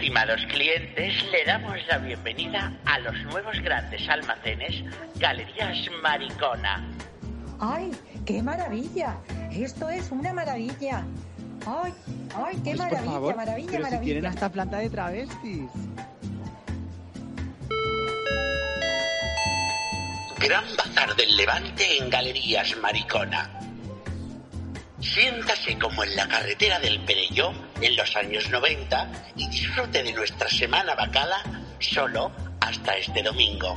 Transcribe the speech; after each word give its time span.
Estimados 0.00 0.40
clientes, 0.46 1.12
le 1.30 1.44
damos 1.44 1.76
la 1.86 1.98
bienvenida 1.98 2.72
a 2.86 2.98
los 3.00 3.14
nuevos 3.24 3.60
grandes 3.60 4.08
almacenes 4.08 4.82
Galerías 5.16 5.76
Maricona. 6.02 6.88
¡Ay, 7.60 7.90
qué 8.24 8.42
maravilla! 8.42 9.18
Esto 9.52 9.90
es 9.90 10.10
una 10.10 10.32
maravilla. 10.32 11.04
¡Ay, 11.66 11.92
ay, 12.34 12.56
qué 12.64 12.74
Pues, 12.74 12.76
por 12.76 12.78
maravilla, 12.78 13.12
favor, 13.12 13.36
maravilla, 13.36 13.66
pero 13.72 13.76
si 13.84 13.90
maravilla! 13.90 14.04
tienen 14.14 14.26
hasta 14.26 14.48
planta 14.50 14.78
de 14.78 14.88
travestis. 14.88 15.70
Gran 20.38 20.64
Bazar 20.78 21.14
del 21.14 21.36
Levante 21.36 21.98
en 21.98 22.08
Galerías 22.08 22.74
Maricona. 22.80 23.50
Siéntase 25.00 25.78
como 25.78 26.04
en 26.04 26.14
la 26.14 26.28
carretera 26.28 26.78
del 26.78 27.00
Perelló 27.00 27.52
en 27.80 27.96
los 27.96 28.14
años 28.16 28.50
90 28.50 29.32
y 29.36 29.48
disfrute 29.48 30.02
de 30.02 30.12
nuestra 30.12 30.48
semana 30.48 30.94
bacala 30.94 31.42
solo 31.78 32.30
hasta 32.60 32.96
este 32.96 33.22
domingo. 33.22 33.74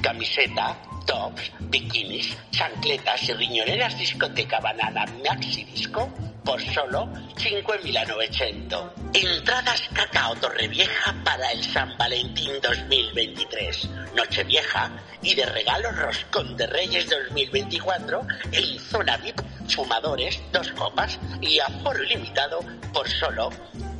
Camiseta, 0.00 0.76
tops, 1.06 1.52
bikinis, 1.60 2.34
chancletas 2.50 3.28
y 3.28 3.34
riñoneras 3.34 3.98
discoteca 3.98 4.58
banana 4.60 5.04
maxi 5.22 5.64
disco 5.64 6.10
por 6.44 6.60
solo 6.60 7.06
5.900. 7.36 8.92
Entradas 9.14 9.82
Cacao 9.94 10.34
Torrevieja 10.36 11.14
para 11.24 11.50
el 11.52 11.62
San 11.64 11.96
Valentín 11.96 12.52
2023. 12.62 13.88
Nochevieja 14.14 14.92
y 15.22 15.34
de 15.34 15.46
regalo 15.46 15.90
Roscón 15.92 16.56
de 16.56 16.66
Reyes 16.66 17.08
2024 17.08 18.26
en 18.52 18.78
zona 18.78 19.16
VIP, 19.16 19.40
fumadores, 19.68 20.40
dos 20.52 20.70
copas 20.72 21.18
y 21.40 21.58
aforo 21.58 22.02
ilimitado 22.02 22.60
por 22.92 23.08
solo 23.08 23.50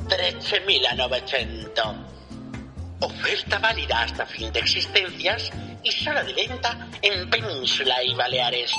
13.900. 0.07 1.95
Oferta 3.01 3.59
válida 3.59 4.01
hasta 4.01 4.25
fin 4.25 4.51
de 4.51 4.59
existencias 4.59 5.51
y 5.83 5.91
solo 5.91 6.23
de 6.23 6.33
venta 6.33 6.87
en 7.01 7.29
Península 7.29 8.03
y 8.03 8.13
Baleares. 8.15 8.71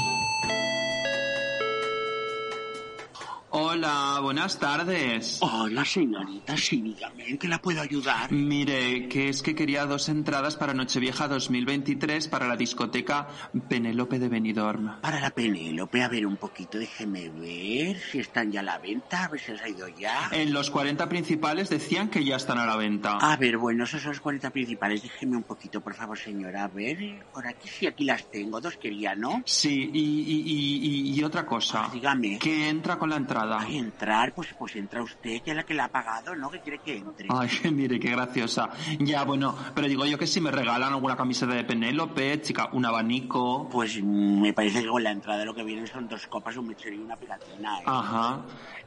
Hola, 3.59 4.19
buenas 4.21 4.59
tardes. 4.59 5.39
Hola, 5.41 5.83
señorita, 5.83 6.59
sí, 6.59 6.83
dígame, 6.83 7.27
¿en 7.27 7.39
qué 7.39 7.49
la 7.49 7.57
puedo 7.59 7.81
ayudar? 7.81 8.31
Mire, 8.31 9.09
que 9.09 9.31
es 9.31 9.41
que 9.41 9.55
quería 9.55 9.87
dos 9.87 10.11
entradas 10.11 10.57
para 10.57 10.75
Nochevieja 10.75 11.27
2023 11.27 12.29
para 12.29 12.49
la 12.49 12.57
discoteca 12.59 13.27
Penélope 13.67 14.19
de 14.19 14.29
Benidorm. 14.29 15.01
Para 15.01 15.21
la 15.21 15.31
Penélope, 15.31 16.03
a 16.03 16.09
ver 16.09 16.27
un 16.27 16.37
poquito, 16.37 16.77
déjeme 16.77 17.31
ver 17.31 17.99
si 17.99 18.19
están 18.19 18.53
ya 18.53 18.61
a 18.61 18.63
la 18.63 18.79
venta, 18.79 19.25
a 19.25 19.29
ver 19.29 19.41
si 19.41 19.53
ha 19.53 19.69
ido 19.71 19.89
ya. 19.89 20.29
En 20.33 20.53
los 20.53 20.71
40 20.71 21.09
principales 21.09 21.71
decían 21.71 22.11
que 22.11 22.23
ya 22.27 22.37
están 22.37 22.59
a 22.59 22.67
la 22.67 22.77
venta. 22.77 23.17
A 23.17 23.39
ver, 23.39 23.57
bueno, 23.57 23.85
esos 23.85 24.03
son 24.03 24.11
los 24.11 24.21
40 24.21 24.51
principales, 24.51 25.01
déjeme 25.03 25.35
un 25.35 25.45
poquito, 25.45 25.81
por 25.81 25.95
favor, 25.95 26.19
señora, 26.19 26.65
a 26.65 26.69
ver, 26.69 27.25
por 27.33 27.47
aquí 27.47 27.69
sí, 27.69 27.87
aquí 27.87 28.05
las 28.05 28.29
tengo, 28.29 28.61
dos 28.61 28.77
quería, 28.77 29.15
¿no? 29.15 29.43
Sí, 29.47 29.91
y, 29.95 29.99
y- 29.99 31.19
y- 31.19 31.25
otra 31.25 31.47
cosa. 31.47 31.87
Ah, 31.87 31.91
dígame. 31.93 32.39
¿Qué 32.39 32.69
entra 32.69 32.99
con 32.99 33.09
la 33.09 33.17
entrada? 33.17 33.46
Ay, 33.53 33.79
entrar, 33.79 34.33
pues, 34.35 34.55
pues 34.59 34.77
entra 34.77 35.03
usted, 35.03 35.43
que 35.43 35.51
es 35.51 35.57
la 35.57 35.63
que 35.65 35.75
la 35.75 35.85
ha 35.85 35.89
pagado, 35.89 36.35
¿no? 36.35 36.51
Que 36.51 36.61
quiere 36.61 36.79
que 36.79 36.97
entre. 36.97 37.29
Ay, 37.31 37.49
mire, 37.73 37.99
qué 37.99 38.11
graciosa. 38.11 38.71
Ya, 38.99 39.25
bueno, 39.25 39.57
pero 39.75 39.89
digo 39.89 40.05
yo 40.07 40.19
que 40.19 40.27
si 40.27 40.41
me 40.41 40.51
regalan 40.51 40.93
alguna 40.93 41.17
camiseta 41.17 41.55
de 41.55 41.65
Penélope, 41.65 42.41
chica, 42.41 42.69
un 42.73 42.85
abanico. 42.85 43.69
Pues 43.71 44.03
me 44.03 44.53
parece 44.53 44.83
que 44.83 44.89
con 44.89 45.03
la 45.03 45.11
entrada 45.11 45.45
lo 45.45 45.55
que 45.55 45.65
vienen 45.65 45.87
son 45.87 46.09
dos 46.09 46.27
copas, 46.27 46.57
un 46.57 46.69
mechero 46.69 46.97
y 46.97 46.99
una 46.99 47.17
pegatina, 47.17 47.81
¿eh? 47.81 47.85
Ajá. 47.87 48.41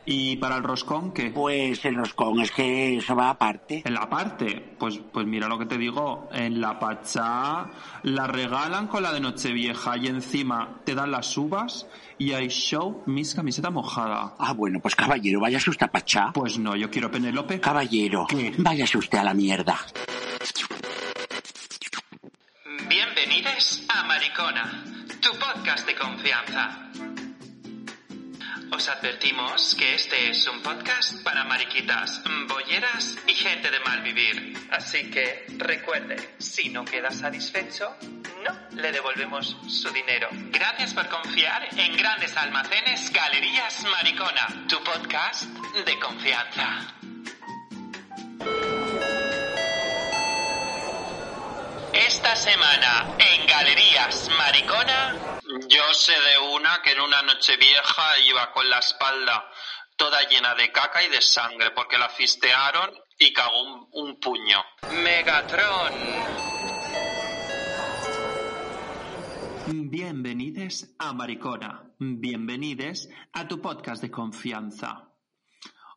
¿Y 0.05 0.38
para 0.38 0.58
el 0.58 0.64
roscón 0.64 1.11
qué? 1.14 1.30
Pues 1.30 1.86
el 1.86 1.95
roscón, 1.95 2.39
es 2.39 2.52
que 2.52 2.97
eso 2.97 3.16
va 3.16 3.30
aparte. 3.30 3.83
En 3.86 3.94
la 3.94 4.09
parte, 4.09 4.75
pues, 4.80 5.00
pues 5.14 5.28
mira 5.28 5.47
lo 5.47 5.59
que 5.59 5.67
te 5.67 5.78
digo, 5.78 6.30
en 6.31 6.59
la 6.59 6.80
Pachá 6.80 7.67
la 8.03 8.25
regalan 8.25 8.88
con 8.88 9.04
la 9.04 9.11
de 9.14 9.20
Nochevieja 9.20 9.98
y 9.98 10.08
encima 10.08 10.80
te 10.83 10.95
dan 10.95 11.11
las 11.11 11.37
uvas 11.37 11.86
y 12.17 12.32
hay 12.33 12.48
show 12.48 13.04
Miss 13.05 13.36
Camiseta 13.36 13.70
Mojada. 13.70 14.33
Ah, 14.39 14.54
bueno, 14.54 14.80
pues 14.80 14.95
caballero, 14.95 15.39
váyase 15.42 15.70
usted 15.70 15.86
a 15.86 15.92
Pachá. 15.92 16.31
Pues 16.33 16.58
no, 16.58 16.76
yo 16.76 16.89
quiero 16.89 17.11
Penélope. 17.11 17.60
Caballero, 17.60 18.26
¿Qué? 18.27 18.54
váyase 18.58 18.98
usted 18.98 19.20
a 19.20 19.23
la 19.26 19.33
mierda. 19.36 19.77
Bienvenidos 22.87 23.83
a 23.89 24.04
Maricona, 24.05 24.83
tu 25.21 25.30
podcast 25.37 25.86
de 25.86 25.95
confianza. 25.95 26.89
Os 28.71 28.87
advertimos 28.87 29.75
que 29.75 29.95
este 29.95 30.30
es 30.30 30.47
un 30.47 30.61
podcast 30.61 31.23
para 31.23 31.43
mariquitas, 31.43 32.21
bolleras 32.47 33.17
y 33.27 33.33
gente 33.33 33.71
de 33.71 33.80
mal 33.80 34.02
vivir. 34.02 34.53
Así 34.71 35.09
que 35.09 35.45
recuerde, 35.57 36.35
si 36.37 36.69
no 36.69 36.85
queda 36.85 37.11
satisfecho, 37.11 37.95
no 38.45 38.81
le 38.81 38.91
devolvemos 38.91 39.57
su 39.67 39.89
dinero. 39.89 40.30
Gracias 40.52 40.93
por 40.93 41.09
confiar 41.09 41.67
en 41.77 41.97
Grandes 41.97 42.35
Almacenes 42.37 43.11
Galerías 43.11 43.83
Maricona, 43.85 44.67
tu 44.67 44.77
podcast 44.83 45.43
de 45.43 45.99
confianza. 45.99 46.95
Esta 51.91 52.36
semana 52.36 53.15
en 53.17 53.47
Galerías 53.47 54.30
Maricona, 54.37 55.39
yo 55.49 55.93
sé 55.93 56.14
de 56.14 56.55
una 56.55 56.80
que 56.83 56.92
en 56.92 57.02
una 57.02 57.23
noche 57.23 57.58
vieja 57.58 58.20
iba 58.27 58.52
con 58.52 58.70
la 58.70 58.77
espalda 58.77 59.49
toda 59.98 60.21
llena 60.30 60.54
de 60.54 60.71
caca 60.71 61.04
y 61.04 61.10
de 61.10 61.21
sangre 61.21 61.71
porque 61.71 61.98
la 61.98 62.08
fistearon 62.08 62.92
y 63.17 63.33
cagó 63.33 63.64
un, 63.64 63.87
un 63.92 64.20
puño. 64.20 64.64
Megatron. 65.04 65.93
Bienvenides 69.89 70.95
a 70.99 71.14
Maricona. 71.14 71.95
Bienvenides 71.98 73.10
a 73.33 73.48
tu 73.48 73.60
podcast 73.60 74.04
de 74.04 74.11
confianza. 74.11 75.11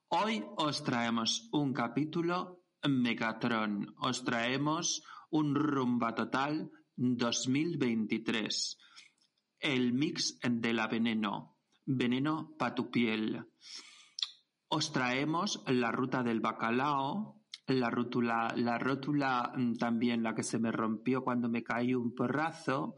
Hoy 0.08 0.42
os 0.56 0.82
traemos 0.82 1.48
un 1.52 1.74
capítulo 1.74 2.64
Megatron. 2.82 3.94
Os 3.98 4.24
traemos 4.24 5.02
un 5.30 5.54
rumba 5.54 6.14
total 6.14 6.70
2023. 6.96 8.78
El 9.62 9.92
mix 9.92 10.40
de 10.42 10.72
la 10.72 10.88
veneno. 10.88 11.58
Veneno 11.86 12.56
pa' 12.58 12.74
tu 12.74 12.90
piel. 12.90 13.38
Os 14.66 14.90
traemos 14.90 15.62
la 15.68 15.92
ruta 15.92 16.24
del 16.24 16.40
bacalao, 16.40 17.44
la 17.68 17.88
rótula, 17.88 18.52
la 18.56 18.76
rótula 18.78 19.52
mm, 19.54 19.74
también 19.74 20.24
la 20.24 20.34
que 20.34 20.42
se 20.42 20.58
me 20.58 20.72
rompió 20.72 21.22
cuando 21.22 21.48
me 21.48 21.62
caí 21.62 21.94
un 21.94 22.12
porrazo. 22.12 22.96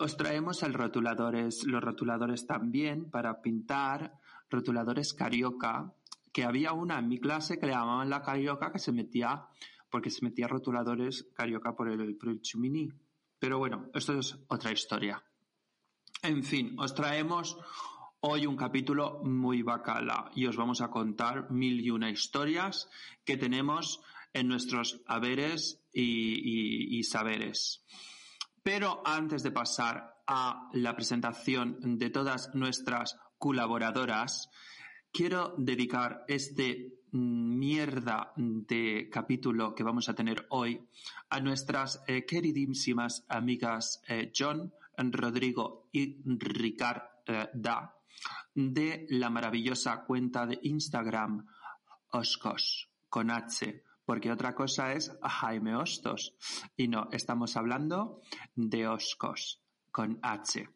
Os 0.00 0.16
traemos 0.16 0.62
los 0.62 1.82
rotuladores 1.82 2.46
también 2.46 3.10
para 3.10 3.42
pintar, 3.42 4.14
rotuladores 4.48 5.12
carioca, 5.12 5.92
que 6.32 6.44
había 6.44 6.72
una 6.72 6.98
en 6.98 7.08
mi 7.08 7.18
clase 7.18 7.58
que 7.58 7.66
le 7.66 7.72
llamaban 7.72 8.08
la 8.08 8.22
carioca 8.22 8.72
que 8.72 8.78
se 8.78 8.92
metía, 8.92 9.44
porque 9.90 10.08
se 10.08 10.24
metía 10.24 10.48
rotuladores 10.48 11.28
carioca 11.34 11.76
por 11.76 11.90
el, 11.90 12.16
por. 12.16 12.94
Pero 13.38 13.58
bueno, 13.58 13.90
esto 13.92 14.18
es 14.18 14.38
otra 14.48 14.72
historia. 14.72 15.22
En 16.22 16.42
fin, 16.42 16.74
os 16.78 16.94
traemos 16.94 17.56
hoy 18.20 18.46
un 18.46 18.56
capítulo 18.56 19.20
muy 19.22 19.62
bacala 19.62 20.30
y 20.34 20.46
os 20.46 20.56
vamos 20.56 20.80
a 20.80 20.90
contar 20.90 21.50
mil 21.50 21.80
y 21.80 21.90
una 21.90 22.10
historias 22.10 22.88
que 23.24 23.36
tenemos 23.36 24.00
en 24.32 24.48
nuestros 24.48 25.00
haberes 25.06 25.80
y, 25.92 27.02
saberes. 27.04 27.84
Pero 28.62 29.00
antes 29.04 29.42
de 29.42 29.52
pasar 29.52 30.22
a 30.26 30.68
la 30.72 30.94
presentación 30.96 31.98
de 31.98 32.10
todas 32.10 32.52
nuestras 32.54 33.16
colaboradoras, 33.38 34.50
quiero 35.12 35.54
dedicar 35.56 36.24
este 36.26 36.98
mierda 37.12 38.32
de 38.36 39.08
capítulo 39.10 39.74
que 39.74 39.84
vamos 39.84 40.08
a 40.08 40.14
tener 40.14 40.46
hoy 40.50 40.80
a 41.30 41.40
nuestras 41.40 42.02
eh, 42.06 42.26
queridísimas 42.26 43.24
amigas 43.28 44.02
eh, 44.08 44.30
John, 44.36 44.74
Rodrigo 45.12 45.88
y 45.92 46.22
Ricarda 46.24 47.94
de 48.54 49.06
la 49.10 49.30
maravillosa 49.30 50.04
cuenta 50.04 50.46
de 50.46 50.58
Instagram 50.62 51.46
Oscos 52.10 52.90
con 53.08 53.30
H, 53.30 53.84
porque 54.04 54.32
otra 54.32 54.54
cosa 54.54 54.92
es 54.92 55.12
Jaime 55.22 55.76
Hostos. 55.76 56.34
Y 56.76 56.88
no, 56.88 57.08
estamos 57.12 57.56
hablando 57.56 58.22
de 58.54 58.88
Oscos 58.88 59.62
con 59.90 60.18
H. 60.22 60.68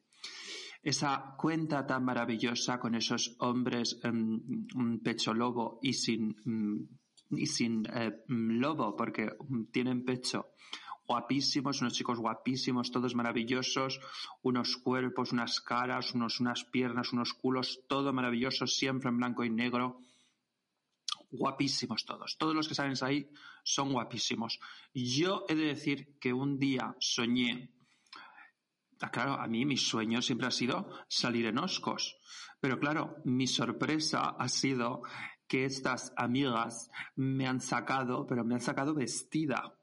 Esa 0.82 1.34
cuenta 1.38 1.86
tan 1.86 2.04
maravillosa 2.04 2.78
con 2.78 2.94
esos 2.94 3.36
hombres 3.38 4.00
em, 4.02 5.00
pecho 5.00 5.32
lobo 5.32 5.78
y 5.80 5.92
sin, 5.92 6.36
mm, 6.44 7.36
y 7.36 7.46
sin 7.46 7.86
eh, 7.86 8.24
mm, 8.26 8.58
lobo, 8.58 8.96
porque 8.96 9.26
mm, 9.26 9.64
tienen 9.70 10.04
pecho 10.04 10.48
guapísimos, 11.12 11.82
unos 11.82 11.92
chicos 11.92 12.18
guapísimos, 12.18 12.90
todos 12.90 13.14
maravillosos, 13.14 14.00
unos 14.40 14.78
cuerpos, 14.78 15.32
unas 15.32 15.60
caras, 15.60 16.14
unos, 16.14 16.40
unas 16.40 16.64
piernas, 16.64 17.12
unos 17.12 17.34
culos, 17.34 17.84
todo 17.86 18.14
maravilloso, 18.14 18.66
siempre 18.66 19.10
en 19.10 19.18
blanco 19.18 19.44
y 19.44 19.50
negro. 19.50 20.00
guapísimos 21.30 22.04
todos. 22.04 22.36
Todos 22.38 22.54
los 22.54 22.66
que 22.68 22.74
salen 22.74 22.96
ahí 23.02 23.28
son 23.62 23.92
guapísimos. 23.92 24.58
Yo 24.94 25.44
he 25.48 25.54
de 25.54 25.66
decir 25.74 26.18
que 26.18 26.32
un 26.32 26.58
día 26.58 26.94
soñé, 26.98 27.70
ah, 29.00 29.10
claro, 29.10 29.34
a 29.34 29.46
mí 29.46 29.64
mi 29.66 29.76
sueño 29.76 30.20
siempre 30.22 30.46
ha 30.46 30.50
sido 30.50 30.88
salir 31.08 31.44
en 31.46 31.58
Oscos, 31.58 32.16
pero 32.60 32.78
claro, 32.78 33.16
mi 33.24 33.46
sorpresa 33.46 34.36
ha 34.38 34.48
sido 34.48 35.02
que 35.46 35.66
estas 35.66 36.12
amigas 36.16 36.90
me 37.16 37.46
han 37.46 37.60
sacado, 37.60 38.26
pero 38.26 38.44
me 38.44 38.54
han 38.54 38.62
sacado 38.62 38.94
vestida. 38.94 39.76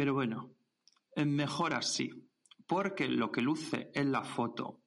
Pero 0.00 0.14
bueno, 0.14 0.56
mejor 1.14 1.74
así, 1.74 2.10
porque 2.66 3.06
lo 3.06 3.30
que 3.30 3.42
luce 3.42 3.90
en 3.92 4.10
la 4.10 4.24
foto, 4.24 4.80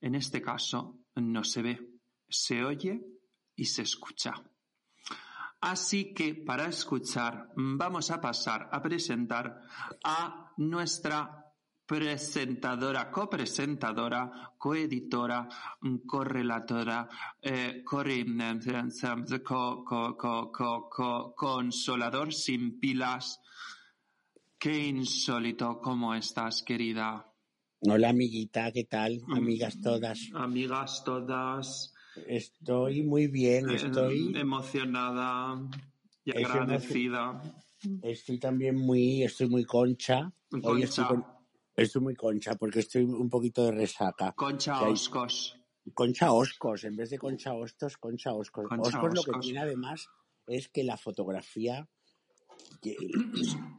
en 0.00 0.16
este 0.16 0.42
caso, 0.42 0.98
no 1.14 1.44
se 1.44 1.62
ve, 1.62 1.78
se 2.28 2.64
oye 2.64 3.06
y 3.54 3.66
se 3.66 3.82
escucha. 3.82 4.34
Así 5.60 6.12
que 6.12 6.34
para 6.34 6.66
escuchar 6.66 7.52
vamos 7.54 8.10
a 8.10 8.20
pasar 8.20 8.68
a 8.72 8.82
presentar 8.82 9.60
a 10.02 10.52
nuestra 10.56 11.42
presentadora, 11.86 13.12
copresentadora, 13.12 14.54
coeditora, 14.58 15.48
correlatora, 16.04 17.08
eh, 17.40 17.84
consolador 21.36 22.32
sin 22.32 22.80
pilas. 22.80 23.40
Qué 24.62 24.78
insólito, 24.78 25.80
¿cómo 25.80 26.14
estás, 26.14 26.62
querida? 26.62 27.26
Hola, 27.80 28.10
amiguita, 28.10 28.70
¿qué 28.70 28.84
tal? 28.84 29.20
Mm. 29.26 29.34
Amigas 29.34 29.80
todas. 29.80 30.20
Amigas 30.34 31.02
todas. 31.04 31.92
Estoy 32.28 33.02
muy 33.02 33.26
bien, 33.26 33.68
eh, 33.70 33.74
estoy, 33.74 34.32
emocionada 34.36 35.60
y 36.24 36.30
agradecida. 36.44 37.42
estoy 38.02 38.38
también 38.38 38.76
muy, 38.76 39.24
estoy 39.24 39.48
muy 39.48 39.64
concha. 39.64 40.32
Hoy 40.62 40.82
estoy, 40.82 41.06
Concha, 41.06 41.08
con- 41.08 41.24
estoy 41.74 42.02
muy 42.02 42.14
concha 42.14 42.54
porque 42.54 42.78
estoy 42.80 43.02
un 43.02 43.28
poquito 43.28 43.64
de 43.64 43.72
resaca. 43.72 44.30
concha 44.36 44.78
hay- 44.78 44.92
oscos. 44.92 45.58
Concha 45.94 46.32
Oscos, 46.32 46.84
en 46.84 46.94
vez 46.94 47.10
de 47.10 47.18
Concha 47.18 47.52
Hostos, 47.54 47.96
Concha 47.96 48.32
Oscos. 48.32 48.68
Concha 48.68 48.88
Oscos 49.00 49.14
lo 49.16 49.22
que 49.24 49.30
Oscos. 49.32 49.44
tiene 49.44 49.58
además 49.58 50.06
es 50.46 50.68
que 50.68 50.84
la 50.84 50.96
fotografía 50.96 51.88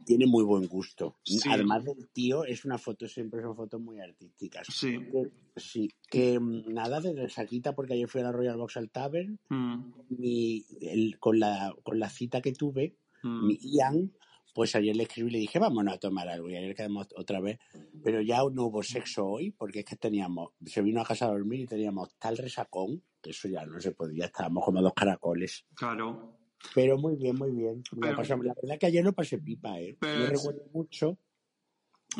tiene 0.04 0.26
muy 0.26 0.44
buen 0.44 0.66
gusto. 0.66 1.16
Sí. 1.24 1.38
Además 1.50 1.84
del 1.84 2.08
tío, 2.12 2.44
es 2.44 2.64
una 2.64 2.78
foto, 2.78 3.06
siempre 3.08 3.42
son 3.42 3.54
fotos 3.56 3.80
muy 3.80 4.00
artísticas. 4.00 4.66
Sí. 4.70 4.98
Que- 5.10 5.30
Sí, 5.56 5.88
que 6.10 6.40
mm, 6.40 6.74
nada 6.74 7.00
de 7.00 7.12
resaquita 7.14 7.76
porque 7.76 7.92
ayer 7.94 8.08
fui 8.08 8.20
a 8.20 8.24
la 8.24 8.32
Royal 8.32 8.56
Vauxhall 8.56 8.90
Tavern 8.90 9.38
Mm, 9.50 9.92
mi- 10.18 10.64
el- 10.80 11.16
con, 11.20 11.38
la, 11.38 11.72
con 11.84 12.00
la 12.00 12.10
cita 12.10 12.40
que 12.40 12.52
tuve, 12.52 12.96
mm. 13.22 13.46
mi 13.46 13.56
Ian, 13.62 14.12
pues 14.52 14.74
ayer 14.74 14.96
le 14.96 15.04
escribí 15.04 15.28
y 15.28 15.32
le 15.32 15.38
dije, 15.38 15.60
vámonos 15.60 15.94
a 15.94 15.98
tomar 15.98 16.28
algo. 16.28 16.50
Y 16.50 16.56
ayer 16.56 16.74
quedamos 16.74 17.06
otra 17.16 17.40
vez. 17.40 17.60
Pero 18.02 18.20
ya 18.20 18.38
no 18.52 18.64
hubo 18.64 18.82
sexo 18.82 19.24
hoy 19.26 19.52
porque 19.52 19.80
es 19.80 19.84
que 19.84 19.94
teníamos, 19.96 20.50
se 20.66 20.82
vino 20.82 21.00
a 21.00 21.04
casa 21.04 21.26
a 21.26 21.30
dormir 21.30 21.60
y 21.60 21.66
teníamos 21.66 22.16
tal 22.18 22.36
resacón 22.36 23.02
que 23.22 23.30
eso 23.30 23.46
ya 23.48 23.64
no 23.64 23.80
se 23.80 23.92
podía, 23.92 24.24
estábamos 24.26 24.64
como 24.64 24.82
dos 24.82 24.92
caracoles. 24.94 25.64
Claro. 25.74 26.36
Pero 26.74 26.96
muy 26.98 27.16
bien, 27.16 27.36
muy 27.36 27.50
bien. 27.50 27.82
Pero- 28.00 28.22
la 28.42 28.54
verdad 28.62 28.78
que 28.78 28.86
ayer 28.86 29.04
lo 29.04 29.12
pasé 29.12 29.38
pipa, 29.38 29.78
¿eh? 29.80 29.96
Pero 29.98 30.18
no 30.20 30.30
recuerdo 30.30 30.62
mucho. 30.72 31.18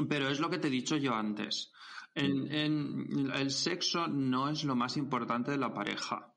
Pero 0.09 0.29
es 0.29 0.41
lo 0.41 0.51
que 0.51 0.59
te 0.59 0.69
he 0.69 0.71
dicho 0.71 0.97
yo 0.97 1.15
antes. 1.15 1.71
En, 2.15 2.53
en- 2.53 3.31
el 3.35 3.51
sexo 3.51 4.07
no 4.09 4.49
es 4.51 4.65
lo 4.65 4.77
más 4.77 4.97
importante 4.97 5.51
de 5.51 5.59
la 5.59 5.73
pareja. 5.73 6.33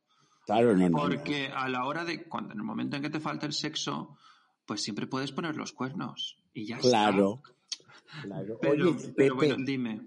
Claro, 0.46 0.74
no, 0.76 0.90
no. 0.90 0.90
no. 0.90 0.98
Porque 0.98 1.48
a 1.48 1.68
la 1.68 1.86
hora 1.86 2.06
de, 2.06 2.24
cuando 2.28 2.54
en 2.54 2.60
el 2.60 2.64
momento 2.66 2.96
en 2.96 3.02
que 3.02 3.10
te 3.10 3.20
falta 3.20 3.46
el 3.46 3.54
sexo, 3.54 4.18
pues 4.66 4.82
siempre 4.82 5.08
puedes 5.08 5.32
poner 5.32 5.56
los 5.56 5.74
cuernos. 5.74 6.38
Y 6.54 6.66
ya 6.66 6.78
Claro. 6.78 7.42
está. 7.44 8.22
Claro. 8.24 8.58
Pero, 8.62 8.90
Oye, 8.92 9.12
pero 9.16 9.36
Pepe, 9.38 9.48
bueno, 9.50 9.66
dime. 9.66 10.02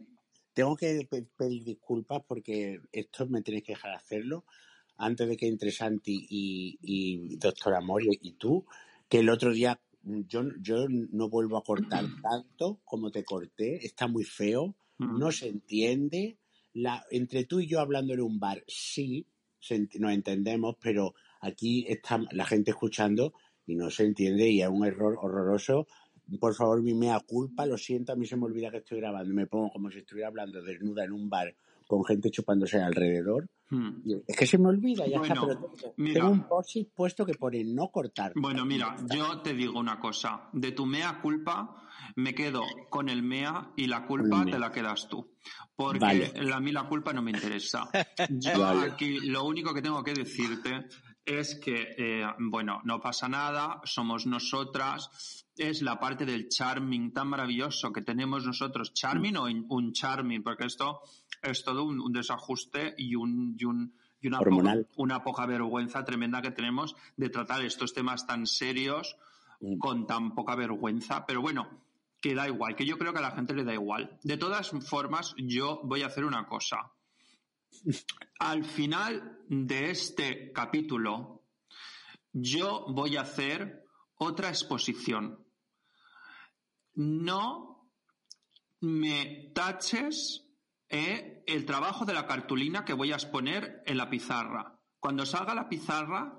Tengo 0.55 0.75
que 0.77 1.07
pe- 1.09 1.27
pedir 1.37 1.63
disculpas 1.65 2.23
porque 2.27 2.81
esto 2.93 3.27
me 3.29 3.43
tenéis 3.43 3.65
que 3.65 3.73
dejar 3.73 3.93
hacerlo 3.93 4.45
antes 5.01 5.29
de 5.29 5.37
que 5.37 5.49
entre 5.49 5.71
Santi 5.73 6.27
y, 6.29 6.79
y 6.83 7.37
Doctor 7.37 7.75
Amor 7.75 8.03
y, 8.05 8.19
y 8.23 8.33
tú, 8.33 8.65
que 9.09 9.19
el 9.21 9.29
otro 9.31 9.53
día 9.53 9.81
mm, 10.03 10.21
yo, 10.29 10.43
yo 10.61 10.87
no 10.89 11.29
vuelvo 11.29 11.57
a 11.57 11.65
cortar 11.65 12.05
tanto 12.23 12.81
como 12.85 13.11
te 13.11 13.25
corté, 13.25 13.85
está 13.85 14.07
muy 14.07 14.25
feo, 14.25 14.77
Mm. 15.01 15.19
no 15.19 15.33
se 15.33 15.49
entiende. 15.49 16.37
La, 16.75 17.05
entre 17.11 17.45
tú 17.47 17.61
y 17.61 17.67
yo 17.67 17.81
hablando 17.81 18.13
en 18.13 18.21
un 18.21 18.39
bar, 18.39 18.63
sí, 18.69 19.27
se 19.59 19.89
nos 19.99 20.13
entendemos, 20.13 20.77
pero 20.81 21.15
aquí 21.41 21.85
está 21.89 22.21
la 22.33 22.45
gente 22.45 22.71
escuchando 22.71 23.33
y 23.67 23.75
no 23.75 23.91
se 23.91 24.05
entiende 24.05 24.49
y 24.51 24.63
es 24.63 24.69
un 24.69 24.85
error 24.85 25.17
horroroso. 25.21 25.89
Por 26.39 26.55
favor, 26.55 26.83
mi 26.83 26.95
mea 26.95 27.19
culpa, 27.27 27.67
lo 27.67 27.77
siento, 27.77 28.13
a 28.13 28.17
mí 28.17 28.27
se 28.27 28.37
me 28.37 28.45
olvida 28.45 28.71
que 28.71 28.77
estoy 28.79 29.01
grabando, 29.01 29.35
me 29.35 29.47
pongo 29.47 29.71
como 29.71 29.91
si 29.91 29.99
estuviera 29.99 30.29
hablando 30.29 30.63
desnuda 30.63 31.05
en 31.05 31.13
un 31.13 31.29
bar 31.29 31.57
con 31.91 32.05
gente 32.05 32.31
chupándose 32.31 32.81
alrededor. 32.81 33.49
Mm. 33.71 33.89
Y 34.05 34.15
Es 34.29 34.37
que 34.37 34.47
se 34.47 34.59
me 34.59 34.69
olvida, 34.69 35.07
ya 35.07 35.17
está, 35.21 35.35
Bueno, 35.41 35.47
pero 35.47 35.75
tengo, 35.77 35.95
mira. 35.97 36.15
tengo 36.15 36.31
un 36.31 36.49
post 36.49 36.77
puesto 36.95 37.27
que 37.27 37.35
pone 37.35 37.65
no 37.65 37.89
cortar. 37.89 38.33
Bueno, 38.37 38.65
mira, 38.65 38.97
yo 39.13 39.41
te 39.43 39.55
digo 39.55 39.79
una 39.79 39.99
cosa. 39.99 40.49
De 40.53 40.71
tu 40.73 40.87
mea 40.87 41.21
culpa 41.21 41.77
me 42.17 42.35
quedo 42.35 42.63
con 42.89 43.09
el 43.09 43.23
mea 43.23 43.73
y 43.77 43.87
la 43.89 44.07
culpa 44.07 44.45
te 44.45 44.59
la 44.59 44.71
quedas 44.71 45.09
tú. 45.09 45.35
Porque 45.75 45.99
Vale. 45.99 46.33
la- 46.37 46.57
a 46.57 46.61
mí 46.61 46.71
la 46.73 46.85
culpa 46.89 47.13
no 47.13 47.23
me 47.23 47.31
interesa. 47.33 47.89
Yo 48.31 48.61
Vale. 48.61 48.93
aquí 48.93 49.19
lo 49.29 49.45
único 49.45 49.75
que 49.75 49.83
tengo 49.83 50.03
que 50.05 50.15
decirte 50.15 50.87
es 51.25 51.55
que, 51.61 51.95
eh, 51.99 52.25
bueno, 52.39 52.81
no 52.85 53.01
pasa 53.01 53.29
nada, 53.29 53.81
somos 53.85 54.27
nosotras, 54.27 55.40
es 55.69 55.83
la 55.83 55.99
parte 56.01 56.25
del 56.25 56.49
charming 56.49 57.13
tan 57.13 57.29
maravilloso 57.29 57.93
que 57.93 58.03
tenemos 58.03 58.47
nosotros. 58.47 58.93
Charming 58.95 59.37
o 59.37 59.45
un 59.45 59.93
charming, 59.93 60.43
porque 60.43 60.65
esto 60.67 61.03
es 61.43 61.63
todo 61.63 61.85
un, 61.85 62.01
un 62.01 62.13
desajuste 62.13 62.95
y 62.97 63.15
un... 63.15 63.57
Y 63.59 63.65
un 63.65 63.95
y 64.23 64.27
una 64.29 64.37
poca, 64.37 64.51
Hormonal. 64.51 64.87
una 64.97 65.23
poca 65.25 65.47
vergüenza 65.47 66.05
tremenda 66.05 66.43
que 66.43 66.51
tenemos 66.51 66.95
de 67.17 67.31
tratar 67.31 67.65
estos 67.65 67.95
temas 67.95 68.27
tan 68.27 68.47
serios 68.47 69.17
Mm. 69.61 69.79
con 69.79 70.07
tan 70.07 70.35
poca 70.35 70.57
vergüenza. 70.57 71.27
Pero 71.27 71.43
bueno, 71.43 71.69
que 72.21 72.35
da 72.35 72.49
igual, 72.49 72.75
que 72.75 72.87
yo 72.87 72.97
creo 72.99 73.13
que 73.13 73.19
a 73.19 73.23
la 73.23 73.33
gente 73.33 73.55
le 73.55 73.65
da 73.65 73.75
igual. 73.75 74.19
De 74.23 74.37
todas 74.37 74.71
formas, 74.89 75.35
yo 75.37 75.81
voy 75.85 76.03
a 76.03 76.07
hacer 76.07 76.25
una 76.25 76.47
cosa. 76.47 76.91
Al 78.39 78.65
final 78.65 79.39
de 79.49 79.91
este 79.91 80.51
capítulo, 80.53 81.43
yo 82.33 82.87
voy 82.89 83.17
a 83.17 83.23
hacer 83.23 83.85
otra 84.17 84.49
exposición. 84.49 85.39
No 87.01 87.91
me 88.81 89.51
taches 89.55 90.47
eh, 90.89 91.43
el 91.47 91.65
trabajo 91.65 92.05
de 92.05 92.13
la 92.13 92.27
cartulina 92.27 92.85
que 92.85 92.93
voy 92.93 93.13
a 93.13 93.15
exponer 93.15 93.83
en 93.87 93.97
la 93.97 94.11
pizarra. 94.11 94.79
Cuando 94.99 95.25
salga 95.25 95.55
la 95.55 95.67
pizarra, 95.69 96.39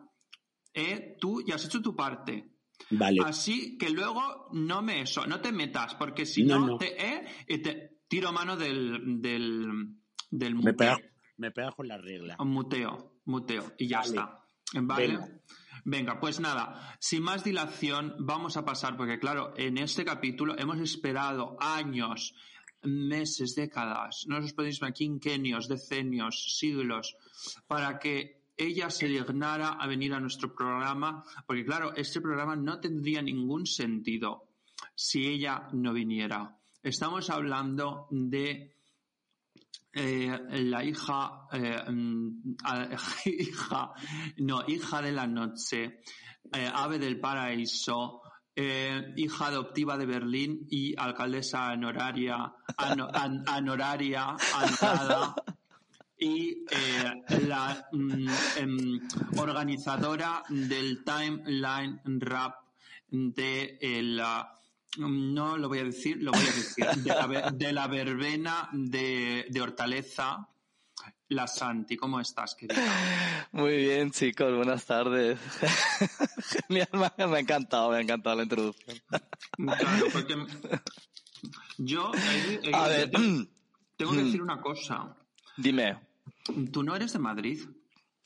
eh, 0.73 1.17
tú 1.19 1.41
ya 1.43 1.55
has 1.55 1.65
hecho 1.65 1.81
tu 1.81 1.95
parte. 1.95 2.51
Vale, 2.91 3.17
Así 3.25 3.75
que 3.77 3.89
luego 3.89 4.49
no 4.53 4.83
me 4.83 5.01
eso, 5.01 5.25
no 5.25 5.39
te 5.41 5.51
metas, 5.51 5.95
porque 5.95 6.25
si 6.27 6.43
No, 6.43 6.59
no, 6.59 6.67
no. 6.67 6.77
te, 6.77 6.95
eh, 7.05 7.25
te 7.59 7.99
tiro 8.07 8.31
mano 8.31 8.55
del, 8.55 9.19
del, 9.19 9.67
del 10.29 10.55
me 10.55 10.61
muteo. 10.61 10.97
me 11.37 11.51
pega 11.51 11.71
con 11.71 11.87
la 11.87 11.97
regla. 11.97 12.37
Muteo, 12.39 13.19
muteo, 13.25 13.73
y 13.79 13.87
ya 13.87 13.99
Vale. 13.99 14.09
está. 14.09 14.45
¿Vale? 14.73 15.07
Venga. 15.07 15.27
Venga. 15.83 16.19
pues 16.19 16.39
nada, 16.39 16.95
sin 16.99 17.23
más 17.23 17.43
dilación, 17.43 18.15
vamos 18.19 18.57
a 18.57 18.65
pasar, 18.65 18.95
porque 18.97 19.19
claro, 19.19 19.53
en 19.57 19.77
este 19.77 20.05
capítulo 20.05 20.55
hemos 20.57 20.79
esperado 20.79 21.57
años, 21.59 22.35
meses, 22.83 23.55
décadas, 23.55 24.25
no 24.27 24.37
os 24.37 24.53
podéis 24.53 24.77
imaginar, 24.77 24.93
quinquenios, 24.93 25.67
decenios, 25.67 26.57
siglos, 26.57 27.15
para 27.67 27.99
que 27.99 28.41
ella 28.57 28.89
se 28.89 29.07
dignara 29.07 29.69
a 29.69 29.87
venir 29.87 30.13
a 30.13 30.19
nuestro 30.19 30.53
programa, 30.53 31.23
porque 31.47 31.65
claro, 31.65 31.93
este 31.95 32.21
programa 32.21 32.55
no 32.55 32.79
tendría 32.79 33.21
ningún 33.21 33.65
sentido 33.65 34.49
si 34.95 35.27
ella 35.27 35.67
no 35.73 35.93
viniera. 35.93 36.57
Estamos 36.83 37.29
hablando 37.29 38.07
de 38.11 38.80
eh, 39.93 40.39
la 40.49 40.83
hija, 40.83 41.47
eh, 41.51 41.83
hija, 43.25 43.91
no, 44.37 44.63
hija 44.67 45.01
de 45.01 45.11
la 45.11 45.27
noche, 45.27 46.01
eh, 46.53 46.71
ave 46.73 46.97
del 46.97 47.19
paraíso, 47.19 48.21
hija 48.55 49.47
adoptiva 49.47 49.97
de 49.97 50.05
Berlín 50.05 50.67
y 50.69 50.93
alcaldesa 50.97 51.71
honoraria, 51.71 52.53
y 56.19 56.65
la 57.47 57.87
mm, 57.91 58.27
em, 58.57 58.99
organizadora 59.37 60.43
del 60.49 61.03
Timeline 61.03 62.01
Rap 62.19 62.55
de 63.09 63.77
la 64.03 64.60
no 64.97 65.57
lo 65.57 65.67
voy 65.69 65.79
a 65.79 65.83
decir, 65.83 66.17
lo 66.21 66.31
voy 66.31 66.41
a 66.41 66.45
decir, 66.53 66.85
de 67.03 67.09
la, 67.09 67.27
ve- 67.27 67.43
de 67.53 67.73
la 67.73 67.87
verbena 67.87 68.69
de, 68.73 69.45
de 69.49 69.61
Hortaleza, 69.61 70.47
la 71.29 71.47
Santi. 71.47 71.95
¿Cómo 71.97 72.19
estás, 72.19 72.55
querida? 72.55 72.81
Muy 73.53 73.77
bien, 73.77 74.11
chicos, 74.11 74.55
buenas 74.55 74.85
tardes. 74.85 75.39
Genial, 76.67 76.89
me 76.93 77.05
ha- 77.05 77.27
me 77.27 77.37
ha 77.37 77.39
encantado, 77.39 77.89
me 77.91 77.97
ha 77.97 78.01
encantado 78.01 78.35
la 78.35 78.43
introducción. 78.43 78.97
Claro, 79.57 80.05
porque 80.11 80.35
yo 81.77 82.11
he- 82.13 82.69
he- 82.69 82.75
A 82.75 82.87
ver, 82.87 83.09
tengo, 83.11 83.47
tengo 83.97 84.11
que 84.11 84.23
decir 84.23 84.41
una 84.41 84.59
cosa. 84.61 85.15
dime. 85.57 85.97
Tú 86.71 86.83
no 86.83 86.95
eres 86.95 87.13
de 87.13 87.19
Madrid, 87.19 87.59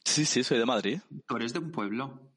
Sí, 0.03 0.23
sí, 0.25 0.43
soy 0.43 0.59
de 0.59 0.65
Madrid. 0.65 0.99
tú 1.27 1.35
eres 1.35 1.51
de 1.53 1.59
un 1.59 1.71
pueblo. 1.71 2.31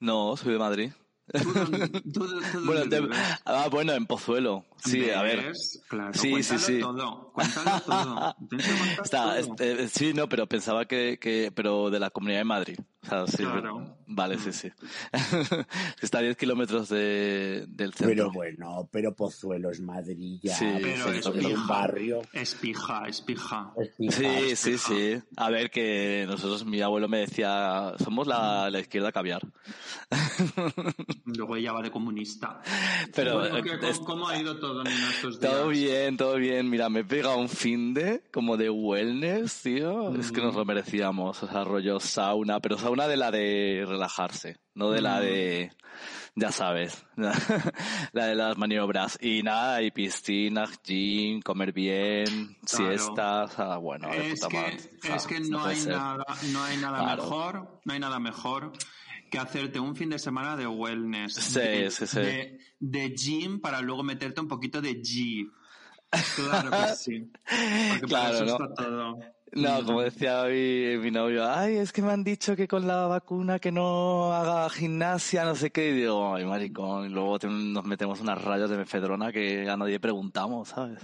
No, 0.00 0.36
soy 0.36 0.54
de 0.54 0.58
Madrid. 0.58 0.92
¿Tú 1.32 1.52
dónde- 1.52 1.88
tú- 1.88 2.10
tú 2.10 2.64
Bueno, 2.64 3.08
ah, 3.44 3.68
bueno, 3.70 3.92
en 3.92 4.06
Pozuelo. 4.06 4.64
Sí, 4.84 5.10
a 5.10 5.22
ver. 5.22 5.52
Claro, 5.88 6.12
Sí, 6.14 6.42
sí, 6.42 6.58
sí. 6.58 6.80
todo, 6.80 7.32
cuéntalo 7.32 7.80
todo. 7.80 8.36
Está, 9.04 9.22
todo. 9.22 9.34
este, 9.36 9.88
sí, 9.88 10.12
no, 10.14 10.28
pero 10.28 10.46
pensaba 10.46 10.86
que, 10.86 11.18
que, 11.20 11.52
pero 11.54 11.90
de 11.90 12.00
la 12.00 12.10
Comunidad 12.10 12.38
de 12.40 12.44
Madrid. 12.44 12.78
O 13.02 13.06
sea, 13.08 13.26
sí, 13.26 13.38
Claro. 13.38 13.96
Vale, 14.12 14.38
sí, 14.38 14.52
sí. 14.52 14.68
Está 16.02 16.18
a 16.18 16.22
10 16.22 16.36
kilómetros 16.36 16.88
de, 16.88 17.64
del 17.68 17.94
centro. 17.94 18.08
Pero 18.08 18.32
bueno, 18.32 18.88
pero 18.92 19.14
Pozuelo 19.14 19.70
es 19.70 19.80
Madrid 19.80 20.38
ya. 20.42 20.54
Sí, 20.56 20.66
Pero 20.82 21.10
es 21.12 21.26
es 21.26 21.32
pija. 21.32 21.48
un 21.48 21.66
barrio. 21.66 22.22
Es 22.32 22.54
pija, 22.56 23.06
es 23.08 23.20
pija. 23.22 23.72
es 23.80 23.88
pija. 23.96 24.12
Sí, 24.16 24.56
sí, 24.56 24.78
sí. 24.78 25.22
A 25.36 25.48
ver, 25.48 25.70
que 25.70 26.24
nosotros, 26.28 26.64
mi 26.66 26.80
abuelo 26.82 27.08
me 27.08 27.18
decía, 27.20 27.94
somos 28.02 28.26
la, 28.26 28.68
la 28.68 28.80
izquierda 28.80 29.12
caviar. 29.12 29.42
Luego 31.24 31.56
ella 31.56 31.72
va 31.72 31.82
de 31.82 31.90
comunista. 31.90 32.60
Pero, 33.14 33.38
Bueno, 33.38 33.58
eh, 33.58 33.62
¿qué- 33.62 33.78
cómo, 33.78 34.04
cómo 34.04 34.28
ha 34.28 34.36
ido 34.38 34.58
todo 34.58 34.80
en 34.82 34.88
estos 34.88 35.40
días? 35.40 35.52
Todo 35.52 35.68
bien, 35.68 36.16
todo 36.16 36.34
bien. 36.36 36.68
Mira, 36.68 36.88
me 36.88 37.00
he 37.00 37.04
pegado 37.04 37.38
un 37.38 37.48
fin 37.48 37.94
de 37.94 38.22
como 38.32 38.56
de 38.56 38.68
wellness, 38.70 39.62
tío. 39.62 40.14
Es 40.16 40.32
que 40.32 40.40
nos 40.40 40.54
lo 40.54 40.64
merecíamos. 40.64 41.42
O 41.42 41.46
sea, 41.48 41.64
rollo 41.64 42.00
sauna, 42.00 42.60
pero 42.60 42.76
sauna 42.76 42.89
de 42.96 43.16
la 43.16 43.30
de 43.30 43.84
relajarse, 43.86 44.58
no 44.74 44.90
de 44.90 45.00
la 45.00 45.20
de, 45.20 45.72
ya 46.34 46.50
sabes, 46.52 47.04
la 47.16 48.26
de 48.26 48.34
las 48.34 48.56
maniobras. 48.56 49.18
Y 49.20 49.42
nada, 49.42 49.82
y 49.82 49.90
piscinas, 49.90 50.80
gym, 50.82 51.40
comer 51.42 51.72
bien, 51.72 52.24
Claro. 52.24 52.58
siestas, 52.66 53.58
ah, 53.58 53.76
bueno, 53.78 54.08
de 54.10 54.32
es 54.32 54.40
puta 54.40 54.48
que, 54.48 54.56
madre. 54.56 54.76
Es 55.16 55.26
que 55.26 55.40
no, 55.40 55.64
hay 55.64 55.76
ser. 55.76 55.92
nada, 55.94 56.24
no 56.52 56.64
hay 56.64 56.76
nada 56.78 56.98
Claro. 57.00 57.22
mejor, 57.22 57.80
no 57.84 57.92
hay 57.92 58.00
nada 58.00 58.18
mejor 58.18 58.72
que 59.30 59.38
hacerte 59.38 59.78
un 59.78 59.94
fin 59.94 60.10
de 60.10 60.18
semana 60.18 60.56
de 60.56 60.66
wellness. 60.66 61.34
Sí, 61.34 61.58
de, 61.60 61.90
sí, 61.90 62.06
sí. 62.06 62.18
De, 62.20 62.58
de 62.80 63.10
gym 63.10 63.60
para 63.60 63.80
luego 63.80 64.02
meterte 64.02 64.40
un 64.40 64.48
poquito 64.48 64.80
de 64.80 65.00
G. 65.00 65.48
Claro 66.34 66.70
que 66.70 66.94
sí. 66.96 67.30
Porque 67.90 68.06
Claro, 68.06 68.08
para 68.08 68.44
eso 68.44 68.44
¿no? 68.44 68.52
está 68.64 68.74
todo. 68.74 69.18
No, 69.52 69.84
como 69.84 70.02
decía 70.02 70.44
mi, 70.44 70.96
mi 70.98 71.10
novio, 71.10 71.44
ay, 71.48 71.76
es 71.76 71.92
que 71.92 72.02
me 72.02 72.12
han 72.12 72.22
dicho 72.22 72.54
que 72.54 72.68
con 72.68 72.86
la 72.86 73.06
vacuna 73.06 73.58
que 73.58 73.72
no 73.72 74.32
haga 74.32 74.70
gimnasia, 74.70 75.44
no 75.44 75.56
sé 75.56 75.70
qué, 75.72 75.90
y 75.90 75.92
digo, 75.94 76.34
ay, 76.34 76.44
maricón, 76.44 77.06
y 77.06 77.08
luego 77.08 77.38
te- 77.38 77.48
nos 77.48 77.84
metemos 77.84 78.20
unas 78.20 78.42
rayas 78.42 78.70
de 78.70 78.76
mefedrona 78.76 79.32
que 79.32 79.68
a 79.68 79.76
nadie 79.76 79.98
preguntamos, 79.98 80.68
¿sabes? 80.68 81.00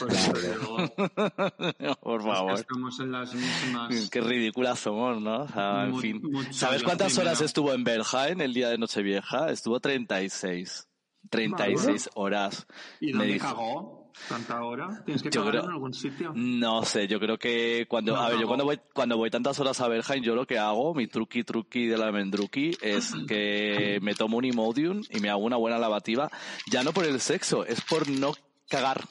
Digo, 0.00 0.76
Por 2.00 2.20
es 2.20 2.26
que 2.26 2.32
favor. 2.32 2.54
estamos 2.54 3.00
en 3.00 3.12
las 3.12 3.34
mismas. 3.34 4.08
Qué 4.10 4.20
ridículas 4.20 4.78
somos, 4.78 5.20
¿no? 5.20 5.42
O 5.42 5.48
sea, 5.48 5.84
en 5.84 5.90
Mu- 5.92 6.00
fin. 6.00 6.22
¿Sabes 6.50 6.82
cuántas 6.82 7.16
horas 7.18 7.40
estuvo 7.40 7.72
en 7.72 7.84
Berghain 7.84 8.40
el 8.40 8.52
día 8.52 8.68
de 8.68 8.78
Nochevieja? 8.78 9.50
Estuvo 9.50 9.80
36. 9.80 10.88
36 11.30 12.10
horas. 12.14 12.66
¿Y 13.00 13.06
Me 13.06 13.12
dónde 13.12 13.32
dijo. 13.32 13.46
cagó? 13.46 14.05
¿Tanta 14.28 14.62
hora? 14.62 15.02
¿Tienes 15.04 15.22
que 15.22 15.30
creo- 15.30 15.64
en 15.64 15.70
algún 15.70 15.94
sitio? 15.94 16.32
No 16.34 16.84
sé, 16.84 17.06
yo 17.06 17.20
creo 17.20 17.38
que 17.38 17.86
cuando, 17.88 18.14
No, 18.14 18.20
a 18.22 18.28
ver, 18.30 18.40
yo 18.40 18.46
cuando 18.46 18.64
voy, 18.64 18.80
cuando 18.92 19.16
voy 19.16 19.30
tantas 19.30 19.58
horas 19.60 19.80
a 19.80 19.88
Berghain, 19.88 20.22
yo 20.22 20.34
lo 20.34 20.46
que 20.46 20.58
hago, 20.58 20.94
mi 20.94 21.06
truqui 21.06 21.44
truqui 21.44 21.86
de 21.86 21.96
la 21.98 22.10
mendruqui, 22.10 22.76
es 22.80 23.12
que 23.28 23.98
me 24.02 24.14
tomo 24.14 24.38
un 24.38 24.44
Imodium 24.44 25.02
y 25.10 25.20
me 25.20 25.30
hago 25.30 25.40
una 25.44 25.56
buena 25.56 25.78
lavativa, 25.78 26.30
ya 26.70 26.82
no 26.82 26.92
por 26.92 27.04
el 27.04 27.20
sexo, 27.20 27.64
es 27.66 27.80
por 27.82 28.08
no 28.08 28.32
cagar. 28.68 29.04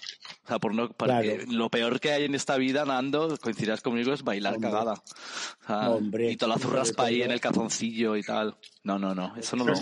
O 0.46 0.48
sea, 0.48 0.60
por 0.60 0.76
no, 0.76 0.90
Claro. 0.90 1.28
lo 1.50 1.70
peor 1.70 2.00
que 2.00 2.12
hay 2.12 2.26
en 2.26 2.36
esta 2.36 2.56
vida, 2.58 2.86
Nando, 2.86 3.36
coincidirás 3.42 3.82
conmigo, 3.82 4.14
es 4.14 4.22
bailar 4.24 4.56
Hombre. 4.56 4.70
cagada. 4.70 4.94
O 4.94 5.66
sea, 5.68 5.90
Hombre, 5.90 6.32
y 6.32 6.38
toda 6.38 6.56
la 6.56 6.60
zurraspa 6.62 7.06
ahí 7.06 7.24
en 7.24 7.32
el 7.32 7.42
calzoncillo 7.42 8.16
y 8.16 8.22
tal. 8.22 8.56
No, 8.84 9.00
no, 9.00 9.16
no, 9.16 9.36
eso 9.36 9.56
no 9.56 9.66
lo... 9.66 9.74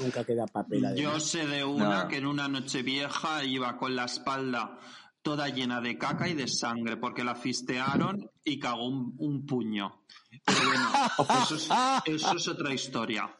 Nunca 0.00 0.22
queda 0.24 0.46
papel 0.46 0.84
Yo 0.96 1.18
sé 1.18 1.46
de 1.46 1.64
una 1.64 2.02
No. 2.04 2.08
que 2.08 2.16
en 2.18 2.26
una 2.26 2.46
noche 2.48 2.82
vieja 2.82 3.42
iba 3.44 3.76
con 3.78 3.96
la 3.96 4.04
espalda 4.04 4.78
toda 5.22 5.48
llena 5.48 5.80
de 5.80 5.96
caca 5.96 6.28
y 6.28 6.34
de 6.34 6.48
sangre 6.48 6.96
porque 6.96 7.22
la 7.24 7.34
fistearon 7.36 8.28
y 8.44 8.58
cagó 8.58 8.88
un, 8.88 9.14
un 9.18 9.46
puño. 9.46 10.02
Pero 10.44 10.58
bueno, 10.66 10.90
eso 11.44 11.54
es, 11.54 11.68
eso 12.06 12.36
es 12.36 12.48
otra 12.48 12.74
historia. 12.74 13.34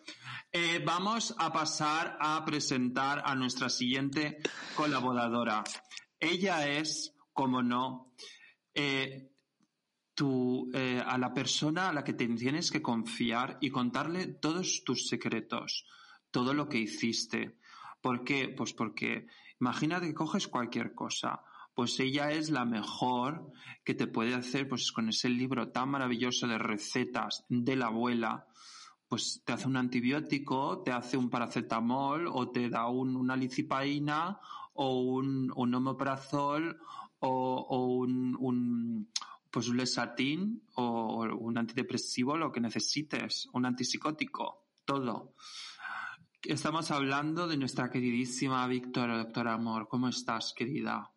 Eh, 0.53 0.83
vamos 0.87 1.35
a 1.39 1.53
pasar 1.53 2.17
a 2.21 2.45
presentar 2.45 3.23
a 3.25 3.35
nuestra 3.35 3.69
siguiente 3.69 4.39
colaboradora. 4.77 5.65
Ella 6.23 6.69
es, 6.69 7.17
como 7.33 7.63
no, 7.63 8.15
eh, 8.75 9.33
eh, 10.73 11.03
a 11.05 11.19
la 11.19 11.35
persona 11.35 11.89
a 11.89 11.93
la 11.93 12.05
que 12.05 12.13
te 12.13 12.29
tienes 12.29 12.71
que 12.71 12.81
confiar 12.81 13.59
y 13.61 13.71
contarle 13.71 14.29
todos 14.29 14.85
tus 14.85 15.09
secretos, 15.09 15.85
todo 16.31 16.55
lo 16.55 16.69
que 16.69 16.79
hiciste. 16.79 17.59
¿Por 18.01 18.23
qué? 18.23 18.49
Pues 18.49 18.73
porque 18.73 19.27
imagínate 19.61 20.07
que 20.07 20.15
coges 20.15 20.47
cualquier 20.47 20.95
cosa. 20.95 21.43
Pues 21.75 21.99
ella 21.99 22.31
es 22.31 22.51
la 22.51 22.65
mejor 22.65 23.51
que 23.85 23.95
te 23.95 24.07
puede 24.07 24.35
hacer, 24.35 24.69
pues 24.69 24.93
con 24.93 25.09
ese 25.09 25.29
libro 25.29 25.73
tan 25.73 25.89
maravilloso 25.89 26.47
de 26.47 26.59
recetas 26.59 27.45
de 27.49 27.75
la 27.75 27.87
abuela, 27.87 28.47
pues 29.09 29.43
te 29.45 29.55
hace 29.55 29.67
un 29.67 29.77
antibiótico, 29.77 30.83
te 30.85 30.93
hace 30.93 31.17
un 31.17 31.31
paracetamol 31.31 32.29
o 32.33 32.51
te 32.53 32.69
da 32.69 32.87
un- 32.89 33.17
una 33.17 33.37
licipaína 33.37 34.39
o 34.75 35.01
un, 35.01 35.53
un 35.55 35.75
o, 35.75 37.67
o 37.69 37.87
un, 37.87 38.37
un, 38.39 39.13
pues 39.51 39.69
un 39.69 39.77
lesatín 39.77 40.63
o, 40.75 41.25
un 41.39 41.59
antidepresivo, 41.59 42.37
lo 42.37 42.51
que 42.51 42.61
necesites, 42.61 43.49
un 43.53 43.67
antipsicótico, 43.67 44.69
todo. 44.85 45.35
Estamos 46.43 46.91
hablando 46.91 47.47
de 47.47 47.57
nuestra 47.57 47.89
queridísima 47.89 48.67
Víctor, 48.67 49.11
doctor 49.11 49.49
Amor. 49.49 49.87
¿Cómo 49.89 50.09
estás, 50.09 50.53
querida? 50.57 51.13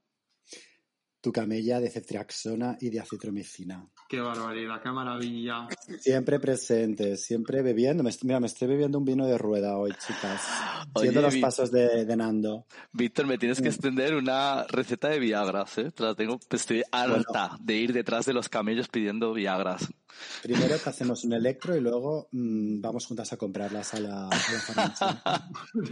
Tu 1.21 1.31
camella 1.31 1.79
de 1.79 1.89
ceftriaxona 1.89 2.77
y 2.79 2.89
de 2.89 2.99
acetromicina. 2.99 3.89
Qué 4.07 4.21
barbaridad, 4.21 4.81
qué 4.83 4.91
maravilla. 4.91 5.67
Siempre 5.99 6.39
presente, 6.39 7.17
siempre 7.17 7.63
bebiendo. 7.63 8.03
Mira, 8.21 8.39
me 8.39 8.45
estoy 8.45 8.67
bebiendo 8.67 8.99
un 8.99 9.05
vino 9.05 9.25
de 9.25 9.37
rueda 9.37 9.77
hoy, 9.77 9.93
chicas. 9.93 10.41
Siguiendo 10.95 11.21
los 11.21 11.35
pasos 11.37 11.71
de, 11.71 12.05
de 12.05 12.15
Nando. 12.15 12.65
Víctor, 12.91 13.25
me 13.25 13.39
tienes 13.39 13.61
que 13.61 13.69
extender 13.69 14.13
una 14.13 14.65
receta 14.65 15.09
de 15.09 15.17
Viagras, 15.17 15.77
¿eh? 15.79 15.91
Te 15.91 16.03
la 16.03 16.13
tengo, 16.13 16.39
estoy 16.51 16.83
harta 16.91 17.57
de 17.59 17.75
ir 17.75 17.93
detrás 17.93 18.25
de 18.25 18.33
los 18.33 18.47
camellos 18.47 18.89
pidiendo 18.89 19.33
Viagras. 19.33 19.91
Primero 20.43 20.75
que 20.81 20.89
hacemos 20.89 21.23
un 21.23 21.33
electro 21.33 21.75
y 21.75 21.81
luego 21.81 22.27
mm, 22.31 22.81
vamos 22.81 23.05
juntas 23.05 23.31
a 23.33 23.37
comprarlas 23.37 23.93
a 23.95 23.99
la, 23.99 24.27
a 24.27 24.29
la 24.29 24.59
farmacia. 24.59 25.21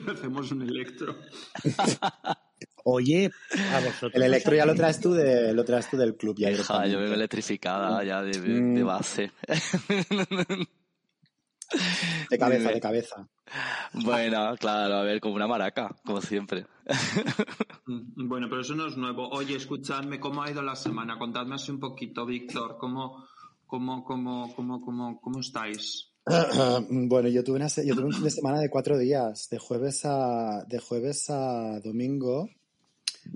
Hacemos 0.13 0.51
un 0.51 0.61
electro. 0.63 1.15
Oye, 2.85 3.31
a 3.71 3.79
vosotros. 3.79 4.11
El 4.13 4.23
electro 4.23 4.55
ya 4.55 4.65
lo 4.65 4.75
traes 4.75 4.99
tú, 4.99 5.13
de, 5.13 5.53
lo 5.53 5.63
traes 5.65 5.89
tú 5.89 5.97
del 5.97 6.15
club. 6.15 6.35
Ya 6.37 6.51
Hija, 6.51 6.61
yo 6.61 6.63
vengo 6.69 6.85
directamente. 6.87 7.15
electrificada 7.15 8.03
ya 8.03 8.21
de, 8.21 8.31
de- 8.39 8.61
de 8.61 8.83
Mm. 8.83 8.85
base. 8.85 9.31
De 12.29 12.37
cabeza, 12.37 12.69
de 12.71 12.79
cabeza. 12.79 13.27
Bueno, 13.93 14.55
claro, 14.59 14.95
a 14.95 15.03
ver, 15.03 15.19
como 15.19 15.35
una 15.35 15.47
maraca, 15.47 15.95
como 16.05 16.21
siempre. 16.21 16.67
Mm, 17.85 18.27
Bueno, 18.27 18.47
pero 18.49 18.61
eso 18.61 18.75
no 18.75 18.87
es 18.87 18.95
nuevo. 18.97 19.27
Oye, 19.29 19.55
escuchadme, 19.55 20.19
¿cómo 20.19 20.43
ha 20.43 20.51
ido 20.51 20.61
la 20.61 20.75
semana? 20.75 21.17
Contadme 21.17 21.55
así 21.55 21.71
un 21.71 21.79
poquito, 21.79 22.25
Víctor. 22.25 22.77
¿Cómo, 22.79 23.25
cómo, 23.73 24.03
cómo, 24.03 24.53
cómo, 24.55 24.81
cómo, 24.81 25.19
cómo 25.19 25.39
estáis? 25.39 26.11
Bueno, 26.89 27.27
yo 27.27 27.43
tuve, 27.43 27.55
una, 27.55 27.67
yo 27.67 27.95
tuve 27.95 28.05
un 28.05 28.13
fin 28.13 28.23
de 28.23 28.29
semana 28.29 28.59
de 28.59 28.69
cuatro 28.69 28.99
días, 28.99 29.49
de 29.49 29.57
jueves 29.57 30.01
a, 30.05 30.63
de 30.69 30.77
jueves 30.77 31.31
a 31.31 31.79
domingo. 31.79 32.51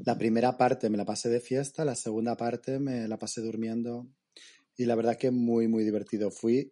La 0.05 0.15
primera 0.15 0.55
parte 0.55 0.91
me 0.91 0.97
la 0.97 1.05
pasé 1.05 1.29
de 1.29 1.39
fiesta, 1.39 1.83
la 1.83 1.95
segunda 1.95 2.37
parte 2.37 2.77
me 2.77 3.07
la 3.07 3.17
pasé 3.17 3.41
durmiendo. 3.41 4.05
Y 4.77 4.85
la 4.85 4.93
verdad 4.93 5.17
que 5.17 5.31
muy, 5.31 5.67
muy 5.67 5.83
divertido. 5.83 6.29
Fui 6.29 6.71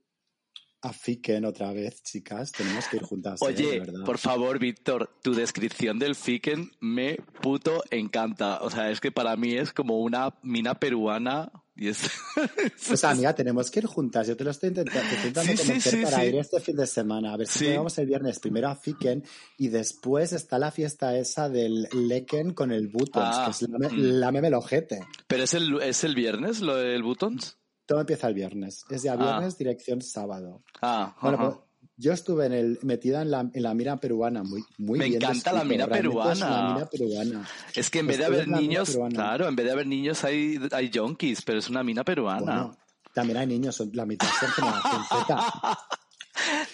a 0.82 0.94
Fiken 0.94 1.46
otra 1.46 1.74
vez, 1.74 2.04
chicas. 2.04 2.52
Tenemos 2.52 2.88
que 2.88 2.98
ir 2.98 3.04
juntas. 3.04 3.42
¿eh? 3.42 3.46
Oye, 3.46 3.80
verdad. 3.80 4.06
por 4.06 4.20
favor, 4.20 4.60
Víctor, 4.60 5.10
tu 5.24 5.34
descripción 5.34 5.98
del 5.98 6.14
Fiken 6.14 6.70
me 6.82 7.18
puto 7.42 7.84
encanta. 7.90 8.60
O 8.62 8.70
sea, 8.70 8.92
es 8.92 9.02
que 9.02 9.12
para 9.12 9.36
mí 9.36 9.54
es 9.54 9.74
como 9.74 10.00
una 10.02 10.36
mina 10.44 10.76
peruana 10.76 11.52
y 11.76 11.90
es... 11.90 12.00
O 12.92 12.96
sea, 12.98 13.12
amiga, 13.12 13.34
tenemos 13.36 13.70
que 13.70 13.80
ir 13.80 13.86
juntas. 13.86 14.28
Yo 14.28 14.36
te 14.38 14.44
lo 14.44 14.52
estoy 14.52 14.70
intentando, 14.70 15.02
te 15.10 15.16
estoy 15.16 15.28
intentando 15.30 15.52
Sí, 15.52 15.58
convencer 15.58 15.92
sí, 15.94 16.04
para 16.04 16.18
sí. 16.22 16.26
ir 16.28 16.36
este 16.36 16.60
fin 16.62 16.76
de 16.78 16.88
semana. 16.88 17.34
A 17.34 17.38
ver 17.38 17.48
si 17.48 17.76
vamos 17.76 17.98
el 17.98 18.06
viernes 18.06 18.40
primero 18.40 18.70
a 18.70 18.76
Fiken 18.76 19.24
y 19.58 19.68
después 19.68 20.34
está 20.34 20.58
la 20.60 20.72
fiesta 20.72 21.18
esa 21.18 21.50
del 21.50 21.88
Leken 21.94 22.54
con 22.54 22.72
el 22.72 22.88
Buttons, 22.88 23.26
Ah, 23.38 23.44
que 23.46 23.52
es 23.52 23.70
la, 23.70 23.78
mm. 23.90 23.92
la 24.20 24.32
meme 24.32 24.54
ojete. 24.56 25.00
Pero 25.28 25.44
es 25.44 25.54
el, 25.54 25.82
es 25.82 26.04
el 26.04 26.16
viernes 26.16 26.62
lo 26.62 26.76
del 26.76 27.04
Buttons. 27.04 27.58
todo 27.86 28.00
empieza 28.00 28.28
el 28.28 28.34
viernes. 28.34 28.84
Es 28.90 29.04
ya 29.04 29.14
Ah. 29.14 29.18
viernes, 29.18 29.58
dirección 29.58 30.02
sábado. 30.02 30.64
Ah, 30.82 31.16
Bueno, 31.22 31.38
pues, 31.38 31.56
yo 31.98 32.12
estuve 32.14 32.46
en 32.46 32.54
el, 32.54 32.80
metida 32.82 33.22
en 33.22 33.32
la, 33.32 33.40
en 33.54 33.64
la 33.64 33.74
mira 33.74 33.98
peruana, 33.98 34.44
muy, 34.44 34.64
muy 34.78 35.00
Me 35.00 35.06
bien. 35.06 35.24
encanta 35.24 35.54
la 35.54 35.64
mira 35.64 35.86
es 35.86 35.90
peruana. 35.92 36.48
una 36.48 36.74
mina 36.74 36.86
peruana. 36.88 37.50
Es 37.76 37.90
que 37.90 38.00
en 38.00 38.08
vez 38.08 38.18
de 38.18 38.26
haber 38.26 38.48
niños, 38.48 38.98
claro, 39.14 39.48
en 39.48 39.56
vez 39.56 39.66
de 39.66 39.72
haber 39.72 39.88
niños 39.88 40.24
hay, 40.24 40.60
hay 40.72 40.90
yonkis, 40.90 41.42
pero 41.42 41.60
es 41.60 41.70
una 41.70 41.84
mina 41.84 42.04
peruana. 42.04 42.40
Bueno, 42.42 42.78
también 43.14 43.38
hay 43.38 43.48
niños, 43.48 43.76
son- 43.76 43.92
la 43.94 44.06
mitad 44.06 44.28
son 44.40 44.50
generación 44.50 45.02
Z. 45.10 45.80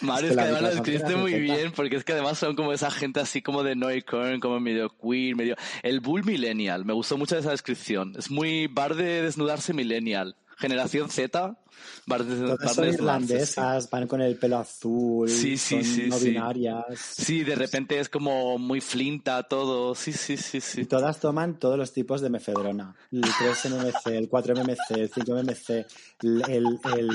Mario, 0.02 0.26
Es 0.26 0.32
es 0.32 0.38
que 0.38 0.42
además 0.44 0.62
lo 0.64 0.70
describiste 0.70 1.16
muy 1.16 1.40
bien, 1.40 1.72
porque 1.72 1.96
es 1.96 2.04
que 2.04 2.14
además 2.14 2.40
son 2.40 2.56
como 2.56 2.74
esa 2.74 2.90
gente 2.90 3.20
así 3.20 3.44
como 3.44 3.62
de 3.64 3.76
Neukölln, 3.76 4.40
como 4.40 4.60
medio 4.60 4.90
queer, 4.98 5.36
medio... 5.36 5.56
El 5.84 6.00
bull 6.00 6.24
millennial, 6.26 6.84
me 6.84 6.94
gustó 6.94 7.16
mucho 7.18 7.38
esa 7.38 7.52
descripción. 7.52 8.14
Es 8.18 8.32
muy 8.32 8.66
bar 8.68 8.96
de 8.96 9.22
desnudarse 9.22 9.74
millennial. 9.74 10.36
Generación 10.62 11.10
Z, 11.10 11.58
bar 12.06 12.24
de, 12.24 12.48
bar 12.48 12.58
Todas 12.58 12.76
de 12.76 12.76
son 12.76 12.86
sí. 12.86 12.92
irlandesas, 12.92 13.90
van 13.90 14.08
con 14.08 14.22
el 14.22 14.38
pelo 14.38 14.58
azul, 14.60 15.28
Sí, 15.28 15.58
sí, 15.58 15.84
son 15.84 16.10
no 16.10 16.20
binarias. 16.20 16.86
Sí, 17.00 17.44
de 17.44 17.56
repente 17.56 18.00
es 18.00 18.08
como 18.10 18.58
muy 18.60 18.80
flinta 18.80 19.42
todo. 19.44 19.96
Sí, 19.96 20.14
sí, 20.14 20.38
sí, 20.38 20.58
Y 20.60 20.62
sí. 20.62 20.86
todas 20.86 21.20
toman 21.20 21.58
todos 21.60 21.78
los 21.78 21.92
tipos 21.92 22.22
de 22.22 22.30
mefedrona. 22.30 22.96
El 23.12 23.24
3MMC, 23.24 24.12
el 24.12 24.30
4MMC, 24.30 24.98
el 24.98 25.12
5MMC, 25.12 25.86
el, 26.22 26.44
el, 26.48 26.80
el, 26.98 27.10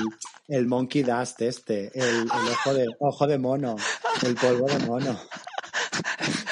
el 0.49 0.67
monkey 0.67 1.03
dust 1.03 1.41
este, 1.41 1.97
el, 1.97 2.19
el 2.23 2.27
ojo, 2.29 2.73
de, 2.73 2.87
ojo 2.99 3.27
de 3.27 3.37
mono, 3.37 3.75
el 4.23 4.35
polvo 4.35 4.65
de 4.67 4.79
mono, 4.79 5.17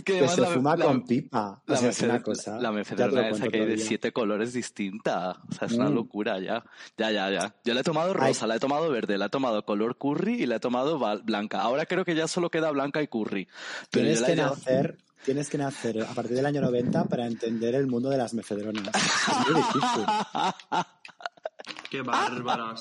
Es 0.00 0.04
que 0.04 0.12
que 0.12 0.18
además 0.18 0.34
se 0.34 0.40
la- 0.40 0.46
fuma 0.48 0.76
la- 0.76 0.84
con 0.86 1.04
pipa. 1.06 1.62
O 1.66 1.72
La, 1.72 1.76
sea, 1.76 1.88
es 1.90 2.00
una 2.02 2.22
cosa. 2.22 2.58
la 2.58 2.72
mefedrona 2.72 3.28
esa 3.28 3.48
que 3.48 3.60
hay 3.60 3.66
de 3.66 3.78
siete 3.78 4.12
colores 4.12 4.52
distinta. 4.52 5.40
O 5.48 5.52
sea, 5.54 5.66
es 5.68 5.74
una 5.74 5.88
Mm. 5.90 5.94
locura 5.94 6.38
ya. 6.40 6.64
Ya, 6.96 7.10
ya, 7.10 7.30
ya. 7.30 7.54
Yo 7.64 7.74
la 7.74 7.80
he 7.80 7.84
tomado 7.84 8.12
Ay. 8.18 8.28
rosa, 8.28 8.46
la 8.46 8.56
he 8.56 8.58
tomado 8.60 8.90
verde, 8.90 9.18
la 9.18 9.26
he 9.26 9.30
tomado 9.30 9.64
color 9.64 9.96
curry 9.98 10.42
y 10.42 10.46
la 10.46 10.56
he 10.56 10.60
tomado 10.60 10.98
blanca. 11.22 11.60
Ahora 11.60 11.86
creo 11.86 12.04
que 12.04 12.14
ya 12.14 12.26
solo 12.28 12.50
queda 12.50 12.70
blanca 12.70 13.02
y 13.02 13.08
curry. 13.08 13.46
Pero 13.90 14.04
Tienes 14.06 14.22
que 14.22 14.36
nacer, 14.36 14.98
tienes 15.24 15.48
que 15.50 15.58
nacer 15.58 16.02
a 16.02 16.06
partir 16.14 16.34
del 16.36 16.46
año 16.46 16.60
90 16.62 17.04
para 17.04 17.26
entender 17.26 17.74
el 17.74 17.86
mundo 17.86 18.08
de 18.10 18.16
las 18.18 18.32
mefedronas. 18.34 18.88
Es 18.94 19.50
muy 19.50 19.60
difícil. 19.60 20.04
Qué 21.90 22.02
bárbaras. 22.02 22.80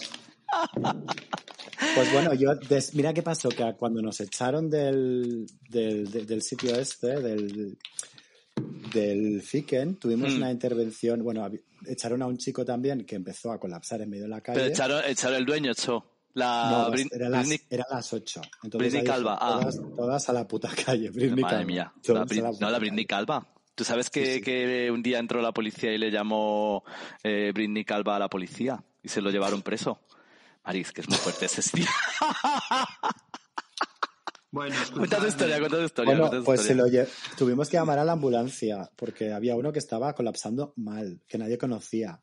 Pues 1.95 2.13
bueno, 2.13 2.33
yo, 2.33 2.55
des- 2.55 2.93
mira 2.95 3.13
qué 3.13 3.21
pasó, 3.23 3.49
que 3.49 3.73
cuando 3.77 4.01
nos 4.01 4.19
echaron 4.21 4.69
del, 4.69 5.45
del, 5.69 6.09
de- 6.09 6.25
del 6.25 6.41
sitio 6.41 6.75
este, 6.75 7.07
del, 7.19 7.77
del 8.93 9.41
Fiken, 9.41 9.97
tuvimos 9.97 10.33
Mm. 10.33 10.37
una 10.37 10.51
intervención, 10.51 11.23
bueno, 11.23 11.49
echaron 11.87 12.21
a 12.21 12.27
un 12.27 12.37
chico 12.37 12.63
también 12.63 13.05
que 13.05 13.15
empezó 13.15 13.51
a 13.51 13.59
colapsar 13.59 14.01
en 14.01 14.09
medio 14.11 14.23
de 14.23 14.29
la 14.29 14.41
calle. 14.41 14.59
Pero 14.59 14.71
echaron, 14.71 15.01
echaron 15.07 15.37
el 15.37 15.45
dueño, 15.45 15.71
echó. 15.71 16.05
La 16.35 16.69
no, 16.87 16.91
Brin- 16.91 17.09
eran 17.11 17.31
las, 17.31 17.47
Britney- 17.47 17.65
eran 17.69 17.85
las 17.91 18.13
8. 18.13 18.41
Entonces 18.63 18.91
Britney 18.93 19.03
Calva, 19.07 19.37
ah. 19.41 19.59
todas, 19.59 19.79
todas 19.95 20.29
a 20.29 20.33
la 20.33 20.47
puta 20.47 20.69
calle. 20.85 21.09
Britney 21.09 21.41
Madre 21.41 21.57
Calva. 21.57 21.65
mía. 21.67 21.93
La 22.07 22.25
Brit- 22.25 22.27
puta 22.27 22.41
no, 22.51 22.51
la 22.51 22.77
calle. 22.77 22.79
Britney 22.79 23.05
Calva. 23.05 23.47
¿Tú 23.75 23.83
sabes 23.83 24.09
que, 24.09 24.25
Sí, 24.25 24.33
sí. 24.35 24.41
que 24.41 24.89
un 24.91 25.01
día 25.01 25.19
entró 25.19 25.41
la 25.41 25.51
policía 25.53 25.91
y 25.93 25.97
le 25.97 26.11
llamó 26.11 26.83
eh, 27.23 27.51
Britney 27.53 27.83
Calva 27.83 28.15
a 28.15 28.19
la 28.19 28.29
policía 28.29 28.81
y 29.01 29.09
se 29.09 29.21
lo 29.21 29.31
llevaron 29.31 29.61
preso? 29.63 29.99
Maris, 30.63 30.91
que 30.91 31.01
es 31.01 31.09
muy 31.09 31.17
fuerte 31.17 31.45
ese 31.45 31.61
día. 31.77 31.89
Bueno, 34.51 34.75
Cuenta 34.95 35.19
tu 35.19 35.27
historia, 35.27 35.59
cuenta 35.59 35.77
tu 35.77 35.83
historia. 35.83 36.11
Bueno, 36.11 36.21
cuenta 36.27 36.37
tu 36.39 36.43
pues 36.45 36.61
se 36.61 36.73
historia. 36.73 37.03
lo 37.03 37.05
lle- 37.07 37.35
tuvimos 37.37 37.69
que 37.69 37.77
llamar 37.77 37.99
a 37.99 38.03
la 38.03 38.13
ambulancia 38.13 38.89
porque 38.95 39.31
había 39.31 39.55
uno 39.55 39.71
que 39.71 39.77
estaba 39.77 40.13
colapsando 40.15 40.73
mal, 40.77 41.21
que 41.27 41.37
nadie 41.37 41.59
conocía 41.59 42.19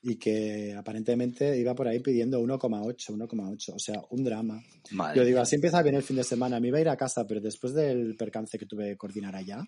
y 0.00 0.16
que 0.16 0.74
aparentemente 0.74 1.58
iba 1.58 1.74
por 1.74 1.86
ahí 1.86 2.00
pidiendo 2.00 2.40
1,8, 2.40 3.10
1,8, 3.10 3.74
o 3.74 3.78
sea, 3.78 4.00
un 4.08 4.24
drama. 4.24 4.62
Madre 4.92 5.18
Yo 5.18 5.24
digo, 5.26 5.40
así 5.40 5.56
empieza 5.56 5.82
bien 5.82 5.96
el 5.96 6.02
fin 6.02 6.16
de 6.16 6.24
semana. 6.24 6.58
Me 6.58 6.68
iba 6.68 6.78
a 6.78 6.80
ir 6.80 6.88
a 6.88 6.96
casa, 6.96 7.26
pero 7.26 7.42
después 7.42 7.74
del 7.74 8.16
percance 8.16 8.58
que 8.58 8.64
tuve 8.64 8.88
que 8.88 8.96
coordinar 8.96 9.36
allá, 9.36 9.58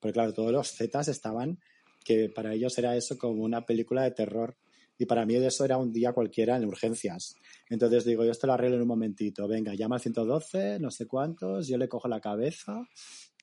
porque 0.00 0.14
claro, 0.14 0.32
todos 0.32 0.52
los 0.52 0.72
Zetas 0.72 1.08
estaban, 1.08 1.58
que 2.02 2.30
para 2.34 2.54
ellos 2.54 2.78
era 2.78 2.96
eso 2.96 3.18
como 3.18 3.42
una 3.42 3.66
película 3.66 4.02
de 4.04 4.12
terror. 4.12 4.56
Y 5.00 5.06
para 5.06 5.24
mí 5.24 5.34
eso 5.34 5.64
era 5.64 5.78
un 5.78 5.90
día 5.90 6.12
cualquiera 6.12 6.58
en 6.58 6.66
urgencias. 6.66 7.34
Entonces 7.70 8.04
digo, 8.04 8.22
yo 8.22 8.32
esto 8.32 8.46
lo 8.46 8.52
arreglo 8.52 8.76
en 8.76 8.82
un 8.82 8.88
momentito. 8.88 9.48
Venga, 9.48 9.74
llama 9.74 9.96
al 9.96 10.02
112, 10.02 10.78
no 10.78 10.90
sé 10.90 11.06
cuántos, 11.06 11.66
yo 11.68 11.78
le 11.78 11.88
cojo 11.88 12.06
la 12.06 12.20
cabeza 12.20 12.86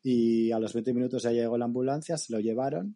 y 0.03 0.51
a 0.51 0.59
los 0.59 0.73
20 0.73 0.93
minutos 0.93 1.23
ya 1.23 1.31
llegó 1.31 1.57
la 1.57 1.65
ambulancia, 1.65 2.15
se 2.15 2.31
lo 2.31 2.39
llevaron. 2.39 2.95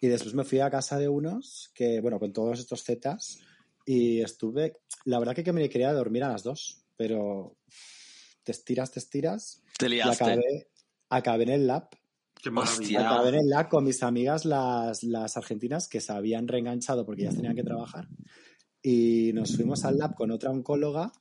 Y 0.00 0.06
después 0.06 0.32
me 0.34 0.44
fui 0.44 0.60
a 0.60 0.70
casa 0.70 0.96
de 0.96 1.08
unos, 1.08 1.72
que 1.74 2.00
bueno, 2.00 2.20
con 2.20 2.32
todos 2.32 2.60
estos 2.60 2.84
Zetas, 2.84 3.40
y 3.84 4.20
estuve, 4.20 4.74
la 5.04 5.18
verdad 5.18 5.34
que, 5.34 5.42
que 5.42 5.52
me 5.52 5.68
quería 5.68 5.92
dormir 5.92 6.22
a 6.22 6.28
las 6.28 6.44
dos, 6.44 6.84
pero 6.96 7.56
te 8.44 8.52
estiras, 8.52 8.92
te 8.92 9.00
estiras, 9.00 9.60
Te 9.76 9.86
y 9.86 9.88
liaste. 9.88 10.22
acabé, 10.22 10.68
acabé 11.08 11.42
en 11.42 11.50
el 11.50 11.66
lab. 11.66 11.88
Qué 12.42 12.50
maravilla. 12.50 12.80
Hostia. 12.82 13.10
Acabé 13.10 13.28
en 13.30 13.34
el 13.36 13.48
lab 13.48 13.68
con 13.68 13.84
mis 13.84 14.02
amigas 14.02 14.44
las, 14.44 15.02
las 15.02 15.36
argentinas 15.36 15.88
que 15.88 16.00
se 16.00 16.12
habían 16.12 16.46
reenganchado 16.46 17.04
porque 17.04 17.24
ya 17.24 17.30
tenían 17.30 17.56
que 17.56 17.62
trabajar. 17.64 18.08
Y 18.82 19.32
nos 19.32 19.56
fuimos 19.56 19.84
al 19.84 19.98
lab 19.98 20.14
con 20.14 20.30
otra 20.30 20.50
oncóloga 20.50 21.12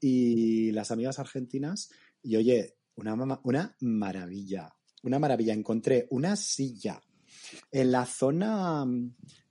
y 0.00 0.70
las 0.72 0.90
amigas 0.90 1.18
argentinas. 1.18 1.90
Y 2.22 2.36
oye, 2.36 2.76
una, 2.94 3.16
mama- 3.16 3.40
una 3.44 3.74
maravilla. 3.80 4.72
Una 5.02 5.18
maravilla. 5.18 5.52
Encontré 5.54 6.06
una 6.10 6.36
silla 6.36 7.00
en 7.72 7.90
la 7.92 8.06
zona, 8.06 8.86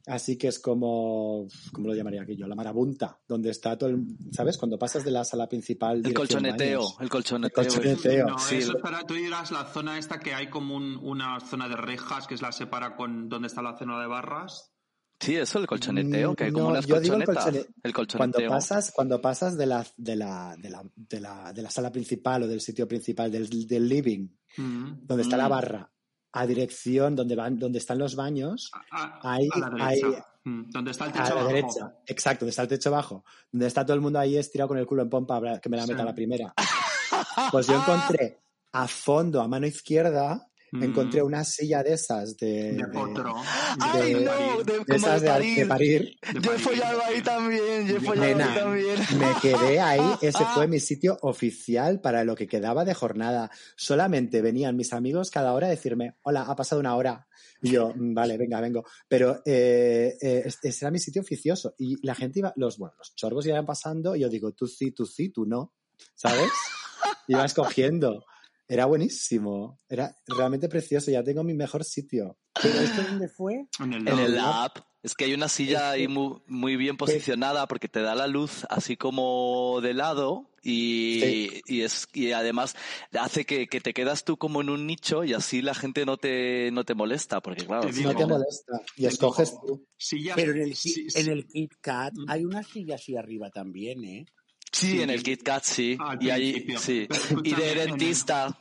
así 0.05 0.37
que 0.37 0.47
es 0.49 0.59
como, 0.59 1.47
¿cómo 1.71 1.87
lo 1.87 1.95
llamaría 1.95 2.21
aquí 2.23 2.35
yo? 2.35 2.47
La 2.47 2.55
marabunta, 2.55 3.19
donde 3.27 3.49
está 3.49 3.77
todo 3.77 3.89
el, 3.89 4.03
¿sabes? 4.31 4.57
Cuando 4.57 4.77
pasas 4.77 5.03
de 5.03 5.11
la 5.11 5.23
sala 5.23 5.47
principal. 5.47 6.01
El 6.05 6.13
colchoneteo, 6.13 6.79
baños. 6.81 6.97
el 6.99 7.09
colchoneteo. 7.09 7.63
El 7.63 7.69
colchoneteo. 7.69 8.27
No, 8.27 8.39
Sí, 8.39 8.57
eso 8.57 8.71
lo- 8.73 8.77
es 8.77 8.83
para 8.83 9.03
tú 9.05 9.13
dirás 9.15 9.51
la 9.51 9.65
zona 9.65 9.97
esta 9.97 10.19
que 10.19 10.33
hay 10.33 10.49
como 10.49 10.75
un- 10.75 10.97
una 11.01 11.39
zona 11.39 11.67
de 11.69 11.75
rejas 11.75 12.27
que 12.27 12.35
es 12.35 12.41
la 12.41 12.51
separa 12.51 12.95
con 12.95 13.29
donde 13.29 13.47
está 13.47 13.61
la 13.61 13.77
zona 13.77 13.99
de 13.99 14.07
barras. 14.07 14.69
Sí, 15.19 15.37
eso, 15.37 15.59
el 15.59 15.67
colchoneteo, 15.67 16.35
que 16.35 16.45
hay 16.45 16.51
como 16.51 16.65
No, 16.65 16.71
unas 16.71 16.85
yo 16.85 16.99
digo 16.99 17.15
el 17.15 17.23
colchonetas. 17.23 17.45
colchone- 17.53 17.73
El 17.83 17.93
Cuando 17.93 17.93
colchoneteo. 17.93 18.49
pasas, 18.49 18.91
cuando 18.91 19.21
pasas 19.21 19.57
de 19.57 19.65
la, 19.67 19.85
de 19.95 20.15
la, 20.17 20.55
de 20.57 20.69
la, 20.69 20.83
de 20.95 21.19
la, 21.21 21.53
de 21.53 21.61
la 21.61 21.69
sala 21.69 21.91
principal 21.93 22.43
o 22.43 22.47
del 22.47 22.59
sitio 22.59 22.87
principal, 22.89 23.31
del, 23.31 23.47
del 23.67 23.87
living, 23.87 24.27
Mm. 24.57 25.05
donde 25.05 25.23
está 25.23 25.37
la 25.37 25.47
Mm. 25.47 25.49
barra, 25.51 25.92
a 26.33 26.45
dirección 26.47 27.15
donde 27.15 27.35
van, 27.35 27.57
donde 27.59 27.77
están 27.79 27.97
los 27.99 28.15
baños, 28.15 28.71
A, 28.91 29.19
Ahí- 29.33 29.49
a 29.53 29.59
la 29.59 29.69
derecha. 29.69 30.07
ahí- 30.07 30.15
Mm, 30.45 30.69
donde 30.71 30.91
está 30.91 31.05
el 31.05 31.11
a 31.11 31.13
techo 31.13 31.23
la 31.23 31.31
abajo. 31.41 31.47
derecha, 31.47 31.95
exacto, 32.05 32.39
donde 32.43 32.49
está 32.49 32.61
el 32.63 32.67
techo 32.67 32.91
bajo, 32.91 33.23
donde 33.49 33.65
está 33.67 33.85
todo 33.85 33.93
el 33.95 34.01
mundo 34.01 34.19
ahí 34.19 34.35
estirado 34.35 34.67
con 34.67 34.77
el 34.77 34.85
culo 34.85 35.01
en 35.03 35.09
pompa, 35.09 35.59
que 35.61 35.69
me 35.69 35.77
la 35.77 35.87
meta 35.87 36.01
a 36.01 36.05
la 36.05 36.13
primera. 36.13 36.53
Pues 37.51 37.67
yo 37.67 37.75
encontré 37.75 38.41
a 38.73 38.87
fondo, 38.87 39.39
a 39.41 39.47
mano 39.47 39.65
izquierda, 39.67 40.47
Mm. 40.73 40.83
encontré 40.83 41.21
una 41.21 41.43
silla 41.43 41.83
de 41.83 41.93
esas 41.93 42.35
de, 42.37 42.47
de 42.47 42.73
de- 42.73 42.87
potro. 42.87 43.33
¡Ay, 43.79 44.13
de- 44.15 44.21
no! 44.21 44.63
De, 44.63 44.79
de 44.85 44.95
esas 44.95 45.21
de 45.21 45.27
de, 45.27 45.33
parir. 45.33 45.57
de 45.57 45.65
parir. 45.67 46.15
Yo 46.41 46.53
he 46.53 46.57
follado 46.59 47.01
ahí 47.05 47.21
también, 47.21 47.87
yo 47.87 47.97
he 47.97 47.99
follado 47.99 48.27
Nena, 48.27 48.51
ahí 48.53 48.59
también. 48.59 48.95
Me 49.19 49.33
quedé 49.41 49.79
ahí, 49.79 50.01
ese 50.21 50.43
fue 50.53 50.67
mi 50.67 50.79
sitio 50.79 51.17
oficial 51.21 52.01
para 52.01 52.23
lo 52.23 52.35
que 52.35 52.47
quedaba 52.47 52.85
de 52.85 52.93
jornada. 52.93 53.51
Solamente 53.75 54.41
venían 54.41 54.75
mis 54.75 54.93
amigos 54.93 55.29
cada 55.31 55.53
hora 55.53 55.67
a 55.67 55.69
decirme, 55.69 56.15
hola, 56.23 56.41
ha 56.41 56.55
pasado 56.55 56.79
una 56.79 56.95
hora. 56.95 57.27
Y 57.61 57.71
yo, 57.71 57.93
"Mm, 57.95 58.13
vale, 58.13 58.37
venga, 58.37 58.59
vengo. 58.59 58.83
Pero 59.07 59.41
eh, 59.45 60.17
eh, 60.21 60.41
es- 60.45 60.59
ese 60.63 60.85
era 60.85 60.91
mi 60.91 60.99
sitio 60.99 61.21
oficioso. 61.21 61.75
Y 61.77 62.05
la 62.05 62.15
gente 62.15 62.39
iba, 62.39 62.51
los, 62.57 62.77
bueno, 62.77 62.95
los 62.97 63.15
chorbos 63.15 63.45
iban 63.45 63.65
pasando 63.65 64.15
y 64.15 64.21
yo 64.21 64.29
digo, 64.29 64.51
tú 64.53 64.67
sí, 64.67 64.91
tú 64.91 65.05
sí, 65.05 65.29
tú 65.29 65.45
no. 65.45 65.71
¿Sabes? 66.15 66.49
Iba 67.27 67.45
escogiendo. 67.45 68.25
Era 68.73 68.85
buenísimo. 68.85 69.79
Era 69.87 70.15
realmente 70.25 70.67
precioso. 70.67 71.11
Ya 71.11 71.23
tengo 71.23 71.43
mi 71.43 71.53
mejor 71.53 71.83
sitio. 71.83 72.37
¿Pero 72.61 72.79
esto 72.79 73.03
dónde 73.03 73.27
fue? 73.27 73.65
En 73.79 73.93
el, 73.93 74.07
En 74.07 74.19
el 74.19 74.35
lab. 74.35 74.71
Es 75.03 75.13
que 75.15 75.25
hay 75.25 75.33
una 75.33 75.49
silla 75.49 75.91
ahí 75.91 76.07
muy, 76.07 76.37
muy 76.47 76.75
bien 76.77 76.95
posicionada 76.97 77.67
porque 77.67 77.89
te 77.89 78.01
da 78.01 78.15
la 78.15 78.25
luz 78.27 78.65
así 78.69 78.95
como 78.95 79.79
de 79.81 79.93
lado 79.93 80.49
y, 80.63 81.19
Sí. 81.21 81.61
y 81.67 81.81
es 81.81 82.07
y 82.13 82.31
además 82.31 82.75
hace 83.11 83.45
que, 83.45 83.67
que 83.67 83.81
te 83.81 83.93
quedas 83.93 84.23
tú 84.23 84.37
como 84.37 84.61
en 84.61 84.69
un 84.69 84.87
nicho 84.87 85.25
y 85.25 85.33
así 85.33 85.61
la 85.61 85.73
gente 85.75 86.05
no 86.05 86.15
te, 86.15 86.71
no 86.71 86.85
te 86.85 86.93
molesta 86.95 87.41
porque 87.41 87.65
claro, 87.65 87.89
Te 87.89 88.01
No 88.01 88.15
te 88.15 88.25
molesta. 88.25 88.81
Y 88.95 89.01
Te 89.01 89.07
escoges 89.09 89.51
digo. 89.51 89.63
tú. 89.67 89.87
Sillas- 89.97 90.35
Pero 90.37 90.53
en 90.53 90.61
el, 90.61 90.75
sí, 90.75 91.05
en 91.15 91.27
el 91.29 91.45
Kit 91.47 91.73
Kat 91.81 92.13
Mm. 92.15 92.25
hay 92.29 92.45
una 92.45 92.63
silla 92.63 92.95
así 92.95 93.17
arriba 93.17 93.49
también, 93.49 94.05
¿eh? 94.05 94.25
Sí, 94.71 94.91
Sí. 94.91 95.01
en 95.01 95.09
el 95.09 95.21
Kit 95.21 95.43
Kat 95.43 95.63
sí. 95.65 95.97
Al 95.99 96.23
y 96.23 96.29
ahí, 96.29 96.65
sí. 96.79 97.07
Pero 97.27 97.41
Y 97.43 97.53
de 97.53 97.75
dentista. 97.75 98.57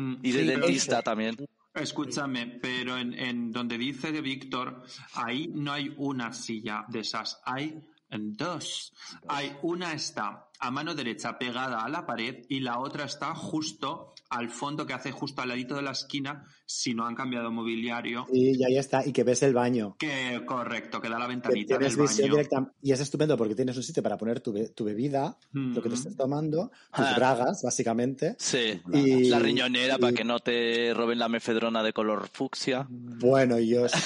Mm, 0.00 0.18
Y 0.22 0.32
de 0.32 0.40
Sí, 0.40 0.46
dentista 0.46 1.02
también. 1.02 1.36
Escúchame, 1.74 2.46
pero 2.60 2.98
en, 2.98 3.14
en 3.14 3.52
donde 3.52 3.78
dice 3.78 4.10
de 4.10 4.20
Víctor, 4.20 4.82
ahí 5.14 5.48
no 5.54 5.72
hay 5.72 5.94
una 5.98 6.32
silla 6.32 6.84
de 6.88 7.00
esas, 7.00 7.40
hay 7.44 7.80
dos. 8.10 8.92
Hay 9.28 9.56
una 9.62 9.92
está 9.92 10.48
a 10.58 10.70
mano 10.70 10.94
derecha 10.94 11.38
pegada 11.38 11.84
a 11.84 11.88
la 11.88 12.04
pared 12.06 12.44
y 12.48 12.60
la 12.60 12.78
otra 12.80 13.04
está 13.04 13.34
justo 13.34 14.14
al 14.30 14.48
fondo 14.48 14.86
que 14.86 14.92
hace 14.94 15.10
justo 15.10 15.42
al 15.42 15.48
ladito 15.48 15.74
de 15.74 15.82
la 15.82 15.90
esquina 15.90 16.46
si 16.64 16.94
no 16.94 17.04
han 17.04 17.14
cambiado 17.16 17.50
mobiliario. 17.50 18.26
Y 18.32 18.62
ahí 18.64 18.78
está, 18.78 19.04
y 19.04 19.12
que 19.12 19.24
ves 19.24 19.42
el 19.42 19.52
baño. 19.54 19.96
Que 19.98 20.40
correcto, 20.46 21.00
que 21.00 21.08
da 21.08 21.18
la 21.18 21.24
Que 21.26 21.30
ventanita 21.32 21.78
tienes 21.78 21.96
del 21.96 22.06
baño. 22.06 22.34
directa. 22.36 22.72
Y 22.80 22.92
es 22.92 23.00
estupendo 23.00 23.36
porque 23.36 23.54
tienes 23.56 23.76
un 23.76 23.82
sitio 23.82 24.02
para 24.02 24.16
poner 24.16 24.40
tu, 24.40 24.54
tu 24.72 24.84
bebida, 24.84 25.36
lo 25.52 25.82
que 25.82 25.88
te 25.88 25.94
Mm. 25.96 25.98
estés 25.98 26.16
tomando, 26.16 26.70
tus 26.94 27.04
Ah. 27.06 27.14
bragas, 27.16 27.62
básicamente. 27.62 28.36
Sí. 28.38 28.80
Y- 28.92 29.28
La 29.28 29.40
riñonera 29.40 29.96
y- 29.96 30.00
para 30.00 30.12
que 30.12 30.24
no 30.24 30.38
te 30.38 30.94
roben 30.94 31.18
la 31.18 31.28
mefedrona 31.28 31.82
de 31.82 31.92
color 31.92 32.28
fucsia. 32.32 32.86
Bueno, 32.88 33.58
yo 33.58 33.88
sí. 33.88 33.98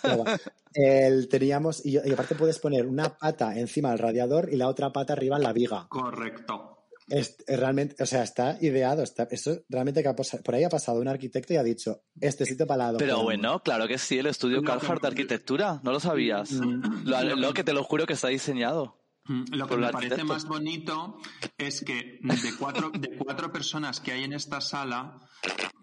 pero. 0.00 0.24
El, 0.74 1.28
teníamos, 1.28 1.84
y, 1.84 1.98
y 2.02 2.12
aparte 2.12 2.34
puedes 2.34 2.58
poner 2.58 2.86
una 2.86 3.10
pata 3.18 3.58
encima 3.58 3.90
del 3.90 3.98
radiador 3.98 4.48
y 4.50 4.56
la 4.56 4.68
otra 4.68 4.90
pata 4.90 5.12
arriba 5.12 5.36
en 5.36 5.42
la 5.42 5.52
viga. 5.52 5.86
Correcto. 5.90 6.71
Es, 7.12 7.36
es 7.46 7.60
realmente, 7.60 8.02
o 8.02 8.06
sea, 8.06 8.22
está 8.22 8.56
ideado. 8.62 9.02
Está, 9.02 9.24
eso 9.30 9.58
realmente 9.68 10.02
que 10.02 10.08
ha 10.08 10.16
por 10.16 10.54
ahí 10.54 10.64
ha 10.64 10.70
pasado 10.70 10.98
un 10.98 11.08
arquitecto 11.08 11.52
y 11.52 11.56
ha 11.56 11.62
dicho, 11.62 12.04
este 12.18 12.46
sitio 12.46 12.66
para 12.66 12.90
la 12.90 12.98
Pero 12.98 13.22
bueno, 13.22 13.62
claro 13.62 13.86
que 13.86 13.98
sí, 13.98 14.18
el 14.18 14.26
estudio 14.26 14.62
Carhartt 14.62 15.02
de 15.02 15.08
arquitectura, 15.08 15.78
no 15.82 15.92
lo 15.92 16.00
sabías. 16.00 16.52
Lo, 16.52 17.36
lo 17.36 17.52
que 17.52 17.64
te 17.64 17.74
lo 17.74 17.84
juro 17.84 18.06
que 18.06 18.14
está 18.14 18.28
diseñado. 18.28 19.02
Mm, 19.24 19.44
Lo 19.52 19.68
que 19.68 19.76
me 19.76 19.90
parece 19.90 20.24
más 20.24 20.46
bonito 20.46 21.18
es 21.58 21.84
que 21.84 22.18
de 22.22 22.56
cuatro, 22.58 22.90
de 22.90 23.16
cuatro 23.16 23.52
personas 23.52 24.00
que 24.00 24.12
hay 24.12 24.24
en 24.24 24.32
esta 24.32 24.62
sala, 24.62 25.18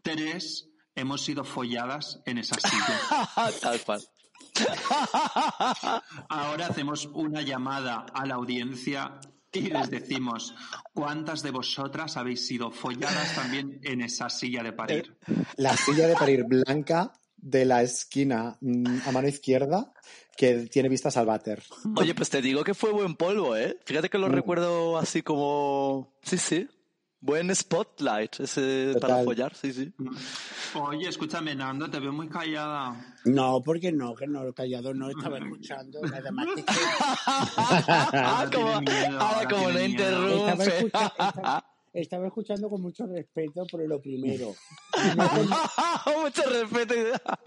tres 0.02 0.68
hemos 0.96 1.22
sido 1.22 1.44
folladas 1.44 2.22
en 2.26 2.40
esa 2.40 2.56
silla. 2.60 3.52
Tal 3.62 3.80
cual. 3.82 4.02
Ahora 6.28 6.68
hacemos 6.68 7.06
una 7.14 7.42
llamada 7.42 8.06
a 8.14 8.26
la 8.26 8.36
audiencia 8.36 9.20
y 9.54 9.62
les 9.70 9.90
decimos 9.90 10.54
cuántas 10.94 11.42
de 11.44 11.52
vosotras 11.52 12.18
habéis 12.18 12.46
sido 12.46 12.72
folladas 12.72 13.36
también 13.36 13.80
en 13.84 14.02
esa 14.02 14.30
silla 14.30 14.62
de 14.64 14.74
parir. 14.74 15.18
La 15.58 15.76
silla 15.76 16.08
de 16.08 16.16
parir 16.16 16.44
blanca 16.44 17.12
de 17.38 17.66
la 17.66 17.82
esquina 17.82 18.58
mm, 18.62 19.00
a 19.06 19.12
mano 19.12 19.28
izquierda 19.28 19.92
que 20.38 20.68
tiene 20.68 20.90
vistas 20.90 21.18
al 21.18 21.26
váter. 21.26 21.64
Oye, 21.96 22.14
pues 22.16 22.30
te 22.30 22.42
digo 22.42 22.64
que 22.64 22.74
fue 22.74 22.92
buen 22.92 23.16
polvo, 23.16 23.56
¿eh? 23.58 23.78
Fíjate 23.86 24.10
que 24.10 24.18
lo 24.18 24.28
Mm. 24.30 24.34
recuerdo 24.34 24.98
así 24.98 25.22
como... 25.22 26.14
Sí, 26.24 26.38
sí. 26.38 26.68
Buen 27.22 27.54
spotlight 27.54 28.40
ese 28.40 28.92
Total. 28.94 29.10
para 29.10 29.24
follar, 29.26 29.54
sí, 29.54 29.74
sí. 29.74 29.94
Oye, 30.76 31.10
escúchame, 31.10 31.54
Nando, 31.54 31.90
te 31.90 32.00
veo 32.00 32.14
muy 32.14 32.30
callada. 32.30 33.16
No, 33.26 33.62
porque 33.62 33.92
no, 33.92 34.16
que 34.16 34.26
no, 34.26 34.54
callado 34.54 34.94
no 34.94 35.10
estaba 35.10 35.38
escuchando. 35.38 36.00
Nada 36.04 36.32
más 36.32 36.46
que 36.56 36.64
Ah, 37.28 38.50
como, 38.54 38.82
miedo, 38.82 39.20
ahora 39.20 39.36
ahora 39.36 39.50
como 39.50 39.70
no 39.70 39.74
miedo. 39.74 39.86
estaba, 39.86 39.86
interrumpe. 39.86 40.64
escucha- 40.78 41.06
estaba- 41.20 41.66
estaba 41.92 42.28
escuchando 42.28 42.70
con 42.70 42.82
mucho 42.82 43.06
respeto 43.08 43.66
por 43.70 43.82
lo 43.88 44.00
primero. 44.02 44.56
Mucho 46.24 46.44
respeto 46.50 46.94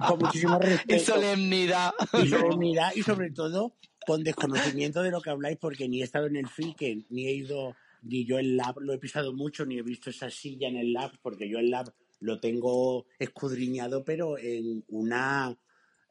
Con 0.09 0.19
muchísimo 0.19 0.59
y 0.63 0.67
respeto. 0.67 1.15
solemnidad. 1.15 1.93
Y 2.15 2.29
solemnidad 2.29 2.91
y 2.95 3.03
sobre 3.03 3.31
todo 3.31 3.75
con 4.07 4.25
desconocimiento 4.25 5.03
de 5.03 5.11
lo 5.13 5.21
que 5.21 5.31
habláis 5.31 5.59
porque 5.59 5.89
ni 5.89 6.01
he 6.01 6.05
estado 6.05 6.27
en 6.27 6.37
el 6.37 6.49
FICE, 6.49 7.05
ni 7.11 7.27
he 7.27 7.33
ido, 7.35 7.77
ni 8.03 8.25
yo 8.25 8.39
el 8.39 8.57
lab 8.57 8.79
lo 8.81 8.93
he 8.93 8.99
pisado 8.99 9.33
mucho, 9.33 9.65
ni 9.67 9.79
he 9.79 9.83
visto 9.83 10.11
esa 10.11 10.31
silla 10.31 10.69
en 10.69 10.77
el 10.77 10.93
lab 10.93 11.13
porque 11.23 11.49
yo 11.49 11.59
el 11.59 11.71
lab 11.71 11.93
lo 12.21 12.39
tengo 12.41 13.07
escudriñado 13.19 14.05
pero 14.05 14.39
en 14.39 14.85
una 14.89 15.57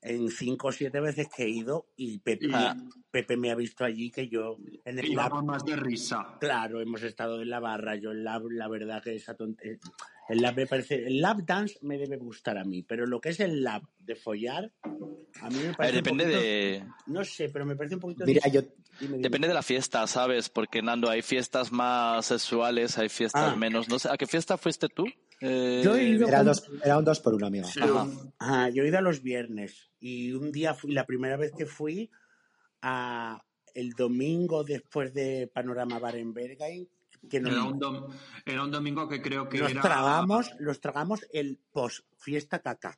en 0.02 0.30
cinco 0.30 0.70
o 0.70 0.72
siete 0.72 1.00
veces 1.00 1.28
que 1.36 1.44
he 1.44 1.50
ido 1.50 1.88
y 1.96 2.18
Pepe. 2.20 2.48
Pepe 3.12 3.38
me 3.38 3.52
ha 3.52 3.56
visto 3.56 3.84
allí 3.84 4.10
que 4.10 4.28
yo 4.30 4.58
en 4.86 4.98
el 5.00 5.06
Y 5.06 5.16
lab 5.16 5.44
más 5.44 5.64
de 5.66 5.76
risa. 5.76 6.38
Claro, 6.40 6.82
hemos 6.82 7.04
estado 7.04 7.42
en 7.42 7.50
la 7.50 7.60
barra. 7.60 7.96
Yo 7.98 8.12
el 8.12 8.24
lab, 8.24 8.50
la 8.50 8.68
verdad 8.68 9.04
que 9.04 9.16
esa 9.16 9.38
tont- 9.38 9.60
eh, 9.62 9.80
el 10.30 10.42
lab 10.42 10.56
me 10.56 10.66
parece, 10.66 10.96
el 11.06 11.20
lab 11.22 11.46
dance 11.46 11.78
me 11.82 11.98
debe 11.98 12.18
gustar 12.18 12.58
a 12.58 12.64
mí, 12.64 12.82
pero 12.84 13.06
lo 13.06 13.20
que 13.22 13.30
es 13.30 13.40
el 13.42 13.62
lab 13.64 13.84
de 14.00 14.16
follar, 14.16 14.72
a 15.42 15.50
mí 15.50 15.58
me 15.60 15.74
parece. 15.74 15.98
un 16.00 16.04
depende 16.04 16.24
poquito- 16.24 16.40
de... 16.42 16.84
No 17.08 17.24
sé, 17.26 17.50
pero 17.50 17.66
me 17.66 17.76
parece 17.76 17.96
un 17.96 18.02
poquito. 18.02 18.26
Mira, 18.26 18.48
yo, 18.48 18.62
Dime, 19.00 19.14
dime. 19.14 19.24
Depende 19.24 19.48
de 19.48 19.54
la 19.54 19.64
fiesta, 19.64 20.06
¿sabes? 20.08 20.50
Porque, 20.50 20.82
Nando, 20.82 21.10
hay 21.10 21.22
fiestas 21.22 21.72
más 21.72 22.26
sexuales, 22.26 22.98
hay 22.98 23.10
fiestas 23.10 23.54
Ah. 23.54 23.56
menos. 23.56 23.90
No 23.90 23.98
sé, 24.00 24.10
¿a 24.10 24.18
qué 24.18 24.28
fiesta 24.28 24.58
fuiste 24.58 24.88
tú? 24.90 25.06
Eh, 25.40 25.82
Yo 25.84 25.96
he 25.96 26.04
ido 26.04 26.28
era, 26.28 26.38
con- 26.40 26.48
dos, 26.48 26.64
era 26.84 26.98
un 27.00 27.06
dos 27.06 27.20
por 27.20 27.34
uno, 27.34 27.48
amigo. 27.48 27.68
Ajá. 27.68 28.08
Ajá, 28.38 28.70
yo 28.70 28.84
he 28.84 28.88
ido 28.90 28.98
a 29.00 29.02
los 29.02 29.24
viernes 29.24 29.90
y 30.00 30.34
un 30.34 30.52
día 30.52 30.74
fui, 30.76 30.92
la 30.94 31.06
primera 31.06 31.36
vez 31.38 31.52
que 31.58 31.66
fui 31.66 32.12
a 32.82 33.44
el 33.74 33.92
domingo 33.94 34.64
después 34.64 35.14
de 35.14 35.50
Panorama 35.54 35.98
Bar 36.00 36.16
en 36.18 36.34
Berghain, 36.34 36.88
que 37.30 37.40
nos, 37.40 37.54
Era 37.54 37.64
un, 37.64 37.80
dom- 37.80 38.14
era 38.46 38.64
un 38.64 38.72
domingo 38.72 39.08
que 39.08 39.22
creo 39.22 39.48
que 39.48 39.60
nos 39.60 39.72
era... 39.72 39.82
tragamos, 39.82 40.52
nos 40.60 40.80
tragamos 40.82 41.26
el 41.32 41.60
post 41.72 42.06
fiesta 42.18 42.60
caca. 42.60 42.98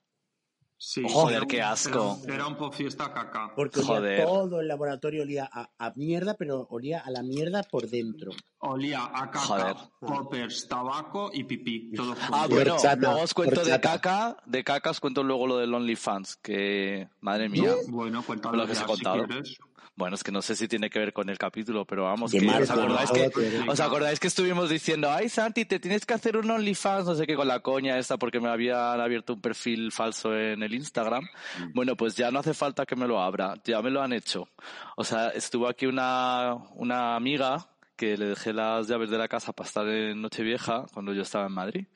Sí, 0.85 1.01
Joder, 1.09 1.43
un- 1.43 1.47
qué 1.47 1.61
asco. 1.61 2.19
Era, 2.25 2.35
era 2.35 2.47
un 2.47 2.57
po 2.57 2.69
fiesta 2.69 3.13
caca. 3.13 3.53
Porque 3.55 3.81
Joder. 3.81 4.25
todo 4.25 4.59
el 4.59 4.67
laboratorio 4.67 5.21
olía 5.23 5.49
a, 5.49 5.69
a 5.77 5.93
mierda, 5.95 6.33
pero 6.33 6.67
olía 6.69 6.99
a 6.99 7.09
la 7.09 7.23
mierda 7.23 7.63
por 7.63 7.87
dentro. 7.89 8.31
Olía 8.59 9.05
a 9.05 9.31
caca, 9.31 9.39
Joder. 9.39 9.75
poppers, 10.01 10.67
tabaco 10.67 11.31
y 11.33 11.45
pipí. 11.45 11.93
Todo. 11.95 12.13
Ah, 12.33 12.47
bueno, 12.49 12.73
horchata, 12.73 12.97
luego 12.97 13.21
os 13.21 13.33
cuento 13.33 13.63
de 13.63 13.79
caca, 13.79 14.35
de 14.45 14.63
caca 14.65 14.89
os 14.89 14.99
cuento 14.99 15.23
luego 15.23 15.47
lo 15.47 15.57
del 15.57 15.73
OnlyFans, 15.73 16.35
que, 16.35 17.07
madre 17.21 17.47
mía. 17.47 17.75
Bueno, 17.87 18.21
cuéntalo 18.21 18.57
Lo 18.57 18.65
que 18.65 18.73
os 18.73 18.77
he 18.79 18.81
ya, 18.81 18.85
contado. 18.87 19.21
si 19.21 19.27
quieres. 19.27 19.57
Bueno, 19.95 20.15
es 20.15 20.23
que 20.23 20.31
no 20.31 20.41
sé 20.41 20.55
si 20.55 20.67
tiene 20.67 20.89
que 20.89 20.99
ver 20.99 21.13
con 21.13 21.29
el 21.29 21.37
capítulo, 21.37 21.85
pero 21.85 22.03
vamos, 22.05 22.31
que 22.31 22.45
os 22.45 22.69
acordáis 22.69 23.09
¿no? 23.09 23.15
que, 23.15 23.29
Todo 23.29 23.43
tiene. 23.43 23.69
os 23.69 23.79
acordáis 23.79 24.19
que 24.19 24.27
estuvimos 24.27 24.69
diciendo, 24.69 25.11
ay 25.11 25.29
Santi, 25.29 25.65
te 25.65 25.79
tienes 25.79 26.05
que 26.05 26.13
hacer 26.13 26.37
un 26.37 26.49
OnlyFans, 26.49 27.05
no 27.05 27.15
sé 27.15 27.27
qué, 27.27 27.35
con 27.35 27.47
la 27.47 27.59
coña 27.59 27.97
esta, 27.97 28.17
porque 28.17 28.39
me 28.39 28.49
habían 28.49 28.99
abierto 28.99 29.33
un 29.33 29.41
perfil 29.41 29.91
falso 29.91 30.35
en 30.35 30.63
el 30.63 30.73
Instagram. 30.73 31.27
Bueno, 31.73 31.95
pues 31.95 32.15
ya 32.15 32.31
no 32.31 32.39
hace 32.39 32.53
falta 32.53 32.85
que 32.85 32.95
me 32.95 33.07
lo 33.07 33.21
abra, 33.21 33.55
ya 33.63 33.81
me 33.81 33.91
lo 33.91 34.01
han 34.01 34.13
hecho. 34.13 34.49
O 34.95 35.03
sea, 35.03 35.29
estuvo 35.29 35.67
aquí 35.67 35.85
una, 35.85 36.55
una 36.75 37.15
amiga 37.15 37.67
que 37.95 38.17
le 38.17 38.25
dejé 38.25 38.53
las 38.53 38.87
llaves 38.87 39.09
de 39.09 39.17
la 39.17 39.27
casa 39.27 39.53
para 39.53 39.67
estar 39.67 39.87
en 39.87 40.21
Nochevieja, 40.21 40.85
cuando 40.93 41.13
yo 41.13 41.21
estaba 41.21 41.45
en 41.47 41.53
Madrid. 41.53 41.87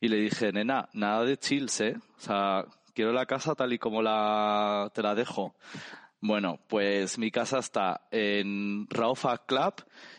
Y 0.00 0.08
le 0.08 0.16
dije, 0.16 0.52
nena, 0.52 0.88
nada 0.92 1.24
de 1.24 1.36
chills, 1.36 1.80
¿eh? 1.80 1.96
O 2.16 2.20
sea, 2.20 2.64
quiero 2.94 3.12
la 3.12 3.26
casa 3.26 3.54
tal 3.54 3.72
y 3.72 3.78
como 3.78 4.02
la, 4.02 4.90
te 4.94 5.02
la 5.02 5.14
dejo. 5.14 5.54
Bueno, 6.22 6.60
pues 6.68 7.18
mi 7.18 7.30
casa 7.30 7.58
está 7.60 8.06
en 8.10 8.86
Raufa 8.90 9.38
Club 9.46 9.74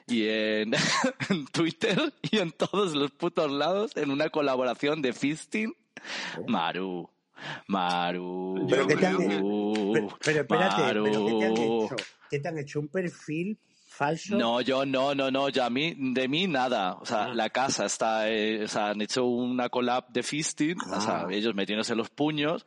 y 0.08 0.28
en, 0.28 0.74
en 1.30 1.46
Twitter 1.52 2.12
y 2.24 2.40
en 2.40 2.52
todos 2.52 2.96
los 2.96 3.12
putos 3.12 3.52
lados 3.52 3.96
en 3.98 4.10
una 4.12 4.30
colaboración 4.30 5.02
de 5.02 5.14
Fisting. 5.14 5.74
Maru, 6.48 7.08
Maru, 7.68 8.66
Pero 8.70 8.88
¿qué 8.88 8.96
te 8.96 9.06
han- 9.06 9.18
Maru, 9.28 9.92
Pero, 9.94 10.18
pero 10.24 10.42
espérate, 10.42 10.82
¿pero 10.84 11.04
qué 11.04 11.12
te 11.12 11.18
han 11.46 11.54
Maru. 11.54 11.86
hecho? 11.86 11.96
¿Qué 12.30 12.40
te 12.40 12.48
han 12.48 12.58
hecho? 12.58 12.80
¿Un 12.80 12.88
perfil 12.88 13.58
falso? 13.88 14.36
No, 14.36 14.62
yo 14.62 14.86
no, 14.86 15.14
no, 15.14 15.30
no, 15.30 15.50
ya 15.50 15.68
a 15.68 15.70
mí, 15.70 15.94
de 15.98 16.28
mí 16.28 16.48
nada. 16.48 16.96
O 16.96 17.06
sea, 17.06 17.26
Ah. 17.26 17.34
la 17.36 17.50
casa 17.52 17.86
está, 17.86 18.30
eh, 18.30 18.64
o 18.64 18.68
sea, 18.68 18.90
han 18.90 19.02
hecho 19.02 19.26
una 19.26 19.70
collab 19.70 20.08
de 20.10 20.24
fisting, 20.24 20.78
o 20.82 21.02
sea, 21.02 21.26
Ah. 21.26 21.28
ellos 21.30 21.54
metiéndose 21.54 21.94
los 21.96 22.10
puños, 22.10 22.66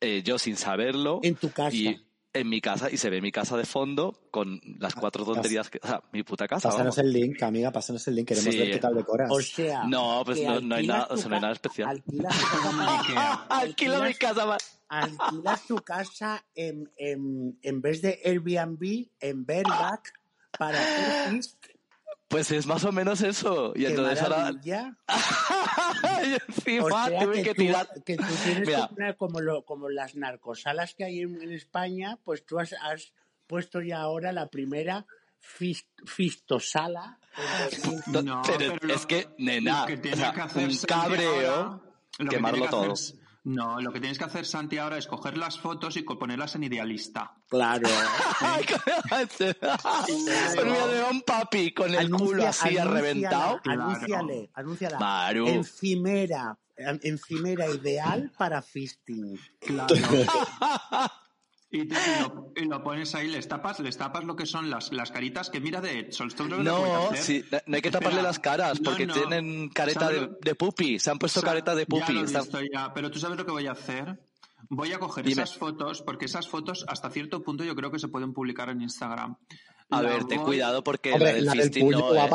eh, 0.00 0.22
yo 0.24 0.38
sin 0.38 0.56
saberlo. 0.56 1.20
En 1.22 1.34
tu 1.34 1.50
casa. 1.50 1.74
Y 1.76 2.03
en 2.34 2.48
mi 2.48 2.60
casa, 2.60 2.90
y 2.90 2.96
se 2.96 3.08
ve 3.10 3.20
mi 3.22 3.30
casa 3.32 3.56
de 3.56 3.64
fondo 3.64 4.18
con 4.30 4.60
las 4.78 4.94
cuatro 4.94 5.24
tonterías 5.24 5.70
que, 5.70 5.78
o 5.82 5.86
sea, 5.86 6.02
mi 6.12 6.22
puta 6.24 6.46
casa. 6.48 6.68
Pásanos 6.68 6.96
vamos. 6.96 6.98
el 6.98 7.12
link, 7.12 7.42
amiga, 7.42 7.70
pásanos 7.70 8.06
el 8.08 8.16
link. 8.16 8.28
Queremos 8.28 8.52
Sí. 8.52 8.58
ver 8.60 8.70
qué 8.72 8.78
tal 8.78 8.94
decoras. 8.94 9.30
O 9.32 9.40
sea. 9.40 9.84
No, 9.84 10.22
pues 10.24 10.42
no- 10.42 10.60
no 10.60 10.74
hay 10.74 10.86
nada- 10.86 11.06
o 11.10 11.16
sea, 11.16 11.28
no 11.28 11.36
hay 11.36 11.40
nada 11.40 11.52
especial. 11.54 11.88
Alquilas 11.90 12.34
tu 12.38 12.44
casa, 13.14 13.46
Alquilo 13.48 14.02
mi 14.02 14.14
casa, 14.14 14.56
alquilas 14.88 15.66
tu 15.66 15.76
casa 15.76 16.44
en, 16.54 16.90
en, 16.96 17.58
en 17.62 17.80
vez 17.80 18.02
de 18.02 18.20
Airbnb, 18.24 19.08
en 19.20 19.46
Verback, 19.46 20.12
para 20.58 20.78
hacer. 20.80 21.40
Pues 22.28 22.50
es 22.50 22.66
más 22.66 22.84
o 22.84 22.90
menos 22.92 23.20
eso. 23.20 23.72
Y 23.76 23.80
¡Qué 23.80 23.90
entonces 23.90 24.22
ahora, 24.22 24.50
y 24.64 24.70
O 26.80 26.88
encima 26.88 27.06
sea, 27.08 27.20
tuve 27.20 27.34
que, 27.36 27.42
que 27.42 27.54
tú, 27.54 27.62
tirar. 27.62 27.88
que 28.04 28.16
tú 28.16 28.24
tienes 28.44 28.66
Mira. 28.66 28.88
que 28.88 28.94
poner 28.94 29.16
como, 29.16 29.40
lo, 29.40 29.64
como 29.64 29.88
las 29.90 30.14
narcosalas 30.16 30.94
que 30.94 31.04
hay 31.04 31.20
en, 31.20 31.40
en 31.42 31.52
España, 31.52 32.18
pues 32.24 32.44
tú 32.44 32.58
has, 32.58 32.72
has 32.82 33.12
puesto 33.46 33.80
ya 33.82 34.00
ahora 34.00 34.32
la 34.32 34.48
primera 34.48 35.06
fist- 35.40 35.86
fistosala. 36.06 37.18
No, 38.06 38.22
No, 38.22 38.42
pero 38.46 38.58
pero 38.58 38.78
lo- 38.88 38.94
es 38.94 39.06
que, 39.06 39.28
nena, 39.38 39.82
lo 39.82 39.86
que 39.86 39.96
tiene 39.98 40.16
o 40.16 40.20
sea, 40.20 40.32
que 40.32 40.40
hacer 40.40 40.68
un 40.68 40.76
cabreo, 40.88 41.54
ahora- 41.54 41.80
lo 42.18 42.30
que 42.30 42.36
quemarlo 42.36 42.64
que 42.64 42.70
todo. 42.70 42.94
No, 43.44 43.78
lo 43.78 43.92
que 43.92 44.00
tienes 44.00 44.18
que 44.18 44.24
hacer, 44.24 44.46
Santi, 44.46 44.78
ahora 44.78 44.96
es 44.96 45.06
coger 45.06 45.36
las 45.36 45.58
fotos 45.58 45.98
y 45.98 46.02
ponerlas 46.02 46.54
en 46.54 46.64
idealista. 46.64 47.36
Claro. 47.48 47.86
Olvídate 49.10 49.54
de 50.94 51.04
un 51.10 51.20
papi 51.22 51.74
con 51.74 51.94
el 51.94 52.10
culo 52.10 52.48
así 52.48 52.68
anúnciala, 52.78 52.90
reventado. 52.90 53.60
Claro. 53.62 53.82
Anúnciale, 53.82 54.50
anúnciala. 54.54 54.98
Maru. 54.98 55.46
Encimera, 55.48 56.58
encimera 56.76 57.68
ideal 57.68 58.32
para 58.36 58.62
fisting. 58.62 59.38
Claro. 59.60 59.94
Y, 61.76 61.86
te- 61.88 61.94
y 61.96 62.22
lo, 62.22 62.52
y 62.56 62.64
lo 62.66 62.82
pones 62.84 63.14
ahí, 63.16 63.26
les 63.28 63.48
tapas, 63.48 63.80
les 63.80 63.96
tapas 63.98 64.22
lo 64.24 64.36
que 64.36 64.46
son 64.46 64.70
las, 64.70 64.92
las 64.92 65.10
caritas 65.10 65.50
que 65.50 65.60
mira 65.60 65.80
de 65.80 66.08
lo 66.18 66.54
a 66.54 66.62
No, 66.62 67.10
sí, 67.16 67.44
no 67.66 67.76
hay 67.76 67.82
que 67.82 67.88
Espera. 67.88 67.90
taparle 67.98 68.22
las 68.22 68.38
caras 68.38 68.78
porque 68.78 69.06
no. 69.06 69.14
tienen 69.14 69.68
careta 69.70 70.00
¿Sabes 70.06 70.20
de, 70.20 70.26
lo- 70.28 70.38
de 70.40 70.54
pupi. 70.54 70.98
Se 71.00 71.10
han 71.10 71.18
puesto 71.18 71.40
Sa- 71.40 71.46
careta 71.48 71.74
de 71.74 71.82
Ya 71.82 71.86
pupi. 71.86 72.12
lo 72.12 72.20
he 72.20 72.24
Están- 72.24 72.42
visto 72.42 72.58
ya, 72.72 72.92
pero 72.94 73.10
tú 73.10 73.18
sabes 73.18 73.36
lo 73.36 73.44
que 73.44 73.50
voy 73.50 73.66
a 73.66 73.72
hacer. 73.72 74.20
Voy 74.70 74.92
a 74.92 74.98
coger 75.00 75.24
Dime. 75.24 75.42
esas 75.42 75.56
fotos, 75.58 76.00
porque 76.02 76.26
esas 76.26 76.48
fotos 76.48 76.84
hasta 76.88 77.10
cierto 77.10 77.42
punto 77.42 77.64
yo 77.64 77.74
creo 77.74 77.90
que 77.90 77.98
se 77.98 78.08
pueden 78.08 78.32
publicar 78.32 78.68
en 78.70 78.80
Instagram. 78.80 79.36
A 79.90 80.00
La 80.00 80.08
ver, 80.10 80.24
ten 80.24 80.42
cuidado 80.42 80.82
porque 80.84 81.12
Hombre, 81.12 81.28
la 81.30 81.34
del 81.34 81.44
la 81.44 81.52
del 81.54 81.70
puño 81.70 81.98
no, 81.98 81.98
¿eh? 81.98 82.16
no, 82.16 82.22
La 82.22 82.28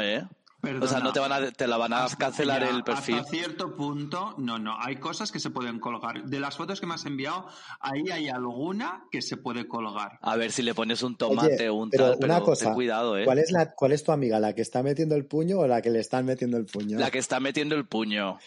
¿eh? 0.00 0.26
O 0.62 0.86
sea, 0.86 1.00
no 1.00 1.12
te 1.12 1.20
van 1.20 1.32
a, 1.32 1.50
te 1.50 1.66
la 1.66 1.76
van 1.76 1.92
a 1.92 2.06
cancelar 2.18 2.62
ya, 2.62 2.70
el 2.70 2.84
perfil. 2.84 3.16
Hasta 3.16 3.30
cierto 3.30 3.74
punto, 3.74 4.34
no, 4.38 4.58
no. 4.58 4.76
Hay 4.78 4.96
cosas 4.96 5.32
que 5.32 5.40
se 5.40 5.50
pueden 5.50 5.80
colgar. 5.80 6.24
De 6.24 6.38
las 6.38 6.56
fotos 6.56 6.80
que 6.80 6.86
me 6.86 6.94
has 6.94 7.06
enviado, 7.06 7.46
ahí 7.80 8.10
hay 8.10 8.28
alguna 8.28 9.04
que 9.10 9.22
se 9.22 9.36
puede 9.36 9.66
colgar. 9.66 10.18
A 10.20 10.36
ver 10.36 10.52
si 10.52 10.62
le 10.62 10.74
pones 10.74 11.02
un 11.02 11.16
tomate 11.16 11.54
Oye, 11.54 11.68
o 11.68 11.74
un 11.74 11.90
pero 11.90 12.10
tal, 12.10 12.18
pero 12.20 12.34
una 12.34 12.44
cosa, 12.44 12.66
ten 12.66 12.74
cuidado, 12.74 13.18
¿eh? 13.18 13.24
¿cuál 13.24 13.38
es, 13.38 13.50
la, 13.52 13.74
¿cuál 13.74 13.92
es 13.92 14.04
tu 14.04 14.12
amiga? 14.12 14.38
¿La 14.38 14.54
que 14.54 14.62
está 14.62 14.82
metiendo 14.82 15.14
el 15.14 15.26
puño 15.26 15.60
o 15.60 15.66
la 15.66 15.80
que 15.80 15.90
le 15.90 16.00
están 16.00 16.26
metiendo 16.26 16.56
el 16.58 16.66
puño? 16.66 16.98
La 16.98 17.10
que 17.10 17.18
está 17.18 17.40
metiendo 17.40 17.74
el 17.74 17.86
puño. 17.86 18.38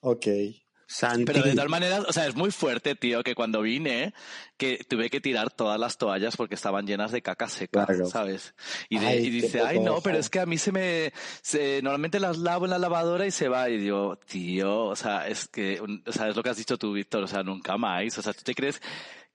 Ok. 0.00 0.26
Santi, 0.86 1.24
Pero 1.24 1.42
de 1.42 1.54
tal 1.54 1.68
manera, 1.68 2.00
o 2.00 2.12
sea, 2.12 2.26
es 2.26 2.34
muy 2.36 2.50
fuerte, 2.50 2.94
tío, 2.94 3.22
que 3.22 3.34
cuando 3.34 3.62
vine, 3.62 4.14
que 4.56 4.84
tuve 4.88 5.10
que 5.10 5.20
tirar 5.20 5.50
todas 5.50 5.78
las 5.80 5.98
toallas 5.98 6.36
porque 6.36 6.54
estaban 6.54 6.86
llenas 6.86 7.10
de 7.12 7.22
caca 7.22 7.48
seca, 7.48 7.86
Claro. 7.86 8.06
¿sabes? 8.06 8.54
Y, 8.88 8.98
de- 8.98 9.06
Ay, 9.06 9.18
y 9.18 9.22
qué 9.24 9.30
dice, 9.30 9.60
ay, 9.62 9.80
no, 9.80 9.92
ojo". 9.94 10.02
pero 10.02 10.18
es 10.18 10.30
que 10.30 10.40
a 10.40 10.46
mí 10.46 10.58
se 10.58 10.72
me, 10.72 11.12
se- 11.42 11.80
normalmente 11.82 12.20
las 12.20 12.38
lavo 12.38 12.64
en 12.66 12.70
la 12.70 12.78
lavadora 12.78 13.26
y 13.26 13.30
se 13.30 13.48
va. 13.48 13.68
Y 13.70 13.78
digo, 13.78 14.16
tío, 14.26 14.84
o 14.86 14.96
sea, 14.96 15.26
es 15.28 15.48
que, 15.48 15.80
o 15.80 16.12
sea, 16.12 16.28
es 16.28 16.36
lo 16.36 16.42
que 16.42 16.50
has 16.50 16.56
dicho 16.56 16.76
tú, 16.78 16.92
Víctor, 16.92 17.24
o 17.24 17.28
sea, 17.28 17.42
nunca 17.42 17.76
más. 17.76 18.16
O 18.18 18.22
sea, 18.22 18.32
¿tú 18.32 18.42
te 18.42 18.54
crees 18.54 18.80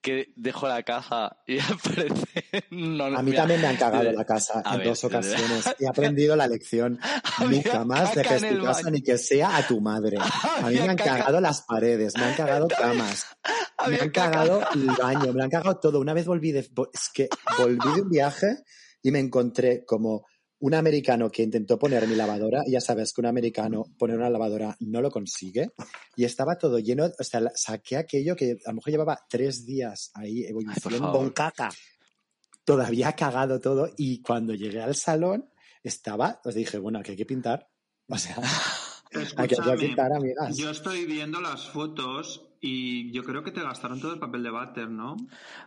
que 0.01 0.33
dejo 0.35 0.67
la 0.67 0.83
caja 0.83 1.37
y 1.45 1.59
aparece? 1.59 2.43
No, 2.71 3.05
A 3.05 3.21
mí 3.21 3.31
mira, 3.31 3.41
también 3.41 3.61
me 3.61 3.67
han 3.67 3.77
cagado 3.77 4.11
la 4.11 4.25
casa 4.25 4.61
en 4.65 4.77
ver, 4.77 4.87
dos 4.87 5.03
ocasiones. 5.03 5.65
He 5.79 5.87
aprendido 5.89 6.35
la 6.35 6.47
lección. 6.47 6.99
Nunca 7.39 7.83
más 7.85 8.15
dejes 8.15 8.41
tu 8.49 8.63
casa 8.63 8.89
ni 8.89 9.01
que 9.01 9.17
sea 9.17 9.57
a 9.57 9.67
tu 9.67 9.81
madre. 9.81 10.17
A 10.17 10.69
mí 10.69 10.75
me 10.75 10.89
han 10.89 10.97
caca. 10.97 11.17
cagado 11.17 11.41
las 11.41 11.61
paredes, 11.63 12.13
me 12.17 12.23
han 12.23 12.35
cagado 12.35 12.67
camas, 12.67 13.25
me 13.87 13.99
han 13.99 14.09
cagado 14.09 14.61
el 14.73 14.87
baño, 14.87 15.33
me 15.33 15.43
han 15.43 15.49
cagado 15.49 15.77
todo. 15.79 15.99
Una 15.99 16.13
vez 16.13 16.25
volví 16.25 16.51
de, 16.51 16.59
es 16.59 17.09
que 17.13 17.29
volví 17.57 17.93
de 17.95 18.01
un 18.01 18.09
viaje 18.09 18.57
y 19.01 19.11
me 19.11 19.19
encontré 19.19 19.83
como 19.85 20.25
un 20.59 20.73
americano 20.73 21.29
que 21.29 21.43
intentó 21.43 21.79
poner 21.79 22.07
mi 22.07 22.15
lavadora, 22.15 22.63
y 22.65 22.71
ya 22.71 22.81
sabes 22.81 23.13
que 23.13 23.21
un 23.21 23.27
americano 23.27 23.85
poner 23.97 24.17
una 24.17 24.29
lavadora 24.29 24.75
no 24.81 25.01
lo 25.01 25.09
consigue, 25.09 25.71
y 26.15 26.25
estaba 26.25 26.57
todo 26.57 26.79
lleno, 26.79 27.05
o 27.05 27.23
sea, 27.23 27.41
saqué 27.55 27.97
aquello 27.97 28.35
que 28.35 28.57
a 28.65 28.71
lo 28.71 28.75
mejor 28.75 28.91
llevaba 28.91 29.25
tres 29.29 29.65
días 29.65 30.11
ahí 30.13 30.43
evolucionando 30.43 31.07
favor. 31.07 31.21
con 31.21 31.29
caca, 31.31 31.69
todavía 32.65 33.13
cagado 33.13 33.59
todo, 33.59 33.89
y 33.97 34.21
cuando 34.21 34.53
llegué 34.53 34.81
al 34.81 34.95
salón 34.95 35.49
estaba, 35.83 36.41
os 36.43 36.55
dije, 36.55 36.77
bueno, 36.77 36.99
aquí 36.99 37.11
hay 37.11 37.17
que 37.17 37.25
pintar, 37.25 37.69
o 38.07 38.17
sea, 38.17 38.35
aquí 39.37 39.55
hay 39.57 39.77
que 39.77 39.87
pintar, 39.87 40.11
amigas. 40.11 40.57
yo 40.57 40.71
estoy 40.71 41.05
viendo 41.05 41.39
las 41.39 41.69
fotos 41.69 42.48
y 42.61 43.11
yo 43.11 43.23
creo 43.23 43.43
que 43.43 43.51
te 43.51 43.61
gastaron 43.61 43.99
todo 44.01 44.13
el 44.13 44.19
papel 44.19 44.43
de 44.43 44.49
váter, 44.49 44.89
¿no? 44.89 45.15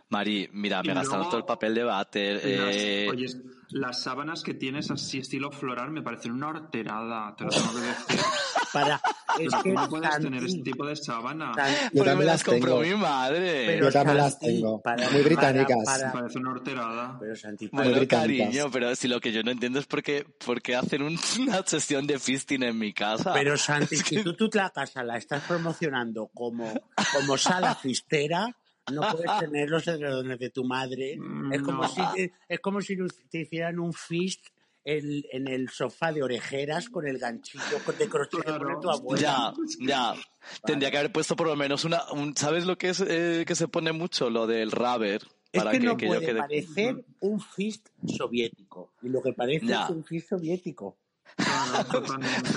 Mari, 0.09 0.49
mira, 0.53 0.81
Y 0.83 0.87
me 0.87 0.93
gastaron 0.93 1.27
todo 1.27 1.37
el 1.39 1.45
papel 1.45 1.73
de 1.75 1.83
váter. 1.83 2.35
Las- 2.35 2.75
eh, 2.75 3.07
oye, 3.09 3.25
las 3.69 4.03
sábanas 4.03 4.43
que 4.43 4.53
tienes 4.53 4.91
así 4.91 5.17
estilo 5.19 5.51
floral 5.51 5.91
me 5.91 6.01
parecen 6.01 6.33
una 6.33 6.49
horterada, 6.49 7.35
te 7.35 7.43
lo 7.45 7.49
tengo 7.49 7.73
que 7.73 7.81
decir. 7.81 8.19
para, 8.73 8.99
es 9.39 9.53
que 9.63 9.73
¿Cómo 9.73 9.87
puedes 9.89 10.17
tener 10.19 10.43
este 10.43 10.61
tipo 10.63 10.85
de 10.85 10.95
sábana? 10.95 11.53
Santi, 11.53 11.97
Yo 11.97 12.03
también 12.03 12.17
me 12.19 12.25
las 12.25 12.43
tengo. 12.43 12.79
mi 12.81 12.95
madre. 12.95 13.65
Pero 13.67 13.85
Yo 13.85 13.91
también 13.93 14.17
las 14.17 14.39
tengo, 14.39 14.81
para- 14.81 15.09
muy 15.11 15.21
británicas. 15.21 15.77
para- 15.85 16.11
parece 16.11 16.39
una 16.39 16.51
horterada. 16.51 17.17
pero 17.19 17.35
Santi, 17.35 17.69
Muy 17.71 17.83
Bueno, 17.89 18.07
cariño, 18.07 18.65
pero 18.71 18.95
si 18.95 19.07
lo 19.07 19.19
que 19.21 19.31
yo 19.31 19.43
no 19.43 19.51
entiendo 19.51 19.79
es 19.79 19.85
por 19.85 20.01
qué, 20.03 20.25
por 20.45 20.61
qué 20.61 20.75
hacen 20.75 21.01
un- 21.03 21.17
una 21.47 21.63
sesión 21.65 22.07
de 22.07 22.19
fisting 22.19 22.63
en 22.63 22.77
mi 22.77 22.93
casa. 22.93 23.31
Pero 23.33 23.55
Santi, 23.57 23.95
si 23.97 24.23
tú, 24.23 24.33
tú 24.35 24.49
la 24.53 24.69
casa 24.71 25.03
la 25.03 25.17
estás 25.17 25.43
promocionando 25.43 26.29
como, 26.33 26.73
como 27.13 27.37
sala 27.37 27.75
fistera, 27.75 28.47
no 28.91 29.01
puedes 29.11 29.39
tener 29.39 29.69
los 29.69 29.87
edredones 29.87 30.37
de 30.39 30.49
tu 30.49 30.65
madre. 30.65 31.17
Es 31.51 31.61
como 31.61 31.83
No. 31.83 31.87
si 31.89 32.01
es 32.49 32.59
como 32.59 32.81
si 32.81 32.97
te 33.29 33.39
hicieran 33.41 33.79
un 33.79 33.93
fist 33.93 34.47
en, 34.85 35.23
en 35.31 35.47
el 35.47 35.69
sofá 35.69 36.11
de 36.11 36.23
orejeras 36.23 36.89
con 36.89 37.07
el 37.07 37.17
ganchillo 37.17 37.79
con- 37.85 37.97
de 37.97 38.09
crochet 38.09 38.43
Claro. 38.43 38.79
tu 38.81 38.89
abuela. 38.89 39.53
Ya, 39.79 40.13
ya. 40.13 40.13
Tendría 40.65 40.91
que 40.91 40.97
haber 40.97 41.11
puesto 41.11 41.35
por 41.35 41.47
lo 41.47 41.55
menos 41.55 41.85
una... 41.85 42.03
un- 42.11 42.35
¿Sabes 42.35 42.65
lo 42.65 42.77
que 42.77 42.89
es 42.89 42.99
eh, 43.01 43.43
que 43.47 43.55
se 43.55 43.67
pone 43.67 43.91
mucho? 43.91 44.29
Lo 44.29 44.45
del 44.47 44.71
rubber. 44.71 45.21
Es 45.51 45.61
Para 45.61 45.71
que, 45.71 45.79
que, 45.79 45.85
no 45.85 45.97
que 45.97 46.05
yo 46.07 46.11
puede 46.15 46.25
quede... 46.25 46.39
parecer 46.39 47.05
un 47.19 47.39
fist 47.39 47.87
soviético. 48.07 48.93
Y 49.03 49.09
lo 49.09 49.21
que 49.21 49.33
parece 49.33 49.67
Ya. 49.67 49.83
es 49.83 49.89
un 49.91 50.03
fist 50.03 50.29
soviético. 50.29 50.97
Claro, 51.35 51.85
totalmente. 51.91 52.49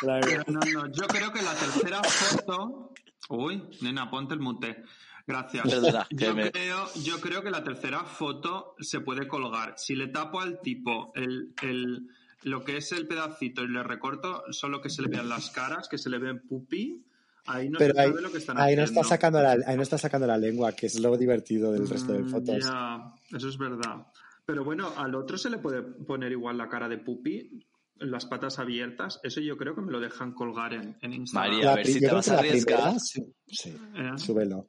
Claro. 0.00 0.26
Pero 0.26 0.44
no, 0.48 0.60
no, 0.60 0.86
yo 0.92 1.06
creo 1.06 1.32
que 1.32 1.42
la 1.42 1.54
tercera 1.54 2.02
foto. 2.02 2.92
Uy, 3.30 3.62
nena, 3.82 4.10
ponte 4.10 4.34
el 4.34 4.40
mute. 4.40 4.82
Gracias. 5.28 5.68
Perdona, 5.68 6.06
Yo, 6.10 6.34
me- 6.34 6.50
creo, 6.50 6.88
yo 7.04 7.20
creo 7.20 7.42
que 7.42 7.50
la 7.50 7.62
tercera 7.62 8.00
foto 8.04 8.74
se 8.80 9.00
puede 9.00 9.28
colgar. 9.28 9.74
Si 9.76 9.94
le 9.94 10.08
tapo 10.08 10.40
al 10.40 10.60
tipo 10.62 11.12
el, 11.14 11.52
el, 11.62 12.08
lo 12.44 12.64
que 12.64 12.78
es 12.78 12.90
el 12.92 13.06
pedacito 13.06 13.62
y 13.62 13.68
le 13.68 13.82
recorto 13.82 14.42
solo 14.52 14.80
que 14.80 14.88
se 14.88 15.02
le 15.02 15.08
vean 15.08 15.28
las 15.28 15.50
caras, 15.50 15.86
que 15.86 15.98
se 15.98 16.08
le 16.08 16.18
ven 16.18 16.40
pupi, 16.48 17.04
ahí 17.44 17.68
no 17.68 17.78
Pero 17.78 17.94
se 17.94 18.00
ahí, 18.00 18.08
sabe 18.08 18.22
lo 18.22 18.32
que 18.32 18.38
están 18.38 18.58
ahí 18.58 18.74
no 18.74 18.82
está 18.84 19.04
sacando 19.04 19.42
la, 19.42 19.52
ahí 19.66 19.76
no 19.76 19.82
está 19.82 19.98
sacando 19.98 20.26
la 20.26 20.38
lengua, 20.38 20.72
que 20.72 20.86
es 20.86 20.98
lo 20.98 21.14
divertido 21.18 21.72
del 21.72 21.88
resto 21.88 22.14
de 22.14 22.20
Mm, 22.22 22.28
fotos. 22.30 22.64
Ya, 22.64 23.12
eso 23.36 23.48
es 23.50 23.58
verdad. 23.58 24.06
Pero 24.46 24.64
bueno, 24.64 24.94
al 24.96 25.14
otro 25.14 25.36
se 25.36 25.50
le 25.50 25.58
puede 25.58 25.82
poner 25.82 26.32
igual 26.32 26.56
la 26.56 26.70
cara 26.70 26.88
de 26.88 26.96
pupi, 26.96 27.66
las 27.98 28.24
patas 28.24 28.58
abiertas. 28.58 29.20
Eso 29.22 29.42
yo 29.42 29.58
creo 29.58 29.74
que 29.74 29.82
me 29.82 29.92
lo 29.92 30.00
dejan 30.00 30.32
colgar 30.32 30.72
en, 30.72 30.96
en 31.02 31.12
Instagram. 31.12 31.50
María, 31.52 31.64
La 31.66 31.72
a 31.72 31.76
ver 31.76 31.86
si 31.86 32.00
te 32.00 32.10
vas 32.10 32.28
a 32.30 32.32
la 32.34 32.38
arriesgar. 32.38 32.78
primera, 32.78 32.98
sí, 32.98 33.22
sí, 33.46 33.76
¿Eh? 33.94 34.12
súbelo. 34.16 34.66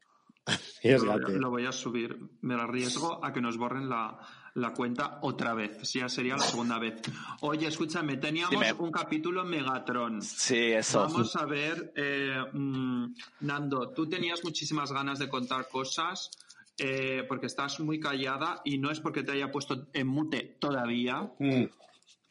Lo, 1.40 1.50
voy 1.50 1.66
a 1.66 1.72
subir. 1.72 2.18
Me 2.42 2.56
arriesgo 2.56 3.24
a 3.24 3.32
que 3.34 3.42
nos 3.42 3.58
borren 3.58 3.90
la, 3.90 4.20
la 4.56 4.74
cuenta 4.74 5.20
otra 5.22 5.54
vez. 5.54 5.88
Si 5.88 6.00
ya 6.00 6.10
sería 6.10 6.36
la 6.36 6.44
segunda 6.44 6.80
vez. 6.80 7.02
Oye, 7.42 7.68
escúchame, 7.68 8.18
teníamos 8.18 8.52
Dime. 8.52 8.74
un 8.74 8.92
capítulo 8.92 9.44
Megatron. 9.46 10.22
Sí, 10.22 10.58
eso. 10.58 11.00
Vamos 11.02 11.36
a 11.36 11.46
ver, 11.46 11.94
eh, 11.96 12.44
mm, 12.54 13.14
Nando, 13.42 13.90
tú 13.90 14.08
tenías 14.08 14.44
muchísimas 14.44 14.92
ganas 14.92 15.20
de 15.20 15.30
contar 15.30 15.68
cosas 15.70 16.32
eh, 16.78 17.26
porque 17.28 17.48
estás 17.48 17.80
muy 17.82 18.00
callada 18.00 18.62
y 18.64 18.78
no 18.78 18.90
es 18.90 19.02
porque 19.02 19.24
te 19.24 19.34
haya 19.34 19.52
puesto 19.52 19.88
en 19.94 20.08
mute 20.08 20.58
todavía. 20.60 21.30
Mm. 21.40 21.66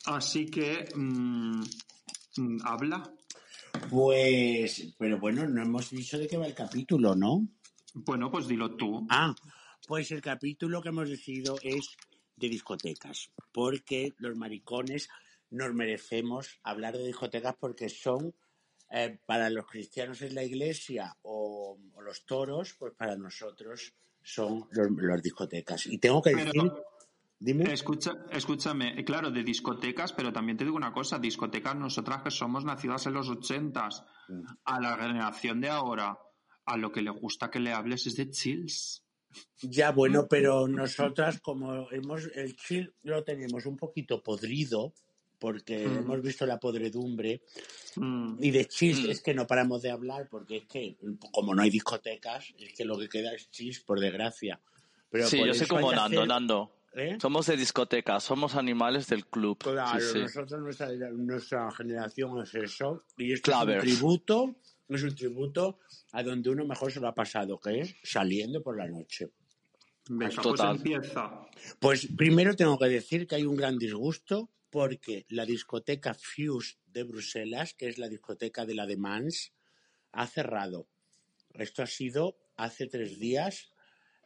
Así 0.07 0.47
que 0.47 0.89
mm, 0.95 1.63
habla. 2.65 3.03
Pues, 3.91 4.95
pero 4.99 5.19
bueno, 5.19 5.47
no 5.47 5.63
hemos 5.63 5.91
dicho 5.91 6.19
de 6.19 6.27
qué 6.27 6.37
va 6.37 6.47
el 6.47 6.55
capítulo, 6.55 7.15
¿no? 7.15 7.47
Bueno, 8.05 8.31
pues 8.31 8.47
dilo 8.49 8.75
tú. 8.77 9.07
Ah, 9.11 9.35
pues 9.87 10.11
el 10.11 10.21
capítulo 10.21 10.83
que 10.83 10.89
hemos 10.91 11.09
decidido 11.09 11.57
es 11.63 11.97
de 12.37 12.49
discotecas, 12.49 13.31
porque 13.53 14.15
los 14.19 14.37
maricones 14.37 15.09
nos 15.51 15.73
merecemos 15.75 16.59
hablar 16.63 16.97
de 16.97 17.07
discotecas 17.07 17.55
porque 17.59 17.89
son, 17.89 18.35
eh, 18.91 19.19
para 19.27 19.51
los 19.51 19.67
cristianos 19.67 20.21
es 20.23 20.33
la 20.33 20.45
iglesia 20.45 21.17
o, 21.23 21.79
o 21.95 22.03
los 22.03 22.25
toros, 22.27 22.75
pues 22.79 22.93
para 22.95 23.17
nosotros 23.17 23.93
son 24.23 24.67
los, 24.71 24.89
las 25.03 25.23
discotecas. 25.23 25.87
Y 25.87 25.99
tengo 25.99 26.21
que 26.23 26.33
Pero- 26.33 26.53
decir, 26.53 26.73
dime, 27.39 27.73
Escucha, 27.73 28.13
escúchame, 28.31 28.99
eh, 29.01 29.05
claro, 29.05 29.31
de 29.31 29.43
discotecas, 29.43 30.13
pero 30.13 30.33
también 30.33 30.59
te 30.59 30.65
digo 30.65 30.77
una 30.77 30.93
cosa, 30.93 31.19
discotecas 31.19 31.77
nosotras 31.77 32.23
que 32.23 32.31
somos 32.31 32.65
nacidas 32.65 33.07
en 33.07 33.15
los 33.15 33.29
ochentas, 33.29 34.05
a 34.65 34.81
la 34.81 34.97
generación 34.99 35.61
de 35.61 35.71
ahora, 35.71 36.19
a 36.69 36.77
lo 36.77 36.93
que 36.93 37.03
le 37.03 37.11
gusta 37.11 37.51
que 37.51 37.61
le 37.61 37.73
hables 37.73 38.07
es 38.07 38.17
de 38.17 38.31
chills. 38.31 39.03
ya 39.63 39.91
bueno, 39.93 40.27
pero 40.31 40.67
nosotras 40.69 41.41
como 41.41 41.91
hemos, 41.91 42.31
el 42.35 42.57
chill 42.57 42.93
lo 43.03 43.23
tenemos 43.25 43.67
un 43.67 43.77
poquito 43.77 44.23
podrido, 44.23 44.95
porque 45.39 45.87
Mm. 45.87 45.99
hemos 45.99 46.23
visto 46.23 46.47
la 46.47 46.59
podredumbre, 46.59 47.43
Mm. 47.97 48.37
Y 48.41 48.51
de 48.53 48.65
chis 48.67 49.01
Mm. 49.07 49.11
es 49.11 49.21
que 49.23 49.35
no 49.35 49.47
paramos 49.47 49.83
de 49.83 49.91
hablar 49.91 50.29
porque 50.31 50.59
es 50.59 50.67
que, 50.67 50.97
como 51.33 51.55
no 51.55 51.63
hay 51.63 51.71
discotecas, 51.71 52.53
es 52.59 52.73
que 52.75 52.85
lo 52.85 52.97
que 52.99 53.09
queda 53.09 53.33
es 53.35 53.51
chis, 53.51 53.81
por 53.81 53.99
desgracia. 54.01 54.61
Pero 55.11 55.27
Sí, 55.27 55.39
por 55.39 55.47
yo 55.47 55.53
eso 55.53 55.67
como 55.69 55.91
Nando, 55.93 56.19
hacer- 56.21 56.29
Nando. 56.29 56.75
¿Eh? 56.95 57.17
Somos 57.21 57.47
de 57.47 57.57
discoteca, 57.57 58.19
somos 58.19 58.55
animales 58.57 59.07
del 59.09 59.27
club. 59.27 59.59
Claro, 59.59 60.01
Sí, 60.01 60.07
sí. 60.15 60.19
nosotros, 60.21 60.61
nuestra, 60.61 60.89
nuestra 61.13 61.71
generación 61.73 62.41
es 62.43 62.55
eso. 62.55 63.05
Y 63.17 63.33
esto 63.33 63.51
Clavers. 63.53 63.85
es 63.85 63.91
un 63.93 63.97
tributo, 63.99 64.57
es 64.97 65.03
un 65.03 65.15
tributo 65.15 65.79
a 66.13 66.23
donde 66.23 66.51
uno 66.51 66.65
mejor 66.65 66.93
se 66.93 67.01
lo 67.01 67.09
ha 67.09 67.15
pasado, 67.15 67.59
que 67.59 67.81
es 67.81 67.95
saliendo 68.03 68.63
por 68.63 68.77
la 68.77 68.89
noche. 68.89 69.29
Venga, 70.09 70.43
pues 70.43 70.61
empieza. 70.61 71.47
Pues 71.79 72.09
primero 72.17 72.57
tengo 72.57 72.79
que 72.79 72.89
decir 72.89 73.27
que 73.27 73.35
hay 73.37 73.45
un 73.45 73.57
gran 73.57 73.79
disgusto 73.79 74.51
porque 74.71 75.27
la 75.29 75.45
discoteca 75.45 76.15
Fuse 76.15 76.77
de 76.87 77.03
Bruselas, 77.03 77.75
que 77.75 77.89
es 77.89 77.99
la 77.99 78.09
discoteca 78.09 78.65
de 78.65 78.75
la 78.75 78.87
Demans, 78.87 79.53
ha 80.13 80.27
cerrado. 80.27 80.89
Esto 81.55 81.83
ha 81.83 81.87
sido 81.87 82.39
hace 82.57 82.87
tres 82.87 83.19
días 83.19 83.73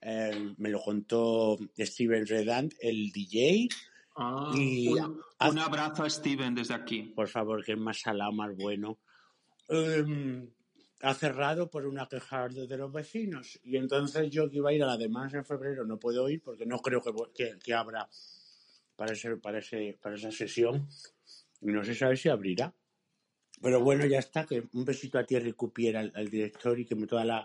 eh, 0.03 0.55
me 0.59 0.69
lo 0.69 0.81
contó 0.81 1.57
Steven 1.79 2.27
Redant, 2.27 2.75
el 2.81 3.13
DJ. 3.13 3.69
Ah, 4.17 4.53
Y 4.55 4.89
un, 4.89 5.21
un 5.49 5.59
abrazo 5.59 6.03
a 6.03 6.11
Steven 6.11 6.55
desde 6.55 6.75
aquí. 6.75 7.03
Por 7.15 7.29
favor, 7.29 7.65
que 7.65 7.73
es 7.73 7.79
más 7.79 8.01
salado, 8.01 8.33
más 8.33 8.55
bueno. 8.57 8.99
Ha 11.05 11.15
cerrado 11.15 11.69
por 11.69 11.87
una 11.87 12.09
queja 12.09 12.49
de 12.49 12.77
los 12.77 12.93
vecinos. 12.93 13.59
Y 13.65 13.77
entonces 13.77 14.31
yo 14.31 14.49
que 14.49 14.59
iba 14.59 14.71
a 14.71 14.73
ir 14.73 14.83
a 14.83 14.87
la 14.87 14.97
de 14.97 15.09
más 15.09 15.35
en 15.35 15.45
febrero 15.45 15.85
no 15.85 15.99
puedo 15.99 16.29
ir 16.29 16.41
porque 16.43 16.65
no 16.65 16.79
creo 16.79 17.03
que, 17.03 17.13
que, 17.35 17.59
que 17.59 17.75
abra 17.75 18.09
para, 18.95 19.13
ese, 19.13 19.37
para, 19.37 19.59
ese, 19.59 19.99
para 20.01 20.15
esa 20.15 20.31
sesión. 20.31 20.89
Y 21.61 21.67
no 21.67 21.85
se 21.85 21.95
sabe 21.95 22.17
si 22.17 22.29
abrirá. 22.29 22.73
Pero 23.61 23.81
bueno, 23.81 24.07
ya 24.07 24.19
está. 24.19 24.47
Que 24.47 24.65
un 24.73 24.85
besito 24.85 25.19
a 25.19 25.25
Thierry 25.25 25.53
Cupier, 25.55 25.97
al, 25.97 26.13
al 26.15 26.29
director, 26.29 26.79
y 26.79 26.85
que 26.85 26.95
me 26.95 27.07
toda 27.07 27.25
la, 27.25 27.45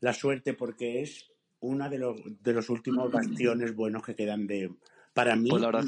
la 0.00 0.12
suerte 0.12 0.54
porque 0.54 1.02
es 1.02 1.30
una 1.60 1.88
de 1.88 1.98
los, 1.98 2.16
de 2.42 2.52
los 2.52 2.68
últimos 2.70 3.10
bastiones 3.10 3.74
buenos 3.74 4.04
que 4.04 4.14
quedan 4.14 4.46
de... 4.46 4.70
Para 5.12 5.34
mí, 5.34 5.48
Pues 5.50 5.62
la 5.62 5.68
verdad, 5.72 5.84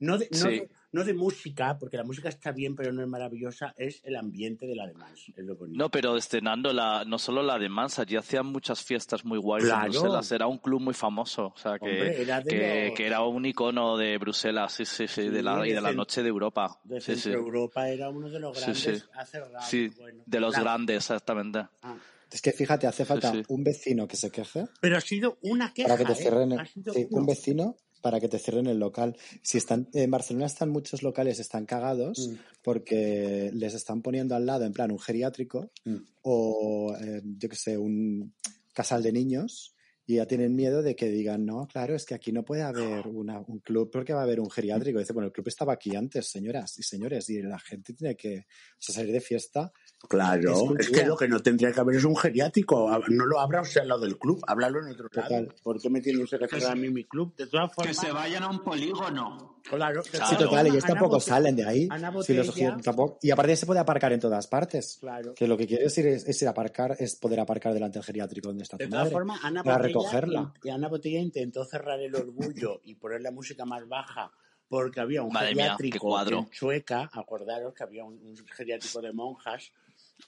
no 0.00 0.18
de, 0.18 0.28
no, 0.30 0.36
Sí. 0.36 0.48
de, 0.48 0.70
no 0.92 1.04
de 1.04 1.12
música, 1.14 1.76
porque 1.78 1.96
la 1.96 2.04
música 2.04 2.28
está 2.28 2.50
bien, 2.52 2.74
pero 2.74 2.92
no 2.92 3.02
es 3.02 3.08
maravillosa, 3.08 3.74
es 3.76 4.00
el 4.04 4.16
ambiente 4.16 4.66
de 4.66 4.74
la 4.74 4.86
demás. 4.86 5.12
Es 5.36 5.44
lo 5.44 5.54
bonito. 5.56 5.78
No, 5.78 5.90
pero 5.90 6.16
estrenando 6.16 6.72
la, 6.72 7.04
no 7.04 7.18
solo 7.18 7.42
la 7.42 7.58
de 7.58 7.68
Mans, 7.68 7.98
allí 7.98 8.16
hacían 8.16 8.46
muchas 8.46 8.82
fiestas 8.82 9.24
muy 9.24 9.38
guays 9.38 9.64
Claro. 9.64 9.84
en 9.86 9.90
Bruselas. 9.92 10.32
Era 10.32 10.46
un 10.46 10.58
club 10.58 10.80
muy 10.80 10.94
famoso, 10.94 11.52
o 11.54 11.58
sea, 11.58 11.78
que, 11.78 11.84
Hombre, 11.86 12.22
era 12.22 12.42
que, 12.42 12.86
los- 12.88 12.96
que 12.96 13.06
era 13.06 13.22
un 13.22 13.44
icono 13.44 13.96
de 13.96 14.16
Bruselas, 14.18 14.72
sí, 14.72 14.84
sí, 14.84 15.06
sí, 15.06 15.24
Sí, 15.24 15.28
de 15.28 15.42
la, 15.42 15.66
y 15.66 15.72
de 15.72 15.80
la 15.80 15.92
noche 15.92 16.22
de 16.22 16.28
Europa. 16.28 16.80
de 16.84 17.00
Sí, 17.00 17.16
sí. 17.16 17.30
Europa 17.30 17.88
era 17.88 18.08
uno 18.08 18.30
de 18.30 18.40
los 18.40 18.56
grandes 18.58 18.78
sí. 18.82 19.04
hace 19.14 19.40
rato. 19.40 19.66
Sí, 19.68 19.88
bueno. 19.98 20.22
de 20.24 20.40
los 20.40 20.54
grandes, 20.54 20.96
exactamente. 20.96 21.58
Ah. 21.82 21.96
Es 22.30 22.42
que 22.42 22.52
fíjate, 22.52 22.86
hace 22.86 23.04
falta 23.06 23.32
sí. 23.32 23.42
un 23.48 23.64
vecino 23.64 24.06
que 24.06 24.16
se 24.16 24.30
queje 24.30 24.66
Pero 24.82 24.98
ha 24.98 25.00
sido 25.00 25.38
una 25.42 25.72
queja. 25.72 25.88
para 25.88 25.98
que 25.98 26.04
te 26.04 26.12
¿eh? 26.12 26.14
cierren 26.22 26.52
el, 26.52 26.66
sí, 26.66 27.06
un 27.10 27.24
vecino 27.24 27.76
para 28.02 28.20
que 28.20 28.28
te 28.28 28.38
cierren 28.38 28.66
el 28.66 28.78
local. 28.78 29.16
Si 29.42 29.58
están 29.58 29.88
en 29.92 30.10
Barcelona 30.10 30.46
están 30.46 30.70
muchos 30.70 31.02
locales 31.02 31.38
están 31.40 31.66
cagados 31.66 32.28
Mm. 32.28 32.34
porque 32.62 33.50
les 33.54 33.74
están 33.74 34.02
poniendo 34.02 34.34
al 34.36 34.46
lado 34.46 34.64
en 34.64 34.72
plan 34.72 34.90
un 34.90 34.98
geriátrico 34.98 35.70
Mm. 35.84 35.96
o 36.22 36.94
eh, 37.00 37.22
yo 37.24 37.48
que 37.48 37.56
sé, 37.56 37.76
un 37.78 38.34
casal 38.72 39.02
de 39.02 39.12
niños 39.12 39.74
y 40.06 40.14
ya 40.16 40.26
tienen 40.26 40.54
miedo 40.54 40.80
de 40.82 40.96
que 40.96 41.10
digan, 41.10 41.44
no, 41.44 41.66
claro, 41.66 41.94
es 41.94 42.06
que 42.06 42.14
aquí 42.14 42.32
no 42.32 42.42
puede 42.44 42.62
haber 42.62 43.06
una- 43.08 43.40
un 43.40 43.58
club 43.58 43.90
porque 43.92 44.14
va 44.14 44.20
a 44.20 44.22
haber 44.22 44.40
un 44.40 44.48
geriátrico. 44.50 44.98
Dice, 44.98 45.12
bueno, 45.12 45.26
el 45.26 45.32
club 45.32 45.48
estaba 45.48 45.74
aquí 45.74 45.94
antes, 45.96 46.26
señoras 46.30 46.78
y 46.78 46.82
señores, 46.82 47.28
y 47.28 47.42
la 47.42 47.58
gente 47.58 47.92
tiene 47.92 48.16
que 48.16 48.38
o 48.38 48.80
sea, 48.80 48.94
salir 48.94 49.12
de 49.12 49.20
fiesta. 49.20 49.70
Claro, 50.08 50.74
Es 50.78 50.90
que 50.90 51.04
lo 51.04 51.16
que 51.16 51.26
no 51.28 51.40
tendría 51.40 51.72
que 51.72 51.80
haber 51.80 51.96
es 51.96 52.04
un 52.04 52.16
geriátrico. 52.16 52.88
No 53.08 53.26
lo 53.26 53.40
abra 53.40 53.60
usted 53.62 53.80
al 53.82 53.88
lado 53.88 54.00
del 54.02 54.16
club, 54.18 54.40
háblalo 54.46 54.80
en 54.80 54.92
otro 54.92 55.08
Total. 55.08 55.30
lado. 55.46 55.54
¿Por 55.62 55.80
qué 55.80 55.90
me 55.90 56.00
tiene 56.00 56.22
usted 56.22 56.38
que 56.38 56.46
Que 56.46 56.60
cerrar 56.60 56.72
a 56.72 56.80
mí 56.80 56.88
mi 56.88 57.04
club? 57.04 57.34
De 57.36 57.46
todas 57.46 57.68
Que 57.70 57.74
formas, 57.74 57.96
se 57.96 58.12
vayan 58.12 58.42
a 58.44 58.48
un 58.48 58.62
polígono. 58.62 59.60
claro, 59.64 60.02
Sí, 60.04 60.36
total, 60.38 60.66
ellos 60.68 60.84
Ana 60.84 60.94
tampoco 60.94 61.20
salen 61.20 61.56
de 61.56 61.66
ahí. 61.66 61.88
Ana 61.90 62.12
Si 62.22 62.32
los 62.32 62.54
tampoco- 62.82 63.18
y 63.22 63.30
aparte 63.32 63.56
se 63.56 63.66
puede 63.66 63.80
aparcar 63.80 64.12
en 64.12 64.20
todas 64.20 64.46
partes. 64.46 64.98
Claro. 65.00 65.34
Que 65.34 65.46
lo 65.48 65.56
que 65.58 65.66
quieres 65.66 65.98
ir 65.98 66.06
es, 66.06 66.26
es 66.26 66.40
ir 66.42 66.48
a 66.48 66.52
aparcar, 66.52 66.96
es 66.98 67.16
poder 67.16 67.40
aparcar 67.40 67.74
delante 67.74 67.98
del 67.98 68.04
geriátrico 68.04 68.48
donde 68.48 68.62
está 68.62 68.76
De 68.76 68.84
tu 68.84 68.90
todas 68.90 69.04
madre. 69.06 69.12
formas, 69.14 69.40
Ana 69.42 69.62
para 69.64 69.76
Botella, 69.78 69.88
recogerla. 69.98 70.54
y 70.62 70.70
Ana 70.70 70.88
Botella 70.88 71.18
intentó 71.20 71.64
cerrar 71.64 72.00
el 72.00 72.14
orgullo 72.14 72.80
y 72.84 72.94
poner 72.94 73.20
la 73.20 73.30
música 73.32 73.64
más 73.66 73.86
baja 73.88 74.30
porque 74.68 75.00
había 75.00 75.22
un 75.22 75.32
Madre 75.32 75.54
mía, 75.54 75.64
geriátrico 75.76 76.06
cuadro. 76.08 76.38
en 76.38 76.50
Chueca, 76.50 77.10
acordaros 77.12 77.74
que 77.74 77.82
había 77.82 78.04
un, 78.04 78.14
un 78.14 78.36
geriátrico 78.54 79.00
de 79.02 79.12
monjas, 79.12 79.72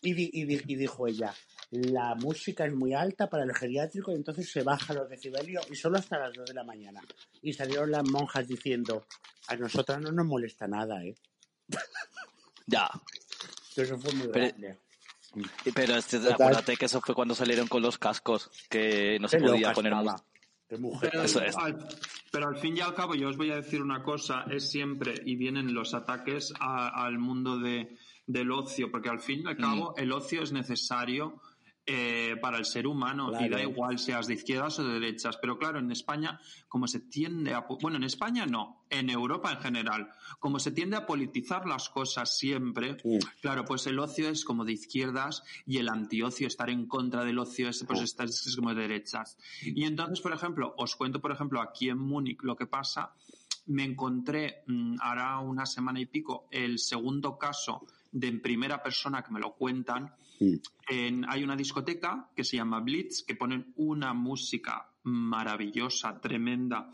y, 0.02 0.12
di- 0.14 0.30
y 0.32 0.44
di- 0.44 0.62
y 0.66 0.76
dijo 0.76 1.06
ella, 1.06 1.34
la 1.70 2.14
música 2.16 2.64
es 2.66 2.72
muy 2.74 2.94
alta 2.94 3.28
para 3.28 3.44
el 3.44 3.54
geriátrico 3.54 4.12
y 4.12 4.16
entonces 4.16 4.50
se 4.50 4.62
baja 4.62 4.92
los 4.94 5.08
decibelios 5.08 5.64
y 5.70 5.74
solo 5.76 5.98
hasta 5.98 6.18
las 6.18 6.32
2 6.34 6.46
de 6.48 6.54
la 6.54 6.64
mañana. 6.64 7.00
Y 7.42 7.52
salieron 7.52 7.90
las 7.90 8.08
monjas 8.08 8.48
diciendo, 8.48 9.06
a 9.48 9.56
nosotras 9.56 10.00
no 10.00 10.10
nos 10.12 10.26
molesta 10.26 10.66
nada, 10.66 11.04
¿eh? 11.04 11.14
Ya. 12.66 12.88
Eso 13.76 13.98
fue 13.98 14.12
muy 14.14 14.28
Pero- 14.28 14.46
grande. 14.46 14.78
Pero 15.74 15.94
este, 15.96 16.16
acuérdate 16.32 16.76
que 16.76 16.86
eso 16.86 17.00
fue 17.00 17.14
cuando 17.14 17.36
salieron 17.36 17.68
con 17.68 17.82
los 17.82 17.98
cascos, 17.98 18.50
que 18.68 19.16
no 19.20 19.28
se 19.28 19.38
podía 19.38 19.72
poner 19.72 19.92
mujer. 20.78 21.10
Pero, 21.12 21.22
Eso 21.24 21.40
es. 21.42 21.56
al, 21.56 21.86
pero 22.32 22.48
al 22.48 22.56
fin 22.58 22.76
y 22.76 22.80
al 22.80 22.94
cabo, 22.94 23.14
yo 23.14 23.28
os 23.28 23.36
voy 23.36 23.50
a 23.52 23.56
decir 23.56 23.80
una 23.82 24.02
cosa, 24.02 24.44
es 24.50 24.68
siempre, 24.70 25.14
y 25.24 25.36
vienen 25.36 25.72
los 25.72 25.94
ataques 25.94 26.52
a- 26.60 27.04
al 27.04 27.18
mundo 27.18 27.58
de, 27.58 27.96
del 28.32 28.50
ocio, 28.52 28.90
porque 28.90 29.08
al 29.08 29.20
fin 29.20 29.42
y 29.44 29.48
al 29.48 29.56
cabo 29.56 29.94
el 29.96 30.12
ocio 30.12 30.42
es 30.42 30.52
necesario 30.52 31.40
eh, 31.86 32.36
para 32.40 32.58
el 32.58 32.66
ser 32.66 32.86
humano 32.86 33.32
y 33.40 33.48
da 33.48 33.60
igual 33.62 33.98
seas 33.98 34.28
de 34.28 34.34
izquierdas 34.34 34.78
o 34.78 34.84
de 34.86 35.00
derechas. 35.00 35.38
Pero 35.38 35.58
claro, 35.58 35.80
en 35.80 35.90
España, 35.90 36.38
como 36.68 36.86
se 36.86 37.00
tiende 37.00 37.52
a... 37.54 37.66
Bueno, 37.80 37.96
en 37.96 38.04
España 38.04 38.46
no, 38.46 38.84
en 38.90 39.10
Europa 39.10 39.50
en 39.50 39.58
general, 39.60 40.10
como 40.38 40.60
se 40.60 40.70
tiende 40.70 40.96
a 40.96 41.06
politizar 41.06 41.66
las 41.66 41.88
cosas 41.88 42.36
siempre, 42.36 42.98
Mm. 43.02 43.18
claro, 43.40 43.64
pues 43.64 43.86
el 43.88 43.98
ocio 43.98 44.28
es 44.28 44.44
como 44.44 44.64
de 44.64 44.72
izquierdas 44.72 45.42
y 45.66 45.78
el 45.78 45.88
antiocio, 45.88 46.46
estar 46.46 46.70
en 46.70 46.86
contra 46.86 47.24
del 47.24 47.38
ocio 47.40 47.68
es, 47.70 47.82
pues, 47.88 48.00
estar- 48.02 48.28
es 48.28 48.54
como 48.54 48.72
de 48.74 48.82
derechas. 48.82 49.36
Y 49.64 49.82
entonces, 49.84 50.20
por 50.20 50.32
ejemplo, 50.32 50.74
os 50.76 50.94
cuento, 50.94 51.20
por 51.20 51.32
ejemplo, 51.32 51.60
aquí 51.60 51.88
en 51.88 51.98
Múnich 51.98 52.40
lo 52.42 52.54
que 52.54 52.66
pasa. 52.66 53.14
Me 53.66 53.84
encontré 53.84 54.62
mm, 54.66 54.96
hará 55.00 55.38
una 55.40 55.66
semana 55.66 55.98
y 56.00 56.06
pico 56.06 56.46
el 56.50 56.78
segundo 56.78 57.36
caso 57.38 57.84
de 58.12 58.28
en 58.28 58.40
primera 58.42 58.82
persona 58.82 59.22
que 59.22 59.32
me 59.32 59.40
lo 59.40 59.54
cuentan. 59.54 60.12
Mm. 60.40 60.54
En- 60.88 61.24
hay 61.30 61.44
una 61.44 61.56
discoteca 61.56 62.28
que 62.34 62.44
se 62.44 62.56
llama 62.56 62.80
Blitz 62.80 63.22
que 63.24 63.36
ponen 63.36 63.72
una 63.76 64.12
música 64.14 64.86
maravillosa, 65.04 66.20
tremenda, 66.20 66.90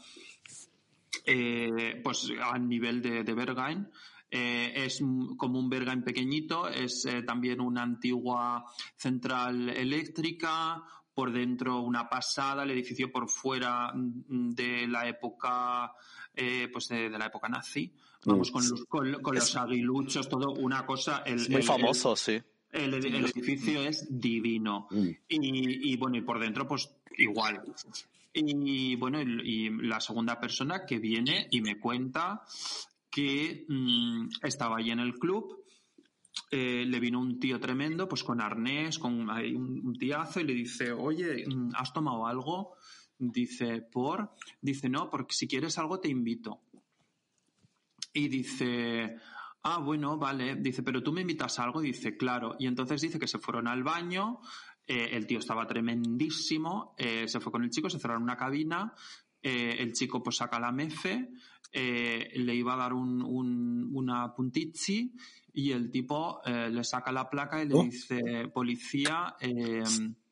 eh, 1.24 2.00
pues 2.02 2.30
a 2.42 2.58
nivel 2.58 3.02
de, 3.02 3.24
de 3.24 3.34
Berghain. 3.34 3.88
Eh, 4.30 4.72
es 4.84 5.00
como 5.36 5.58
un 5.58 5.68
Berghain 5.68 6.02
pequeñito, 6.02 6.68
es 6.68 7.04
eh, 7.06 7.22
también 7.22 7.60
una 7.60 7.82
antigua 7.82 8.64
central 8.96 9.68
eléctrica, 9.70 10.82
por 11.14 11.32
dentro 11.32 11.80
una 11.80 12.08
pasada, 12.08 12.64
el 12.64 12.72
edificio 12.72 13.10
por 13.10 13.30
fuera 13.30 13.92
mm, 13.94 14.50
de 14.50 14.86
la 14.88 15.08
época, 15.08 15.92
eh, 16.34 16.68
pues 16.72 16.88
de, 16.88 17.08
de 17.08 17.18
la 17.18 17.26
época 17.26 17.48
nazi. 17.48 17.92
Vamos, 18.24 18.50
Mm. 18.50 18.52
con 18.52 18.68
los, 18.70 18.84
con, 18.86 19.12
con 19.22 19.34
los 19.34 19.56
aguiluchos, 19.56 20.28
todo 20.28 20.52
una 20.52 20.84
cosa. 20.86 21.22
El, 21.26 21.36
Es 21.36 21.48
muy 21.50 21.60
el- 21.60 21.66
famoso, 21.66 22.16
sí. 22.16 22.40
el, 22.72 22.94
el- 22.94 23.06
el 23.06 23.24
edificio 23.26 23.82
es 23.82 24.06
divino. 24.10 24.88
Mm. 24.90 25.08
Y, 25.28 25.92
y, 25.92 25.96
bueno, 25.96 26.16
y 26.16 26.22
por 26.22 26.40
dentro, 26.40 26.66
pues 26.66 26.90
igual. 27.18 27.62
Y 28.34 28.96
bueno, 28.96 29.20
y, 29.22 29.66
y 29.66 29.70
la 29.70 30.00
segunda 30.00 30.38
persona 30.40 30.84
que 30.84 30.98
viene 30.98 31.46
y 31.50 31.60
me 31.62 31.78
cuenta 31.78 32.42
que 33.10 33.64
mm, 33.68 34.28
estaba 34.42 34.76
allí 34.78 34.90
en 34.90 35.00
el 35.00 35.14
club. 35.18 35.62
eh, 36.50 36.84
le 36.86 37.00
vino 37.00 37.18
un 37.18 37.40
tío 37.40 37.58
tremendo, 37.58 38.06
pues 38.06 38.22
con 38.22 38.42
arnés, 38.42 38.98
con 38.98 39.14
un, 39.14 39.30
un 39.30 39.94
tiazo, 39.98 40.40
y 40.40 40.44
le 40.44 40.52
dice, 40.52 40.92
oye, 40.92 41.46
mm, 41.48 41.70
¿has 41.74 41.94
tomado 41.94 42.26
algo? 42.26 42.74
Dice, 43.18 43.80
¿por? 43.80 44.32
Dice, 44.60 44.90
no, 44.90 45.08
porque 45.08 45.34
si 45.34 45.48
quieres 45.48 45.78
algo 45.78 45.98
te 45.98 46.08
invito. 46.10 46.60
Y 48.18 48.28
dice, 48.28 49.16
ah, 49.62 49.78
bueno, 49.78 50.16
vale. 50.16 50.56
Dice, 50.56 50.82
pero 50.82 51.02
tú 51.02 51.12
me 51.12 51.20
invitas 51.20 51.58
a 51.58 51.64
algo. 51.64 51.82
Y 51.82 51.88
dice, 51.88 52.16
claro. 52.16 52.56
Y 52.58 52.66
entonces 52.66 53.00
dice 53.00 53.18
que 53.18 53.28
se 53.28 53.38
fueron 53.38 53.68
al 53.68 53.82
baño. 53.82 54.40
eh, 54.88 55.10
el 55.16 55.26
tío 55.26 55.38
estaba 55.40 55.66
tremendísimo. 55.66 56.94
eh, 56.96 57.26
se 57.28 57.40
fue 57.40 57.50
con 57.52 57.64
el 57.64 57.70
chico, 57.70 57.90
se 57.90 57.98
cerraron 57.98 58.22
una 58.22 58.36
cabina. 58.36 58.92
eh, 59.42 59.76
el 59.80 59.92
chico 59.92 60.22
pues 60.22 60.36
saca 60.36 60.58
la 60.58 60.72
mefe. 60.72 61.28
eh, 61.72 62.30
le 62.36 62.54
iba 62.54 62.72
a 62.74 62.76
dar 62.76 62.92
un, 62.94 63.20
un- 63.22 63.90
una 63.92 64.32
puntizzi. 64.34 65.12
Y 65.52 65.72
el 65.72 65.90
tipo 65.90 66.40
eh, 66.46 66.70
le 66.70 66.84
saca 66.84 67.10
la 67.12 67.28
placa 67.28 67.62
y 67.62 67.68
le 67.68 67.74
Oh. 67.74 67.82
dice, 67.84 68.48
policía, 68.54 69.34
eh, 69.40 69.82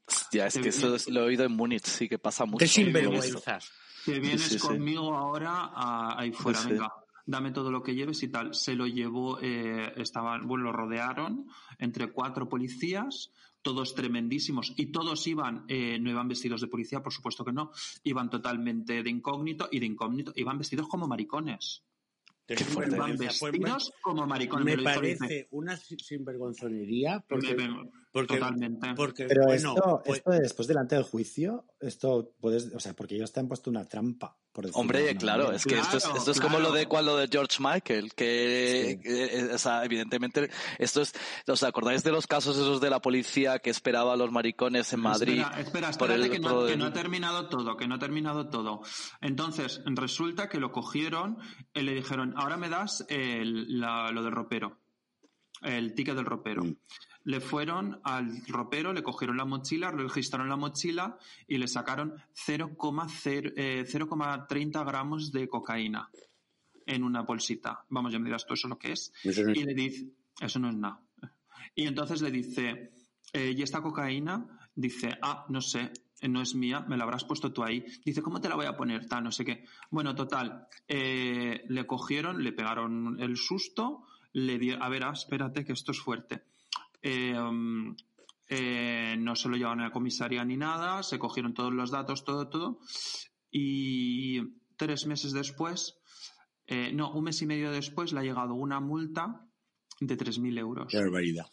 Hostia, 0.06 0.46
es 0.46 0.54
Te 0.54 0.60
que 0.60 0.68
eso 0.68 0.94
es- 0.94 1.08
lo 1.08 1.20
he 1.20 1.24
oído 1.24 1.44
en 1.44 1.52
Múnich, 1.52 1.84
sí, 1.84 2.08
que 2.08 2.18
pasa 2.18 2.44
mucho. 2.46 2.66
Sinvergüenzas. 2.66 3.70
te 4.04 4.20
vienes 4.20 4.42
sí, 4.42 4.58
sí. 4.58 4.66
conmigo 4.66 5.14
ahora 5.14 5.70
a- 5.74 6.20
ahí 6.20 6.30
fuera, 6.32 6.58
Sí. 6.60 6.70
venga, 6.70 6.92
dame 7.26 7.50
todo 7.52 7.70
lo 7.70 7.82
que 7.82 7.94
lleves 7.94 8.22
y 8.22 8.28
tal. 8.28 8.54
Se 8.54 8.74
lo 8.74 8.86
llevó, 8.86 9.38
eh, 9.40 9.92
estaban, 9.96 10.46
bueno, 10.46 10.64
lo 10.64 10.72
rodearon 10.72 11.46
entre 11.78 12.10
cuatro 12.12 12.48
policías, 12.48 13.30
todos 13.62 13.94
tremendísimos, 13.94 14.74
y 14.76 14.86
todos 14.92 15.26
iban, 15.26 15.64
eh, 15.68 15.98
no 15.98 16.10
iban 16.10 16.28
vestidos 16.28 16.60
de 16.60 16.66
policía, 16.68 17.02
por 17.02 17.12
supuesto 17.12 17.44
que 17.44 17.52
no, 17.52 17.70
iban 18.02 18.28
totalmente 18.28 19.02
de 19.02 19.10
incógnito, 19.10 19.68
y 19.72 19.80
de 19.80 19.86
incógnito, 19.86 20.32
iban 20.36 20.58
vestidos 20.58 20.86
como 20.88 21.06
maricones. 21.08 21.82
Qué 22.46 22.56
Qué 22.56 22.64
fuerte. 22.64 22.94
Iban 22.96 23.12
sinvergüenza. 23.12 23.38
Pues, 23.40 23.52
vestidos 23.52 23.92
como 24.02 24.26
maricones. 24.26 24.76
me 24.76 24.82
parece 24.82 25.24
dice, 25.24 25.48
una 25.52 25.76
sin- 25.78 25.98
sinvergonzonería 25.98 27.24
porque 27.26 27.54
me- 27.54 27.68
me- 27.68 27.90
Porque, 28.14 28.38
Totalmente. 28.38 28.94
porque 28.94 29.24
Pero 29.26 29.42
bueno, 29.46 29.74
esto, 29.74 30.02
pues- 30.04 30.18
esto 30.18 30.30
después 30.30 30.68
delante 30.68 30.94
del 30.94 31.02
juicio, 31.02 31.64
esto 31.80 32.30
puedes, 32.40 32.72
o 32.72 32.78
sea, 32.78 32.94
porque 32.94 33.16
ellos 33.16 33.32
te 33.32 33.40
han 33.40 33.48
puesto 33.48 33.70
una 33.70 33.84
trampa. 33.86 34.36
Por 34.52 34.70
Hombre, 34.74 35.16
claro, 35.16 35.46
manera. 35.46 35.56
es 35.56 35.64
que 35.64 35.76
esto 35.76 35.96
es, 35.96 36.04
esto 36.16 36.30
es 36.30 36.40
como 36.40 36.60
lo 36.60 36.68
de 36.70 36.82
claro. 36.82 36.88
cuando 36.90 37.16
de 37.16 37.26
George 37.26 37.56
Michael, 37.58 38.14
que, 38.14 39.00
Sí. 39.02 39.08
eh, 39.10 39.28
eh, 39.32 39.50
o 39.54 39.58
sea, 39.58 39.84
evidentemente, 39.84 40.48
esto 40.78 41.02
es, 41.02 41.12
¿os 41.48 41.62
acordáis 41.64 42.04
de 42.04 42.12
los 42.12 42.28
casos 42.28 42.56
esos 42.56 42.80
de 42.80 42.88
la 42.88 43.00
policía 43.00 43.58
que 43.58 43.70
esperaba 43.70 44.12
a 44.12 44.16
los 44.16 44.30
maricones 44.30 44.92
en 44.92 45.00
Madrid? 45.00 45.40
Espera, 45.40 45.60
espera, 45.60 45.90
por 45.90 46.12
espérate 46.12 46.24
el 46.26 46.30
que, 46.30 46.38
no, 46.38 46.66
que 46.66 46.84
ha 46.84 46.92
terminado 46.92 47.48
todo, 47.48 47.76
que 47.76 47.88
no 47.88 47.96
ha 47.96 47.98
terminado 47.98 48.48
todo. 48.48 48.82
Entonces, 49.22 49.80
resulta 49.86 50.48
que 50.48 50.60
lo 50.60 50.70
cogieron 50.70 51.36
y 51.74 51.80
le 51.80 51.92
dijeron, 51.92 52.32
ahora 52.36 52.56
me 52.56 52.68
das 52.68 53.04
el- 53.08 53.80
la- 53.80 54.12
lo 54.12 54.22
del 54.22 54.30
ropero, 54.30 54.78
el 55.62 55.94
ticket 55.94 56.14
del 56.14 56.26
ropero. 56.26 56.62
Mm. 56.62 56.76
Le 57.24 57.40
fueron 57.40 58.00
al 58.04 58.30
ropero, 58.48 58.92
le 58.92 59.02
cogieron 59.02 59.36
la 59.36 59.44
mochila, 59.46 59.90
registraron 59.90 60.48
la 60.48 60.56
mochila 60.56 61.16
y 61.48 61.56
le 61.58 61.66
sacaron 61.68 62.14
0,0, 62.34 63.52
eh, 63.56 63.84
0,30 63.86 64.84
gramos 64.84 65.32
de 65.32 65.48
cocaína 65.48 66.10
en 66.86 67.02
una 67.02 67.22
bolsita. 67.22 67.84
Vamos, 67.88 68.12
ya 68.12 68.18
me 68.18 68.26
dirás 68.26 68.44
tú 68.46 68.54
eso 68.54 68.68
lo 68.68 68.78
que 68.78 68.92
es. 68.92 69.12
Eso 69.22 69.42
no 69.42 69.52
es- 69.52 69.58
Y 69.58 69.64
le 69.64 69.74
dice, 69.74 70.06
eso 70.40 70.58
no 70.58 70.68
es 70.68 70.76
nada. 70.76 71.00
Y 71.74 71.86
entonces 71.86 72.20
le 72.20 72.30
dice, 72.30 72.92
eh, 73.32 73.54
¿y 73.56 73.62
esta 73.62 73.80
cocaína? 73.80 74.46
Dice, 74.74 75.16
ah, 75.22 75.46
no 75.48 75.60
sé, 75.60 75.92
no 76.28 76.42
es 76.42 76.54
mía, 76.54 76.80
me 76.88 76.96
la 76.96 77.04
habrás 77.04 77.24
puesto 77.24 77.52
tú 77.52 77.62
ahí. 77.64 77.84
Dice, 78.04 78.20
¿cómo 78.22 78.40
te 78.40 78.48
la 78.48 78.54
voy 78.56 78.66
a 78.66 78.76
poner? 78.76 79.06
Tal, 79.06 79.24
no 79.24 79.32
sé 79.32 79.44
qué. 79.44 79.64
Bueno, 79.90 80.14
total, 80.14 80.68
eh, 80.88 81.64
le 81.68 81.86
cogieron, 81.86 82.42
le 82.42 82.52
pegaron 82.52 83.16
el 83.20 83.36
susto, 83.36 84.04
le 84.34 84.58
di, 84.58 84.72
a 84.72 84.88
ver, 84.88 85.04
ah, 85.04 85.12
espérate 85.12 85.64
que 85.64 85.72
esto 85.72 85.92
es 85.92 86.00
fuerte. 86.00 86.44
Eh, 87.06 87.38
um, 87.38 87.94
eh, 88.48 89.14
no 89.18 89.36
se 89.36 89.48
lo 89.50 89.56
llevaron 89.56 89.80
a 89.80 89.84
la 89.88 89.92
comisaría 89.92 90.42
ni 90.44 90.56
nada, 90.56 91.02
se 91.02 91.18
cogieron 91.18 91.52
todos 91.52 91.70
los 91.72 91.90
datos, 91.90 92.24
todo, 92.24 92.48
todo. 92.48 92.78
Y 93.50 94.40
tres 94.76 95.04
meses 95.06 95.32
después, 95.32 95.98
eh, 96.66 96.92
no, 96.94 97.12
un 97.12 97.24
mes 97.24 97.42
y 97.42 97.46
medio 97.46 97.70
después, 97.70 98.12
le 98.14 98.20
ha 98.20 98.22
llegado 98.22 98.54
una 98.54 98.80
multa 98.80 99.46
de 100.00 100.16
3.000 100.16 100.56
euros. 100.58 100.86
Qué 100.90 100.96
barbaridad. 100.98 101.46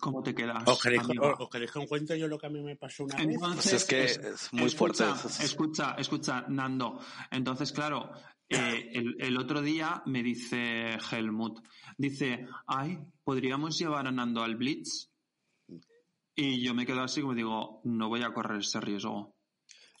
¿Cómo 0.00 0.22
te 0.22 0.34
quedas? 0.34 0.64
Os 0.68 0.82
queréis, 0.82 1.02
os- 1.18 1.48
queréis 1.48 1.70
cuente 1.88 2.18
yo 2.18 2.28
lo 2.28 2.36
que 2.38 2.46
a 2.46 2.50
mí 2.50 2.60
me 2.60 2.76
pasó 2.76 3.04
una 3.04 3.16
vez. 3.16 3.24
Entonces, 3.26 3.70
Pues 3.70 3.72
es 3.74 3.84
que 4.18 4.28
es 4.28 4.52
muy 4.52 4.68
fuerte 4.68 5.04
Escucha, 5.04 5.28
eso. 5.28 5.42
escucha, 5.42 5.94
escucha, 5.98 6.44
Nando. 6.48 7.00
Entonces, 7.30 7.72
claro, 7.72 8.12
eh, 8.52 8.90
el, 8.94 9.16
el 9.20 9.36
otro 9.38 9.62
día 9.62 10.02
me 10.06 10.22
dice 10.22 10.98
Helmut, 11.10 11.60
dice, 11.98 12.46
ay, 12.66 12.98
¿podríamos 13.24 13.78
llevar 13.78 14.06
a 14.06 14.12
Nando 14.12 14.42
al 14.42 14.56
Blitz? 14.56 15.10
Y 16.34 16.62
yo 16.62 16.74
me 16.74 16.86
quedo 16.86 17.02
así 17.02 17.20
como 17.20 17.34
digo, 17.34 17.80
no 17.84 18.08
voy 18.08 18.22
a 18.22 18.32
correr 18.32 18.60
ese 18.60 18.80
riesgo. 18.80 19.36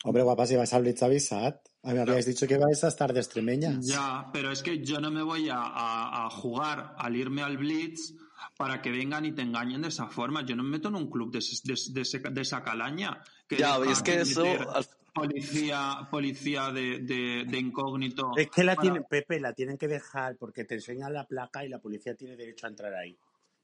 Hombre, 0.04 0.22
guapa, 0.22 0.46
si 0.46 0.56
vais 0.56 0.72
al 0.72 0.82
Blitz 0.82 1.02
avisad. 1.02 1.60
A 1.84 1.92
mí 1.92 1.98
habíais 1.98 2.26
dicho 2.26 2.46
que 2.48 2.56
vais 2.58 2.82
a 2.84 2.88
estar 2.88 3.12
de 3.12 3.20
extremeñas. 3.20 3.86
Ya, 3.86 4.30
pero 4.32 4.50
es 4.50 4.62
que 4.62 4.82
yo 4.84 5.00
no 5.00 5.10
me 5.10 5.22
voy 5.22 5.48
a, 5.48 5.56
a- 5.58 6.26
a 6.26 6.30
jugar 6.30 6.94
al 6.98 7.14
irme 7.16 7.42
al 7.42 7.58
Blitz 7.58 8.14
para 8.56 8.80
que 8.82 8.90
vengan 8.90 9.24
y 9.24 9.32
te 9.32 9.42
engañen 9.42 9.82
de 9.82 9.88
esa 9.88 10.08
forma. 10.08 10.44
Yo 10.44 10.56
no 10.56 10.62
me 10.64 10.70
meto 10.70 10.88
en 10.88 10.96
un 10.96 11.10
club 11.10 11.30
de, 11.32 11.38
ese- 11.38 11.60
de, 11.64 11.74
de 11.92 12.00
ese- 12.00 12.18
de 12.18 12.40
esa 12.40 12.62
calaña. 12.64 13.22
Que 13.48 13.56
Ya, 13.58 13.78
y 13.86 13.90
es 13.92 14.02
que 14.02 14.20
eso, 14.20 14.44
al- 14.74 14.86
Policía, 15.12 16.08
policía 16.10 16.70
de, 16.70 17.00
de- 17.00 17.44
de 17.46 17.58
incógnito. 17.58 18.32
Es 18.36 18.48
que 18.50 18.64
la 18.64 18.74
para- 18.74 18.82
tienen, 18.82 19.04
Pepe, 19.08 19.40
la 19.40 19.52
tienen 19.52 19.76
que 19.76 19.86
dejar 19.88 20.36
porque 20.36 20.64
te 20.64 20.74
enseñan 20.76 21.12
la 21.12 21.26
placa 21.26 21.64
y 21.64 21.68
la 21.68 21.78
policía 21.80 22.14
tiene 22.14 22.34
derecho 22.36 22.66
a 22.66 22.70
entrar 22.70 22.94
ahí. 22.94 23.16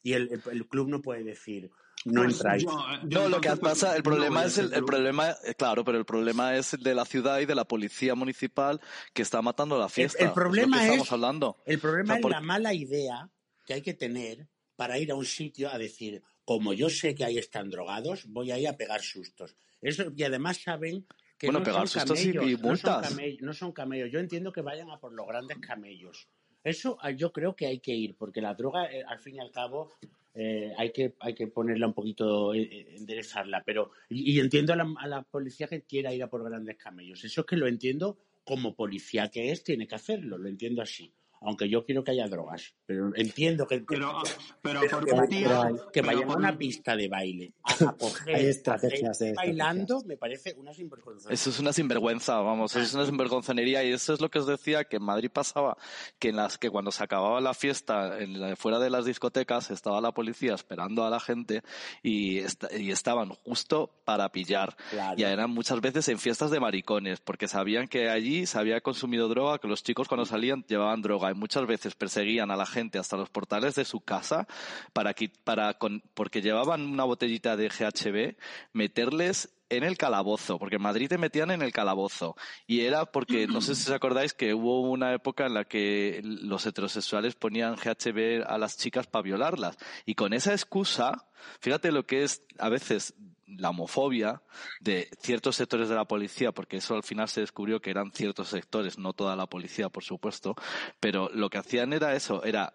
Y 0.03 0.13
el, 0.13 0.29
el- 0.31 0.43
el 0.53 0.67
club 0.69 0.89
no 0.89 1.01
puede 1.01 1.25
decir, 1.25 1.71
no 2.05 2.23
Pues 2.23 2.35
entráis. 2.35 2.63
yo- 2.65 2.87
yo 3.07 3.23
No, 3.23 3.29
lo 3.31 3.41
que 3.41 3.57
pasa, 3.57 3.93
el 3.97 4.03
no 4.03 4.05
problema 4.05 4.41
a 4.43 4.45
es 4.45 4.59
el, 4.59 4.73
el 4.75 4.85
problema, 4.85 5.31
eh, 5.31 5.55
claro, 5.57 5.85
pero 5.85 5.97
el 5.99 6.05
problema 6.05 6.55
es 6.57 6.75
el 6.75 6.83
de 6.83 6.95
la 6.95 7.05
ciudad 7.07 7.41
y 7.41 7.47
de 7.47 7.55
la 7.55 7.65
policía 7.65 8.15
municipal 8.15 8.81
que 9.15 9.23
está 9.23 9.41
matando 9.41 9.79
la 9.79 9.89
fiesta. 9.89 10.23
el 10.25 10.33
problema 10.33 10.67
es 10.67 10.71
lo 10.71 10.77
que 10.77 10.85
estamos 10.85 11.07
es- 11.07 11.13
hablando. 11.13 11.57
El 11.65 11.79
problema 11.81 12.05
O 12.05 12.07
sea, 12.09 12.17
es 12.17 12.23
por- 12.23 12.31
la 12.33 12.41
mala 12.41 12.75
idea 12.75 13.29
que 13.67 13.73
hay 13.75 13.83
que 13.83 13.95
tener 13.95 14.47
para 14.77 14.99
ir 14.99 15.11
a 15.11 15.15
un 15.15 15.25
sitio 15.25 15.71
a 15.73 15.79
decir, 15.79 16.23
como 16.45 16.73
yo 16.75 16.89
sé 16.91 17.15
que 17.15 17.25
ahí 17.25 17.39
están 17.39 17.69
drogados, 17.71 18.27
voy 18.29 18.53
ahí 18.53 18.67
a 18.67 18.77
pegar 18.77 19.01
sustos. 19.03 19.57
Eso, 19.81 20.13
y 20.17 20.23
además 20.25 20.61
saben 20.63 21.07
que 21.39 21.47
Bueno, 21.47 21.61
no 21.61 21.65
pegar 21.65 21.89
son 21.89 22.01
sustos 22.01 22.19
camellos, 22.19 22.51
y 22.51 22.63
no 22.63 22.77
son, 22.77 23.03
camellos, 23.03 23.43
no 23.43 23.53
son 23.53 23.73
camellos. 23.73 24.11
Yo 24.11 24.19
entiendo 24.19 24.53
que 24.53 24.61
vayan 24.61 24.91
a 24.91 24.99
por 24.99 25.13
los 25.13 25.27
grandes 25.27 25.59
camellos. 25.59 26.29
Eso 26.65 26.99
ah, 27.01 27.13
yo 27.13 27.33
creo 27.33 27.55
que 27.55 27.67
hay 27.67 27.79
que 27.79 27.95
ir, 27.95 28.17
porque 28.17 28.41
la 28.41 28.55
droga, 28.55 28.91
eh, 28.93 29.05
al 29.07 29.21
fin 29.21 29.37
y 29.37 29.39
al 29.39 29.53
cabo, 29.53 29.93
eh, 30.35 30.73
hay, 30.77 30.93
que, 30.93 31.15
hay 31.21 31.35
que 31.35 31.47
ponerla 31.49 31.87
un 31.87 31.95
poquito, 31.95 32.55
eh, 32.55 32.63
eh, 32.63 32.95
enderezarla. 32.97 33.63
Pero, 33.65 33.93
y, 34.09 34.35
y 34.35 34.41
entiendo 34.41 34.73
a 34.73 34.77
la, 34.77 34.93
a 34.99 35.07
la 35.07 35.23
policía 35.23 35.67
que 35.67 35.83
quiera 35.83 36.13
ir 36.13 36.23
a 36.23 36.29
por 36.29 36.45
grandes 36.45 36.77
camellos. 36.77 37.25
Eso 37.25 37.41
es 37.41 37.47
que 37.47 37.57
lo 37.57 37.67
entiendo 37.67 38.19
como 38.45 38.75
policía 38.75 39.29
que 39.29 39.51
es, 39.51 39.63
tiene 39.63 39.87
que 39.87 39.95
hacerlo, 39.95 40.39
lo 40.39 40.49
entiendo 40.49 40.81
así. 40.83 41.13
Aunque 41.41 41.69
yo 41.69 41.85
quiero 41.85 42.03
que 42.03 42.11
haya 42.11 42.27
drogas, 42.29 42.75
pero 42.85 43.13
entiendo 43.15 43.67
que, 43.67 43.81
Pero, 43.81 44.21
pero 44.61 44.81
pero 44.81 44.91
por 44.91 45.05
que, 45.07 45.13
un 45.13 45.19
vayan- 45.21 45.79
que 45.93 46.01
a 46.01 46.37
una 46.37 46.51
un- 46.53 46.59
pista 46.59 46.97
de 46.97 47.09
baile 47.09 47.53
a, 47.63 47.73
a 47.73 47.93
coger 47.99 48.35
Hay 48.35 48.47
estrategias, 48.47 49.21
hay 49.23 49.33
bailando, 49.35 50.03
me 50.05 50.17
parece 50.17 50.55
una 50.59 50.75
sinvergüenza. 50.75 51.33
Eso 51.33 51.51
es 51.51 51.59
una 51.61 51.73
sinvergüenza, 51.73 52.39
vamos, 52.41 52.73
eso 52.75 52.85
es 52.85 52.95
una 52.95 53.07
sinvergonzonería 53.07 53.85
y 53.85 53.93
eso 53.93 54.15
es 54.15 54.21
lo 54.21 54.31
que 54.31 54.41
os 54.41 54.47
decía 54.47 54.85
que 54.85 54.97
en 54.97 55.05
Madrid 55.05 55.31
pasaba, 55.33 55.77
que 56.19 56.31
en 56.31 56.37
las 56.37 56.59
que 56.59 56.71
cuando 56.71 56.91
se 56.91 57.05
acababa 57.05 57.41
la 57.41 57.55
fiesta 57.55 58.19
en 58.19 58.41
la- 58.41 58.57
fuera 58.57 58.79
de 58.79 58.91
las 58.91 59.05
discotecas 59.05 59.71
estaba 59.71 60.01
la 60.01 60.13
policía 60.13 60.55
esperando 60.55 61.05
a 61.05 61.11
la 61.11 61.21
gente 61.21 61.63
y 62.03 62.39
estaban 62.39 63.31
justo 63.31 63.91
para 64.05 64.31
pillar. 64.31 64.77
Claro. 64.91 65.15
Y 65.19 65.23
eran 65.23 65.51
muchas 65.51 65.81
veces 65.81 66.09
en 66.09 66.19
fiestas 66.19 66.51
de 66.51 66.61
maricones, 66.61 67.21
porque 67.21 67.49
sabían 67.49 67.87
que 67.89 68.09
allí 68.09 68.47
se 68.47 68.59
había 68.59 68.81
consumido 68.81 69.29
droga, 69.29 69.59
que 69.59 69.69
los 69.69 69.83
chicos 69.83 70.09
cuando 70.09 70.25
salían 70.27 70.65
llevaban 70.69 71.03
droga 71.03 71.28
y 71.31 71.35
muchas 71.35 71.67
veces 71.67 71.95
perseguían 71.95 72.51
a 72.51 72.57
la 72.57 72.67
gente 72.67 72.99
hasta 72.99 73.17
los 73.17 73.31
portales 73.31 73.75
de 73.75 73.85
su 73.85 74.01
casa 74.01 74.47
para, 74.93 75.15
para 75.45 75.75
con- 75.75 76.03
porque 76.15 76.43
llevaban 76.43 76.83
una 76.83 77.05
botellita 77.05 77.57
de 77.57 77.69
GHB, 77.69 78.37
meterles 78.73 79.51
en 79.71 79.85
el 79.85 79.99
calabozo, 79.99 80.59
porque 80.59 80.77
en 80.77 80.83
Madrid 80.83 81.09
te 81.09 81.19
metían 81.19 81.51
en 81.51 81.61
el 81.63 81.73
calabozo. 81.73 82.37
Y 82.67 82.81
era 82.81 83.05
porque, 83.05 83.47
no 83.49 83.61
sé 83.61 83.75
si 83.75 83.89
os 83.91 83.95
acordáis, 83.95 84.33
que 84.35 84.55
hubo 84.55 84.81
una 84.83 85.13
época 85.13 85.47
en 85.47 85.55
la 85.55 85.65
que 85.65 86.21
los 86.25 86.65
heterosexuales 86.67 87.35
ponían 87.35 87.77
GHB 87.77 88.45
a 88.47 88.57
las 88.59 88.79
chicas 88.79 89.07
para 89.07 89.23
violarlas. 89.23 89.77
Y 90.07 90.15
con 90.15 90.33
esa 90.33 90.53
excusa, 90.53 91.29
fíjate 91.61 91.93
lo 91.93 92.07
que 92.07 92.23
es 92.25 92.43
a 92.59 92.69
veces 92.69 93.15
la 93.49 93.71
homofobia 93.71 94.43
de 94.81 95.09
ciertos 95.21 95.57
sectores 95.57 95.89
de 95.89 95.95
la 95.95 96.05
policía, 96.05 96.53
porque 96.53 96.77
eso 96.79 96.95
al 96.95 97.03
final 97.03 97.29
se 97.29 97.41
descubrió 97.41 97.81
que 97.81 97.91
eran 97.91 98.13
ciertos 98.13 98.49
sectores, 98.49 98.99
no 98.99 99.13
toda 99.15 99.37
la 99.37 99.47
policía, 99.47 99.89
por 99.89 100.05
supuesto, 100.05 100.55
pero 101.01 101.29
lo 101.33 101.49
que 101.51 101.59
hacían 101.59 101.93
era 101.93 102.15
eso, 102.15 102.45
era 102.45 102.75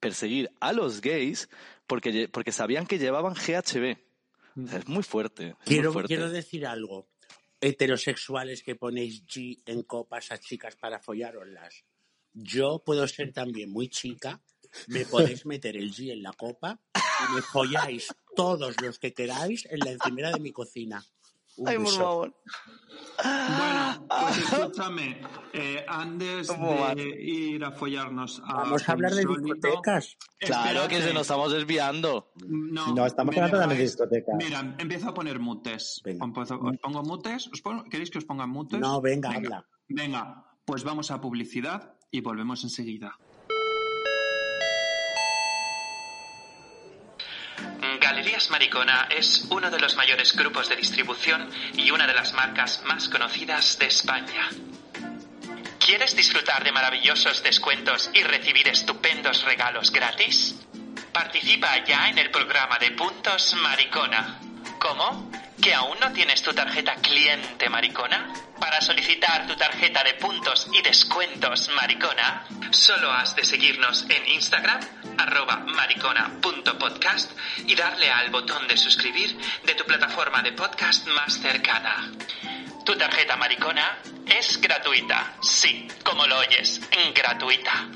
perseguir 0.00 0.50
a 0.60 0.72
los 0.72 1.00
gays 1.00 1.48
porque, 1.86 2.28
porque 2.28 2.52
sabían 2.52 2.86
que 2.86 2.98
llevaban 2.98 3.34
GHB. 3.34 3.96
O 4.64 4.66
sea, 4.66 4.78
es 4.80 4.88
muy 4.88 5.02
fuerte. 5.02 5.48
es 5.48 5.54
muy 5.54 5.64
Quiero, 5.64 5.92
fuerte. 5.92 6.08
quiero 6.08 6.30
decir 6.30 6.66
algo. 6.66 7.08
Heterosexuales 7.60 8.62
que 8.62 8.74
ponéis 8.76 9.24
G 9.26 9.62
en 9.66 9.82
copas 9.82 10.30
a 10.32 10.38
chicas 10.38 10.76
para 10.76 11.00
follároslas. 11.00 11.84
Yo 12.32 12.82
puedo 12.84 13.06
ser 13.08 13.32
también 13.32 13.70
muy 13.70 13.88
chica, 13.88 14.40
me 14.88 15.04
podéis 15.06 15.46
meter 15.46 15.76
el 15.76 15.92
G 15.92 16.12
en 16.12 16.22
la 16.22 16.32
copa 16.32 16.80
y 16.94 17.34
me 17.34 17.42
folláis 17.42 18.14
todos 18.38 18.80
los 18.80 18.98
que 19.00 19.12
queráis 19.12 19.66
en 19.68 19.80
la 19.80 19.90
encimera 19.90 20.30
de 20.30 20.38
mi 20.38 20.52
cocina. 20.52 21.04
Un 21.56 21.68
Ay, 21.68 21.76
por 21.78 21.88
favor. 21.92 22.34
Bueno, 23.24 24.06
pues 24.08 24.38
escúchame, 24.38 25.20
eh, 25.52 25.84
antes 25.88 26.46
de 26.46 27.02
ir 27.20 27.64
a 27.64 27.72
follarnos 27.72 28.40
a 28.46 28.54
Vamos 28.54 28.88
a 28.88 28.92
hablar 28.92 29.12
de 29.12 29.24
discotecas. 29.24 30.16
Claro 30.38 30.86
que 30.86 31.02
se 31.02 31.12
nos 31.12 31.22
estamos 31.22 31.52
desviando. 31.52 32.30
No, 32.46 32.94
No, 32.94 33.06
estamos 33.06 33.36
hablando 33.36 33.74
de 33.74 33.82
discotecas. 33.82 34.36
Mira, 34.38 34.76
empiezo 34.78 35.08
a 35.08 35.14
poner 35.14 35.40
mutes. 35.40 36.00
Venga. 36.04 36.26
Os 36.26 36.78
pongo 36.80 37.02
mutes. 37.02 37.48
¿Os 37.52 37.60
pongo- 37.60 37.82
¿Queréis 37.90 38.10
que 38.10 38.18
os 38.18 38.24
ponga 38.24 38.46
mutes? 38.46 38.78
No, 38.78 39.00
venga, 39.00 39.30
habla. 39.32 39.66
Venga, 39.88 40.44
pues 40.64 40.84
vamos 40.84 41.10
a 41.10 41.20
publicidad 41.20 41.94
y 42.12 42.20
volvemos 42.20 42.62
enseguida. 42.62 43.18
Galerías 48.18 48.50
Maricona 48.50 49.06
es 49.16 49.46
uno 49.48 49.70
de 49.70 49.78
los 49.78 49.94
mayores 49.94 50.34
grupos 50.34 50.68
de 50.68 50.74
distribución 50.74 51.48
y 51.74 51.92
una 51.92 52.04
de 52.04 52.14
las 52.14 52.32
marcas 52.32 52.82
más 52.84 53.08
conocidas 53.08 53.78
de 53.78 53.86
España. 53.86 54.48
¿Quieres 55.78 56.16
disfrutar 56.16 56.64
de 56.64 56.72
maravillosos 56.72 57.44
descuentos 57.44 58.10
y 58.12 58.24
recibir 58.24 58.66
estupendos 58.66 59.44
regalos 59.44 59.92
gratis? 59.92 60.56
Participa 61.12 61.84
ya 61.84 62.08
en 62.08 62.18
el 62.18 62.32
programa 62.32 62.76
de 62.80 62.90
puntos 62.90 63.54
Maricona. 63.54 64.40
¿Cómo? 64.80 65.30
¿Que 65.62 65.74
aún 65.74 65.98
no 66.00 66.12
tienes 66.12 66.40
tu 66.42 66.52
tarjeta 66.52 66.94
cliente 66.96 67.68
maricona? 67.68 68.32
Para 68.60 68.80
solicitar 68.80 69.46
tu 69.46 69.56
tarjeta 69.56 70.04
de 70.04 70.14
puntos 70.14 70.68
y 70.72 70.82
descuentos 70.82 71.68
maricona, 71.74 72.46
solo 72.70 73.10
has 73.12 73.34
de 73.34 73.44
seguirnos 73.44 74.04
en 74.08 74.26
Instagram, 74.28 74.80
arroba 75.18 75.56
maricona.podcast 75.56 77.32
y 77.66 77.74
darle 77.74 78.10
al 78.10 78.30
botón 78.30 78.68
de 78.68 78.76
suscribir 78.76 79.36
de 79.64 79.74
tu 79.74 79.84
plataforma 79.84 80.42
de 80.42 80.52
podcast 80.52 81.06
más 81.08 81.34
cercana. 81.40 82.12
Tu 82.84 82.96
tarjeta 82.96 83.36
maricona 83.36 83.98
es 84.26 84.60
gratuita, 84.60 85.34
sí, 85.42 85.88
como 86.04 86.26
lo 86.26 86.38
oyes, 86.38 86.80
gratuita. 87.14 87.88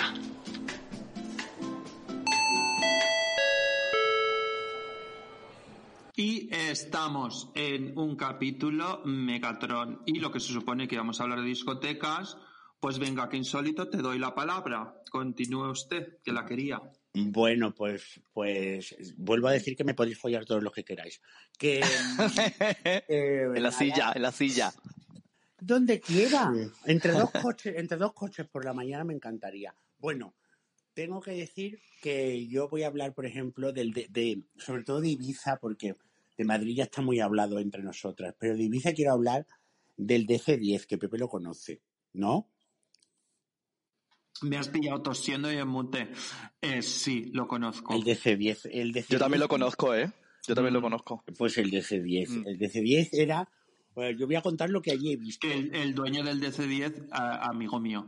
Y 6.16 6.54
estamos 6.54 7.50
en 7.54 7.98
un 7.98 8.16
capítulo 8.16 9.02
Megatron. 9.04 10.02
Y 10.06 10.20
lo 10.20 10.30
que 10.30 10.40
se 10.40 10.52
supone 10.52 10.86
que 10.86 10.96
vamos 10.96 11.20
a 11.20 11.24
hablar 11.24 11.40
de 11.40 11.46
discotecas, 11.46 12.36
pues 12.80 12.98
venga, 12.98 13.28
que 13.28 13.36
insólito, 13.36 13.88
te 13.88 13.98
doy 13.98 14.18
la 14.18 14.34
palabra. 14.34 15.01
Continúe 15.12 15.70
usted, 15.70 16.20
que 16.24 16.32
la 16.32 16.46
quería. 16.46 16.80
Bueno, 17.12 17.74
pues, 17.74 18.18
pues 18.32 18.96
vuelvo 19.18 19.48
a 19.48 19.52
decir 19.52 19.76
que 19.76 19.84
me 19.84 19.92
podéis 19.92 20.16
follar 20.18 20.46
todos 20.46 20.62
los 20.62 20.72
que 20.72 20.84
queráis. 20.84 21.20
Que, 21.58 21.80
eh, 23.08 23.46
en 23.54 23.62
la 23.62 23.70
silla, 23.70 24.12
en 24.14 24.22
la 24.22 24.32
silla. 24.32 24.72
Donde 25.60 26.00
quieran. 26.00 26.72
Entre 26.86 27.12
dos 27.12 27.30
coches, 27.42 27.74
entre 27.76 27.98
dos 27.98 28.14
coches 28.14 28.48
por 28.48 28.64
la 28.64 28.72
mañana 28.72 29.04
me 29.04 29.12
encantaría. 29.12 29.74
Bueno, 29.98 30.34
tengo 30.94 31.20
que 31.20 31.32
decir 31.32 31.78
que 32.00 32.48
yo 32.48 32.70
voy 32.70 32.84
a 32.84 32.86
hablar, 32.86 33.12
por 33.12 33.26
ejemplo, 33.26 33.70
del 33.70 33.92
de, 33.92 34.06
de- 34.08 34.42
sobre 34.56 34.82
todo 34.82 35.02
de 35.02 35.08
Ibiza, 35.08 35.58
porque 35.58 35.94
de 36.38 36.44
Madrid 36.44 36.74
ya 36.74 36.84
está 36.84 37.02
muy 37.02 37.20
hablado 37.20 37.58
entre 37.58 37.82
nosotras, 37.82 38.34
pero 38.38 38.56
de 38.56 38.62
Ibiza 38.62 38.94
quiero 38.94 39.12
hablar 39.12 39.46
del 39.94 40.26
DC10, 40.26 40.86
que 40.86 40.96
Pepe 40.96 41.18
lo 41.18 41.28
conoce, 41.28 41.82
¿no? 42.14 42.48
Me 44.40 44.56
has 44.56 44.68
pillado 44.68 45.02
tosiendo 45.02 45.52
y 45.52 45.56
en 45.56 45.68
mute. 45.68 46.08
Eh, 46.60 46.82
sí, 46.82 47.26
lo 47.32 47.46
conozco. 47.46 47.94
El 47.94 48.02
DC10. 48.02 48.68
El 48.72 48.92
DC10 48.92 49.06
Yo 49.10 49.18
también 49.18 49.40
lo 49.40 49.48
conozco, 49.48 49.94
¿eh? 49.94 50.10
Yo 50.48 50.54
también 50.54 50.74
lo 50.74 50.80
Mm. 50.80 50.84
conozco. 50.84 51.24
Pues 51.38 51.58
el 51.58 51.70
DC10. 51.70 52.28
Mm. 52.30 52.46
El 52.48 52.58
DC10 52.58 53.08
era. 53.12 53.48
bueno, 53.94 54.18
yo 54.18 54.26
voy 54.26 54.36
a 54.36 54.40
contar 54.42 54.70
lo 54.70 54.80
que 54.80 54.90
allí 54.90 55.12
he 55.12 55.16
visto. 55.16 55.46
El, 55.46 55.74
el 55.74 55.94
dueño 55.94 56.24
del 56.24 56.40
DC10, 56.40 57.08
a- 57.12 57.46
amigo 57.50 57.78
mío. 57.78 58.06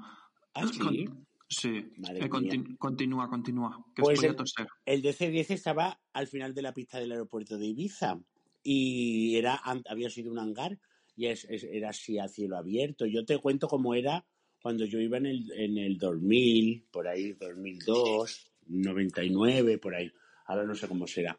Ah, 0.55 0.67
sí. 0.67 0.79
Con- 0.79 1.27
sí. 1.47 1.85
Madre 1.99 2.25
Eh, 2.25 2.29
conti- 2.31 2.77
continúa, 2.79 3.29
continúa. 3.29 3.85
Que 3.95 4.03
Pues 4.03 4.19
os 4.19 4.23
voy 4.23 4.29
a 4.29 4.31
el- 4.31 4.37
toser. 4.37 4.67
El 4.87 5.03
DC10 5.03 5.51
estaba 5.51 6.01
al 6.15 6.27
final 6.27 6.55
de 6.55 6.63
la 6.63 6.73
pista 6.73 6.99
del 6.99 7.13
aeropuerto 7.13 7.59
de 7.59 7.67
Ibiza 7.67 8.19
y 8.63 9.37
era 9.37 9.61
había 9.89 10.09
sido 10.11 10.33
un 10.33 10.39
hangar 10.39 10.79
y 11.17 11.27
es- 11.27 11.45
es- 11.51 11.65
era 11.65 11.91
así 11.91 12.19
a 12.19 12.29
cielo 12.29 12.57
abierto. 12.57 13.05
Yo 13.07 13.25
te 13.27 13.39
cuento 13.39 13.69
cómo 13.69 13.95
era 13.95 14.25
cuando 14.65 14.87
yo 14.87 14.99
iba 14.99 15.19
en 15.19 15.27
el, 15.27 15.53
en 15.53 15.77
el 15.77 15.99
2000, 15.99 16.87
por 16.91 17.07
ahí, 17.07 17.35
2002, 17.35 18.51
99, 18.69 19.77
por 19.77 19.95
ahí. 19.95 20.11
Ahora 20.47 20.65
no 20.65 20.75
sé 20.75 20.89
cómo 20.89 21.07
será. 21.07 21.39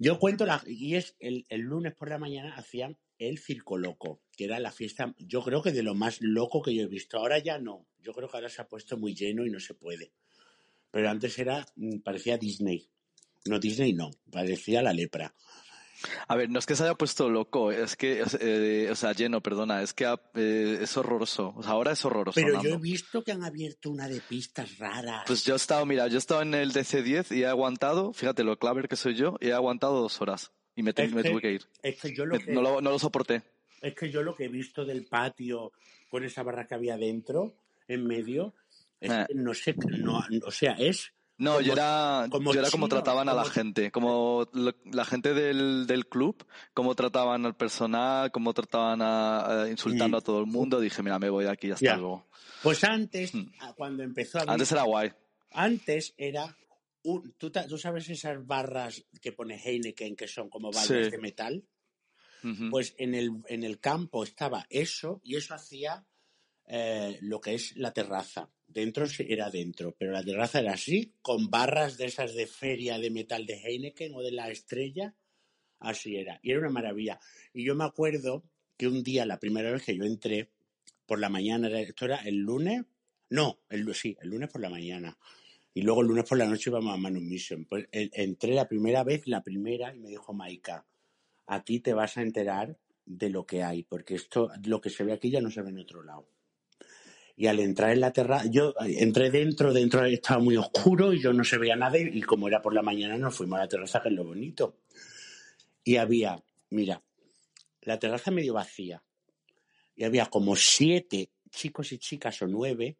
Yo 0.00 0.18
cuento, 0.18 0.44
la, 0.44 0.60
y 0.66 0.96
es 0.96 1.14
el, 1.20 1.46
el 1.48 1.60
lunes 1.60 1.94
por 1.94 2.10
la 2.10 2.18
mañana 2.18 2.56
hacían 2.56 2.98
el 3.20 3.38
Circo 3.38 3.78
Loco, 3.78 4.20
que 4.36 4.46
era 4.46 4.58
la 4.58 4.72
fiesta, 4.72 5.14
yo 5.16 5.44
creo 5.44 5.62
que 5.62 5.70
de 5.70 5.84
lo 5.84 5.94
más 5.94 6.20
loco 6.20 6.60
que 6.60 6.74
yo 6.74 6.82
he 6.82 6.88
visto. 6.88 7.18
Ahora 7.18 7.38
ya 7.38 7.60
no. 7.60 7.86
Yo 8.02 8.12
creo 8.12 8.28
que 8.28 8.36
ahora 8.36 8.48
se 8.48 8.60
ha 8.60 8.66
puesto 8.66 8.98
muy 8.98 9.14
lleno 9.14 9.46
y 9.46 9.50
no 9.50 9.60
se 9.60 9.74
puede. 9.74 10.10
Pero 10.90 11.08
antes 11.08 11.38
era, 11.38 11.64
mm, 11.76 11.98
parecía 11.98 12.36
Disney. 12.36 12.88
No, 13.44 13.60
Disney 13.60 13.92
no, 13.92 14.10
parecía 14.28 14.82
la 14.82 14.92
lepra. 14.92 15.32
A 16.28 16.36
ver, 16.36 16.50
no 16.50 16.58
es 16.58 16.66
que 16.66 16.76
se 16.76 16.82
haya 16.84 16.94
puesto 16.94 17.30
loco, 17.30 17.72
es 17.72 17.96
que, 17.96 18.22
eh, 18.40 18.88
o 18.90 18.94
sea, 18.94 19.12
lleno, 19.12 19.40
perdona, 19.42 19.82
es 19.82 19.94
que 19.94 20.04
eh, 20.34 20.78
es 20.82 20.96
horroroso. 20.96 21.54
O 21.56 21.62
sea, 21.62 21.72
ahora 21.72 21.92
es 21.92 22.04
horroroso. 22.04 22.34
Pero 22.34 22.62
yo 22.62 22.74
he 22.74 22.78
visto 22.78 23.22
que 23.24 23.32
han 23.32 23.42
abierto 23.44 23.90
una 23.90 24.08
de 24.08 24.20
pistas 24.20 24.78
raras. 24.78 25.24
Pues 25.26 25.44
yo 25.44 25.54
he 25.54 25.56
estado, 25.56 25.84
mira, 25.86 26.06
yo 26.08 26.16
he 26.16 26.18
estado 26.18 26.42
en 26.42 26.54
el 26.54 26.72
DC10 26.72 27.34
y 27.36 27.42
he 27.42 27.46
aguantado, 27.46 28.12
fíjate 28.12 28.44
lo 28.44 28.58
claver 28.58 28.88
que 28.88 28.96
soy 28.96 29.14
yo, 29.14 29.36
y 29.40 29.48
he 29.48 29.52
aguantado 29.52 30.00
dos 30.00 30.20
horas. 30.20 30.52
Y 30.74 30.82
me, 30.82 30.92
tuve 30.92 31.40
que 31.40 31.52
ir. 31.52 31.62
es 31.82 31.98
que 32.00 32.14
yo 32.14 32.26
lo 32.26 32.36
Me- 32.36 32.44
que, 32.44 32.52
no, 32.52 32.60
lo, 32.60 32.80
no 32.82 32.90
lo 32.90 32.98
soporté. 32.98 33.42
es 33.80 33.94
que 33.94 34.10
yo 34.10 34.22
lo 34.22 34.36
que 34.36 34.44
he 34.44 34.48
visto 34.48 34.84
del 34.84 35.06
patio 35.06 35.72
con 36.10 36.22
esa 36.24 36.42
barra 36.42 36.66
que 36.66 36.74
había 36.74 36.98
dentro, 36.98 37.54
en 37.88 38.06
medio, 38.06 38.54
es 39.00 39.10
Eh. 39.10 39.24
que 39.28 39.34
no 39.34 39.54
sé, 39.54 39.74
no, 39.98 40.22
o 40.44 40.50
sea, 40.50 40.72
es 40.72 41.12
No, 41.38 41.52
como- 41.56 41.60
yo 41.62 41.72
era, 41.74 42.26
como 42.30 42.54
yo 42.54 42.60
era 42.60 42.70
como 42.70 42.88
trataban 42.88 43.28
a 43.28 43.34
la 43.34 43.44
gente, 43.44 43.90
como 43.90 44.48
lo- 44.52 44.74
la 44.84 45.04
gente 45.04 45.34
del, 45.34 45.86
del 45.86 46.06
club, 46.08 46.46
cómo 46.72 46.94
trataban 46.94 47.44
al 47.44 47.54
personal, 47.54 48.30
cómo 48.32 48.54
trataban 48.54 49.02
a, 49.02 49.64
a- 49.64 49.68
insultando 49.70 50.16
Mm. 50.16 50.20
a 50.20 50.24
todo 50.24 50.40
el 50.40 50.46
mundo. 50.46 50.80
Dije, 50.80 51.02
mira, 51.02 51.18
me 51.18 51.28
voy 51.28 51.44
de 51.44 51.50
aquí 51.50 51.70
hasta 51.70 51.84
Ya. 51.84 51.96
luego. 51.96 52.26
Pues 52.62 52.82
antes, 52.84 53.34
Hmm. 53.34 53.50
cuando 53.76 54.02
empezó 54.02 54.38
a 54.38 54.44
Antes 54.46 54.72
era 54.72 54.82
guay. 54.82 55.12
antes 55.52 56.14
era 56.16 56.56
un, 57.04 57.34
¿tú, 57.38 57.50
tú 57.50 57.78
sabes 57.78 58.08
esas 58.08 58.44
barras 58.46 59.04
que 59.20 59.32
pone 59.32 59.60
Heineken 59.62 60.16
que 60.16 60.26
son 60.28 60.48
como 60.48 60.72
Sí. 60.72 60.94
de 60.94 61.18
metal? 61.18 61.64
Pues 62.70 62.94
en 62.98 63.14
el, 63.14 63.30
en 63.48 63.64
el 63.64 63.80
campo 63.80 64.22
estaba 64.22 64.66
eso 64.70 65.20
y 65.24 65.34
eso 65.36 65.54
hacía 65.54 66.06
eh, 66.68 67.18
lo 67.22 67.40
que 67.40 67.54
es 67.54 67.76
la 67.76 67.92
terraza. 67.92 68.48
Dentro 68.68 69.06
era 69.20 69.50
dentro, 69.50 69.94
pero 69.96 70.12
la 70.12 70.22
terraza 70.24 70.60
era 70.60 70.72
así, 70.74 71.12
con 71.22 71.50
barras 71.50 71.96
de 71.96 72.06
esas 72.06 72.34
de 72.34 72.46
feria 72.46 72.98
de 72.98 73.10
metal 73.10 73.46
de 73.46 73.54
Heineken 73.54 74.14
o 74.14 74.22
de 74.22 74.32
la 74.32 74.50
estrella, 74.50 75.14
así 75.78 76.16
era. 76.16 76.40
Y 76.42 76.50
era 76.50 76.60
una 76.60 76.70
maravilla. 76.70 77.18
Y 77.54 77.64
yo 77.64 77.74
me 77.74 77.84
acuerdo 77.84 78.44
que 78.76 78.88
un 78.88 79.02
día, 79.02 79.24
la 79.24 79.38
primera 79.38 79.70
vez 79.72 79.84
que 79.84 79.96
yo 79.96 80.04
entré, 80.04 80.50
por 81.06 81.20
la 81.20 81.28
mañana, 81.28 81.68
esto 81.80 82.04
era 82.04 82.16
el 82.16 82.38
lunes, 82.38 82.82
no, 83.30 83.60
el, 83.70 83.94
sí, 83.94 84.16
el 84.20 84.30
lunes 84.30 84.50
por 84.50 84.60
la 84.60 84.68
mañana. 84.68 85.16
Y 85.72 85.82
luego 85.82 86.02
el 86.02 86.08
lunes 86.08 86.24
por 86.24 86.38
la 86.38 86.46
noche 86.46 86.70
íbamos 86.70 86.92
a 86.92 86.96
Manu 86.96 87.20
Mission. 87.20 87.64
Pues 87.66 87.86
en- 87.92 88.10
entré 88.12 88.54
la 88.54 88.68
primera 88.68 89.04
vez, 89.04 89.26
la 89.26 89.42
primera, 89.42 89.94
y 89.94 90.00
me 90.00 90.08
dijo 90.08 90.32
Maika, 90.34 90.86
aquí 91.46 91.80
te 91.80 91.94
vas 91.94 92.16
a 92.16 92.22
enterar 92.22 92.78
de 93.04 93.30
lo 93.30 93.46
que 93.46 93.62
hay, 93.62 93.84
porque 93.84 94.16
esto, 94.16 94.50
lo 94.64 94.80
que 94.80 94.90
se 94.90 95.04
ve 95.04 95.12
aquí 95.12 95.30
ya 95.30 95.40
no 95.40 95.50
se 95.50 95.62
ve 95.62 95.70
en 95.70 95.78
otro 95.78 96.02
lado. 96.02 96.28
Y 97.36 97.48
al 97.48 97.60
entrar 97.60 97.90
en 97.90 98.00
la 98.00 98.12
terraza, 98.12 98.46
yo 98.50 98.70
eh, 98.80 98.96
entré 99.00 99.30
dentro, 99.30 99.72
dentro 99.72 100.04
estaba 100.06 100.40
muy 100.40 100.56
oscuro 100.56 101.12
y 101.12 101.20
yo 101.20 101.32
no 101.32 101.44
se 101.44 101.58
veía 101.58 101.76
nada, 101.76 101.98
y 101.98 102.22
como 102.22 102.48
era 102.48 102.62
por 102.62 102.74
la 102.74 102.82
mañana 102.82 103.18
nos 103.18 103.34
fuimos 103.34 103.58
a 103.58 103.62
la 103.62 103.68
terraza, 103.68 104.00
que 104.02 104.08
es 104.08 104.14
lo 104.14 104.24
bonito. 104.24 104.78
Y 105.84 105.96
había, 105.96 106.42
mira, 106.70 107.02
la 107.82 107.98
terraza 107.98 108.30
medio 108.30 108.54
vacía, 108.54 109.02
y 109.94 110.04
había 110.04 110.26
como 110.26 110.56
siete 110.56 111.30
chicos 111.50 111.92
y 111.92 111.98
chicas 111.98 112.40
o 112.42 112.46
nueve, 112.46 112.96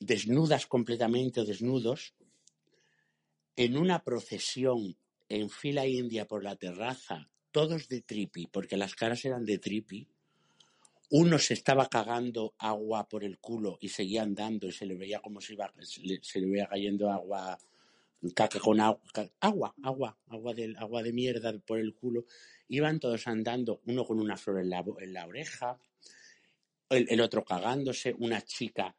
desnudas 0.00 0.66
completamente 0.66 1.40
o 1.40 1.44
desnudos, 1.44 2.14
en 3.56 3.76
una 3.76 4.02
procesión 4.02 4.96
en 5.28 5.48
fila 5.48 5.86
india 5.86 6.26
por 6.26 6.42
la 6.42 6.56
terraza, 6.56 7.30
todos 7.50 7.88
de 7.88 8.02
tripi, 8.02 8.46
porque 8.46 8.76
las 8.76 8.94
caras 8.94 9.24
eran 9.24 9.44
de 9.44 9.58
tripi. 9.58 10.08
Uno 11.16 11.38
se 11.38 11.54
estaba 11.54 11.88
cagando 11.88 12.54
agua 12.58 13.08
por 13.08 13.22
el 13.22 13.38
culo 13.38 13.78
y 13.80 13.88
seguía 13.88 14.22
andando 14.22 14.66
y 14.66 14.72
se 14.72 14.84
le 14.84 14.96
veía 14.96 15.20
como 15.20 15.40
si 15.40 15.52
iba, 15.52 15.72
se 15.80 16.40
le, 16.40 16.46
veía 16.46 16.66
cayendo 16.66 17.08
agua, 17.08 17.56
con 18.60 18.80
agua, 18.80 19.00
agua, 19.40 19.74
agua, 19.82 20.18
agua 20.28 20.54
de, 20.54 20.74
agua 20.76 21.02
de 21.04 21.12
mierda 21.12 21.56
por 21.60 21.78
el 21.78 21.94
culo. 21.94 22.24
Iban 22.68 22.98
todos 22.98 23.28
andando, 23.28 23.80
uno 23.86 24.04
con 24.04 24.18
una 24.18 24.36
flor 24.36 24.58
en 24.60 24.70
la, 24.70 24.84
en 24.98 25.12
la 25.12 25.26
oreja, 25.26 25.78
el, 26.90 27.20
otro 27.20 27.44
cagándose, 27.44 28.14
una 28.18 28.42
chica 28.42 28.96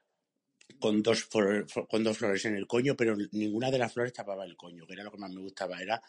con 0.79 1.01
dos, 1.03 1.27
flor- 1.29 1.65
flo- 1.67 1.87
con 1.87 2.03
dos 2.03 2.17
flores 2.17 2.45
en 2.45 2.55
el 2.55 2.65
coño, 2.67 2.95
pero 2.95 3.15
ninguna 3.33 3.71
de 3.71 3.77
las 3.77 3.93
flores 3.93 4.13
tapaba 4.13 4.45
el 4.45 4.55
coño, 4.55 4.87
que 4.87 4.93
era 4.93 5.03
lo 5.03 5.11
que 5.11 5.17
más 5.17 5.31
me 5.31 5.41
gustaba, 5.41 5.81
era 5.81 6.01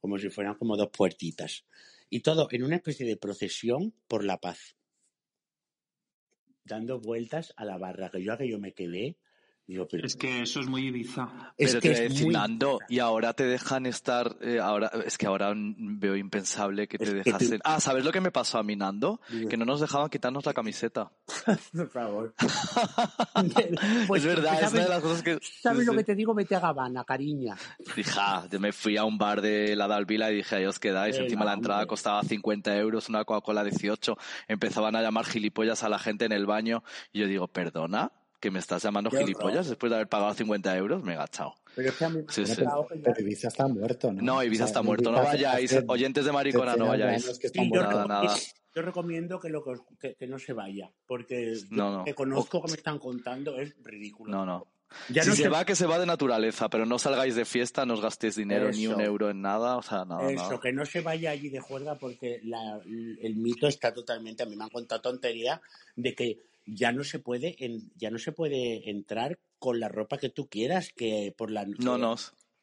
como 0.00 0.18
si 0.18 0.30
fueran 0.30 0.54
como 0.54 0.76
dos 0.76 0.88
puertitas. 0.90 1.66
Y 2.08 2.20
todo 2.20 2.48
en 2.50 2.64
una 2.64 2.76
especie 2.76 3.06
de 3.06 3.16
procesión 3.18 3.94
por 4.08 4.24
la 4.24 4.40
paz, 4.40 4.76
dando 6.70 7.00
vueltas 7.00 7.52
a 7.56 7.64
la 7.64 7.76
barra, 7.76 8.10
que 8.10 8.22
yo 8.22 8.32
aquello 8.32 8.58
me 8.58 8.72
quedé, 8.72 9.18
Digo, 9.70 9.86
pero 9.88 10.04
Es 10.04 10.16
que 10.16 10.42
eso 10.42 10.58
es 10.58 10.66
muy 10.66 10.88
Ibiza. 10.88 11.28
es 11.56 11.70
Pero 11.70 11.80
que 11.80 11.88
te 11.88 11.94
voy 11.94 12.00
a 12.00 12.02
es 12.06 12.10
decir, 12.10 12.24
muy- 12.26 12.34
Nando, 12.34 12.78
y 12.88 12.98
ahora 12.98 13.34
te 13.34 13.44
dejan 13.44 13.86
estar, 13.86 14.36
eh, 14.40 14.58
ahora, 14.60 14.90
es 15.06 15.16
que 15.16 15.26
ahora 15.26 15.52
veo 15.54 16.16
impensable 16.16 16.88
que 16.88 16.98
te 16.98 17.14
dejasen. 17.14 17.60
Ah, 17.62 17.78
¿sabes 17.78 18.04
lo 18.04 18.10
que 18.10 18.20
me 18.20 18.32
pasó 18.32 18.58
a 18.58 18.64
mí, 18.64 18.74
Nando? 18.74 19.20
Que 19.48 19.56
no 19.56 19.64
nos 19.64 19.78
dejaban 19.80 20.08
quitarnos 20.10 20.44
la 20.44 20.54
camiseta. 20.54 21.12
Por 21.72 21.88
favor. 21.88 22.34
es 24.16 24.24
verdad, 24.24 24.54
es 24.54 24.60
¿sabes- 24.60 24.72
una 24.72 24.82
de 24.82 24.88
las 24.88 25.00
cosas 25.02 25.22
que... 25.22 25.38
¿Sabes 25.62 25.80
sí, 25.80 25.86
lo 25.86 25.92
sí. 25.92 25.98
que 25.98 26.04
te 26.04 26.14
digo? 26.16 26.34
Vete 26.34 26.56
a 26.56 26.60
Gabana, 26.60 27.04
cariña. 27.04 27.56
Dije, 27.94 28.10
ah, 28.18 28.46
yo 28.50 28.58
me 28.60 28.72
fui 28.72 28.96
a 28.96 29.04
un 29.04 29.18
bar 29.18 29.40
de 29.40 29.76
la 29.76 29.86
Dalvila 29.86 30.30
y 30.32 30.36
dije, 30.36 30.56
ahí 30.56 30.64
os 30.66 30.78
quedáis. 30.80 31.16
Encima 31.16 31.44
la 31.44 31.54
entrada 31.54 31.80
hombre. 31.80 31.88
costaba 31.88 32.22
50 32.24 32.76
euros, 32.76 33.08
una 33.08 33.24
Coca-Cola 33.24 33.62
18. 33.62 34.16
Empezaban 34.48 34.96
a 34.96 35.02
llamar 35.02 35.26
gilipollas 35.26 35.82
a 35.84 35.88
la 35.88 35.98
gente 35.98 36.24
en 36.24 36.32
el 36.32 36.46
baño. 36.46 36.82
Y 37.12 37.20
yo 37.20 37.26
digo, 37.28 37.46
¿perdona? 37.48 38.10
¿Que 38.40 38.50
me 38.50 38.58
estás 38.58 38.82
llamando 38.82 39.10
gilipollas 39.10 39.58
horror. 39.58 39.66
después 39.68 39.90
de 39.90 39.96
haber 39.96 40.08
pagado 40.08 40.32
50 40.34 40.76
euros? 40.78 41.02
Me 41.04 41.12
he 41.12 41.16
agachado. 41.16 41.54
Pero 41.76 41.90
es 41.90 41.94
que 41.96 42.04
a 42.04 42.08
mí 42.08 42.22
Sí, 42.30 42.40
me 42.40 42.50
ha 42.50 42.54
sí. 42.54 42.62
Pero 43.04 43.20
Ibiza 43.20 43.48
está 43.48 43.68
muerto, 43.68 44.12
¿no? 44.12 44.22
No, 44.22 44.42
Ibiza 44.42 44.64
O 44.64 44.66
sea, 44.66 44.70
está 44.70 44.82
muerto. 44.82 45.10
No 45.12 45.18
Ibiza 45.18 45.32
vayáis. 45.32 45.72
hace 45.74 45.84
Oyentes 45.86 46.24
de 46.24 46.32
Maricona, 46.32 46.74
no 46.76 46.86
vayáis. 46.88 47.38
que 47.38 47.48
Sí, 47.50 47.70
yo. 47.72 47.82
Nada, 47.82 47.88
recomiendo, 47.90 48.08
nada. 48.08 48.36
yo 48.74 48.82
recomiendo 48.82 49.40
que, 49.40 49.48
lo, 49.50 49.62
que, 50.00 50.14
que 50.14 50.26
no 50.26 50.38
se 50.38 50.52
vaya, 50.54 50.90
porque 51.06 51.54
No, 51.70 51.98
no. 51.98 52.04
que 52.04 52.14
conozco 52.14 52.62
que 52.62 52.68
me 52.72 52.76
están 52.78 52.98
contando 52.98 53.58
es 53.60 53.74
ridículo. 53.84 54.32
No, 54.32 54.46
no. 54.46 54.66
Ya 55.08 55.22
si 55.22 55.28
no 55.28 55.36
se 55.36 55.42
sé- 55.44 55.48
va, 55.48 55.64
que 55.64 55.76
se 55.76 55.86
va 55.86 56.00
de 56.00 56.06
naturaleza, 56.06 56.68
pero 56.68 56.84
no 56.84 56.98
salgáis 56.98 57.36
de 57.36 57.44
fiesta, 57.44 57.86
no 57.86 57.94
os 57.94 58.00
gastéis 58.00 58.34
dinero 58.34 58.72
ni 58.72 58.86
Eso. 58.86 58.96
un 58.96 59.00
euro 59.00 59.30
en 59.30 59.40
nada, 59.40 59.76
o 59.76 59.82
sea, 59.82 60.04
nada, 60.04 60.28
Eso, 60.32 60.42
nada. 60.42 60.60
que 60.60 60.72
no 60.72 60.84
se 60.84 61.00
vaya 61.00 61.30
allí 61.30 61.48
de 61.48 61.60
juerga 61.60 61.94
porque 61.94 62.40
la- 62.42 62.80
el 62.84 63.36
mito 63.36 63.68
está 63.68 63.94
totalmente, 63.94 64.42
a 64.42 64.46
mí 64.46 64.56
me 64.56 64.64
han 64.64 64.70
contado 64.70 65.00
tontería 65.00 65.60
de 65.94 66.12
que 66.16 66.38
ya 66.72 66.92
no 66.92 67.04
se 67.04 67.18
puede 67.18 67.56
en- 67.64 67.90
ya 67.96 68.10
no 68.10 68.18
se 68.18 68.32
puede 68.32 68.88
entrar 68.90 69.38
con 69.58 69.78
la 69.80 69.88
ropa 69.88 70.18
que 70.18 70.28
tú 70.30 70.48
quieras, 70.48 70.90
que 70.94 71.34
por 71.36 71.50
la 71.50 71.64
No, 71.66 71.98
no. 71.98 72.16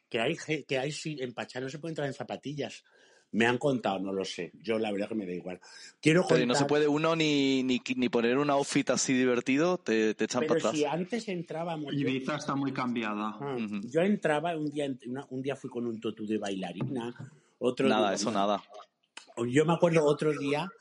que 0.10 0.20
hay 0.20 0.36
que 0.68 0.78
hay 0.80 0.92
sí, 0.92 1.18
en 1.20 1.34
Pachá 1.34 1.60
no 1.60 1.70
se 1.70 1.80
puede 1.80 1.92
entrar 1.92 2.08
en 2.08 2.14
zapatillas. 2.14 2.84
Me 3.30 3.46
han 3.46 3.58
contado, 3.58 4.00
no 4.00 4.14
lo 4.14 4.24
sé. 4.24 4.52
Yo 4.64 4.80
la 4.80 4.90
verdad 4.90 5.10
que 5.10 5.16
me 5.16 5.26
da 5.26 5.34
igual. 5.34 5.60
Quiero 6.02 6.26
Pero 6.30 6.46
no 6.46 6.56
se 6.56 6.64
puede 6.64 6.88
uno 6.88 7.14
ni, 7.14 7.62
ni, 7.62 7.82
ni 7.98 8.08
poner 8.08 8.38
un 8.38 8.50
outfit 8.50 8.90
así 8.90 9.12
divertido, 9.14 9.78
te, 9.80 10.14
te 10.14 10.24
echan 10.24 10.40
Pero 10.48 10.54
para 10.58 10.72
si 10.74 10.86
atrás. 10.86 10.94
antes 11.02 11.28
entrábamos 11.28 11.94
yo- 11.94 12.00
Ibiza 12.08 12.38
está 12.38 12.56
muy 12.56 12.72
cambiada. 12.72 13.36
Ah, 13.40 13.58
Ujú. 13.58 13.82
Yo 13.90 14.00
entraba 14.02 14.56
un 14.56 14.72
día, 14.72 14.90
una- 15.08 15.28
un 15.30 15.42
día 15.42 15.58
fui 15.58 15.70
con 15.70 15.86
un 15.86 16.00
tutú 16.00 16.26
de 16.26 16.38
bailarina, 16.38 17.14
otro 17.60 17.86
Nada, 17.90 18.08
día- 18.12 18.16
eso 18.16 18.32
nada. 18.32 18.64
Yo 19.50 19.66
me 19.66 19.74
acuerdo 19.74 20.06
otro 20.06 20.32
día 20.32 20.72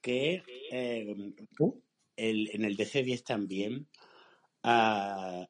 que 0.00 0.42
eh, 0.72 1.14
el- 2.16 2.50
en 2.52 2.64
el 2.64 2.76
DC10 2.76 3.22
también 3.24 3.86
ah, 4.62 5.48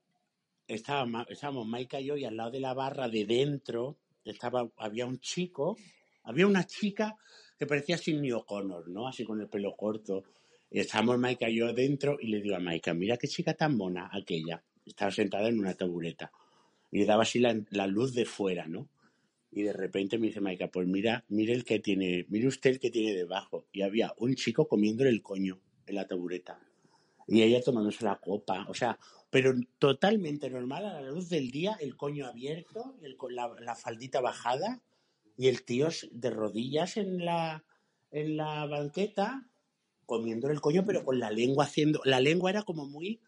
estaba, 0.67 1.07
Ma- 1.07 1.27
estábamos 1.29 1.67
Maika 1.67 2.01
y 2.01 2.07
yo 2.07 2.17
y 2.17 2.25
al 2.25 2.37
lado 2.37 2.51
de 2.51 2.61
la 2.61 2.75
barra 2.75 3.09
de 3.09 3.25
dentro 3.27 3.99
estaba, 4.25 4.71
había 4.77 5.07
un 5.07 5.19
chico, 5.21 5.77
había 6.25 6.47
una 6.47 6.67
chica 6.67 7.17
que 7.59 7.67
parecía 7.67 7.99
Sidney 7.99 8.33
O'Connor, 8.33 8.89
¿no? 8.89 9.07
Así 9.09 9.25
con 9.25 9.41
el 9.41 9.49
pelo 9.49 9.75
corto. 9.77 10.25
Y 10.71 10.81
estábamos 10.81 11.19
Maika 11.19 11.51
y 11.51 11.57
yo 11.57 11.73
dentro 11.73 12.17
y 12.21 12.29
le 12.29 12.41
digo 12.41 12.57
a 12.57 12.61
Maika, 12.61 12.95
mira 12.95 13.17
qué 13.17 13.29
chica 13.29 13.55
tan 13.55 13.77
mona 13.77 14.09
aquella. 14.13 14.63
Estaba 14.87 15.11
sentada 15.11 15.49
en 15.49 15.59
una 15.59 15.75
tabureta. 15.75 16.33
Y 16.91 17.01
le 17.01 17.07
daba 17.07 17.23
así 17.23 17.39
la, 17.39 17.61
la 17.71 17.87
luz 17.87 18.15
de 18.15 18.25
fuera, 18.25 18.67
¿no? 18.67 18.89
Y 19.51 19.63
de 19.63 19.73
repente 19.73 20.19
me 20.19 20.29
dice 20.29 20.41
Maika, 20.41 20.69
pues 20.69 20.87
mira, 20.89 21.25
mire 21.29 21.53
el 21.53 21.65
que 21.65 21.79
tiene, 21.79 22.27
mire 22.29 22.49
usted 22.49 22.71
el 22.71 22.81
que 22.81 22.91
tiene 22.91 23.15
debajo. 23.15 23.67
Y 23.73 23.83
había 23.83 24.15
un 24.17 24.35
chico 24.35 24.67
comiéndole 24.67 25.11
el 25.11 25.23
coño 25.23 25.61
en 25.87 25.95
la 25.95 26.07
tabureta. 26.07 26.59
Y 27.27 27.43
ella 27.43 27.63
tomándose 27.63 28.05
la 28.05 28.17
copa. 28.17 28.67
O 28.69 28.75
sea, 28.75 28.99
pero 29.31 29.55
totalmente 29.79 30.51
normal 30.51 30.87
a 30.87 31.01
la 31.01 31.11
luz 31.11 31.29
del 31.29 31.51
día, 31.51 31.77
el 31.81 31.97
coño 31.97 32.27
abierto, 32.27 32.97
el 33.03 33.17
la, 33.31 33.55
la 33.61 33.75
faldita 33.75 34.21
bajada 34.21 34.83
y 35.37 35.49
el 35.49 35.65
tío 35.65 35.89
de 36.11 36.31
rodillas 36.31 36.97
en 36.97 37.25
la, 37.25 37.65
en 38.11 38.37
la 38.37 38.67
banqueta 38.67 39.47
comiéndole 40.07 40.55
el 40.55 40.61
coño, 40.61 40.85
pero 40.85 41.05
con 41.05 41.19
la 41.19 41.31
lengua 41.31 41.65
haciendo. 41.65 42.03
La 42.05 42.21
lengua 42.21 42.51
era 42.51 42.63
como 42.63 42.87
muy 42.87 43.21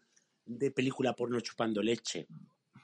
de 0.45 0.69
película 0.71 1.15
porno 1.15 1.39
chupando 1.39 1.81
leche. 1.81 2.27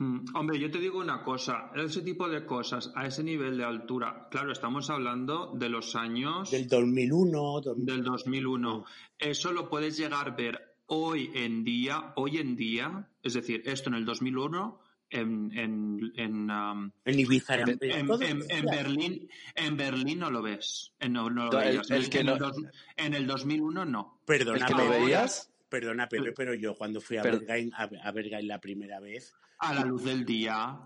Mm, 0.01 0.35
Hombre, 0.35 0.57
yo 0.59 0.71
te 0.71 0.79
digo 0.79 0.97
una 0.99 1.21
cosa, 1.21 1.69
ese 1.75 2.01
tipo 2.01 2.27
de 2.27 2.43
cosas 2.43 2.91
a 2.95 3.05
ese 3.05 3.23
nivel 3.23 3.55
de 3.57 3.63
altura, 3.65 4.27
claro, 4.31 4.51
estamos 4.51 4.89
hablando 4.89 5.51
de 5.53 5.69
los 5.69 5.95
años 5.95 6.49
Del 6.49 6.67
2001, 6.67 7.61
dos- 7.61 7.85
del 7.85 8.03
2001. 8.03 8.83
Eso 9.19 9.51
lo 9.53 9.69
puedes 9.69 9.97
llegar 9.97 10.27
a 10.27 10.31
ver 10.31 10.59
hoy 10.87 11.29
en 11.35 11.63
día, 11.63 12.13
hoy 12.15 12.39
en 12.39 12.55
día, 12.55 13.07
es 13.21 13.33
decir, 13.35 13.61
esto 13.65 13.89
en 13.89 13.95
el 13.95 14.05
2001, 14.05 14.79
en, 15.11 15.51
en, 15.55 16.11
en, 16.15 16.49
um, 16.49 16.91
en 17.05 17.19
Ibiza. 17.19 17.59
en, 17.59 17.77
en- 17.81 18.43
en 18.49 18.65
Berlín, 18.65 19.29
en 19.55 19.77
Berlín 19.77 20.17
no 20.19 20.31
lo 20.31 20.41
ves. 20.41 20.93
En, 20.99 21.13
no, 21.13 21.29
no 21.29 21.45
lo 21.51 21.59
el- 21.61 21.67
veías. 21.67 21.91
el 21.91 22.05
En- 22.05 22.09
que 22.09 22.19
en, 22.21 22.25
no- 22.25 22.33
el 22.33 22.39
dos- 22.39 22.57
en 22.97 23.13
el 23.13 23.27
2001 23.27 23.85
no. 23.85 24.19
Perdona, 24.25 24.57
¿El 24.57 24.65
que 24.65 24.73
no 24.73 24.89
Pepe, 24.89 24.99
veías? 25.03 25.51
Perdona, 25.69 26.07
Pepe, 26.09 26.31
pero 26.31 26.55
yo 26.55 26.75
cuando 26.75 26.99
fui 27.01 27.17
a 27.17 27.21
Pero- 27.21 27.37
Bergain, 27.37 27.71
a, 27.75 27.83
a 27.83 28.11
Bergain 28.11 28.47
la 28.47 28.59
primera 28.59 28.99
vez, 28.99 29.35
A 29.61 29.73
la 29.75 29.85
luz 29.85 30.03
del 30.03 30.25
día, 30.25 30.77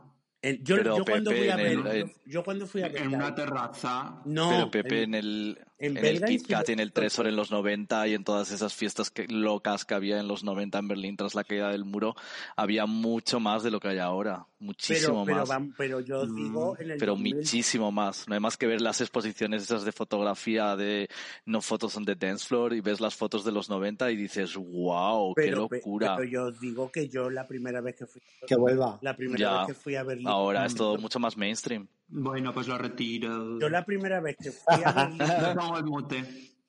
en- 0.42 0.64
yo, 0.64 0.76
Pero, 0.76 0.98
yo 0.98 1.06
cuando 1.06 1.32
fui 1.32 1.48
a 1.50 1.54
en 1.54 1.60
el- 1.62 1.88
en- 1.88 2.14
yo, 2.26 2.44
cuando 2.44 2.68
fui 2.68 2.82
a 2.84 2.88
en 2.88 2.94
Bergain, 2.94 3.16
una 3.16 3.34
terraza. 3.34 4.22
no, 4.26 4.50
Pero 4.50 4.72
Pepe, 4.72 5.04
en- 5.04 5.14
en 5.14 5.16
el, 5.16 5.60
en 5.78 5.98
en 5.98 6.06
el 6.06 6.24
Kit 6.24 6.48
Kat, 6.48 6.66
sí- 6.68 6.72
en 6.72 6.80
el 6.80 6.94
Tresor 6.94 7.28
en 7.28 7.36
los 7.36 7.52
90 7.52 8.08
y 8.08 8.14
en 8.14 8.24
todas 8.24 8.52
esas 8.52 8.74
fiestas 8.74 9.12
que- 9.12 9.28
locas 9.28 9.84
que 9.86 9.94
había 9.94 10.20
en 10.20 10.28
los 10.28 10.44
90 10.44 10.80
en 10.80 10.88
Berlín 10.88 11.18
tras 11.18 11.36
la 11.36 11.44
caída 11.44 11.70
del 11.70 11.84
muro, 11.84 12.16
había 12.56 12.86
mucho 12.86 13.40
más 13.40 13.62
de 13.64 13.72
lo 13.72 13.80
que 13.80 13.90
hay 13.90 14.00
ahora. 14.00 14.48
Muchísimo 14.58 15.26
pero, 15.26 15.46
más. 15.46 15.62
pero 15.78 16.00
yo 16.00 16.26
Mm, 16.26 16.36
digo 16.36 16.78
en 16.80 16.92
el 16.92 16.98
pero 16.98 17.12
2000 17.14 17.36
muchísimo 17.36 17.92
más. 17.92 18.28
No 18.28 18.34
hay 18.36 18.40
más 18.40 18.56
que 18.58 18.66
ver 18.68 18.80
las 18.82 19.02
exposiciones 19.02 19.64
esas 19.64 19.84
de 19.84 19.92
fotografía 19.92 20.76
de 20.78 21.08
no 21.46 21.62
fotos 21.62 21.96
on 21.98 22.06
the 22.06 22.16
dance 22.16 22.48
floor 22.48 22.74
y 22.74 22.80
ves 22.82 23.02
las 23.02 23.14
fotos 23.16 23.44
de 23.44 23.52
los 23.52 23.70
90 23.70 24.10
y 24.12 24.16
dices, 24.16 24.56
wow, 24.56 25.34
qué 25.36 25.42
pero, 25.44 25.68
locura. 25.70 26.16
pero 26.16 26.28
yo 26.30 26.44
os 26.46 26.60
digo 26.60 26.90
que 26.92 27.10
yo 27.10 27.30
la 27.30 27.46
primera 27.46 27.82
vez 27.82 27.96
que 27.98 28.06
fui 28.08 28.22
Que 28.48 28.56
vuelva. 28.56 28.98
la 29.02 29.16
primera 29.16 29.38
Ya. 29.40 29.58
vez 29.60 29.68
que 29.68 29.74
fui 29.74 29.96
a 29.96 30.04
Berlín 30.04 30.28
Ahora 30.28 30.66
es 30.66 30.74
todo 30.74 30.98
mucho 30.98 31.20
más 31.20 31.36
mainstream. 31.38 31.88
Bueno, 32.08 32.54
pues 32.54 32.68
lo 32.68 32.78
retiro. 32.78 33.60
yo 33.60 33.70
la 33.70 33.84
primera 33.86 34.20
vez 34.22 34.38
que 34.38 34.52
fui 34.52 34.84
a 34.84 34.92
Berlín 34.92 35.18
pongo 35.60 35.78
el 35.78 35.86
mute. 35.86 36.16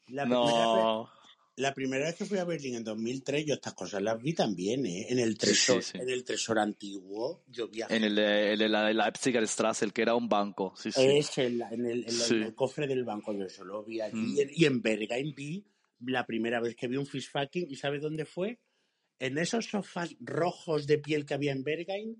la 0.09 0.25
primera 0.25 0.25
vez 0.25 0.29
No, 0.29 1.11
La 1.57 1.75
primera 1.75 2.05
vez 2.07 2.17
que 2.17 2.25
fui 2.25 2.39
a 2.39 2.45
Berlín 2.45 2.75
en 2.77 2.85
2003, 2.85 3.45
yo 3.47 3.55
estas 3.55 3.75
cosas 3.75 4.03
las 4.03 4.21
vi 4.21 4.33
también, 4.35 4.85
¿eh? 4.87 5.07
En 5.11 5.19
el 5.19 5.37
tresor, 5.39 5.83
sí, 5.83 5.93
sí. 5.93 5.99
en 5.99 6.09
el 6.11 6.25
tresor 6.25 6.59
antiguo, 6.59 7.45
yo 7.49 7.69
vi 7.69 7.83
a 7.83 7.87
en 7.91 8.05
el 8.05 8.15
de, 8.15 8.53
el 8.55 8.59
de 8.59 8.69
la 8.69 8.93
Leipziger 8.93 9.47
Straße, 9.47 9.85
el 9.85 9.93
que 9.93 10.03
era 10.03 10.15
un 10.15 10.29
banco. 10.29 10.75
Sí, 10.77 10.91
sí. 10.93 11.01
Es 11.05 11.37
en, 11.39 11.61
el, 11.87 12.05
en 12.07 12.19
la- 12.19 12.25
Sí. 12.25 12.35
en 12.37 12.43
el 12.43 12.55
cofre 12.55 12.87
del 12.87 13.05
banco, 13.05 13.33
yo 13.33 13.45
eso 13.45 13.65
lo 13.65 13.85
vi 13.85 14.01
allí. 14.01 14.17
Mm. 14.19 14.37
Y 14.37 14.41
en- 14.41 14.51
Y 14.53 14.65
en 14.65 14.83
Berghain 14.83 15.35
vi 15.35 15.65
la 16.01 16.27
primera 16.27 16.61
vez 16.61 16.75
que 16.77 16.89
vi 16.89 16.97
un 16.97 17.07
fish 17.07 17.31
fucking, 17.31 17.67
¿y 17.71 17.77
sabes 17.77 18.03
dónde 18.03 18.25
fue? 18.27 18.59
En 19.19 19.39
esos 19.39 19.65
sofás 19.67 20.15
rojos 20.21 20.87
de 20.87 20.99
piel 20.99 21.25
que 21.25 21.33
había 21.35 21.53
en 21.53 21.63
Berghain, 21.65 22.17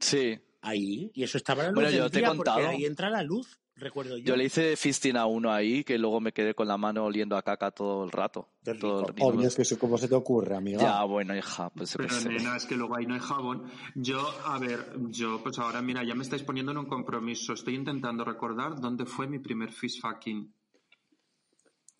Sí. 0.00 0.38
Ahí, 0.60 1.10
y 1.14 1.22
eso 1.22 1.38
estaba 1.38 1.62
la 1.62 1.68
luz 1.70 1.74
Bueno, 1.76 1.90
del 1.90 1.98
yo 2.00 2.10
te 2.10 2.18
he 2.20 2.24
contado. 2.24 2.68
ahí 2.68 2.84
entra 2.84 3.10
la 3.10 3.22
luz, 3.22 3.60
recuerdo 3.76 4.16
yo. 4.18 4.24
Yo 4.24 4.36
le 4.36 4.44
hice 4.44 4.76
fisting 4.76 5.16
a 5.16 5.26
uno 5.26 5.52
ahí 5.52 5.84
que 5.84 5.98
luego 5.98 6.20
me 6.20 6.32
quedé 6.32 6.54
con 6.54 6.66
la 6.68 6.76
mano 6.76 7.04
oliendo 7.04 7.36
a 7.36 7.42
caca 7.42 7.70
todo 7.70 8.04
el 8.04 8.10
rato. 8.10 8.48
Todo 8.78 9.06
el- 9.08 9.14
Obvio, 9.22 9.48
es 9.48 9.54
que 9.56 9.62
eso, 9.62 9.78
¿cómo 9.78 9.96
se 9.98 10.08
te 10.08 10.14
ocurre, 10.14 10.56
amiga? 10.56 10.78
Ya, 10.80 11.04
bueno, 11.04 11.34
hija, 11.36 11.70
pues 11.70 11.94
Pero 11.96 12.10
sé. 12.10 12.28
nena, 12.28 12.56
es 12.56 12.66
que 12.66 12.76
luego 12.76 12.96
ahí 12.96 13.06
no 13.06 13.14
hay 13.14 13.20
jabón. 13.20 13.64
Yo, 13.94 14.20
a 14.44 14.58
ver, 14.58 14.94
yo 15.10 15.40
pues 15.42 15.58
ahora 15.58 15.80
mira, 15.80 16.02
ya 16.04 16.14
me 16.14 16.22
estáis 16.22 16.42
poniendo 16.42 16.72
en 16.72 16.78
un 16.78 16.86
compromiso. 16.86 17.52
Estoy 17.54 17.74
intentando 17.76 18.24
recordar 18.24 18.80
dónde 18.80 19.06
fue 19.06 19.26
mi 19.26 19.38
primer 19.38 19.72
fish 19.72 20.00
fucking. 20.00 20.52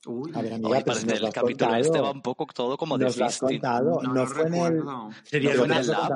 Uy, 0.07 0.30
A 0.32 0.42
ver, 0.42 0.53
amiga, 0.55 0.68
Oye, 0.70 0.78
pero 0.84 0.84
parece 0.86 1.01
si 1.01 1.07
nos 1.09 1.16
el 1.28 1.32
capítulo 1.32 1.70
contado. 1.70 1.76
este 1.84 2.01
va 2.01 2.11
un 2.12 2.22
poco 2.22 2.46
todo 2.55 2.76
como 2.76 2.96
de 2.96 3.11
fisting. 3.11 3.61
no, 3.61 4.01
No, 4.01 4.14
lo 4.14 4.26
fue 4.26 4.46
en 4.46 4.55
el, 4.55 4.62
recuerdo. 4.78 5.11
Sería 5.24 5.55
No, 5.55 5.64
en 5.64 5.72
el 5.72 5.86
lab. 5.88 6.12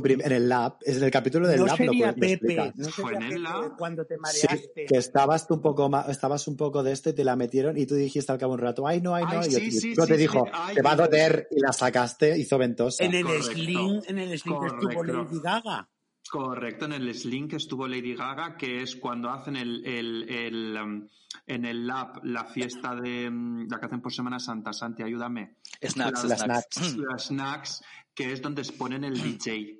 En 0.00 0.32
el 0.32 0.48
lab, 0.48 0.76
es 0.80 0.96
en 0.96 1.02
el 1.04 1.10
capítulo 1.10 1.46
del 1.46 1.60
no 1.60 1.66
lab. 1.66 1.78
lo 1.78 1.84
sería 1.92 2.14
puedes 2.14 2.38
Pepe, 2.38 2.72
no 2.76 2.88
Fue 2.88 3.12
sería 3.12 3.26
en 3.26 3.32
el 3.34 3.42
lab. 3.42 3.76
cuando 3.76 4.06
te 4.06 4.14
Sí, 4.14 4.20
mareaste. 4.20 4.86
que 4.86 4.96
estabas 4.96 5.46
tú 5.46 5.54
un 5.54 5.60
poco 5.60 5.90
estabas 6.08 6.48
un 6.48 6.56
poco 6.56 6.82
de 6.82 6.92
esto 6.92 7.10
y 7.10 7.12
te 7.12 7.22
la 7.22 7.36
metieron 7.36 7.76
y 7.76 7.84
tú 7.86 7.94
dijiste 7.96 8.32
al 8.32 8.38
cabo 8.38 8.54
de 8.56 8.62
un 8.62 8.66
rato, 8.66 8.86
ay 8.86 9.02
no, 9.02 9.14
ay 9.14 9.24
no, 9.24 9.40
Ay, 9.40 9.48
y 9.48 9.50
sí, 9.52 9.56
el 9.66 9.72
sí, 9.72 9.80
sí, 9.80 9.94
te 9.94 10.06
sí. 10.06 10.16
dijo, 10.16 10.44
Ay, 10.50 10.74
te 10.76 10.82
va 10.82 10.92
a 10.92 10.96
doler 10.96 11.48
y 11.50 11.60
la 11.60 11.72
sacaste, 11.72 12.36
hizo 12.38 12.56
ventosa. 12.56 13.04
En 13.04 13.14
el 13.14 13.24
Correcto. 13.24 13.52
sling, 13.52 14.02
en 14.06 14.18
el 14.18 14.38
sling 14.38 14.58
que 14.58 14.66
estuvo. 14.66 15.04
Lady 15.04 15.40
Gaga. 15.40 15.88
Correcto, 16.30 16.84
en 16.84 16.92
el 16.92 17.14
Sling 17.14 17.48
que 17.48 17.56
estuvo 17.56 17.86
Lady 17.86 18.14
Gaga, 18.14 18.56
que 18.56 18.82
es 18.82 18.96
cuando 18.96 19.30
hacen 19.30 19.56
el, 19.56 19.84
el, 19.86 20.28
el, 20.28 20.76
um, 20.76 21.08
en 21.46 21.64
el 21.64 21.86
lab 21.86 22.24
la 22.24 22.44
fiesta 22.44 22.94
de 22.94 23.28
um, 23.28 23.66
la 23.68 23.80
que 23.80 23.86
hacen 23.86 24.00
por 24.00 24.12
Semana 24.12 24.38
Santa. 24.38 24.72
Santi, 24.72 25.02
ayúdame. 25.02 25.56
Snacks, 25.82 26.24
Las 26.24 26.40
snacks. 26.40 26.96
Las 26.96 27.26
snacks, 27.26 27.82
que 28.14 28.32
es 28.32 28.42
donde 28.42 28.62
ponen 28.76 29.04
el 29.04 29.20
DJ. 29.20 29.78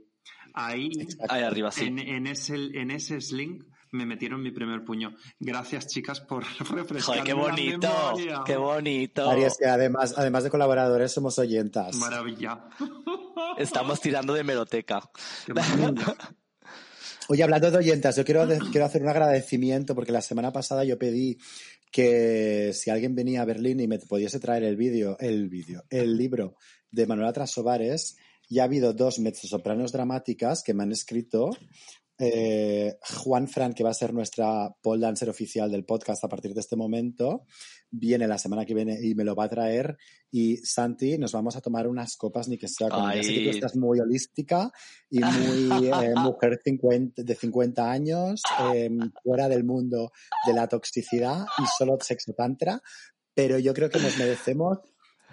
Ahí, 0.55 0.91
Ahí 1.29 1.43
arriba, 1.43 1.71
sí. 1.71 1.85
en, 1.85 1.99
en 1.99 2.27
ese, 2.27 2.55
en 2.55 2.91
ese 2.91 3.21
Sling, 3.21 3.65
me 3.93 4.07
metieron 4.07 4.43
mi 4.43 4.51
primer 4.51 4.85
puño. 4.85 5.15
Gracias, 5.39 5.87
chicas, 5.87 6.21
por 6.21 6.45
refrescarme 6.71 7.01
Joder, 7.01 7.25
qué 7.25 7.33
bonito, 7.33 8.15
qué 8.45 8.57
bonito. 8.57 9.31
Que 9.59 9.67
además, 9.67 10.15
además 10.17 10.45
de 10.45 10.51
colaboradores 10.51 11.13
somos 11.13 11.39
oyentas. 11.39 11.97
Maravilla. 11.97 12.69
Estamos 13.59 14.01
tirando 14.01 14.35
de 14.35 14.45
meroteca. 14.45 15.01
Oye, 17.31 17.43
hablando 17.43 17.71
de 17.71 17.77
oyentas, 17.77 18.17
yo 18.17 18.25
quiero, 18.25 18.47
quiero 18.71 18.87
hacer 18.87 19.03
un 19.03 19.11
agradecimiento 19.11 19.95
porque 19.95 20.13
la 20.13 20.23
semana 20.23 20.51
pasada 20.51 20.85
yo 20.85 20.99
pedí 20.99 21.37
que 21.91 22.73
si 22.73 22.91
alguien 22.91 23.15
venía 23.15 23.43
a 23.43 23.45
Berlín 23.45 23.81
y 23.81 23.87
me 23.87 23.99
pudiese 23.99 24.41
traer 24.41 24.65
el 24.65 24.77
vídeo, 24.77 25.17
el 25.21 25.49
vídeo, 25.49 25.85
el 25.91 26.17
libro 26.17 26.57
de 26.91 27.07
Manuela 27.07 27.33
Trasobares, 27.33 28.17
ya 28.49 28.63
ha 28.63 28.65
habido 28.65 28.95
dos 28.95 29.19
mezzosopranos 29.19 29.93
dramáticas 29.93 30.63
que 30.63 30.75
me 30.75 30.85
han 30.85 30.93
escrito. 30.93 31.51
Eh, 32.19 32.99
Juan 33.23 33.47
Fran, 33.47 33.73
que 33.73 33.85
va 33.85 33.91
a 33.91 33.95
ser 33.95 34.13
nuestra 34.13 34.75
pole 34.83 35.03
dancer 35.03 35.29
oficial 35.29 35.71
del 35.71 35.85
podcast 35.85 36.25
a 36.25 36.29
partir 36.29 36.53
de 36.53 36.61
este 36.61 36.77
momento, 36.77 37.47
viene 37.91 38.27
la 38.27 38.39
semana 38.39 38.65
que 38.67 38.75
viene 38.75 38.99
y 39.01 39.15
me 39.15 39.25
lo 39.25 39.35
va 39.35 39.45
a 39.45 39.49
traer. 39.49 39.97
Y 40.31 40.57
Santi, 40.59 41.17
nos 41.17 41.33
vamos 41.33 41.57
a 41.57 41.61
tomar 41.61 41.87
unas 41.87 42.17
copas, 42.17 42.49
ni 42.49 42.59
que 42.59 42.69
sea 42.69 42.89
con 42.89 43.11
ella. 43.11 43.23
Sé 43.23 43.35
que 43.35 43.45
tú 43.45 43.51
estás 43.51 43.77
muy 43.77 44.01
holística 44.01 44.71
y 45.09 45.21
muy 45.21 45.69
eh, 45.87 46.15
mujer 46.17 46.61
50 46.63 47.23
de 47.23 47.35
50 47.35 47.91
años, 47.91 48.43
eh, 48.75 48.91
fuera 49.23 49.49
del 49.49 49.65
mundo 49.65 50.11
de 50.47 50.53
la 50.53 50.67
toxicidad 50.67 51.47
y 51.59 51.63
solo 51.79 51.97
sexo 52.01 52.33
tantra, 52.33 52.83
pero 53.35 53.59
yo 53.59 53.73
creo 53.73 53.89
que 53.89 54.01
nos 54.01 54.19
merecemos 54.19 54.79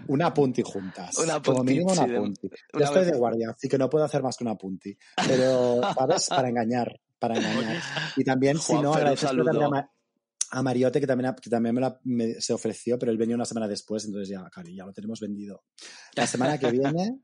una 0.07 0.33
punti 0.33 0.61
juntas. 0.61 1.17
Una 1.17 1.41
como 1.41 1.57
punti, 1.59 1.73
mínimo 1.73 1.91
una 1.93 2.05
sí, 2.05 2.11
punti. 2.13 2.47
Yo 2.49 2.55
una 2.77 2.85
estoy 2.85 3.01
vez- 3.03 3.11
de 3.11 3.17
guardia, 3.17 3.49
así 3.49 3.67
que 3.69 3.77
no 3.77 3.89
puedo 3.89 4.05
hacer 4.05 4.21
más 4.23 4.37
que 4.37 4.43
una 4.43 4.55
punti. 4.55 4.97
Pero, 5.27 5.81
¿sabes? 5.97 6.27
Para 6.29 6.49
engañar, 6.49 6.99
para 7.19 7.37
engañar. 7.37 7.81
Y 8.15 8.23
también, 8.23 8.57
si 8.57 8.73
Juanfer, 8.73 9.03
no, 9.35 9.43
también 9.43 9.73
a, 10.51 10.61
Mariote, 10.61 10.99
que 11.01 11.07
también, 11.07 11.33
que 11.41 11.49
también 11.49 11.75
me, 11.75 11.81
la- 11.81 11.99
me- 12.03 12.39
se 12.39 12.53
ofreció, 12.53 12.97
pero 12.99 13.11
él 13.11 13.17
venía 13.17 13.35
una 13.35 13.45
semana 13.45 13.67
después, 13.67 14.05
entonces 14.05 14.29
ya, 14.29 14.47
cari, 14.49 14.75
ya 14.75 14.85
lo 14.85 14.93
tenemos 14.93 15.19
vendido. 15.19 15.63
La 16.15 16.27
semana 16.27 16.57
que 16.57 16.71
viene 16.71 17.19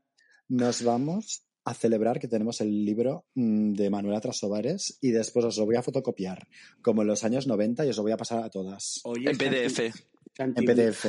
nos 0.48 0.82
vamos 0.82 1.46
a 1.64 1.74
celebrar 1.74 2.18
que 2.18 2.26
tenemos 2.26 2.60
el 2.60 2.84
libro 2.84 3.26
mm, 3.36 3.74
de 3.74 3.88
Manuela 3.88 4.20
Trasobares 4.20 4.98
y 5.00 5.12
después 5.12 5.44
os 5.44 5.56
lo 5.56 5.64
voy 5.64 5.76
a 5.76 5.82
fotocopiar, 5.82 6.48
como 6.82 7.02
en 7.02 7.08
los 7.08 7.22
años 7.22 7.46
90, 7.46 7.86
y 7.86 7.90
os 7.90 7.96
lo 7.96 8.02
voy 8.02 8.10
a 8.12 8.16
pasar 8.16 8.42
a 8.42 8.50
todas. 8.50 9.00
Oye, 9.04 9.30
En 9.30 9.38
PDF. 9.38 9.78
En 10.38 10.54
PDF. 10.54 11.04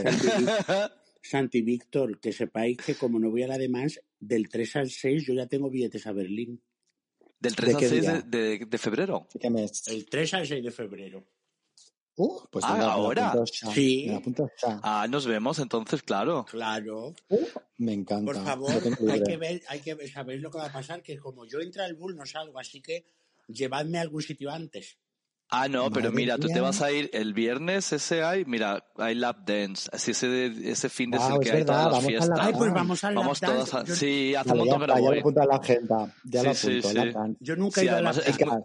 Santi 1.24 1.62
Víctor, 1.62 2.20
que 2.20 2.34
sepáis 2.34 2.78
que 2.78 2.96
como 2.96 3.18
no 3.18 3.32
voy 3.32 3.44
a 3.44 3.48
la 3.48 3.58
demás, 3.58 4.00
del 4.20 4.50
3 4.50 4.76
al 4.76 4.90
6 4.92 5.26
yo 5.26 5.34
ya 5.34 5.48
tengo 5.48 5.70
billetes 5.70 6.06
a 6.06 6.12
Berlín. 6.12 6.62
Del 7.40 7.54
¿De 7.54 7.56
3 7.56 7.74
al 7.76 7.80
qué 7.80 7.88
6 7.90 8.02
día? 8.02 8.22
de, 8.22 8.58
de- 8.60 8.66
de 8.66 8.78
febrero. 8.78 9.28
¿Qué 9.40 9.50
mes? 9.50 9.88
El 9.88 10.06
3 10.10 10.34
al 10.34 10.48
6 10.48 10.64
de 10.64 10.72
febrero. 10.72 11.26
Uh, 12.16 12.42
pues 12.52 12.64
Ah, 12.68 12.92
¿ahora? 12.92 13.34
Sí. 13.74 14.08
Ah, 14.84 15.08
nos 15.10 15.26
vemos 15.26 15.58
entonces, 15.60 16.04
claro. 16.04 16.46
Claro. 16.46 17.16
Me 17.78 17.94
encanta. 17.94 18.26
Por 18.26 18.44
favor, 18.44 18.72
hay 19.10 19.24
que 19.24 19.38
ver, 19.38 19.62
hay 19.68 19.80
que 19.80 20.08
sabéis 20.10 20.42
lo 20.42 20.52
que 20.52 20.60
va 20.60 20.66
a 20.68 20.72
pasar, 20.74 21.02
que 21.02 21.18
como 21.18 21.46
yo 21.48 21.60
entre 21.60 21.82
al 21.84 21.96
bull 21.96 22.16
no 22.16 22.26
salgo, 22.26 22.60
así 22.60 22.82
que 22.82 23.06
llevadme 23.48 23.98
a 23.98 24.02
algún 24.02 24.22
sitio 24.22 24.52
antes. 24.52 25.00
Ah, 25.50 25.68
no, 25.68 25.92
pero 25.92 26.06
Madre 26.10 26.16
mira, 26.16 26.38
tú 26.38 26.48
te 26.48 26.54
mía. 26.54 26.62
vas 26.64 26.82
a 26.82 26.92
ir 26.92 27.12
el 27.14 27.34
viernes, 27.36 27.94
ese 27.94 28.24
hay, 28.24 28.44
mira, 28.46 28.88
hay 28.98 29.14
lap 29.14 29.46
dance. 29.46 29.88
Así 29.94 30.12
ese, 30.12 30.48
ese 30.72 30.90
fin 30.90 31.12
de 31.12 31.18
es 31.18 31.24
Wow, 31.24 31.36
el 31.36 31.40
que 31.42 31.50
es 31.50 31.54
hay 31.54 31.60
verdad, 31.62 31.74
todas 31.76 31.84
las 31.84 31.92
vamos 31.94 32.04
a 32.04 32.08
fiestas. 32.08 32.38
la- 32.40 32.46
Ay, 32.46 32.54
pues 32.54 32.74
vamos 32.74 33.04
al 33.04 33.16
Vamos 33.16 33.42
lap 33.42 33.52
dance. 33.52 33.72
todas 33.72 33.84
a... 33.84 33.88
Yo, 33.88 33.96
Sí, 33.96 34.34
hace 34.36 34.50
Vale, 34.50 34.62
un 34.62 34.66
ya, 34.68 34.72
montón 34.74 34.80
que 34.80 34.84
está, 34.86 34.94
no 34.94 35.00
ya 35.00 35.04
lo 35.04 35.10
voy. 35.12 35.20
apunto 35.20 35.42
a 35.42 35.46
la 35.46 35.56
agenda. 35.56 36.16
Ya 36.24 36.40
Sí, 36.42 36.46
lo 36.48 36.54
sí, 36.56 36.68
apunto. 36.68 36.90
sí. 36.90 36.96
la 36.96 37.12
plan. 37.12 37.38
yo 37.40 37.56
nunca 37.56 37.82
Sí, 37.82 37.82
he 37.82 37.84
ido 37.90 37.98
a 37.98 38.02
la 38.02 38.10
además 38.10 38.28
es 38.28 38.46
muy, 38.48 38.64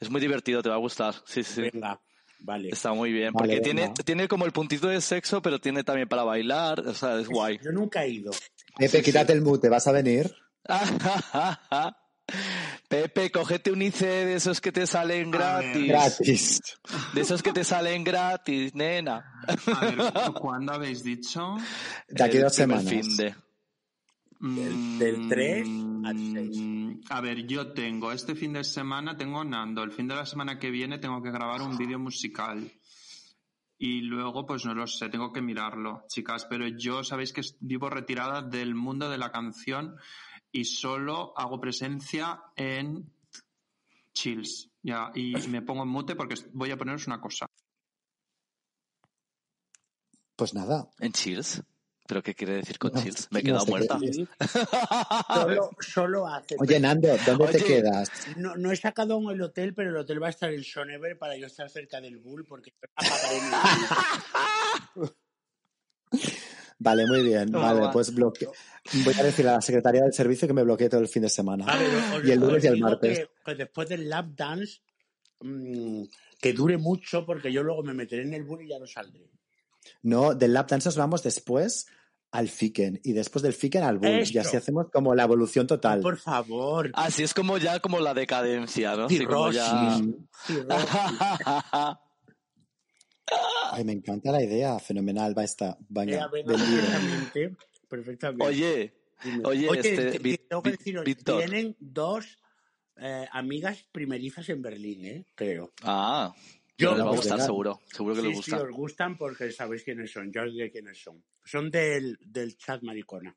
es 0.00 0.10
muy 0.10 0.20
divertido, 0.22 0.62
te 0.62 0.68
va 0.70 0.74
a 0.76 0.78
gustar. 0.78 1.14
Sí, 1.26 1.42
sí. 1.42 1.60
Venga, 1.60 2.00
vale. 2.38 2.68
Está 2.70 2.92
muy 2.94 3.12
bien, 3.12 3.34
Vale, 3.34 3.46
porque 3.46 3.60
tiene, 3.60 3.82
venga. 3.82 3.94
tiene 4.02 4.26
como 4.28 4.46
el 4.46 4.52
puntito 4.52 4.88
de 4.88 5.00
sexo, 5.02 5.42
pero 5.42 5.60
tiene 5.60 5.84
también 5.84 6.08
para 6.08 6.22
bailar, 6.24 6.80
o 6.80 6.94
sea, 6.94 7.18
es 7.20 7.28
guay. 7.28 7.58
Yo 7.62 7.70
nunca 7.70 8.02
he 8.04 8.08
ido. 8.08 8.30
Pepe, 8.78 9.02
quítate 9.02 9.34
el 9.34 9.42
mute, 9.42 9.68
¿vas 9.68 9.86
a 9.88 9.92
venir? 9.92 10.34
Pepe, 12.90 13.30
cógete 13.30 13.70
un 13.70 13.82
IC 13.82 13.98
de 14.00 14.34
esos 14.34 14.60
que 14.60 14.72
te 14.72 14.84
salen 14.84 15.30
gratis. 15.30 15.86
Gratis. 15.86 16.60
De 17.14 17.20
esos 17.20 17.40
que 17.40 17.52
te 17.52 17.62
salen 17.62 18.02
gratis, 18.02 18.74
nena. 18.74 19.24
A 19.46 19.80
ver, 19.86 20.32
¿cuándo 20.34 20.72
habéis 20.72 21.04
dicho? 21.04 21.56
De 22.08 22.24
aquí 22.24 22.38
dos 22.38 22.52
semanas. 22.52 22.88
fin 22.88 23.16
de- 23.16 23.34
Del- 24.40 24.98
del 24.98 25.28
tres 25.28 25.68
al 26.04 26.16
Mm, 26.16 27.00
A 27.10 27.20
ver, 27.20 27.46
yo 27.46 27.72
tengo 27.72 28.10
este 28.10 28.34
fin 28.34 28.54
de 28.54 28.64
semana, 28.64 29.16
tengo 29.16 29.44
Nando. 29.44 29.84
El 29.84 29.92
fin 29.92 30.08
de 30.08 30.16
la 30.16 30.26
semana 30.26 30.58
que 30.58 30.70
viene 30.72 30.98
tengo 30.98 31.22
que 31.22 31.30
grabar 31.30 31.62
un 31.62 31.76
vídeo 31.76 31.98
musical. 32.00 32.72
Y 33.78 34.00
luego, 34.00 34.44
pues 34.46 34.64
no 34.64 34.74
lo 34.74 34.88
sé, 34.88 35.08
tengo 35.10 35.32
que 35.32 35.40
mirarlo, 35.42 36.02
chicas. 36.08 36.44
Pero 36.50 36.66
yo 36.66 37.04
sabéis 37.04 37.32
que 37.32 37.42
vivo 37.60 37.88
retirada 37.88 38.42
del 38.42 38.74
mundo 38.74 39.08
de 39.08 39.16
la 39.18 39.30
canción 39.30 39.94
y 40.52 40.64
solo 40.64 41.32
hago 41.36 41.60
presencia 41.60 42.40
en 42.56 43.12
chills. 44.12 44.70
Ya, 44.82 45.10
y 45.14 45.34
me 45.48 45.62
pongo 45.62 45.82
en 45.82 45.88
mute 45.88 46.14
porque 46.16 46.34
voy 46.52 46.70
a 46.70 46.76
poneros 46.76 47.06
una 47.06 47.20
cosa. 47.20 47.46
Pues 50.36 50.54
nada. 50.54 50.88
¿En 51.00 51.12
Chills? 51.12 51.62
¿Pero 52.06 52.22
qué 52.22 52.34
quiere 52.34 52.54
decir 52.54 52.78
con 52.78 52.92
No, 52.92 53.02
Chills? 53.02 53.28
Me 53.30 53.40
he 53.40 53.42
no 53.42 53.46
quedado 53.46 53.66
sé 53.66 53.66
qué 53.66 53.70
muerta. 53.70 53.98
Solo, 55.34 55.70
solo 55.78 56.26
hace. 56.26 56.56
Oye, 56.58 56.80
Nando, 56.80 57.08
¿dónde 57.26 57.48
te 57.48 57.62
quedas? 57.62 58.10
No, 58.36 58.56
no 58.56 58.72
he 58.72 58.76
sacado 58.76 59.12
aún 59.14 59.30
el 59.30 59.42
hotel, 59.42 59.74
pero 59.74 59.90
el 59.90 59.96
hotel 59.98 60.22
va 60.22 60.28
a 60.28 60.30
estar 60.30 60.50
en 60.50 60.64
Sonever 60.64 61.18
para 61.18 61.36
yo 61.36 61.46
estar 61.46 61.68
cerca 61.68 62.00
del 62.00 62.16
Bull 62.16 62.46
porque 62.46 62.72
Vale, 66.82 67.06
muy 67.06 67.22
bien. 67.22 67.50
No, 67.50 67.60
Vale, 67.60 67.80
va. 67.80 67.92
pues 67.92 68.12
bloque... 68.14 68.48
voy 69.04 69.14
a 69.18 69.22
decir 69.22 69.46
a 69.46 69.52
la 69.52 69.60
secretaria 69.60 70.02
del 70.02 70.14
servicio 70.14 70.48
que 70.48 70.54
me 70.54 70.62
bloquee 70.64 70.88
todo 70.88 71.00
el 71.02 71.08
fin 71.08 71.20
de 71.22 71.28
semana. 71.28 71.66
Vale, 71.66 71.84
os- 72.16 72.24
Y 72.24 72.30
el 72.30 72.40
lunes 72.40 72.64
y 72.64 72.68
el 72.68 72.80
martes. 72.80 73.18
Que, 73.18 73.28
que 73.44 73.54
después 73.54 73.86
del 73.88 74.08
lap 74.08 74.28
dance, 74.34 74.78
mm, 75.40 76.04
que 76.40 76.52
dure 76.54 76.78
mucho 76.78 77.26
porque 77.26 77.52
yo 77.52 77.62
luego 77.62 77.82
me 77.82 77.92
meteré 77.92 78.22
en 78.22 78.32
el 78.32 78.44
Bull 78.44 78.62
y 78.62 78.68
ya 78.68 78.78
no 78.78 78.86
saldré. 78.86 79.28
No, 80.02 80.34
del 80.34 80.54
lap 80.54 80.70
dance 80.70 80.88
nos 80.88 80.96
vamos 80.96 81.22
después 81.22 81.86
al 82.32 82.48
Fiken 82.48 83.00
y 83.04 83.12
después 83.12 83.42
del 83.42 83.52
Fiken 83.52 83.82
al 83.82 83.98
Bull. 83.98 84.22
Y 84.30 84.38
así 84.38 84.56
hacemos 84.56 84.86
como 84.90 85.14
la 85.14 85.24
evolución 85.24 85.66
total. 85.66 86.00
Por 86.00 86.16
favor. 86.16 86.90
Así 86.94 87.22
es 87.24 87.34
como 87.34 87.58
ya 87.58 87.80
como 87.80 88.00
la 88.00 88.14
decadencia, 88.14 88.96
¿no? 88.96 89.04
Así 89.04 89.26
como 89.26 89.52
ya... 89.52 90.00
Sí. 93.30 93.36
Ay, 93.72 93.84
me 93.84 93.92
encanta 93.92 94.32
la 94.32 94.42
idea. 94.42 94.78
Fenomenal. 94.78 95.36
Va 95.36 95.44
esta. 95.44 95.70
Eh, 95.70 95.84
Venga, 95.88 96.28
venga, 96.28 96.52
vendido. 96.52 96.80
perfectamente. 96.82 97.56
perfectamente. 97.88 98.44
Oye, 98.46 98.94
Dime. 99.24 99.42
oye, 99.44 99.68
este, 99.78 100.18
Vi- 100.18 100.38
tengo 100.38 100.62
que 100.62 100.70
deciros, 100.72 101.04
Víctor. 101.04 101.38
tienen 101.44 101.76
dos 101.78 102.38
eh, 102.96 103.26
amigas 103.32 103.86
primerizas 103.92 104.48
en 104.48 104.60
Berlín, 104.62 105.04
¿eh? 105.06 105.24
Creo. 105.34 105.72
Ah, 105.82 106.34
Yo- 106.76 106.94
les 106.96 107.04
va 107.06 107.10
a 107.10 107.16
gustar 107.16 107.40
seguro. 107.40 107.80
Seguro 107.92 108.14
que 108.14 108.20
sí, 108.22 108.26
les 108.28 108.36
sí, 108.44 108.50
gusta. 108.50 108.66
os 108.66 108.72
gustan 108.74 109.16
porque 109.16 109.52
sabéis 109.52 109.84
quiénes 109.84 110.10
son. 110.12 110.32
Yo 110.32 110.42
os 110.42 110.52
diré 110.52 110.70
quiénes 110.70 110.98
son. 111.02 111.22
Son 111.44 111.70
del, 111.70 112.18
del 112.20 112.56
chat 112.56 112.82
maricona. 112.82 113.34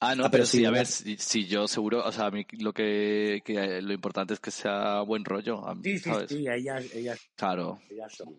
Ah, 0.00 0.14
no, 0.14 0.24
Ah, 0.24 0.30
pero, 0.30 0.42
pero 0.42 0.46
sí, 0.46 0.58
sí, 0.58 0.64
a 0.64 0.70
ver, 0.70 0.86
si, 0.86 1.16
si 1.16 1.46
yo 1.46 1.66
seguro, 1.66 2.04
o 2.04 2.12
sea, 2.12 2.26
a 2.26 2.30
mí 2.30 2.46
lo 2.60 2.72
que, 2.72 3.42
que 3.44 3.82
lo 3.82 3.92
importante 3.92 4.34
es 4.34 4.40
que 4.40 4.50
sea 4.52 5.00
buen 5.02 5.24
rollo, 5.24 5.62
Sí, 5.82 5.98
sí, 5.98 6.10
sí, 6.28 6.46
ellas, 6.48 6.84
ellas, 6.94 7.18
Claro, 7.34 7.80
ellas 7.90 8.12
son. 8.14 8.36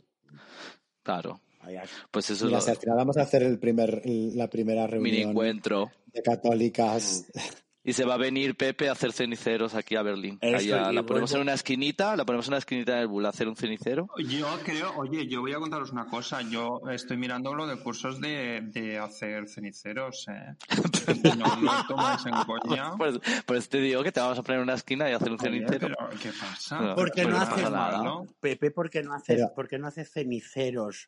claro. 1.04 1.42
Ellas. 1.68 1.90
Pues 2.12 2.30
eso 2.30 2.46
Mira, 2.46 2.60
es 2.60 2.64
si 2.64 2.72
al 2.72 2.78
final 2.78 2.96
vamos 2.96 3.18
a 3.18 3.24
hacer 3.24 3.44
el 3.44 3.60
primer, 3.60 4.02
el- 4.06 4.38
la 4.38 4.50
primera 4.50 4.88
lo, 4.88 5.00
mini 5.02 5.18
reunión 5.18 5.30
encuentro. 5.32 5.92
de 6.14 6.22
católicas. 6.22 7.26
Y 7.82 7.94
se 7.94 8.04
va 8.04 8.16
a 8.16 8.18
venir 8.18 8.58
Pepe 8.58 8.90
a 8.90 8.92
hacer 8.92 9.14
ceniceros 9.14 9.74
aquí 9.74 9.96
a 9.96 10.02
Berlín. 10.02 10.38
Eso, 10.42 10.58
Ahí 10.58 10.72
a- 10.74 10.92
y 10.92 10.96
la 10.96 11.04
ponemos 11.04 11.34
en 11.34 11.40
una 11.42 11.54
esquinita, 11.54 12.16
la 12.18 12.26
ponemos 12.26 12.46
en 12.48 12.52
una 12.52 12.58
esquinita 12.58 12.92
en 12.98 13.00
el 13.00 13.08
bull 13.08 13.26
a 13.26 13.30
hacer 13.30 13.48
un 13.48 13.56
cenicero. 13.56 14.08
Yo 14.18 14.48
creo, 14.66 14.94
oye, 14.98 15.28
yo 15.28 15.40
voy 15.40 15.54
a 15.54 15.60
contaros 15.60 15.92
una 15.94 16.06
cosa. 16.08 16.42
Yo 16.42 16.82
estoy 16.92 17.16
mirando 17.16 17.54
lo 17.56 17.66
de 17.68 17.78
cursos 17.82 18.20
de, 18.20 18.60
de 18.64 19.00
hacer 19.00 19.48
ceniceros, 19.48 20.28
¿eh? 20.28 20.56
No 21.38 21.46
lo 21.62 21.72
tomáis 21.88 22.26
en 22.26 22.34
coña. 22.46 22.92
Pues, 22.98 23.18
pues 23.46 23.70
te 23.70 23.80
digo 23.80 24.04
que 24.04 24.12
te 24.12 24.20
vamos 24.20 24.38
a 24.38 24.44
poner 24.44 24.60
en 24.60 24.64
una 24.64 24.74
esquina 24.76 25.10
y 25.10 25.14
hacer 25.14 25.32
un 25.32 25.40
Oye, 25.40 25.50
cenicero. 25.66 25.96
pero 25.98 26.10
¿qué 26.22 26.32
pasa? 26.38 26.82
No, 26.82 26.96
¿Por 26.96 27.12
qué 27.14 27.24
no 27.24 27.30
Pues 27.30 27.42
haces 27.44 27.56
pasa 27.64 27.70
nada. 27.70 27.98
malo? 28.00 28.28
Pepe, 28.42 28.72
¿por 28.72 28.90
qué 28.90 29.02
no 29.04 29.14
haces, 29.14 29.38
Pero- 29.38 29.54
por 29.56 29.70
qué 29.70 29.80
no 29.80 29.88
haces 29.88 30.12
ceniceros 30.12 31.08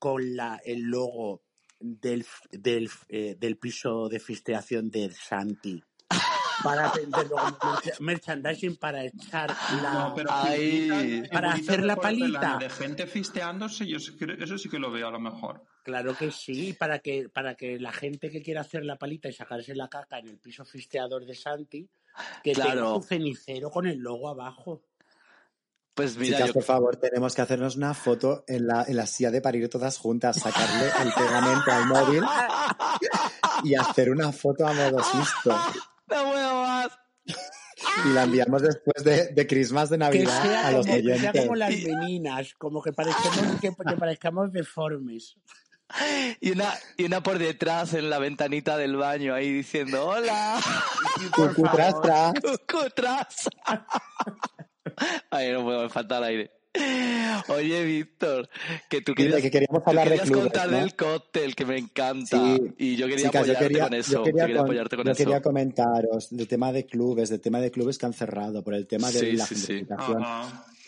con 0.00 0.34
la, 0.36 0.60
el 0.64 0.82
logo 0.82 1.43
del, 1.84 2.24
del, 2.50 2.90
eh, 3.08 3.36
del 3.38 3.58
piso 3.58 4.08
de 4.08 4.18
fisteación 4.18 4.90
de 4.90 5.12
Santi? 5.12 5.82
Para 6.62 6.90
vender 6.92 7.26
merchandising 8.00 8.76
para 8.76 9.04
echar 9.04 9.54
la. 9.82 9.92
No, 9.92 10.14
pero 10.14 10.30
Ay. 10.32 11.22
Para 11.30 11.52
hacer 11.52 11.84
la 11.84 11.96
palita. 11.96 12.56
De 12.58 12.70
gente 12.70 13.06
fisteándose, 13.06 13.86
yo 13.86 13.98
eso 13.98 14.56
sí 14.58 14.68
que 14.70 14.78
lo 14.78 14.90
veo 14.90 15.08
a 15.08 15.10
lo 15.10 15.20
mejor. 15.20 15.62
Claro 15.82 16.16
que 16.16 16.30
sí, 16.30 16.72
para 16.72 17.00
que, 17.00 17.28
para 17.28 17.54
que 17.54 17.78
la 17.78 17.92
gente 17.92 18.30
que 18.30 18.40
quiera 18.40 18.62
hacer 18.62 18.84
la 18.84 18.96
palita 18.96 19.28
y 19.28 19.34
sacarse 19.34 19.74
la 19.74 19.88
caca 19.88 20.18
en 20.20 20.28
el 20.28 20.38
piso 20.38 20.64
fisteador 20.64 21.26
de 21.26 21.34
Santi, 21.34 21.86
que 22.42 22.52
tenga 22.54 22.72
Claro. 22.72 22.94
su 22.94 23.02
cenicero 23.08 23.70
con 23.70 23.86
el 23.86 23.98
logo 23.98 24.30
abajo. 24.30 24.82
Pues 25.94 26.16
mira, 26.16 26.36
Chicas, 26.38 26.48
yo- 26.48 26.54
por 26.54 26.64
favor, 26.64 26.96
tenemos 26.96 27.34
que 27.34 27.42
hacernos 27.42 27.76
una 27.76 27.94
foto 27.94 28.44
en 28.48 28.66
la, 28.66 28.84
en 28.88 28.96
la 28.96 29.06
silla 29.06 29.30
de 29.30 29.40
parir 29.40 29.68
todas 29.68 29.96
juntas, 29.96 30.40
sacarle 30.40 30.86
el 31.02 31.12
pegamento 31.12 31.70
al 31.70 31.86
móvil 31.86 32.22
y 33.62 33.74
hacer 33.76 34.10
una 34.10 34.32
foto 34.32 34.66
a 34.66 34.72
modo 34.72 35.02
susto. 35.04 35.50
no 36.08 36.24
puedo 36.30 36.54
más. 36.62 36.88
Y 38.06 38.08
la 38.12 38.24
enviamos 38.24 38.62
después 38.62 39.04
de, 39.04 39.28
de 39.28 39.46
Christmas 39.46 39.88
de 39.90 39.96
Que 39.96 39.98
Navidad 39.98 40.42
sea, 40.42 40.66
a 40.66 40.72
los 40.72 40.86
como, 40.86 40.96
que 40.98 41.02
sea 41.04 41.14
oyentes. 41.16 41.42
como 41.42 41.54
las 41.56 41.70
meninas, 41.70 42.54
como 42.58 42.82
que 42.82 42.92
parezcamos, 42.92 43.60
que, 43.60 43.68
que 43.70 43.96
parezcamos 43.96 44.52
deformes. 44.52 45.36
Y 46.40 46.50
una, 46.50 46.74
y 46.96 47.04
una 47.04 47.22
por 47.22 47.38
detrás 47.38 47.94
en 47.94 48.10
la 48.10 48.18
ventanita 48.18 48.76
del 48.76 48.96
baño 48.96 49.32
ahí 49.34 49.52
diciendo 49.52 50.06
hola. 50.08 50.58
Cucu, 51.36 51.62
tras, 51.72 51.94
tras. 52.96 53.48
Ay, 55.30 55.52
no 55.52 55.62
puedo, 55.64 55.82
me 55.82 55.88
falta 55.88 56.18
el 56.18 56.24
aire. 56.24 56.50
Oye, 57.48 57.84
Víctor, 57.84 58.48
que 58.88 59.00
tú 59.00 59.14
querías, 59.14 59.40
que 59.40 59.50
queríamos 59.50 59.82
tú 59.84 59.90
hablar 59.90 60.04
de 60.08 60.10
querías 60.12 60.28
clubes, 60.30 60.44
contar 60.44 60.70
¿no? 60.70 60.78
del 60.78 60.96
cóctel, 60.96 61.54
que 61.54 61.64
me 61.66 61.78
encanta. 61.78 62.56
Sí. 62.56 62.62
Y 62.78 62.96
yo 62.96 63.06
quería 63.06 63.26
Chicas, 63.26 63.46
yo 63.46 63.52
apoyarte 63.52 63.64
quería, 63.68 63.84
con 63.84 63.94
eso. 63.94 64.12
yo 64.12 64.22
quería, 64.24 64.40
yo 64.42 64.46
quería 64.46 64.56
con- 64.56 64.66
apoyarte 64.66 64.96
con 64.96 65.04
yo 65.06 65.12
eso. 65.12 65.18
quería 65.18 65.42
comentaros 65.42 66.28
del 66.30 66.48
tema 66.48 66.72
de 66.72 66.86
clubes, 66.86 67.28
del 67.30 67.40
tema 67.40 67.60
de 67.60 67.70
clubes 67.70 67.98
que 67.98 68.06
han 68.06 68.12
cerrado, 68.12 68.62
por 68.64 68.74
el 68.74 68.86
tema 68.86 69.10
de 69.10 69.18
Sí, 69.20 69.32
la 69.32 69.46
sí, 69.46 69.86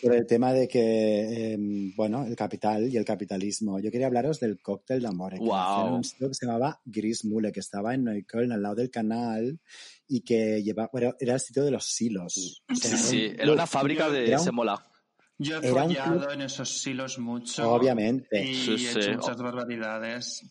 por 0.01 0.13
el 0.13 0.27
tema 0.27 0.53
de 0.53 0.67
que, 0.67 1.53
eh, 1.53 1.57
bueno, 1.95 2.23
el 2.25 2.35
capital 2.35 2.87
y 2.87 2.97
el 2.97 3.05
capitalismo. 3.05 3.79
Yo 3.79 3.89
quería 3.89 4.05
hablaros 4.07 4.39
del 4.39 4.59
cóctel 4.59 5.01
de 5.01 5.07
amor, 5.07 5.33
nació 5.33 5.87
en 5.87 5.93
un 5.93 6.03
sitio 6.03 6.27
que 6.27 6.35
se 6.35 6.45
llamaba 6.45 6.79
Gris 6.85 7.25
Mule, 7.25 7.51
que 7.51 7.61
estaba 7.61 7.95
en 7.95 8.03
Neukölln, 8.03 8.51
al 8.51 8.61
lado 8.61 8.75
del 8.75 8.91
canal, 8.91 9.59
y 10.07 10.21
que 10.21 10.61
lleva, 10.61 10.89
bueno, 10.91 11.15
era 11.19 11.33
el 11.33 11.39
sitio 11.39 11.63
de 11.63 11.71
los 11.71 11.85
silos. 11.85 12.61
O 12.69 12.75
sea, 12.75 12.89
Sí, 12.91 12.95
un 12.95 13.01
sí, 13.09 13.25
era 13.33 13.43
club- 13.43 13.53
una 13.55 13.65
fábrica 13.67 14.09
de 14.09 14.27
Era 14.27 14.37
un- 14.39 14.45
semola. 14.45 14.83
Yo 15.39 15.57
he 15.61 15.67
Era 15.67 15.85
club- 15.85 16.31
en 16.31 16.41
esos 16.41 16.79
silos 16.81 17.19
mucho. 17.19 17.71
Obviamente. 17.71 18.43
Y 18.43 18.55
Sí, 18.55 18.73
he 18.73 18.77
sí. 18.77 18.99
hecho 18.99 19.11
muchas 19.13 19.37
barbaridades. 19.37 20.43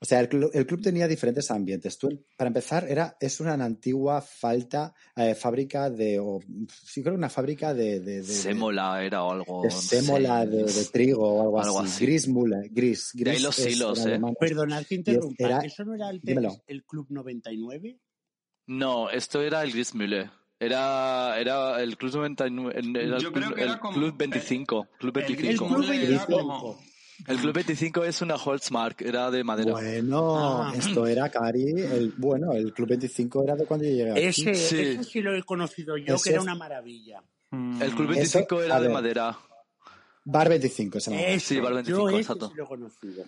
O 0.00 0.04
sea, 0.04 0.18
el 0.18 0.28
club, 0.28 0.50
el 0.52 0.66
club 0.66 0.82
tenía 0.82 1.06
diferentes 1.06 1.48
ambientes. 1.52 1.96
Tú, 1.96 2.08
para 2.36 2.48
empezar, 2.48 2.84
era, 2.88 3.16
es 3.20 3.38
una 3.38 3.52
antigua 3.52 4.20
falta, 4.20 4.92
eh, 5.14 5.36
fábrica 5.36 5.88
de, 5.90 6.18
o, 6.18 6.40
sí 6.84 7.04
creo 7.04 7.14
una 7.14 7.28
fábrica 7.30 7.72
de, 7.72 8.00
de, 8.00 8.16
de- 8.16 8.16
de- 8.16 8.24
Semola 8.24 9.04
era 9.04 9.22
o 9.22 9.30
algo. 9.30 9.62
de 9.62 9.70
sémola, 9.70 10.44
de, 10.44 10.64
de 10.64 10.84
trigo 10.92 11.22
o 11.22 11.42
algo, 11.42 11.60
Algo 11.62 11.78
así. 11.78 11.90
así. 11.94 12.06
Gris 12.06 12.26
Mule, 12.26 12.68
gris. 12.72 13.10
De 13.14 13.30
ahí 13.30 13.36
gris 13.36 13.78
los 13.78 14.04
en 14.04 14.24
¿eh? 14.24 14.34
Perdonad 14.40 14.84
que 14.86 14.96
interrumpa. 14.96 15.34
era- 15.44 15.58
¿Eso 15.60 15.84
no 15.84 15.94
era 15.94 16.10
el, 16.10 16.20
el 16.66 16.84
Club 16.84 17.06
99? 17.10 18.00
No, 18.66 19.08
esto 19.08 19.40
era 19.40 19.62
el 19.62 19.70
Grismühle. 19.72 20.30
Era, 20.64 21.38
era 21.40 21.82
el 21.82 21.96
Club 21.96 22.12
99. 22.14 22.72
Era 22.78 23.16
el, 23.16 23.22
Yo 23.22 23.32
creo 23.32 23.46
club, 23.48 23.54
que 23.56 23.62
era 23.62 23.72
el 23.74 23.78
como- 23.80 23.94
Club 23.98 24.14
25. 24.16 24.86
Club 24.98 25.16
el 25.18 25.24
25. 25.24 25.66
Club 25.66 25.76
Grismühle 25.78 25.96
era 25.96 26.06
25. 26.26 26.36
como- 26.48 26.80
El 27.26 27.36
Club 27.38 27.52
25 27.54 28.04
es 28.04 28.22
una 28.22 28.34
Holzmark, 28.36 29.02
era 29.02 29.30
de 29.30 29.44
madera. 29.44 29.72
Bueno, 29.72 30.62
Ah. 30.64 30.72
esto 30.76 31.06
era 31.06 31.28
Cari. 31.30 31.64
El, 31.70 32.14
bueno, 32.16 32.52
el 32.52 32.72
Club 32.72 32.88
25 32.90 33.42
era 33.44 33.56
de 33.56 33.64
cuando 33.66 33.84
yo 33.86 33.90
llegué 33.92 34.10
aquí. 34.12 34.20
Ese, 34.22 34.54
Sí. 34.54 34.78
ese 34.80 35.04
sí 35.04 35.20
lo 35.20 35.34
he 35.34 35.42
conocido 35.42 35.96
yo, 35.96 36.14
Ese 36.14 36.24
que 36.24 36.30
era 36.34 36.42
una 36.42 36.54
maravilla. 36.54 37.22
Mm. 37.50 37.82
El 37.82 37.90
Club 37.94 38.10
Eso, 38.12 38.38
25 38.38 38.58
a 38.58 38.64
era 38.64 38.76
de 38.76 38.82
ver. 38.82 38.92
madera. 38.92 39.38
Bar 40.24 40.48
25 40.48 41.00
se 41.00 41.10
llamaba. 41.10 41.28
Ese, 41.28 41.54
Sí, 41.54 41.60
Bar 41.60 41.74
25, 41.74 42.00
yo 42.02 42.08
ese 42.10 42.18
exacto. 42.20 42.48
sí 42.48 42.54
lo 42.56 42.64
he 42.64 42.66
conocido. 42.68 43.24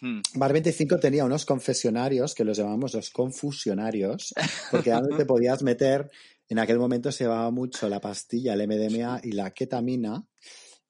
Mm. 0.00 0.20
Bar 0.34 0.52
25 0.52 0.98
tenía 0.98 1.24
unos 1.24 1.46
confesionarios 1.46 2.34
que 2.34 2.44
los 2.44 2.56
llamamos 2.58 2.92
los 2.94 3.08
confusionarios, 3.10 4.34
porque 4.70 4.90
era 4.90 5.00
donde 5.00 5.16
te 5.16 5.24
podías 5.26 5.62
meter, 5.62 6.10
en 6.48 6.58
aquel 6.58 6.78
momento 6.78 7.10
se 7.10 7.24
llevaba 7.24 7.50
mucho 7.50 7.88
la 7.88 8.00
pastilla, 8.00 8.54
el 8.54 8.66
MDMA 8.68 9.20
y 9.22 9.32
la 9.32 9.50
ketamina, 9.52 10.24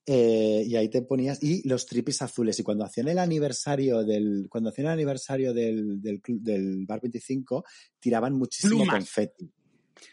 eh, 0.06 0.62
y 0.66 0.76
ahí 0.76 0.88
te 0.88 1.02
ponías, 1.02 1.42
y 1.42 1.66
los 1.68 1.86
tripis 1.86 2.20
azules, 2.22 2.58
y 2.58 2.62
cuando 2.62 2.84
hacían 2.84 3.08
el 3.08 3.18
aniversario 3.18 4.04
del, 4.04 4.46
cuando 4.50 4.70
hacían 4.70 4.88
el 4.88 4.92
aniversario 4.92 5.54
del, 5.54 6.00
del, 6.02 6.84
Bar 6.86 7.00
25, 7.00 7.64
tiraban 7.98 8.34
muchísimo 8.34 8.78
Plumas. 8.78 8.96
confeti. 8.96 9.50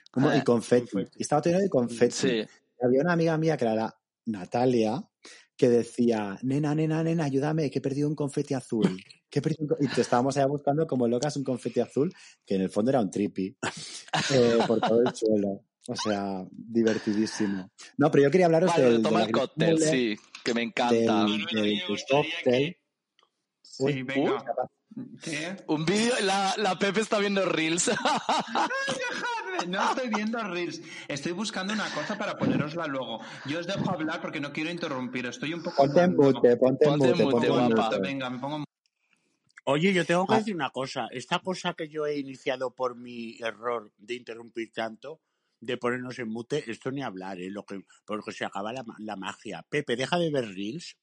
Como, 0.10 0.30
Ah, 0.30 0.38
y 0.38 0.44
confeti. 0.44 0.88
confeti. 0.92 1.18
Y 1.20 1.22
estaba 1.24 1.42
lleno 1.42 1.60
de 1.60 1.70
confeti. 1.70 2.12
Sí. 2.14 2.44
Había 2.82 3.02
una 3.02 3.14
amiga 3.14 3.38
mía 3.38 3.58
que 3.58 3.66
era 3.66 3.76
la 3.76 4.00
Natalia 4.26 5.04
que 5.62 5.70
decía, 5.70 6.40
nena, 6.42 6.74
nena, 6.74 7.04
nena, 7.04 7.26
ayúdame, 7.26 7.70
que 7.70 7.78
he 7.78 7.82
perdido 7.84 8.10
un 8.10 8.16
confeti 8.16 8.56
azul. 8.56 9.00
Que 9.30 9.38
he 9.38 9.42
perdido 9.44 9.62
un 9.62 9.68
co-". 9.68 9.78
Y 9.80 9.88
te 9.90 10.02
estábamos 10.02 10.36
allá 10.36 10.48
buscando 10.48 10.88
como 10.88 11.08
locas 11.08 11.38
un 11.38 11.44
confeti 11.44 11.80
azul, 11.80 12.12
que 12.44 12.56
en 12.56 12.62
el 12.62 12.72
fondo 12.72 12.90
era 12.90 13.00
un 13.00 13.12
trippy, 13.12 13.56
eh, 14.34 14.58
por 14.66 14.82
todo 14.82 15.02
el 15.04 15.14
suelo. 15.14 15.64
O 15.88 15.96
sea, 15.96 16.44
divertidísimo. 16.52 17.70
No, 17.98 18.10
pero 18.10 18.24
yo 18.24 18.32
quería 18.32 18.48
hablaros 18.48 18.72
Vale, 18.72 18.84
del, 18.86 19.04
de 19.04 19.10
el 19.10 19.32
cóctel, 19.32 19.78
sí, 19.80 20.18
que 20.44 20.54
me 20.56 20.64
encanta. 20.64 20.96
del, 21.26 21.46
del- 21.46 21.64
del 21.64 21.82
cóctel. 22.10 22.78
Sí, 23.62 23.84
Uy, 23.84 24.02
venga. 24.02 24.44
uy, 24.96 25.18
¿Qué? 25.24 25.58
Un 25.68 25.86
vídeo, 25.86 26.16
la, 26.24 26.56
la 26.58 26.80
Pepe 26.80 27.02
está 27.02 27.20
viendo 27.20 27.46
Reels. 27.46 27.92
No 29.68 29.90
estoy 29.90 30.10
viendo 30.10 30.42
Reels. 30.44 30.82
Estoy 31.08 31.32
buscando 31.34 31.74
una 31.74 31.90
cosa 31.94 32.18
para 32.18 32.38
ponerosla 32.38 32.88
luego. 32.88 33.20
Yo 33.46 33.60
os 33.60 33.68
dejo 33.68 33.92
hablar 33.92 34.22
porque 34.22 34.40
no 34.40 34.52
quiero 34.52 34.70
interrumpir. 34.72 35.26
Estoy 35.26 35.54
un 35.54 35.62
poco. 35.64 35.78
Ponte 35.78 36.02
en 36.02 36.16
mute, 36.16 36.58
ponte 36.58 36.86
en 36.86 36.98
mute, 36.98 37.24
ponte 37.24 37.48
en 37.48 37.54
guapa. 37.54 37.86
mute. 37.90 38.00
Venga, 38.00 38.30
me 38.30 38.40
pongo. 38.40 38.64
Oye, 39.66 39.94
yo 39.94 40.06
tengo 40.06 40.26
que 40.26 40.34
Ah. 40.34 40.38
decir 40.40 40.56
una 40.56 40.72
cosa. 40.72 41.08
Esta 41.12 41.40
cosa 41.40 41.74
que 41.76 41.88
yo 41.88 42.06
he 42.06 42.18
iniciado 42.18 42.74
por 42.74 42.96
mi 42.96 43.38
error 43.40 43.92
de 43.98 44.16
interrumpir 44.16 44.72
tanto, 44.74 45.22
de 45.60 45.78
ponernos 45.78 46.18
en 46.18 46.30
mute, 46.30 46.70
esto 46.72 46.92
ni 46.92 47.04
hablar, 47.04 47.40
¿eh? 47.40 47.52
Lo 47.52 47.64
que, 47.64 47.84
porque 48.06 48.32
se 48.32 48.44
acaba 48.46 48.74
la, 48.74 48.84
la 48.98 49.16
magia. 49.16 49.64
Pepe, 49.70 49.96
deja 49.96 50.18
de 50.18 50.32
ver 50.32 50.46
reels. 50.56 50.98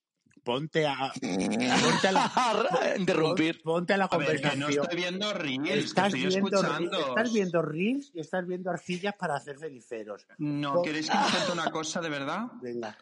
Ponte 0.48 0.86
a, 0.86 1.12
ponte 1.20 2.08
a 2.08 2.12
la, 2.12 2.32
Interrumpir. 2.96 3.60
ponte 3.62 3.92
a 3.92 3.98
la 3.98 4.04
A 4.06 4.16
ver, 4.16 4.28
que 4.28 4.48
conversación. 4.48 4.60
no 4.60 4.68
estoy 4.68 4.96
viendo 4.96 5.32
Reels, 5.34 5.62
que 5.68 5.78
Estás 5.78 6.06
estoy 6.14 6.20
viendo, 6.26 6.48
escuchando. 6.48 7.08
estás 7.08 7.32
viendo 7.34 7.60
reels 7.62 8.10
y 8.14 8.20
estás 8.20 8.46
viendo 8.46 8.70
arcillas 8.70 9.14
para 9.18 9.36
hacer 9.36 9.58
ceniceros. 9.58 10.26
No, 10.38 10.80
¿queréis 10.80 11.10
que 11.10 11.16
os 11.18 11.30
cuente 11.32 11.52
una 11.52 11.70
cosa 11.70 12.00
de 12.00 12.08
verdad? 12.08 12.46
Venga. 12.62 12.96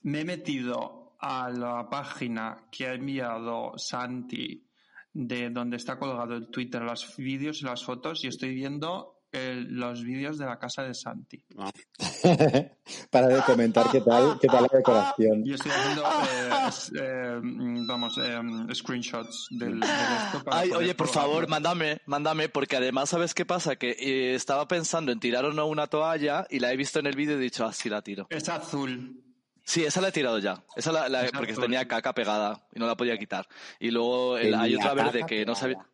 Me 0.00 0.20
he 0.20 0.24
metido 0.24 1.14
a 1.20 1.50
la 1.50 1.90
página 1.90 2.56
que 2.72 2.86
ha 2.86 2.94
enviado 2.94 3.72
Santi 3.76 4.66
de 5.12 5.50
donde 5.50 5.76
está 5.76 5.98
colgado 5.98 6.36
el 6.36 6.48
Twitter, 6.48 6.80
los 6.80 7.16
vídeos 7.18 7.60
y 7.60 7.64
las 7.66 7.84
fotos, 7.84 8.24
y 8.24 8.28
estoy 8.28 8.54
viendo 8.54 9.17
los 9.32 10.02
vídeos 10.02 10.38
de 10.38 10.46
la 10.46 10.58
casa 10.58 10.82
de 10.82 10.94
Santi. 10.94 11.42
Para 13.10 13.28
de 13.28 13.42
comentar 13.42 13.90
qué 13.90 14.00
tal, 14.00 14.38
qué 14.40 14.46
tal 14.48 14.62
la 14.62 14.78
decoración. 14.78 15.42
Y 15.46 15.54
estoy 15.54 15.70
haciendo, 15.70 16.02
eh, 16.02 16.68
es- 16.68 16.92
eh, 16.98 17.40
vamos, 17.86 18.18
eh, 18.18 18.40
screenshots 18.74 19.48
del, 19.50 19.80
del 19.80 19.90
esto 19.90 20.42
para 20.44 20.60
Ay, 20.60 20.70
oye, 20.72 20.94
por 20.94 21.08
favor, 21.08 21.48
mándame, 21.48 22.00
mándame, 22.06 22.48
porque 22.48 22.76
además, 22.76 23.10
¿sabes 23.10 23.34
qué 23.34 23.44
pasa? 23.44 23.76
Que 23.76 23.90
eh, 23.98 24.34
estaba 24.34 24.66
pensando 24.68 25.12
en 25.12 25.20
tirar 25.20 25.44
o 25.44 25.52
no 25.52 25.66
una 25.66 25.86
toalla 25.86 26.46
y 26.50 26.58
la 26.60 26.72
he 26.72 26.76
visto 26.76 26.98
en 26.98 27.06
el 27.06 27.16
vídeo 27.16 27.34
y 27.36 27.38
he 27.40 27.42
dicho, 27.42 27.64
ah, 27.66 27.72
sí 27.72 27.88
la 27.88 28.02
tiro. 28.02 28.26
Es 28.30 28.48
azul. 28.48 29.22
Sí, 29.64 29.84
esa 29.84 30.00
la 30.00 30.08
he 30.08 30.12
tirado 30.12 30.38
ya. 30.38 30.64
Esa 30.76 30.92
la, 30.92 31.08
la- 31.10 31.26
porque 31.34 31.52
tenía 31.52 31.86
caca 31.86 32.14
pegada 32.14 32.66
y 32.74 32.78
no 32.80 32.86
la 32.86 32.96
podía 32.96 33.18
quitar. 33.18 33.46
Y 33.78 33.90
luego 33.90 34.38
el- 34.38 34.54
hay 34.54 34.74
otra 34.74 34.94
verde 34.94 35.24
que 35.26 35.44
no 35.44 35.54
sabía. 35.54 35.86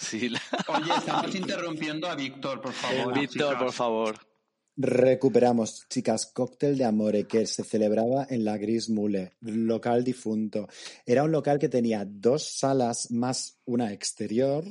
Pegada. 0.00 0.10
Sí, 0.10 0.28
la- 0.28 0.40
Oye, 0.68 0.92
estamos 0.98 1.34
interrumpiendo 1.34 2.08
a 2.08 2.14
Víctor, 2.14 2.60
por 2.60 2.72
favor. 2.72 3.14
Víctor, 3.14 3.48
chicas. 3.50 3.62
por 3.62 3.72
favor. 3.72 4.16
Recuperamos, 4.82 5.86
chicas, 5.90 6.26
cóctel 6.32 6.78
de 6.78 6.84
amore 6.86 7.24
que 7.26 7.46
se 7.46 7.64
celebraba 7.64 8.26
en 8.30 8.44
la 8.46 8.56
Gris 8.56 8.88
Mule, 8.88 9.32
local 9.40 10.04
difunto. 10.04 10.68
Era 11.04 11.22
un 11.22 11.32
local 11.32 11.58
que 11.58 11.68
tenía 11.68 12.06
dos 12.08 12.44
salas 12.58 13.10
más 13.10 13.58
una 13.70 13.92
exterior 13.92 14.64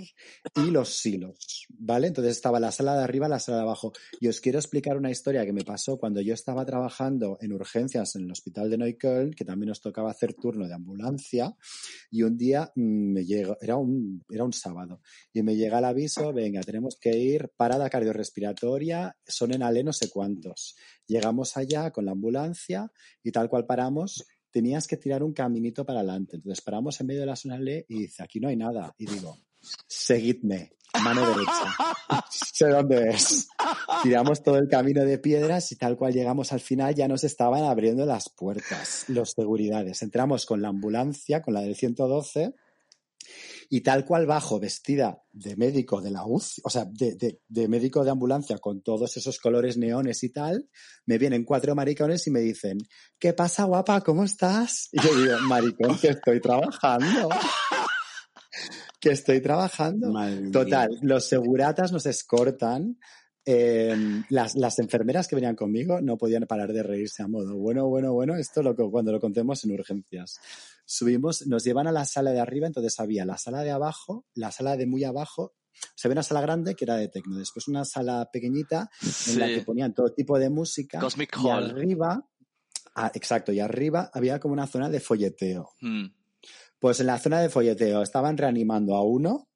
y 0.56 0.72
los 0.72 0.90
silos, 0.90 1.66
¿vale? 1.70 2.08
Entonces 2.08 2.36
estaba 2.36 2.60
la 2.60 2.72
sala 2.72 2.98
de 2.98 3.04
arriba, 3.04 3.28
la 3.28 3.40
sala 3.40 3.60
de 3.60 3.64
abajo. 3.64 3.94
Y 4.20 4.28
os 4.28 4.42
quiero 4.42 4.60
explicar 4.60 4.98
una 4.98 5.10
historia 5.10 5.46
que 5.46 5.54
me 5.54 5.64
pasó 5.64 5.98
cuando 5.98 6.22
yo 6.22 6.34
estaba 6.34 6.66
trabajando 6.66 7.38
en 7.42 7.54
urgencias 7.54 8.16
en 8.16 8.24
el 8.24 8.32
hospital 8.32 8.70
de 8.70 8.78
Neukölln, 8.78 9.34
que 9.34 9.46
también 9.46 9.70
nos 9.70 9.82
tocaba 9.82 10.12
hacer 10.12 10.34
turno 10.34 10.68
de 10.68 10.74
ambulancia, 10.74 11.56
y 12.12 12.24
un 12.24 12.38
día 12.38 12.72
mm, 12.76 13.14
me 13.14 13.26
llegó, 13.26 13.58
era 13.62 13.78
un, 13.78 14.24
era 14.30 14.44
un 14.44 14.54
sábado, 14.54 15.02
y 15.32 15.42
me 15.44 15.56
llega 15.56 15.80
el 15.80 15.86
aviso, 15.86 16.34
venga, 16.34 16.62
tenemos 16.62 16.98
que 17.00 17.18
ir, 17.18 17.50
parada 17.56 17.90
cardiorrespiratoria, 17.90 19.16
son 19.26 19.54
en 19.54 19.64
Ale 19.64 19.84
no 19.84 19.94
sé 19.94 20.10
cuántos. 20.10 20.76
Llegamos 21.08 21.58
allá 21.58 21.92
con 21.92 22.06
la 22.06 22.12
ambulancia 22.12 22.92
y 23.24 23.32
tal 23.32 23.50
cual 23.50 23.66
paramos, 23.66 24.26
tenías 24.52 24.88
que 24.88 24.98
tirar 24.98 25.24
un 25.24 25.34
caminito 25.34 25.86
para 25.86 26.00
adelante. 26.00 26.38
Entonces 26.38 26.64
paramos 26.64 27.00
en 27.00 27.08
medio 27.08 27.22
de 27.22 27.28
la 27.28 27.36
zona 27.36 27.56
L 27.58 27.86
y 27.88 28.00
dice, 28.00 28.24
aquí 28.24 28.40
no 28.40 28.48
hay 28.50 28.56
nada. 28.56 28.94
Y 28.98 29.06
digo, 29.06 29.38
seguidme, 29.88 30.74
mano 31.04 31.28
derecha. 31.28 31.76
sé 32.32 32.68
dónde 32.68 33.10
es. 33.10 33.48
Tiramos 34.04 34.44
todo 34.44 34.58
el 34.58 34.68
camino 34.68 35.04
de 35.06 35.18
piedras 35.20 35.72
y 35.72 35.76
tal 35.76 35.98
cual 35.98 36.14
llegamos 36.14 36.52
al 36.52 36.60
final 36.60 36.94
ya 36.96 37.08
nos 37.08 37.24
estaban 37.24 37.64
abriendo 37.64 38.06
las 38.06 38.30
puertas, 38.30 39.06
los 39.08 39.32
seguridades. 39.32 40.02
Entramos 40.02 40.46
con 40.46 40.62
la 40.62 40.70
ambulancia, 40.70 41.42
con 41.42 41.54
la 41.54 41.62
del 41.62 41.76
112 41.76 42.54
Y 43.72 43.82
tal 43.82 44.04
cual 44.04 44.26
bajo 44.26 44.60
vestida 44.60 45.22
de 45.32 45.56
médico 45.56 46.02
de 46.02 46.10
la 46.10 46.26
UCI, 46.26 46.62
o 46.64 46.70
sea, 46.72 46.86
de, 46.86 47.16
de- 47.16 47.40
de 47.48 47.68
médico 47.68 48.04
de 48.04 48.10
ambulancia 48.10 48.58
con 48.58 48.82
todos 48.82 49.16
esos 49.16 49.38
colores 49.40 49.78
neones 49.78 50.24
y 50.24 50.30
tal, 50.30 50.68
me 51.06 51.20
vienen 51.20 51.44
cuatro 51.46 51.76
maricones 51.76 52.26
y 52.26 52.32
me 52.32 52.40
dicen, 52.40 52.80
¿qué 53.20 53.34
pasa 53.34 53.66
guapa? 53.66 54.02
¿Cómo 54.02 54.24
estás? 54.24 54.90
Y 54.92 55.00
yo 55.02 55.16
digo, 55.16 55.38
maricón, 55.48 55.98
que 56.00 56.10
estoy 56.10 56.42
trabajando. 56.42 57.30
que 59.00 59.12
estoy 59.12 59.42
trabajando. 59.42 60.12
Madre 60.12 60.42
mía. 60.42 60.52
Total, 60.52 60.90
los 61.02 61.26
seguratas 61.28 61.92
nos 61.92 62.06
escortan. 62.06 62.98
Eh, 63.52 64.24
las, 64.30 64.54
las 64.54 64.78
enfermeras 64.78 65.28
que 65.28 65.36
venían 65.36 65.56
conmigo 65.56 66.02
no 66.02 66.20
podían 66.20 66.44
parar 66.44 66.72
de 66.72 66.84
reírse 66.84 67.24
a 67.24 67.28
modo. 67.28 67.58
Bueno, 67.58 67.88
bueno, 67.88 68.14
bueno, 68.14 68.36
esto 68.36 68.62
lo 68.62 68.76
cuando 68.76 69.12
lo 69.12 69.20
contemos 69.20 69.64
en 69.64 69.72
urgencias. 69.72 70.40
Subimos, 70.86 71.48
nos 71.48 71.64
llevan 71.64 71.88
a 71.88 71.92
la 71.92 72.06
sala 72.06 72.30
de 72.30 72.40
arriba, 72.40 72.68
entonces 72.68 73.00
había 73.00 73.26
la 73.26 73.40
sala 73.40 73.64
de 73.64 73.72
abajo, 73.72 74.24
la 74.36 74.52
sala 74.52 74.78
de 74.78 74.86
muy 74.86 75.04
abajo. 75.04 75.56
Se 75.96 76.08
ve 76.08 76.12
una 76.12 76.22
sala 76.22 76.42
grande 76.42 76.76
que 76.76 76.86
era 76.86 76.98
de 76.98 77.08
tecno, 77.08 77.40
después 77.40 77.68
una 77.68 77.86
sala 77.86 78.30
pequeñita 78.32 78.92
en 79.30 79.40
la 79.40 79.48
que 79.48 79.62
ponían 79.62 79.96
todo 79.96 80.14
tipo 80.14 80.38
de 80.38 80.52
música. 80.52 81.00
Cosmic 81.00 81.36
y 81.36 81.48
Hall. 81.48 81.72
arriba, 81.72 82.30
ah, 82.94 83.12
exacto, 83.16 83.52
y 83.52 83.62
arriba 83.62 84.12
había 84.14 84.40
como 84.40 84.54
una 84.54 84.68
zona 84.68 84.90
de 84.90 85.00
folleteo. 85.00 85.72
Mm. 85.82 86.06
Pues 86.78 87.00
en 87.00 87.08
la 87.08 87.18
zona 87.18 87.42
de 87.42 87.50
folleteo 87.50 88.04
estaban 88.04 88.38
reanimando 88.38 88.94
a 88.94 89.04
uno. 89.04 89.49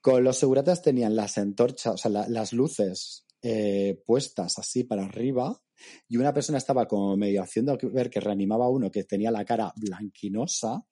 Con 0.00 0.24
los 0.24 0.38
seguratas 0.38 0.82
tenían 0.82 1.14
las 1.16 1.36
antorchas, 1.38 1.94
o 1.94 1.96
sea, 1.98 2.10
la- 2.10 2.28
las 2.28 2.52
luces 2.52 3.26
eh, 3.42 4.02
puestas 4.06 4.58
así 4.58 4.84
para 4.84 5.04
arriba. 5.04 5.60
Y 6.08 6.18
una 6.18 6.32
persona 6.34 6.58
estaba 6.58 6.86
como 6.86 7.16
medio 7.16 7.42
haciendo 7.42 7.78
ver 7.92 8.10
que 8.10 8.20
reanimaba 8.20 8.66
a 8.66 8.70
uno 8.70 8.90
que 8.90 9.04
tenía 9.04 9.30
la 9.30 9.44
cara 9.46 9.72
blanquinosa, 9.76 10.82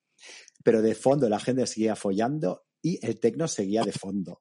pero 0.65 0.81
de 0.81 0.95
fondo 0.95 1.29
la 1.29 1.39
gente 1.41 1.67
seguía 1.67 1.95
follando 1.95 2.65
y 2.83 3.05
el 3.07 3.21
tecno 3.21 3.49
seguía 3.49 3.83
de 3.83 3.93
fondo. 3.93 4.41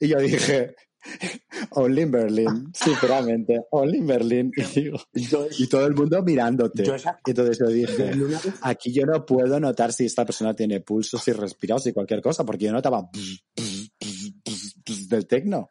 Y 0.00 0.08
yo 0.08 0.18
dije, 0.18 0.74
Only 1.72 2.02
in 2.02 2.10
Berlin, 2.10 2.70
sinceramente, 2.72 3.60
Only 3.70 3.98
in 3.98 4.06
Berlin. 4.06 4.52
Y, 4.56 4.80
digo, 4.80 4.98
y 5.58 5.66
todo 5.66 5.86
el 5.86 5.94
mundo 5.94 6.22
mirándote. 6.22 6.84
Entonces 7.26 7.58
yo 7.58 7.66
dije, 7.66 8.12
aquí 8.62 8.92
yo 8.92 9.04
no 9.04 9.26
puedo 9.26 9.60
notar 9.60 9.92
si 9.92 10.06
esta 10.06 10.24
persona 10.24 10.54
tiene 10.54 10.80
pulso, 10.80 11.18
si 11.18 11.32
respira 11.32 11.74
o 11.76 11.78
si 11.78 11.92
cualquier 11.92 12.22
cosa, 12.22 12.44
porque 12.44 12.64
yo 12.66 12.72
notaba 12.72 13.08
del 15.08 15.26
tecno. 15.26 15.70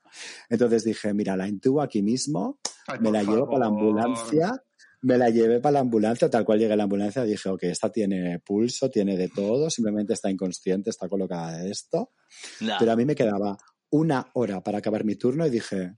Entonces 0.50 0.84
dije, 0.84 1.14
mira, 1.14 1.36
la 1.38 1.48
intubo 1.48 1.82
aquí 1.82 2.02
mismo, 2.02 2.60
Ay, 2.88 3.00
me 3.00 3.12
la 3.12 3.24
llevo 3.24 3.46
para 3.48 3.60
la 3.60 3.66
ambulancia, 3.68 4.64
me 5.02 5.18
la 5.18 5.30
llevé 5.30 5.60
para 5.60 5.74
la 5.74 5.80
ambulancia, 5.80 6.30
tal 6.30 6.46
cual 6.46 6.60
llegué 6.60 6.74
a 6.74 6.78
la 6.78 6.84
ambulancia, 6.84 7.24
dije, 7.24 7.50
ok, 7.50 7.64
esta 7.64 7.92
tiene 7.92 8.40
pulso, 8.40 8.90
tiene 8.90 9.18
de 9.18 9.30
todo, 9.30 9.70
simplemente 9.70 10.14
está 10.14 10.30
inconsciente, 10.30 10.90
está 10.90 11.08
colocada 11.10 11.58
de 11.58 11.72
esto. 11.72 12.12
Nah. 12.60 12.78
Pero 12.80 12.92
a 12.92 12.96
mí 12.96 13.06
me 13.06 13.16
quedaba 13.16 13.58
una 13.90 14.30
hora 14.34 14.62
para 14.64 14.78
acabar 14.78 15.04
mi 15.04 15.16
turno 15.16 15.46
y 15.46 15.50
dije, 15.50 15.96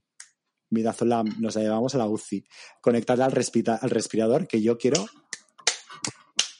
Midazolam, 0.70 1.26
nos 1.38 1.54
la 1.56 1.62
llevamos 1.62 1.94
a 1.94 1.98
la 1.98 2.06
UCI, 2.08 2.44
conectarla 2.80 3.26
al, 3.26 3.32
respira- 3.32 3.78
al 3.80 3.90
respirador, 3.90 4.48
que 4.48 4.60
yo 4.62 4.78
quiero 4.78 5.06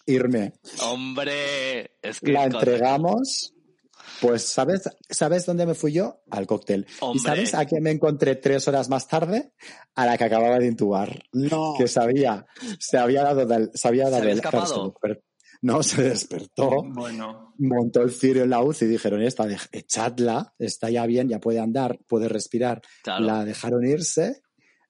irme. 0.06 0.52
Hombre, 0.82 1.96
es 2.02 2.20
que 2.20 2.32
La 2.32 2.44
entregamos. 2.44 3.53
Pues, 4.20 4.42
¿sabes, 4.42 4.82
¿sabes 5.10 5.44
dónde 5.46 5.66
me 5.66 5.74
fui 5.74 5.92
yo? 5.92 6.22
Al 6.30 6.46
cóctel. 6.46 6.86
¿Y 7.14 7.18
sabes 7.18 7.54
a 7.54 7.64
quién 7.66 7.82
me 7.82 7.90
encontré 7.90 8.36
tres 8.36 8.66
horas 8.68 8.88
más 8.88 9.08
tarde? 9.08 9.52
A 9.94 10.06
la 10.06 10.16
que 10.16 10.24
acababa 10.24 10.58
de 10.58 10.66
intubar. 10.66 11.22
No, 11.32 11.74
Que 11.76 11.88
sabía, 11.88 12.46
se 12.78 12.98
había 12.98 13.22
dado, 13.22 13.44
del- 13.46 13.70
se 13.74 13.88
había 13.88 14.04
dado 14.04 14.16
había 14.18 14.32
el- 14.32 14.38
escapado? 14.38 14.94
no, 15.62 15.82
se 15.82 16.02
despertó, 16.02 16.82
Bueno, 16.84 17.54
montó 17.58 18.02
el 18.02 18.10
cirio 18.12 18.44
en 18.44 18.50
la 18.50 18.62
UCI 18.62 18.84
y 18.84 18.88
dijeron, 18.88 19.22
esta, 19.22 19.46
echadla, 19.72 20.54
está 20.58 20.90
ya 20.90 21.06
bien, 21.06 21.28
ya 21.28 21.40
puede 21.40 21.60
andar, 21.60 21.98
puede 22.06 22.28
respirar. 22.28 22.82
Claro. 23.02 23.24
La 23.24 23.44
dejaron 23.44 23.84
irse 23.86 24.42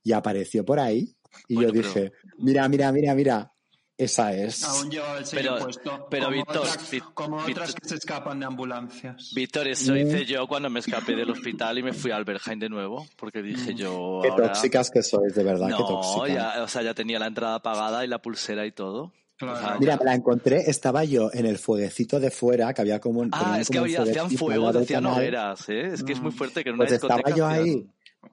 y 0.02 0.12
apareció 0.12 0.64
por 0.64 0.80
ahí. 0.80 1.16
Y 1.48 1.54
Bueno, 1.56 1.68
yo 1.72 1.74
pero- 1.74 1.88
dije, 1.88 2.12
mira, 2.38 2.68
mira, 2.68 2.92
mira, 2.92 3.14
mira, 3.14 3.52
esa 3.96 4.32
es. 4.34 4.64
aún 4.64 4.90
llevaba 4.90 5.18
el 5.18 5.26
sello 5.26 5.52
Pero- 5.54 5.64
puesto. 5.64 6.06
pero, 6.10 6.24
como 6.26 6.36
Víctor, 6.36 6.56
otras, 6.58 6.90
Vi- 6.90 7.00
como 7.14 7.36
Víctor- 7.38 7.50
otras 7.52 7.74
que 7.74 7.88
se 7.88 7.94
escapan 7.96 8.40
de 8.40 8.46
ambulancias. 8.46 9.32
Víctor, 9.34 9.68
eso 9.68 9.92
Mm. 9.92 9.96
hice 9.98 10.24
yo 10.24 10.46
cuando 10.48 10.68
me 10.70 10.80
escapé 10.80 11.14
del 11.14 11.30
hospital 11.30 11.78
y 11.78 11.82
me 11.82 11.92
fui 11.92 12.10
a 12.10 12.16
Alberheim 12.16 12.58
de 12.58 12.68
nuevo, 12.68 13.06
porque 13.16 13.42
dije 13.42 13.72
Mm. 13.72 13.76
yo 13.76 14.20
Qué 14.22 14.28
ahora... 14.30 14.46
tóxicas 14.52 14.90
que 14.90 15.02
sois, 15.02 15.34
de 15.34 15.44
verdad, 15.44 15.66
qué 15.68 15.72
No, 15.72 15.86
tóxicas. 15.86 16.28
ya, 16.56 16.62
o 16.62 16.68
sea, 16.68 16.82
ya 16.82 16.94
tenía 16.94 17.18
la 17.18 17.26
entrada 17.26 17.60
pagada 17.62 18.04
y 18.04 18.08
la 18.08 18.20
pulsera 18.20 18.66
y 18.66 18.72
todo. 18.72 19.12
Claro. 19.36 19.54
O 19.58 19.60
sea, 19.60 19.76
Mira, 19.80 19.96
me 19.96 20.04
la 20.04 20.14
encontré, 20.14 20.70
estaba 20.70 21.02
yo 21.04 21.28
en 21.32 21.44
el 21.46 21.58
fueguecito 21.58 22.20
de 22.20 22.30
fuera, 22.30 22.72
que 22.72 22.82
había 22.82 23.00
como 23.00 23.18
un. 23.20 23.30
Ah, 23.32 23.58
es 23.60 23.68
que 23.68 23.78
había, 23.78 24.02
hacían 24.02 24.28
al 24.68 24.74
del 24.74 24.82
hacían 24.84 25.06
hogueras, 25.06 25.68
¿eh? 25.68 25.88
Es 25.92 26.04
que 26.04 26.12
es 26.12 26.20
muy 26.20 26.30
Mm. 26.30 26.34
fuerte 26.36 26.62
que 26.62 26.70
en 26.70 26.76
una 26.76 26.84
Pues 26.86 26.92
estaba 26.92 27.30
yo 27.36 27.46
ahí 27.46 27.84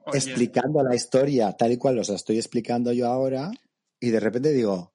Oye, 0.06 0.18
explicando 0.18 0.82
la 0.82 0.94
historia 0.94 1.52
tal 1.56 1.72
y 1.72 1.76
cual 1.76 1.98
os 1.98 2.08
la 2.08 2.14
estoy 2.16 2.36
explicando 2.38 2.92
yo 2.92 3.08
ahora, 3.08 3.50
y 4.00 4.10
de 4.10 4.20
repente 4.20 4.52
digo, 4.52 4.92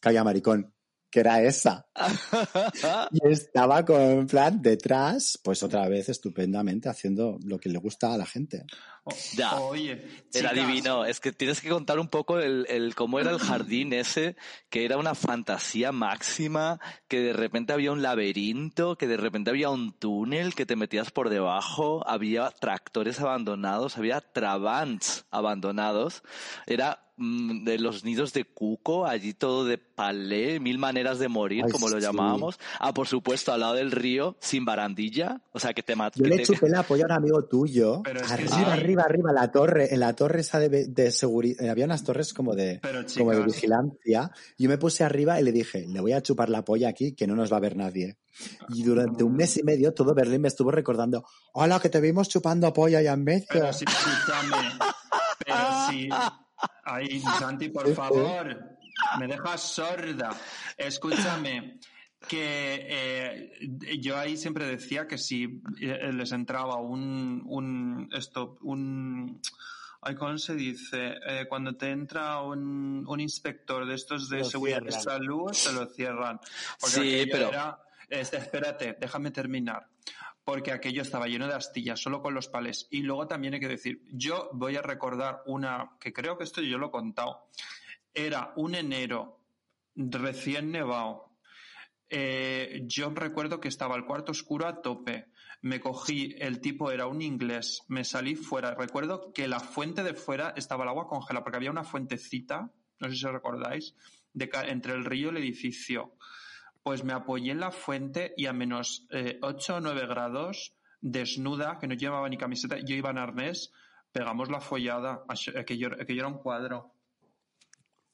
calla 0.00 0.24
maricón, 0.24 0.74
que 1.10 1.20
era 1.20 1.42
esa. 1.42 1.86
Y 3.12 3.26
estaba 3.28 3.84
con 3.84 4.00
en 4.00 4.26
plan 4.26 4.62
detrás, 4.62 5.38
pues 5.42 5.62
otra 5.62 5.88
vez 5.88 6.08
estupendamente 6.08 6.88
haciendo 6.88 7.38
lo 7.44 7.58
que 7.58 7.68
le 7.68 7.78
gusta 7.78 8.14
a 8.14 8.18
la 8.18 8.26
gente. 8.26 8.64
o- 9.04 9.10
Ya. 9.36 9.56
Oye, 9.60 10.06
Era 10.32 10.52
divino. 10.52 11.04
Es 11.04 11.18
que 11.20 11.32
tienes 11.32 11.60
que 11.60 11.68
contar 11.68 11.98
un 11.98 12.08
poco 12.08 12.38
el, 12.38 12.64
el 12.68 12.94
cómo 12.94 13.18
era 13.18 13.30
el 13.32 13.38
jardín 13.40 13.92
ese, 13.92 14.36
que 14.70 14.84
era 14.84 14.98
una 14.98 15.14
fantasía 15.16 15.90
máxima, 15.90 16.78
que 17.08 17.20
de 17.20 17.32
repente 17.32 17.72
había 17.72 17.90
un 17.92 18.02
laberinto, 18.02 18.96
que 18.96 19.08
de 19.08 19.16
repente 19.16 19.50
había 19.50 19.70
un 19.70 19.92
túnel 19.98 20.54
que 20.54 20.64
te 20.66 20.76
metías 20.76 21.10
por 21.10 21.28
debajo, 21.28 22.06
había 22.08 22.50
tractores 22.50 23.18
abandonados, 23.20 23.98
había 23.98 24.20
trabants 24.20 25.26
abandonados. 25.32 26.22
Era 26.66 27.09
de 27.20 27.78
los 27.78 28.02
nidos 28.02 28.32
de 28.32 28.44
cuco, 28.44 29.04
allí 29.06 29.34
todo 29.34 29.66
de 29.66 29.76
palé, 29.76 30.58
mil 30.58 30.78
maneras 30.78 31.18
de 31.18 31.28
morir, 31.28 31.64
Ay, 31.66 31.70
como 31.70 31.88
lo 31.90 31.96
sí. 32.00 32.02
llamábamos. 32.06 32.58
Ah, 32.78 32.94
por 32.94 33.06
supuesto, 33.08 33.52
al 33.52 33.60
lado 33.60 33.74
del 33.74 33.90
río, 33.90 34.36
sin 34.40 34.64
barandilla, 34.64 35.42
o 35.52 35.60
sea, 35.60 35.74
que 35.74 35.82
te 35.82 35.94
mat- 35.96 36.14
Yo 36.16 36.24
que 36.24 36.30
le 36.30 36.36
te- 36.38 36.44
chupé 36.44 36.70
la 36.70 36.82
polla 36.82 37.04
a 37.04 37.06
un 37.06 37.12
amigo 37.12 37.44
tuyo, 37.44 38.02
Pero 38.02 38.20
es 38.20 38.26
que 38.26 38.32
arriba, 38.32 38.56
sí. 38.56 38.62
arriba, 38.64 39.02
arriba, 39.02 39.32
la 39.32 39.52
torre, 39.52 39.92
en 39.92 40.00
la 40.00 40.14
torre 40.16 40.40
esa 40.40 40.58
de, 40.58 40.86
de 40.86 41.10
seguridad, 41.10 41.68
había 41.68 41.84
unas 41.84 42.02
torres 42.04 42.32
como 42.32 42.54
de, 42.54 42.80
Pero, 42.82 43.00
como 43.16 43.32
de 43.32 43.42
vigilancia. 43.44 44.30
Yo 44.56 44.68
me 44.70 44.78
puse 44.78 45.04
arriba 45.04 45.38
y 45.38 45.44
le 45.44 45.52
dije, 45.52 45.86
le 45.86 46.00
voy 46.00 46.12
a 46.12 46.22
chupar 46.22 46.48
la 46.48 46.64
polla 46.64 46.88
aquí, 46.88 47.12
que 47.12 47.26
no 47.26 47.36
nos 47.36 47.52
va 47.52 47.58
a 47.58 47.60
ver 47.60 47.76
nadie. 47.76 48.16
Y 48.70 48.82
durante 48.82 49.24
un 49.24 49.34
mes 49.36 49.58
y 49.58 49.62
medio 49.62 49.92
todo 49.92 50.14
Berlín 50.14 50.40
me 50.40 50.48
estuvo 50.48 50.70
recordando, 50.70 51.26
hola, 51.52 51.78
que 51.80 51.90
te 51.90 52.00
vimos 52.00 52.30
chupando 52.30 52.72
polla 52.72 53.02
ya 53.02 53.12
en 53.12 53.24
medio. 53.24 53.46
Pero 53.50 53.70
sí, 53.74 53.84
escúchame. 53.86 54.56
Pero 55.44 55.64
sí. 55.88 56.08
Ay, 56.84 57.20
Santi, 57.20 57.68
por 57.68 57.92
favor. 57.94 58.76
Me 59.18 59.26
dejas 59.26 59.60
sorda. 59.62 60.30
Escúchame. 60.76 61.78
Que 62.28 62.86
eh, 62.90 63.98
yo 63.98 64.18
ahí 64.18 64.36
siempre 64.36 64.66
decía 64.66 65.06
que 65.08 65.16
si 65.16 65.62
eh, 65.80 66.12
les 66.12 66.32
entraba 66.32 66.76
un, 66.76 67.42
un 67.46 68.10
esto, 68.12 68.58
un 68.60 69.40
ay, 70.02 70.14
¿cómo 70.16 70.36
se 70.36 70.54
dice? 70.54 71.14
Eh, 71.26 71.46
cuando 71.48 71.76
te 71.76 71.90
entra 71.90 72.42
un, 72.42 73.04
un 73.08 73.20
inspector 73.20 73.86
de 73.86 73.94
estos 73.94 74.28
de 74.28 74.40
Lo 74.40 74.44
seguridad 74.44 74.82
de 74.82 74.92
cierran. 74.92 75.02
salud, 75.02 75.50
te 75.64 75.72
lo 75.72 75.86
cierran. 75.86 76.40
Porque 76.78 76.94
Sí, 77.24 77.28
pero- 77.32 77.48
era- 77.48 77.78
este, 78.10 78.36
espérate, 78.36 78.96
déjame 79.00 79.30
terminar 79.30 79.86
porque 80.44 80.72
aquello 80.72 81.02
estaba 81.02 81.26
lleno 81.26 81.46
de 81.46 81.54
astillas, 81.54 82.00
solo 82.00 82.22
con 82.22 82.34
los 82.34 82.48
palés. 82.48 82.88
Y 82.90 83.02
luego 83.02 83.26
también 83.26 83.54
hay 83.54 83.60
que 83.60 83.68
decir, 83.68 84.02
yo 84.10 84.50
voy 84.52 84.76
a 84.76 84.82
recordar 84.82 85.42
una, 85.46 85.96
que 86.00 86.12
creo 86.12 86.36
que 86.36 86.44
esto 86.44 86.60
yo 86.62 86.78
lo 86.78 86.88
he 86.88 86.90
contado, 86.90 87.48
era 88.14 88.52
un 88.56 88.74
enero 88.74 89.40
recién 89.94 90.70
nevado. 90.70 91.30
Eh, 92.08 92.82
yo 92.86 93.10
recuerdo 93.10 93.60
que 93.60 93.68
estaba 93.68 93.96
el 93.96 94.04
cuarto 94.04 94.32
oscuro 94.32 94.66
a 94.66 94.82
tope. 94.82 95.26
Me 95.62 95.78
cogí, 95.78 96.34
el 96.38 96.60
tipo 96.60 96.90
era 96.90 97.06
un 97.06 97.22
inglés, 97.22 97.82
me 97.88 98.04
salí 98.04 98.34
fuera. 98.34 98.74
Recuerdo 98.74 99.32
que 99.32 99.46
la 99.46 99.60
fuente 99.60 100.02
de 100.02 100.14
fuera 100.14 100.54
estaba 100.56 100.84
el 100.84 100.88
agua 100.88 101.06
congelada, 101.06 101.44
porque 101.44 101.58
había 101.58 101.70
una 101.70 101.84
fuentecita, 101.84 102.72
no 102.98 103.08
sé 103.08 103.14
si 103.14 103.26
recordáis, 103.26 103.94
de, 104.32 104.50
entre 104.68 104.94
el 104.94 105.04
río 105.04 105.28
y 105.28 105.30
el 105.30 105.36
edificio. 105.36 106.16
Pues 106.82 107.04
me 107.04 107.12
apoyé 107.12 107.52
en 107.52 107.60
la 107.60 107.70
fuente 107.70 108.32
y 108.36 108.46
a 108.46 108.52
menos 108.52 109.06
eh, 109.10 109.38
8 109.42 109.76
o 109.76 109.80
9 109.80 110.06
grados, 110.06 110.72
desnuda, 111.00 111.78
que 111.78 111.86
no 111.86 111.94
llevaba 111.94 112.28
ni 112.28 112.36
camiseta, 112.38 112.78
yo 112.78 112.94
iba 112.96 113.10
en 113.10 113.18
arnés, 113.18 113.70
pegamos 114.12 114.50
la 114.50 114.60
follada, 114.60 115.24
aquello, 115.56 115.88
aquello 116.00 116.20
era 116.20 116.28
un 116.28 116.38
cuadro. 116.38 116.94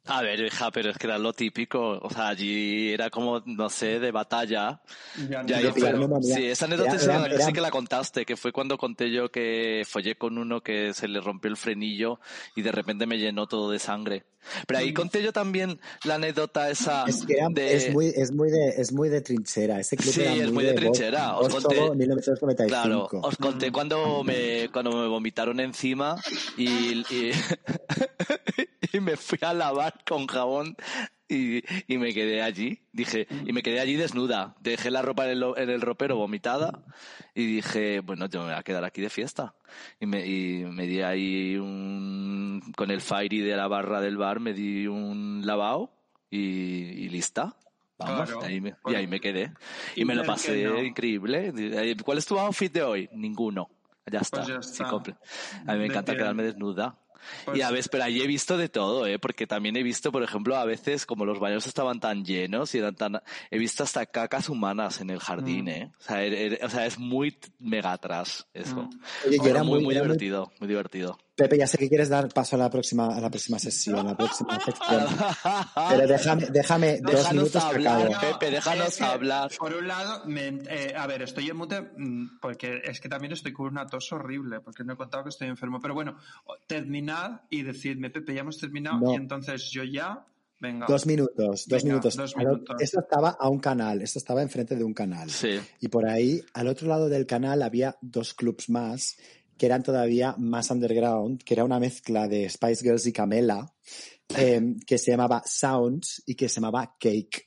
A 0.09 0.23
ver, 0.23 0.39
hija, 0.41 0.71
pero 0.71 0.91
es 0.91 0.99
que 0.99 1.09
era 1.09 1.19
lo 1.19 1.33
típico. 1.33 1.99
O 2.01 2.09
sea, 2.11 2.29
allí 2.29 2.93
era 2.93 3.11
como, 3.11 3.43
no 3.45 3.69
sé, 3.69 3.99
de 3.99 4.13
batalla. 4.13 4.81
Ya 5.29 5.43
no 5.43 5.49
Ya, 5.49 5.73
pero- 5.75 5.99
neumonía. 5.99 6.37
sí, 6.37 6.47
esa 6.47 6.67
anécdota 6.67 6.97
sí, 7.41 7.53
que 7.53 7.61
la 7.61 7.73
contaste, 7.73 8.25
que 8.25 8.37
fue 8.37 8.53
cuando 8.53 8.79
conté 8.79 9.11
yo 9.11 9.31
que 9.33 9.83
follé 9.85 10.15
con 10.17 10.39
uno 10.39 10.61
que 10.61 10.95
se 10.95 11.09
le 11.09 11.21
rompió 11.21 11.51
el 11.51 11.57
frenillo 11.57 12.21
y 12.55 12.63
de 12.63 12.71
repente 12.71 13.05
me 13.07 13.19
llenó 13.19 13.49
todo 13.49 13.69
de 13.73 13.81
sangre. 13.81 14.27
Pero 14.67 14.79
ahí 14.81 14.93
conté 14.93 15.23
yo 15.23 15.33
también 15.33 15.79
la 16.05 16.17
anécdota 16.17 16.71
esa 16.71 17.05
Es 17.07 17.25
que 17.27 17.35
era- 17.35 17.49
de... 17.51 17.75
es 17.75 17.93
muy, 17.93 18.07
es 18.15 18.33
muy 18.33 18.51
de, 18.51 18.69
es 18.77 18.93
muy 18.93 19.09
de 19.09 19.21
trinchera. 19.21 19.81
Ese 19.81 19.97
club 19.97 20.13
Sí, 20.13 20.23
era 20.23 20.33
es 20.35 20.53
muy, 20.53 20.65
de 20.65 20.71
Bos- 20.73 20.81
trinchera. 20.81 21.37
Os 21.39 21.49
conté- 21.55 21.95
1995. 21.95 22.67
Claro, 22.69 23.09
os 23.23 23.37
conté 23.37 23.73
cuando 23.73 24.23
me, 24.25 24.69
cuando 24.73 24.93
me 24.93 25.07
vomitaron 25.09 25.61
encima 25.61 26.17
y, 26.57 26.69
y, 26.69 27.31
y 28.93 29.01
me 29.01 29.17
fui 29.17 29.39
a 29.43 29.53
lavar 29.53 29.95
con 30.09 30.27
jabón 30.27 30.77
y, 31.29 31.63
y 31.93 31.99
me 31.99 32.13
quedé 32.15 32.43
allí. 32.43 32.81
Dije, 32.93 33.27
y 33.47 33.53
me 33.53 33.63
quedé 33.63 33.81
allí 33.81 33.95
desnuda. 33.95 34.55
Dejé 34.61 34.91
la 34.91 35.03
ropa 35.03 35.25
en 35.25 35.31
el, 35.39 35.45
en 35.57 35.71
el 35.71 35.81
ropero 35.81 36.17
vomitada 36.17 36.85
y 37.35 37.47
dije, 37.47 38.01
bueno, 38.01 38.27
yo 38.27 38.41
me 38.41 38.47
voy 38.47 38.55
a 38.55 38.63
quedar 38.63 38.85
aquí 38.85 39.01
de 39.03 39.11
fiesta. 39.11 39.55
Y 40.01 40.07
me, 40.07 40.27
y 40.27 40.65
me 40.65 40.87
di 40.87 41.03
ahí 41.03 41.57
un, 41.57 42.61
con 42.77 42.91
el 42.91 43.01
fairy 43.01 43.41
de 43.41 43.57
la 43.57 43.69
barra 43.69 44.01
del 44.01 44.17
bar, 44.17 44.41
me 44.41 44.53
di 44.53 44.87
un 44.87 45.43
lavado 45.45 45.91
y, 46.31 46.39
y 46.39 47.09
lista. 47.09 47.57
Vamos, 47.99 48.31
Claro. 48.31 48.43
y 48.43 48.53
ahí 48.53 48.61
me, 48.61 48.75
y 48.87 48.95
ahí 48.95 49.07
me 49.07 49.21
quedé. 49.21 49.53
Y 49.95 50.05
me 50.05 50.15
lo 50.15 50.23
pasé 50.25 50.65
no. 50.65 50.83
increíble. 50.83 51.53
¿Cuál 52.05 52.19
es 52.19 52.27
tu 52.27 52.39
outfit 52.39 52.71
de 52.73 52.83
hoy? 52.83 53.09
Ninguno. 53.15 53.71
Ya 54.11 54.21
está. 54.21 54.43
Pues 54.45 54.49
ya 54.49 54.59
está. 54.59 54.89
a 54.89 55.73
mí 55.73 55.79
me 55.79 55.87
encanta 55.87 56.13
que- 56.13 56.19
quedarme 56.19 56.43
desnuda. 56.45 56.99
Pues- 57.45 57.59
y 57.59 57.63
a 57.63 57.71
veces, 57.71 57.89
pero 57.89 58.05
ahí 58.05 58.21
he 58.21 58.27
visto 58.27 58.57
de 58.57 58.69
todo, 58.69 59.07
¿eh? 59.07 59.19
Porque 59.19 59.47
también 59.47 59.77
he 59.77 59.83
visto, 59.83 60.13
por 60.13 60.23
ejemplo, 60.23 60.57
a 60.57 60.65
veces, 60.65 61.07
como 61.07 61.25
los 61.25 61.39
baños 61.39 61.67
estaban 61.67 62.01
tan 62.01 62.25
llenos 62.25 62.75
y 62.75 62.79
eran 62.79 62.95
tan... 62.97 63.21
He 63.51 63.59
visto 63.59 63.83
hasta 63.83 64.07
cacas 64.07 64.49
humanas 64.49 65.01
en 65.01 65.11
el 65.11 65.19
jardín, 65.21 65.65
Mm. 65.67 65.69
¿eh? 65.69 65.93
O 65.99 66.03
sea, 66.03 66.23
er- 66.25 66.35
er- 66.59 66.65
o 66.65 66.69
sea, 66.71 66.87
es 66.87 66.99
muy 66.99 67.37
mega 67.59 67.93
atrás 67.93 68.47
eso. 68.55 68.77
Mm. 68.83 69.01
Oye, 69.29 69.37
Pero 69.39 69.51
era 69.51 69.63
muy, 69.65 69.83
muy- 69.83 69.95
divertido, 69.95 70.53
muy 70.61 70.69
divertido. 70.69 71.19
Pepe, 71.37 71.59
ya 71.59 71.67
sé 71.67 71.77
que 71.77 71.89
quieres 71.89 72.09
dar 72.09 72.29
paso 72.33 72.57
a 72.57 72.59
la 72.59 72.71
próxima, 72.71 73.15
a 73.15 73.21
la 73.21 73.29
próxima 73.29 73.59
sesión, 73.59 73.99
a 73.99 74.03
la 74.05 74.17
próxima 74.17 74.59
sección. 74.59 75.05
Pero 75.91 76.07
déjame, 76.09 76.47
déjame 76.51 77.01
dos 77.03 77.13
Déjanos 77.13 77.33
minutos 77.35 77.63
que 77.65 77.69
hablar, 77.75 78.07
acabo. 78.15 78.33
Pepe, 78.39 78.51
déjanos 78.53 78.89
es 78.89 78.97
que, 78.97 79.05
hablar. 79.05 79.51
Por 79.59 79.75
un 79.75 79.87
lado, 79.87 80.25
me- 80.27 80.63
eh, 80.71 80.95
a 80.97 81.07
ver, 81.07 81.21
estoy 81.23 81.51
en 81.51 81.57
mute 81.59 81.83
mm, 81.83 82.39
porque 82.41 82.81
es 82.83 83.01
que 83.01 83.09
también 83.11 83.33
estoy 83.35 83.53
con 83.53 83.67
una 83.67 83.87
tos 83.87 84.11
horrible, 84.13 84.61
porque 84.61 84.83
no 84.83 84.95
he 84.95 84.97
contado 84.97 85.25
que 85.25 85.29
estoy 85.29 85.49
enfermo. 85.49 85.79
Pero 85.81 85.93
bueno, 85.93 86.17
terminad 86.67 87.43
y 87.51 87.63
decidme, 87.63 88.09
Pepe, 88.11 88.35
ya 88.35 88.41
hemos 88.41 88.59
terminado 88.59 88.99
No. 89.01 89.13
y 89.13 89.17
entonces 89.17 89.69
yo 89.71 89.85
ya, 89.85 90.25
venga. 90.59 90.87
Dos 90.89 91.05
minutos, 91.07 91.67
dos 91.67 91.83
Venga, 91.83 91.85
minutos. 91.85 92.17
dos 92.17 92.37
minutos. 92.37 92.77
Esto 92.81 93.01
estaba 93.01 93.37
a 93.39 93.49
un 93.51 93.59
canal, 93.59 94.01
esto 94.01 94.19
estaba 94.19 94.41
enfrente 94.43 94.75
de 94.75 94.85
un 94.85 94.95
canal. 94.95 95.31
Sí. 95.31 95.61
Y 95.81 95.89
por 95.89 96.09
ahí, 96.09 96.41
al 96.55 96.69
otro 96.69 96.89
lado 96.89 97.11
del 97.11 97.27
canal, 97.27 97.63
había 97.63 97.97
dos 98.01 98.33
clubs 98.33 98.71
más 98.71 99.17
que 99.57 99.67
eran 99.67 99.83
todavía 99.83 100.37
más 100.39 100.71
underground, 100.71 101.43
que 101.43 101.55
era 101.55 101.65
una 101.65 101.81
mezcla 101.81 102.29
de 102.29 102.49
Spice 102.49 102.83
Girls 102.83 103.07
y 103.07 103.13
Camela, 103.13 103.75
em, 104.37 104.79
que 104.87 104.99
se 104.99 105.11
llamaba 105.13 105.43
Sounds 105.47 106.23
y 106.27 106.35
que 106.35 106.49
se 106.49 106.57
llamaba 106.57 106.97
Cake. 106.99 107.45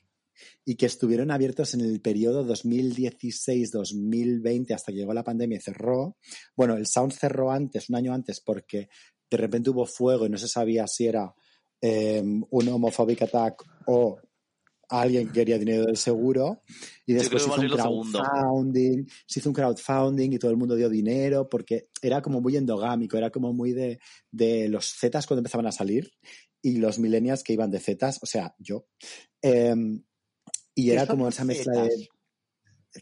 Y 0.64 0.76
que 0.76 0.86
estuvieron 0.86 1.30
abiertos 1.30 1.74
en 1.74 1.82
el 1.82 2.00
periodo 2.00 2.42
2016-2020 2.44 4.72
hasta 4.74 4.92
que 4.92 4.98
llegó 4.98 5.12
la 5.12 5.24
pandemia 5.24 5.58
y 5.58 5.60
cerró. 5.60 6.16
Bueno, 6.56 6.76
el 6.76 6.86
Sounds 6.86 7.18
cerró 7.18 7.50
antes, 7.50 7.90
un 7.90 7.96
año 7.96 8.14
antes, 8.14 8.40
porque 8.40 8.88
de 9.30 9.36
repente 9.36 9.68
hubo 9.70 9.86
fuego 9.86 10.26
y 10.26 10.30
no 10.30 10.38
se 10.38 10.48
sabía 10.48 10.86
si 10.86 11.06
era 11.06 11.34
em, 11.80 12.42
un 12.50 12.68
homophobic 12.68 13.22
attack 13.22 13.62
o 13.86 14.18
alguien 14.90 15.28
que 15.28 15.32
quería 15.32 15.58
dinero 15.58 15.86
del 15.86 15.96
seguro 15.96 16.62
y 17.06 17.12
después 17.14 17.44
creo 17.44 17.56
hizo 17.64 17.90
un 17.90 18.10
crowdfunding, 18.12 19.06
se 19.26 19.40
hizo 19.40 19.48
un 19.50 19.54
crowdfunding 19.54 20.32
y 20.32 20.38
todo 20.38 20.50
el 20.50 20.56
mundo 20.56 20.74
dio 20.76 20.88
dinero 20.88 21.48
porque 21.48 21.88
era 22.02 22.20
como 22.20 22.40
muy 22.40 22.56
endogámico, 22.56 23.16
era 23.16 23.30
como 23.30 23.52
muy 23.52 23.72
de, 23.72 23.98
de 24.30 24.68
los 24.68 24.92
Zetas 24.98 25.26
cuando 25.26 25.40
empezaban 25.40 25.66
a 25.66 25.72
salir 25.72 26.10
y 26.62 26.76
los 26.78 26.98
millennials 26.98 27.42
que 27.42 27.52
iban 27.54 27.70
de 27.70 27.80
Zetas, 27.80 28.18
o 28.22 28.26
sea, 28.26 28.54
yo. 28.58 28.86
Em, 29.40 30.02
y 30.74 30.86
¿Qué 30.86 30.92
era 30.92 31.06
como 31.06 31.28
esa 31.28 31.44
mezcla 31.44 31.84
Zetas? 31.84 31.98
de... 31.98 32.08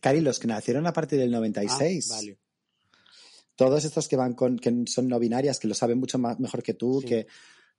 Cari, 0.00 0.20
los 0.20 0.38
que 0.38 0.46
nacieron 0.48 0.86
a 0.86 0.92
partir 0.92 1.18
del 1.18 1.32
Ah, 1.34 1.38
96. 1.38 2.08
vale. 2.10 2.38
Todos 3.56 3.84
estos 3.84 4.06
que 4.06 4.16
van 4.16 4.34
con, 4.34 4.56
que 4.58 4.72
son 4.86 5.08
no 5.08 5.18
binarias, 5.18 5.58
que 5.58 5.66
lo 5.66 5.74
saben 5.74 5.98
mucho 5.98 6.18
más, 6.18 6.38
mejor 6.38 6.62
que 6.62 6.74
tú, 6.74 7.00
Sí. 7.00 7.06
que, 7.08 7.26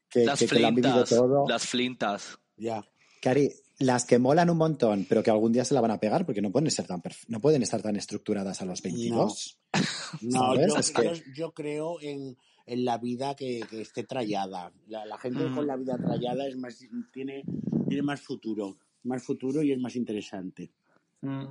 que, 0.10 0.26
Las 0.26 0.39
que- 0.39 0.47
que 0.47 0.60
lo 0.60 0.68
han 0.68 0.76
vivido 0.76 0.93
flintas, 1.05 1.10
todo. 1.10 1.45
las 1.47 1.66
flintas. 1.68 2.39
Ya. 2.57 2.84
Cari, 3.22 3.49
las 3.80 4.05
que 4.05 4.19
molan 4.19 4.49
un 4.49 4.57
montón, 4.57 5.05
pero 5.07 5.23
que 5.23 5.32
algún 5.32 5.51
día 5.53 5.63
se 5.65 5.73
la 5.73 5.82
van 5.82 5.91
a 5.91 5.99
pegar 5.99 6.25
porque 6.25 6.41
no 6.41 6.51
pueden 6.51 6.69
ser 6.71 6.86
tan 6.86 7.01
no 7.27 7.39
pueden 7.39 7.63
estar 7.63 7.82
tan 7.82 7.95
estructuradas 7.95 8.61
a 8.61 8.65
los 8.65 8.82
22. 8.82 9.59
No, 10.21 10.55
yo, 10.55 10.75
Es 10.77 10.91
que- 10.91 11.03
yo- 11.03 11.13
yo 11.36 11.51
creo 11.53 12.01
en, 12.01 12.38
en 12.65 12.86
la 12.86 12.97
vida 12.97 13.36
que, 13.36 13.61
que 13.69 13.82
esté 13.82 14.03
trallada. 14.03 14.71
La, 14.88 15.05
la 15.05 15.17
gente 15.17 15.45
Mm. 15.45 15.55
con 15.55 15.65
la 15.67 15.75
vida 15.77 15.97
trallada 15.97 16.47
es 16.47 16.57
más, 16.57 16.77
tiene, 17.13 17.43
tiene 17.88 18.03
más 18.03 18.19
futuro. 18.21 18.77
Más 19.03 19.23
futuro 19.23 19.63
y 19.63 19.71
es 19.71 19.80
más 19.80 19.95
interesante. 19.95 20.71
Mm. 21.21 21.45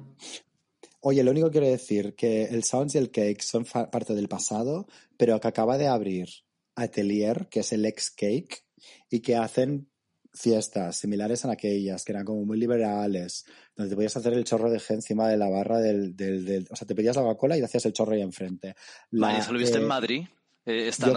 Oye, 1.00 1.22
lo 1.22 1.30
único 1.30 1.46
que 1.48 1.52
quiero 1.60 1.66
decir 1.68 2.14
que 2.14 2.44
el 2.44 2.64
Sounds 2.64 2.94
y 2.94 2.98
el 2.98 3.10
Cake 3.10 3.40
son 3.40 3.64
parte 3.64 4.14
del 4.14 4.28
pasado, 4.28 4.86
pero 5.16 5.38
que 5.40 5.48
acaba 5.48 5.78
de 5.78 5.86
abrir 5.86 6.28
Atelier, 6.74 7.48
que 7.48 7.60
es 7.60 7.72
el 7.72 7.84
ex 7.86 8.10
Cake, 8.10 8.64
y 9.08 9.20
que 9.20 9.36
hacen 9.36 9.88
fiestas 10.32 10.96
similares 10.96 11.44
a 11.44 11.52
aquellas, 11.52 12.04
que 12.04 12.12
eran 12.12 12.24
como 12.24 12.44
muy 12.44 12.58
liberales, 12.58 13.44
donde 13.74 13.90
te 13.90 13.96
podías 13.96 14.16
hacer 14.16 14.32
el 14.34 14.44
chorro 14.44 14.70
de 14.70 14.78
G 14.78 14.94
encima 14.94 15.28
de 15.28 15.36
la 15.36 15.48
barra 15.48 15.78
del, 15.78 16.14
del, 16.16 16.44
del- 16.44 16.66
o 16.70 16.76
sea, 16.76 16.86
te 16.86 16.94
pedías 16.94 17.16
la 17.16 17.22
Coca-Cola 17.22 17.56
y 17.58 17.62
hacías 17.62 17.86
el 17.86 17.92
chorro 17.92 18.12
ahí 18.12 18.20
enfrente. 18.22 18.74
La, 19.10 19.38
¿eso 19.38 19.52
lo 19.52 19.58
viste 19.58 19.78
eh, 19.78 19.80
en 19.80 19.86
Madrid? 19.86 20.22
Eh, 20.66 20.88
esta, 20.88 21.06
yo 21.06 21.12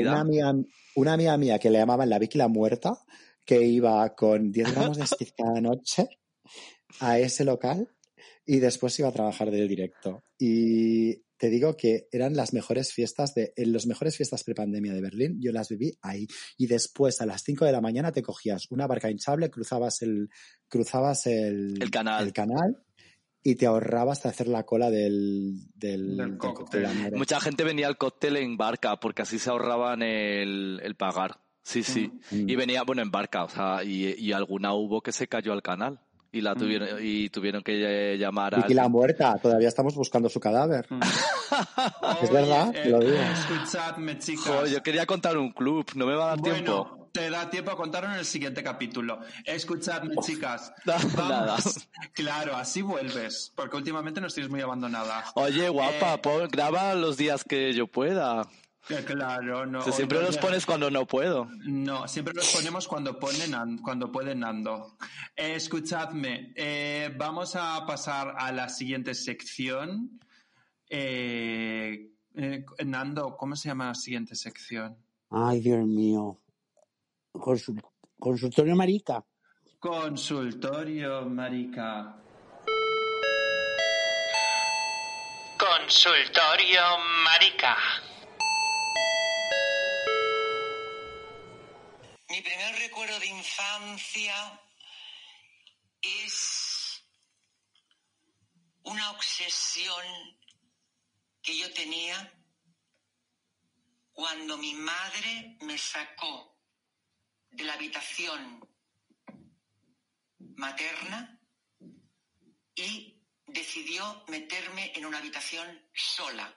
una 0.00 0.20
amiga, 0.20 0.54
una 0.94 1.12
amiga 1.14 1.36
mía 1.36 1.58
que 1.58 1.70
le 1.70 1.78
llamaban 1.78 2.08
la 2.08 2.18
Vicky 2.18 2.38
la 2.38 2.48
Muerta, 2.48 2.92
que 3.44 3.62
iba 3.62 4.14
con 4.14 4.52
10 4.52 4.72
gramos 4.74 4.96
de 4.98 5.04
speed 5.04 5.30
cada 5.36 5.60
noche 5.60 6.08
a 7.00 7.18
ese 7.18 7.44
local 7.44 7.88
y 8.46 8.58
después 8.58 8.98
iba 8.98 9.08
a 9.08 9.12
trabajar 9.12 9.50
del 9.50 9.66
directo. 9.68 10.22
Y 10.38 11.22
te 11.42 11.50
digo 11.50 11.76
que 11.76 12.06
eran 12.12 12.36
las 12.36 12.52
mejores 12.52 12.92
fiestas 12.92 13.34
de, 13.34 13.52
en 13.56 13.72
las 13.72 13.84
mejores 13.86 14.16
fiestas 14.16 14.44
prepandemia 14.44 14.92
de 14.92 15.00
Berlín, 15.00 15.40
yo 15.40 15.50
las 15.50 15.70
viví 15.70 15.90
ahí. 16.00 16.28
Y 16.56 16.68
después 16.68 17.20
a 17.20 17.26
las 17.26 17.42
5 17.42 17.64
de 17.64 17.72
la 17.72 17.80
mañana 17.80 18.12
te 18.12 18.22
cogías 18.22 18.70
una 18.70 18.86
barca 18.86 19.10
hinchable, 19.10 19.50
cruzabas 19.50 20.02
el, 20.02 20.30
cruzabas 20.68 21.26
el, 21.26 21.82
El 21.82 21.90
canal. 21.90 22.22
el 22.24 22.32
canal 22.32 22.84
y 23.42 23.56
te 23.56 23.66
ahorrabas 23.66 24.22
de 24.22 24.28
hacer 24.28 24.46
la 24.46 24.62
cola 24.62 24.88
del, 24.88 25.66
del, 25.74 26.16
Del 26.16 26.28
del 26.28 26.38
cóctel. 26.38 26.86
Mucha 27.16 27.40
gente 27.40 27.64
venía 27.64 27.88
al 27.88 27.98
cóctel 27.98 28.36
en 28.36 28.56
barca 28.56 29.00
porque 29.00 29.22
así 29.22 29.40
se 29.40 29.50
ahorraban 29.50 30.02
el, 30.02 30.78
el 30.84 30.94
pagar. 30.94 31.40
Sí, 31.64 31.82
sí. 31.82 32.12
Mm. 32.30 32.50
Y 32.50 32.54
venía, 32.54 32.84
bueno, 32.84 33.02
en 33.02 33.10
barca, 33.10 33.42
o 33.42 33.48
sea, 33.48 33.82
y, 33.82 34.14
y 34.16 34.30
alguna 34.30 34.74
hubo 34.74 35.02
que 35.02 35.10
se 35.10 35.26
cayó 35.26 35.52
al 35.52 35.62
canal. 35.62 35.98
Y 36.34 36.40
la 36.40 36.54
tuvieron, 36.54 36.88
y 37.00 37.28
tuvieron 37.28 37.62
que 37.62 38.14
eh, 38.14 38.16
llamar 38.18 38.54
a 38.54 38.58
Vicky 38.58 38.72
la 38.72 38.88
muerta, 38.88 39.36
todavía 39.40 39.68
estamos 39.68 39.94
buscando 39.94 40.28
su 40.30 40.40
cadáver. 40.40 40.86
Mm. 40.88 41.00
Es 42.22 42.30
verdad, 42.32 42.72
te 42.72 42.88
lo 42.88 43.00
digo. 43.00 43.16
Escuchadme, 43.16 44.18
chicas. 44.18 44.46
Jo, 44.46 44.66
yo 44.66 44.82
quería 44.82 45.04
contar 45.04 45.36
un 45.36 45.52
club, 45.52 45.84
no 45.94 46.06
me 46.06 46.14
va 46.14 46.24
a 46.24 46.28
dar 46.28 46.40
tiempo. 46.40 46.84
Bueno, 46.88 47.08
te 47.12 47.28
da 47.28 47.50
tiempo 47.50 47.70
a 47.72 47.76
contarlo 47.76 48.10
en 48.10 48.18
el 48.18 48.24
siguiente 48.24 48.62
capítulo. 48.62 49.18
Escuchadme, 49.44 50.14
chicas. 50.22 50.72
da- 50.86 50.96
Vamos. 51.14 51.16
nada. 51.16 51.56
Claro, 52.14 52.56
así 52.56 52.80
vuelves, 52.80 53.52
porque 53.54 53.76
últimamente 53.76 54.20
nos 54.22 54.32
tienes 54.32 54.50
muy 54.50 54.62
abandonadas. 54.62 55.30
Oye, 55.34 55.68
guapa, 55.68 56.14
Eh, 56.14 56.18
pon- 56.22 56.48
graba 56.50 56.94
los 56.94 57.18
días 57.18 57.44
que 57.44 57.74
yo 57.74 57.86
pueda. 57.86 58.46
Claro, 59.06 59.64
no. 59.64 59.78
O 59.78 59.82
sea, 59.82 59.92
hoy 59.92 59.96
siempre 59.96 60.20
los 60.20 60.36
pones 60.38 60.66
cuando 60.66 60.90
no 60.90 61.06
puedo. 61.06 61.48
No, 61.64 62.06
siempre 62.08 62.34
los 62.34 62.52
ponemos 62.52 62.88
cuando 62.88 63.18
ponen 63.18 63.54
an- 63.54 63.78
cuando 63.78 64.10
pueden 64.10 64.40
Nando. 64.40 64.96
Eh, 65.36 65.54
escuchadme, 65.54 66.52
eh, 66.56 67.14
vamos 67.16 67.54
a 67.56 67.84
pasar 67.86 68.34
a 68.38 68.50
la 68.52 68.68
siguiente 68.68 69.14
sección. 69.14 70.18
Eh, 70.90 72.10
eh, 72.34 72.64
Nando, 72.84 73.36
¿cómo 73.36 73.54
se 73.56 73.68
llama 73.68 73.86
la 73.86 73.94
siguiente 73.94 74.34
sección? 74.34 74.96
Ay, 75.30 75.60
Dios 75.60 75.86
mío. 75.86 76.40
Consul- 77.32 77.80
consultorio 78.18 78.74
marica. 78.76 79.24
Consultorio, 79.78 81.24
marica. 81.28 82.16
Consultorio 85.58 86.80
Marica. 87.24 87.76
Mi 92.32 92.40
primer 92.40 92.74
recuerdo 92.76 93.20
de 93.20 93.26
infancia 93.26 94.58
es 96.00 97.04
una 98.84 99.10
obsesión 99.10 100.06
que 101.42 101.58
yo 101.58 101.70
tenía 101.74 102.32
cuando 104.12 104.56
mi 104.56 104.72
madre 104.72 105.58
me 105.60 105.76
sacó 105.76 106.56
de 107.50 107.64
la 107.64 107.74
habitación 107.74 108.66
materna 110.56 111.38
y 112.74 113.22
decidió 113.46 114.24
meterme 114.28 114.90
en 114.94 115.04
una 115.04 115.18
habitación 115.18 115.86
sola. 115.92 116.50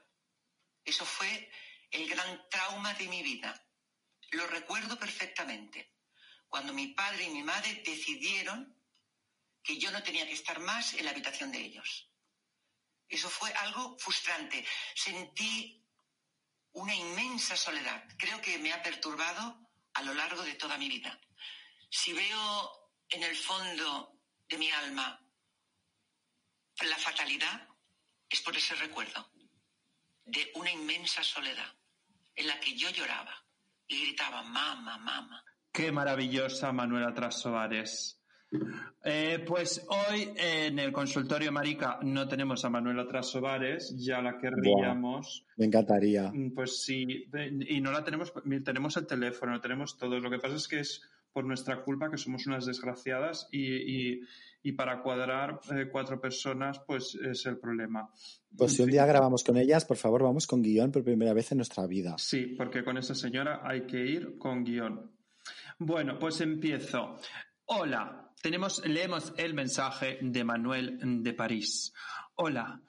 Eso 0.86 1.06
fue 1.06 1.52
el 1.92 2.08
gran 2.08 2.48
trauma 2.48 2.94
de 2.94 3.10
mi 3.10 3.22
vida. 3.24 3.65
Lo 4.36 4.48
recuerdo 4.48 5.00
perfectamente. 5.00 5.94
Cuando 6.50 6.74
mi 6.74 6.88
padre 6.88 7.24
y 7.24 7.30
mi 7.30 7.42
madre 7.42 7.82
decidieron 7.86 8.76
que 9.64 9.78
yo 9.78 9.92
no 9.92 10.04
tenía 10.04 10.28
que 10.28 10.34
estar 10.34 10.60
más 10.60 10.94
en 10.94 11.06
la 11.06 11.12
habitación 11.12 11.52
de 11.54 11.60
ellos. 11.60 12.10
Eso 13.08 13.30
fue 13.30 13.54
algo 13.54 13.98
frustrante. 13.98 14.66
Sentí 14.94 15.82
una 16.74 16.94
inmensa 16.94 17.56
soledad. 17.56 18.06
Creo 18.18 18.42
que 18.42 18.58
me 18.58 18.74
ha 18.74 18.84
perturbado 18.84 19.70
a 19.94 20.02
lo 20.02 20.14
largo 20.14 20.44
de 20.44 20.56
toda 20.56 20.78
mi 20.78 20.90
vida. 20.90 21.18
Si 21.90 22.12
veo 22.12 22.92
en 23.08 23.24
el 23.24 23.38
fondo 23.38 24.20
de 24.50 24.58
mi 24.58 24.70
alma 24.70 25.22
la 26.82 26.98
fatalidad, 26.98 27.70
es 28.30 28.42
por 28.42 28.56
ese 28.58 28.76
recuerdo 28.76 29.32
de 30.26 30.52
una 30.56 30.72
inmensa 30.72 31.24
soledad 31.24 31.74
en 32.36 32.48
la 32.48 32.60
que 32.60 32.76
yo 32.76 32.90
lloraba 32.90 33.45
y 33.88 34.02
gritaba, 34.08 34.44
mamá, 34.44 34.98
mamá. 35.00 35.44
Qué 35.72 35.92
maravillosa 35.92 36.72
Manuela 36.72 37.14
Trasoares. 37.14 38.22
Eh, 39.04 39.44
pues 39.46 39.86
hoy 39.90 40.30
en 40.38 40.80
el 40.80 40.92
consultorio 40.94 41.52
Marica 41.52 42.00
no 42.04 42.28
tenemos 42.28 42.64
a 42.64 42.70
Manuela 42.70 43.06
Trasovares, 43.08 43.94
ya 43.98 44.22
la 44.22 44.38
querríamos. 44.38 45.46
Me 45.58 45.66
encantaría. 45.66 46.32
Mm, 46.34 46.54
Pues 46.54 46.82
sí, 46.84 47.28
y 47.68 47.82
no 47.82 47.92
la 47.92 48.04
tenemos, 48.04 48.32
tenemos 48.64 48.96
el 48.98 49.06
teléfono, 49.08 49.60
tenemos 49.60 49.98
todo. 49.98 50.20
Lo 50.20 50.30
que 50.30 50.40
pasa 50.40 50.56
es 50.56 50.68
que 50.68 50.80
es 50.80 51.02
por 51.34 51.44
nuestra 51.44 51.82
culpa 51.84 52.10
que 52.10 52.18
somos 52.18 52.48
unas 52.48 52.66
desgraciadas 52.66 53.50
y, 53.52 53.74
y- 54.14 54.22
y 54.66 54.72
para 54.72 55.04
cuadrar 55.04 55.60
eh, 55.72 55.90
cuatro 55.92 56.20
personas 56.20 56.80
pues 56.88 57.14
es 57.14 57.46
el 57.46 57.60
problema. 57.60 58.10
Pues 58.58 58.74
si 58.74 58.82
un 58.82 58.90
día 58.90 59.06
grabamos 59.06 59.44
con 59.44 59.58
ellas, 59.58 59.86
por 59.86 59.96
favor, 59.96 60.24
vamos 60.24 60.48
con 60.48 60.64
guion 60.64 60.92
por 60.92 61.04
primera 61.04 61.34
vez 61.34 61.52
en 61.52 61.60
nuestra 61.60 61.86
vida. 61.86 62.16
Sí, 62.18 62.56
porque 62.58 62.84
con 62.84 62.98
esa 62.98 63.14
señora 63.14 63.62
hay 63.64 63.86
que 63.86 64.04
ir 64.04 64.40
con 64.40 64.64
guion. 64.64 65.12
Bueno, 65.78 66.18
pues 66.18 66.42
empiezo. 66.42 67.20
Hola, 67.66 68.32
tenemos, 68.42 68.84
leemos 68.88 69.36
el 69.38 69.54
mensaje 69.54 70.18
de 70.20 70.44
Manuel 70.44 70.98
de 71.22 71.34
París. 71.34 71.94
Hola, 72.34 72.82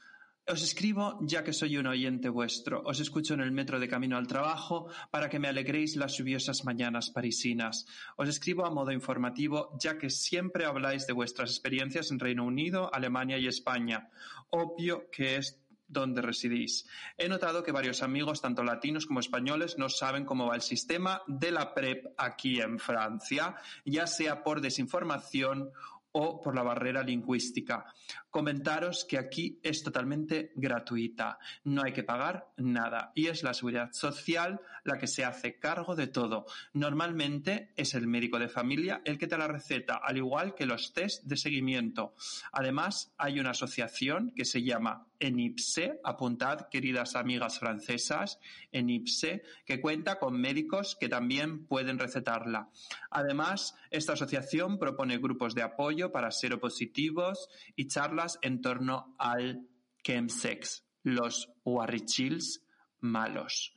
os 0.48 0.62
escribo 0.62 1.18
ya 1.23 1.43
que 1.43 1.52
soy 1.52 1.77
un 1.77 1.89
oyente 1.89 2.28
vuestro. 2.28 2.82
Os 2.85 3.01
escucho 3.01 3.35
en 3.35 3.40
el 3.40 3.51
metro 3.51 3.81
de 3.81 3.89
camino 3.89 4.16
al 4.16 4.28
trabajo 4.28 4.89
para 5.10 5.28
que 5.28 5.40
me 5.40 5.48
alegréis 5.48 5.97
las 5.97 6.16
lluviosas 6.16 6.64
mañanas 6.64 7.10
parisinas. 7.10 7.86
Os 8.16 8.28
escribo 8.28 8.64
a 8.64 8.70
modo 8.70 8.93
informativo 8.93 9.77
ya 9.81 9.98
que 9.98 10.09
siempre 10.09 10.64
habláis 10.64 11.06
de 11.06 11.14
vuestras 11.14 11.51
experiencias 11.51 12.10
en 12.10 12.20
Reino 12.20 12.44
Unido, 12.44 12.94
Alemania 12.94 13.39
y 13.39 13.48
España. 13.48 14.09
Obvio 14.51 15.10
que 15.10 15.36
es 15.36 15.59
donde 15.89 16.23
residís. 16.23 16.86
He 17.16 17.28
notado 17.28 17.62
que 17.62 17.73
varios 17.73 18.02
amigos, 18.02 18.40
tanto 18.40 18.64
latinos 18.64 19.06
como 19.06 19.20
españoles, 19.20 19.78
no 19.78 19.89
saben 19.89 20.24
cómo 20.24 20.47
va 20.47 20.56
el 20.56 20.62
sistema 20.62 21.23
de 21.27 21.52
la 21.52 21.74
PrEP 21.74 22.06
aquí 22.18 22.60
en 22.60 22.78
Francia, 22.78 23.56
ya 23.85 24.06
sea 24.06 24.43
por 24.43 24.60
desinformación 24.60 25.70
o 26.12 26.40
por 26.40 26.54
la 26.54 26.62
barrera 26.62 27.02
lingüística. 27.02 27.84
Comentaros 28.30 29.04
que 29.04 29.18
aquí 29.18 29.58
es 29.62 29.82
totalmente 29.82 30.52
gratuita, 30.54 31.38
no 31.64 31.82
hay 31.82 31.92
que 31.92 32.04
pagar 32.04 32.48
nada 32.56 33.12
y 33.14 33.26
es 33.26 33.42
la 33.42 33.54
seguridad 33.54 33.92
social 33.92 34.60
la 34.84 34.98
que 34.98 35.06
se 35.06 35.24
hace 35.24 35.58
cargo 35.58 35.94
de 35.94 36.06
todo. 36.06 36.46
Normalmente 36.72 37.72
es 37.76 37.94
el 37.94 38.06
médico 38.06 38.38
de 38.38 38.48
familia 38.48 39.02
el 39.04 39.18
que 39.18 39.26
te 39.26 39.36
la 39.36 39.48
receta, 39.48 40.00
al 40.02 40.16
igual 40.16 40.54
que 40.54 40.66
los 40.66 40.92
test 40.92 41.24
de 41.24 41.36
seguimiento. 41.36 42.14
Además, 42.52 43.12
hay 43.18 43.40
una 43.40 43.50
asociación 43.50 44.32
que 44.34 44.44
se 44.44 44.62
llama 44.62 45.06
ENIPSE, 45.20 46.01
apuntad 46.05 46.68
queridas 46.70 47.16
amigas 47.16 47.59
francesas, 47.59 48.38
ENIPSE, 48.72 49.43
que 49.64 49.80
cuenta 49.80 50.18
con 50.18 50.40
médicos 50.40 50.97
que 50.98 51.09
también 51.09 51.66
pueden 51.66 51.98
recetarla. 51.98 52.70
Además, 53.10 53.74
esta 53.90 54.14
asociación 54.14 54.78
propone 54.78 55.18
grupos 55.18 55.55
de 55.55 55.62
apoyo 55.62 56.12
para 56.12 56.30
seropositivos 56.30 57.48
y 57.74 57.86
charlas 57.86 58.38
en 58.43 58.60
torno 58.60 59.14
al 59.18 59.66
chemsex, 60.02 60.84
los 61.02 61.52
warrichils 61.64 62.64
malos. 63.01 63.76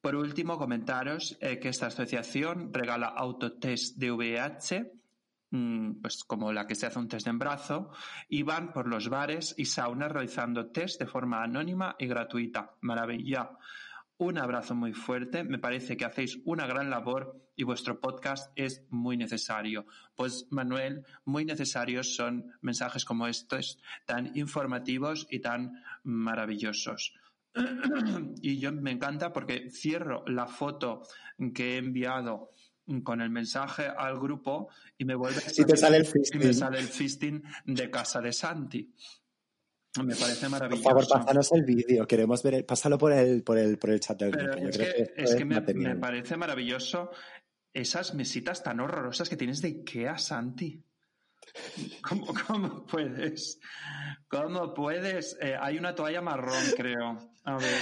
Por 0.00 0.16
último, 0.16 0.58
comentaros 0.58 1.38
eh, 1.40 1.60
que 1.60 1.68
esta 1.68 1.86
asociación 1.86 2.74
regala 2.74 3.06
autotest 3.06 3.96
de 3.98 4.10
VIH, 4.10 4.92
pues 6.00 6.24
como 6.24 6.52
la 6.52 6.66
que 6.66 6.74
se 6.74 6.86
hace 6.86 6.98
un 6.98 7.08
test 7.08 7.26
de 7.26 7.30
embarazo, 7.30 7.90
y 8.28 8.42
van 8.42 8.72
por 8.72 8.88
los 8.88 9.08
bares 9.08 9.54
y 9.58 9.66
saunas 9.66 10.10
realizando 10.10 10.70
test 10.70 10.98
de 10.98 11.06
forma 11.06 11.42
anónima 11.42 11.94
y 11.98 12.06
gratuita. 12.06 12.76
Maravilla. 12.80 13.50
Un 14.16 14.38
abrazo 14.38 14.74
muy 14.74 14.92
fuerte. 14.92 15.42
Me 15.42 15.58
parece 15.58 15.96
que 15.96 16.04
hacéis 16.04 16.38
una 16.44 16.66
gran 16.66 16.90
labor 16.90 17.50
y 17.56 17.64
vuestro 17.64 18.00
podcast 18.00 18.52
es 18.56 18.86
muy 18.88 19.16
necesario. 19.16 19.84
Pues 20.14 20.46
Manuel, 20.50 21.04
muy 21.24 21.44
necesarios 21.44 22.14
son 22.14 22.52
mensajes 22.60 23.04
como 23.04 23.26
estos, 23.26 23.78
tan 24.06 24.36
informativos 24.36 25.26
y 25.28 25.40
tan 25.40 25.82
maravillosos. 26.04 27.14
Y 28.40 28.58
yo 28.58 28.72
me 28.72 28.92
encanta 28.92 29.32
porque 29.32 29.70
cierro 29.70 30.24
la 30.26 30.46
foto 30.46 31.02
que 31.54 31.74
he 31.74 31.76
enviado 31.78 32.50
con 33.04 33.20
el 33.20 33.30
mensaje 33.30 33.86
al 33.86 34.18
grupo 34.18 34.68
y 34.98 35.04
me 35.04 35.14
vuelve 35.14 35.38
a 35.38 35.42
Y 35.56 35.64
te 35.64 35.76
sale 35.76 35.98
el 35.98 36.04
y 36.04 36.06
me 36.06 36.12
fisting. 36.12 36.54
sale 36.54 36.78
el 36.78 36.86
fisting 36.88 37.42
de 37.66 37.90
casa 37.90 38.20
de 38.20 38.32
Santi. 38.32 38.94
Me 40.02 40.16
parece 40.16 40.40
Por 40.42 40.50
maravilloso. 40.50 40.82
favor, 40.88 41.06
pásanos 41.08 41.52
el 41.52 41.64
vídeo. 41.64 42.06
Queremos 42.06 42.42
ver, 42.42 42.54
el- 42.54 42.64
pásalo 42.64 42.96
por 42.96 43.12
el, 43.12 43.42
por 43.42 43.58
el, 43.58 43.76
por 43.78 43.90
el 43.90 44.00
chat 44.00 44.18
del 44.18 44.30
Pero 44.30 44.52
grupo. 44.52 44.68
Es 44.68 44.78
que, 44.78 44.84
esto 44.84 45.12
es 45.16 45.34
que 45.34 45.44
me, 45.44 45.96
parece 45.96 46.36
maravilloso 46.38 47.10
esas 47.74 48.14
mesitas 48.14 48.62
tan 48.62 48.80
horrorosas 48.80 49.28
que 49.28 49.36
tienes 49.36 49.60
de 49.60 49.68
Ikea, 49.68 50.16
Santi. 50.18 50.82
¿Cómo, 52.08 52.32
cómo 52.46 52.86
puedes? 52.86 53.60
¿Cómo 54.28 54.72
puedes? 54.72 55.36
Eh, 55.42 55.56
hay 55.60 55.76
una 55.76 55.94
toalla 55.94 56.22
marrón, 56.22 56.62
creo. 56.76 57.18
A 57.44 57.56
ver. 57.58 57.80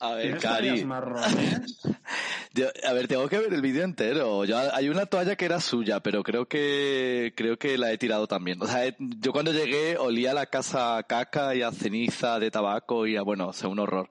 A 0.00 0.14
ver, 0.14 0.22
¿Tienes 0.24 0.42
Cari. 0.42 0.66
toallas 0.68 0.84
marrones? 0.86 1.80
Yo- 2.52 2.66
a 2.88 2.92
ver, 2.92 3.06
tengo 3.06 3.28
que 3.28 3.38
ver 3.38 3.52
el 3.54 3.62
vídeo 3.62 3.84
entero. 3.84 4.44
Yo, 4.44 4.58
hay 4.74 4.88
una 4.88 5.06
toalla 5.06 5.36
que 5.36 5.44
era 5.44 5.60
suya, 5.60 6.00
pero 6.00 6.22
creo 6.24 6.46
que 6.46 7.32
creo 7.36 7.56
que 7.58 7.78
la 7.78 7.92
he 7.92 7.98
tirado 7.98 8.26
también. 8.26 8.60
O 8.60 8.66
sea, 8.66 8.86
he- 8.86 8.96
yo 8.98 9.32
cuando 9.32 9.52
llegué 9.52 9.96
olía 9.96 10.34
la 10.34 10.46
casa 10.46 10.96
a 10.96 11.02
caca 11.04 11.54
y 11.54 11.62
a 11.62 11.70
ceniza 11.70 12.40
de 12.40 12.50
tabaco 12.50 13.06
y 13.06 13.16
a, 13.16 13.22
bueno, 13.22 13.48
o 13.48 13.52
sea, 13.52 13.68
un 13.68 13.78
horror. 13.78 14.08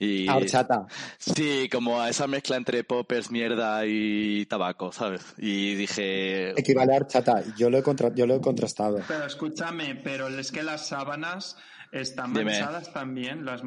Y, 0.00 0.28
A 0.28 0.36
horchata. 0.36 0.86
Sí, 1.18 1.68
como 1.70 2.00
a 2.00 2.08
esa 2.08 2.26
mezcla 2.26 2.56
entre 2.56 2.82
poppers, 2.84 3.30
mierda 3.30 3.86
y 3.86 4.44
tabaco, 4.46 4.90
¿sabes? 4.92 5.22
Y 5.38 5.74
dije, 5.76 6.50
Equivale 6.58 6.94
a 6.94 6.96
horchata. 6.96 7.42
Yo 7.56 7.70
lo 7.70 7.78
he, 7.78 7.82
contra- 7.82 8.12
yo 8.14 8.26
lo 8.26 8.34
he 8.34 8.40
contrastado. 8.40 9.00
Pero 9.06 9.24
escúchame, 9.24 9.94
pero 9.94 10.28
es 10.28 10.50
que 10.50 10.62
las 10.64 10.88
sábanas 10.88 11.56
están 11.92 12.32
Dime. 12.32 12.44
manchadas 12.52 12.92
también. 12.92 13.44
Las 13.44 13.62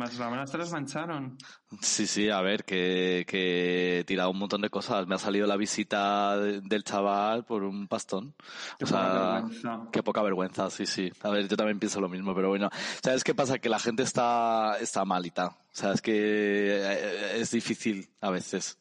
te 0.52 0.58
las 0.58 0.72
mancharon. 0.72 1.38
sí, 1.82 2.06
sí, 2.08 2.30
a 2.30 2.42
ver, 2.42 2.64
que, 2.66 3.26
que 3.28 4.00
he 4.00 4.04
tirado 4.04 4.30
un 4.32 4.38
montón 4.40 4.62
de 4.62 4.70
cosas. 4.70 5.08
Me 5.08 5.16
ha 5.16 5.18
salido 5.20 5.48
la 5.48 5.58
visita 5.58 6.38
de- 6.38 6.62
del 6.62 6.84
chaval 6.84 7.44
por 7.46 7.64
un 7.64 7.88
pastón. 7.88 8.34
Qué 8.78 8.86
o 8.86 8.88
sea, 8.88 8.98
poca 8.98 9.34
vergüenza. 9.34 9.80
qué 9.92 10.04
poca 10.04 10.22
vergüenza, 10.22 10.70
sí, 10.70 10.86
sí. 10.86 11.12
A 11.22 11.30
ver, 11.30 11.48
yo 11.48 11.56
también 11.58 11.80
pienso 11.80 12.00
lo 12.02 12.10
mismo, 12.10 12.34
pero 12.36 12.50
bueno. 12.50 12.70
¿Sabes 13.04 13.24
qué 13.24 13.34
pasa? 13.34 13.60
Que 13.60 13.70
la 13.70 13.80
gente 13.80 14.04
está, 14.04 14.78
está 14.80 15.06
malita. 15.06 15.48
O 15.48 15.76
sea, 15.76 15.94
es 15.94 16.02
que 16.02 16.12
eh, 16.14 17.38
es 17.40 17.52
difícil 17.52 18.10
a 18.20 18.30
veces. 18.30 18.78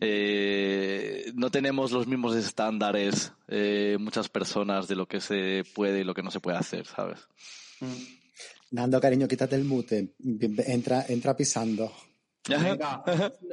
Eh, 0.00 1.30
no 1.34 1.50
tenemos 1.50 1.92
los 1.92 2.06
mismos 2.06 2.34
estándares 2.36 3.32
eh, 3.48 3.96
muchas 4.00 4.28
personas 4.28 4.88
de 4.88 4.96
lo 4.96 5.06
que 5.06 5.20
se 5.20 5.64
puede 5.74 6.00
y 6.00 6.04
lo 6.04 6.14
que 6.14 6.22
no 6.22 6.30
se 6.30 6.40
puede 6.40 6.58
hacer, 6.58 6.86
¿sabes? 6.86 7.28
Mm. 7.80 8.19
Nando, 8.72 9.00
cariño, 9.00 9.26
quítate 9.28 9.56
el 9.56 9.64
mute. 9.64 10.14
Entra, 10.66 11.04
entra 11.08 11.36
pisando. 11.36 11.92
Venga, 12.48 13.04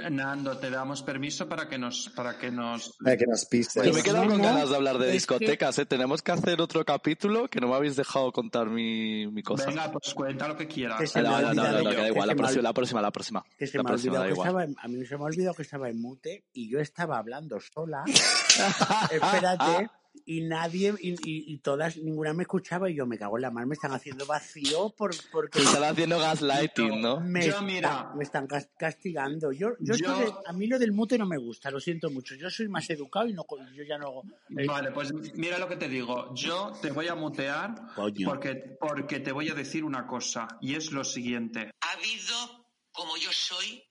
Nando, 0.09 0.57
te 0.57 0.69
damos 0.69 1.03
permiso 1.03 1.47
para 1.49 1.67
que 1.67 1.77
nos, 1.77 2.07
para 2.15 2.37
que 2.37 2.49
nos 2.49 2.95
Para 3.03 3.17
que 3.17 3.25
nos 3.27 3.45
pises. 3.45 3.83
Yo 3.83 3.93
me 3.93 3.99
he 3.99 4.03
quedado 4.03 4.29
con 4.29 4.41
ganas 4.41 4.69
de 4.69 4.75
hablar 4.77 4.97
de 4.97 5.11
discotecas, 5.11 5.77
¿eh? 5.79 5.85
Tenemos 5.85 6.21
que 6.21 6.31
hacer 6.31 6.61
otro 6.61 6.85
capítulo 6.85 7.49
que 7.49 7.59
no 7.59 7.67
me 7.67 7.75
habéis 7.75 7.97
dejado 7.97 8.31
contar 8.31 8.67
mi, 8.69 9.27
mi 9.27 9.43
cosa. 9.43 9.65
Venga, 9.67 9.91
pues 9.91 10.13
cuenta 10.13 10.47
lo 10.47 10.55
que 10.55 10.67
quieras. 10.67 10.99
Que 11.11 11.19
Ah, 11.19 11.21
no, 11.21 11.41
no, 11.41 11.53
no, 11.53 11.63
no, 11.71 11.81
no, 11.83 11.89
que 11.89 11.95
da 11.97 12.07
igual, 12.07 12.27
la 12.29 12.35
próxima, 12.35 12.61
la 12.61 12.73
próxima, 12.73 13.01
la 13.01 13.11
próxima. 13.11 13.43
Que 13.57 13.67
se 13.67 13.77
La 13.77 13.83
me 13.83 13.89
ha 13.89 13.91
próxima, 13.91 14.23
que 14.23 14.29
igual. 14.31 14.47
estaba, 14.47 14.63
en- 14.63 14.75
a 14.81 14.87
mí 14.87 15.05
se 15.05 15.17
me 15.17 15.23
ha 15.23 15.25
olvidado 15.25 15.53
que 15.55 15.63
estaba 15.63 15.89
en 15.89 16.01
mute 16.01 16.45
y 16.53 16.69
yo 16.71 16.79
estaba 16.79 17.17
hablando 17.17 17.59
sola. 17.59 18.05
Espérate. 19.11 19.89
y 20.25 20.41
nadie, 20.41 20.93
y, 20.99 21.11
y- 21.11 21.53
y 21.53 21.57
todas, 21.59 21.97
ninguna 21.97 22.33
me 22.33 22.43
escuchaba 22.43 22.89
y 22.89 22.95
yo 22.95 23.05
me 23.05 23.17
cago 23.17 23.37
en 23.37 23.41
la 23.43 23.51
mar, 23.51 23.65
me 23.65 23.73
están 23.75 23.91
haciendo 23.93 24.25
vacío 24.25 24.89
por, 24.97 25.11
porque 25.31 25.59
Te 25.59 25.65
están 25.65 25.83
haciendo 25.83 26.19
gaslighting, 26.19 27.01
¿no? 27.01 27.19
me, 27.19 27.41
Yo, 27.41 27.47
está- 27.49 27.61
mira. 27.61 28.11
me 28.15 28.23
están 28.23 28.47
cas- 28.47 28.69
castigando. 28.77 29.51
Yo, 29.51 29.69
yo, 29.79 29.93
esto 29.93 30.07
Yo- 30.07 30.19
de- 30.19 30.33
a 30.45 30.53
mí 30.53 30.67
lo 30.67 30.79
del 30.79 30.91
mute 30.91 31.17
no 31.17 31.25
me 31.25 31.37
gusta, 31.37 31.69
lo 31.71 31.79
siento 31.79 32.09
mucho. 32.09 32.35
Yo 32.35 32.49
soy 32.49 32.67
más 32.67 32.89
educado 32.89 33.27
y 33.27 33.33
no, 33.33 33.43
co- 33.43 33.57
yo 33.73 33.83
ya 33.83 33.97
no. 33.97 34.21
eh, 34.57 34.65
Vale, 34.67 34.91
pues 34.91 35.13
mira 35.35 35.57
lo 35.57 35.67
que 35.67 35.75
te 35.77 35.87
digo. 35.89 36.33
Yo 36.35 36.71
te 36.81 36.91
voy 36.91 37.07
a 37.07 37.15
mutear 37.15 37.73
Coño. 37.95 38.27
porque, 38.27 38.55
porque 38.79 39.19
te 39.19 39.31
voy 39.31 39.49
a 39.49 39.53
decir 39.53 39.83
una 39.83 40.05
cosa 40.07 40.47
y 40.61 40.75
es 40.75 40.91
lo 40.91 41.03
siguiente. 41.03 41.71
Ha 41.81 41.91
habido, 41.93 42.65
como 42.91 43.15
yo 43.17 43.29
soy, 43.31 43.83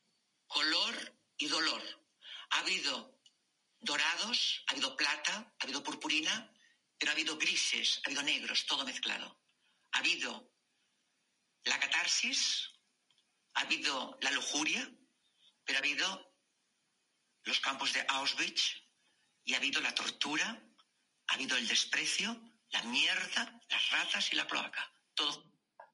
color 0.47 0.95
y 1.39 1.49
dolor. 1.49 1.81
Ha 2.51 2.61
habido 2.61 3.16
dorados, 3.87 4.63
ha 4.67 4.73
habido 4.73 4.95
plata, 4.97 5.55
ha 5.59 5.65
habido 5.65 5.83
purpurina, 5.83 6.53
pero 6.99 7.11
ha 7.11 7.15
habido 7.15 7.39
grises, 7.39 7.99
ha 7.99 8.09
habido 8.09 8.23
negros, 8.23 8.67
todo 8.67 8.85
mezclado. 8.85 9.41
Ha 9.93 9.99
habido 9.99 10.53
la 11.65 11.81
catarsis, 11.81 12.71
ha 13.55 13.61
habido 13.61 14.19
la 14.21 14.31
lujuria, 14.33 14.87
pero 15.65 15.79
ha 15.79 15.81
habido 15.81 16.35
los 17.45 17.61
campos 17.61 17.93
de 17.93 18.05
Auschwitz 18.09 18.83
y 19.45 19.55
ha 19.55 19.59
habido 19.59 19.81
la 19.81 19.95
tortura, 19.95 20.63
ha 21.29 21.35
habido 21.35 21.57
el 21.57 21.67
desprecio, 21.67 22.29
la 22.71 22.83
mierda, 22.83 23.61
las 23.69 23.91
ratas 23.91 24.33
y 24.33 24.37
la 24.37 24.47
cloaca. 24.47 24.93
Todo 25.15 25.45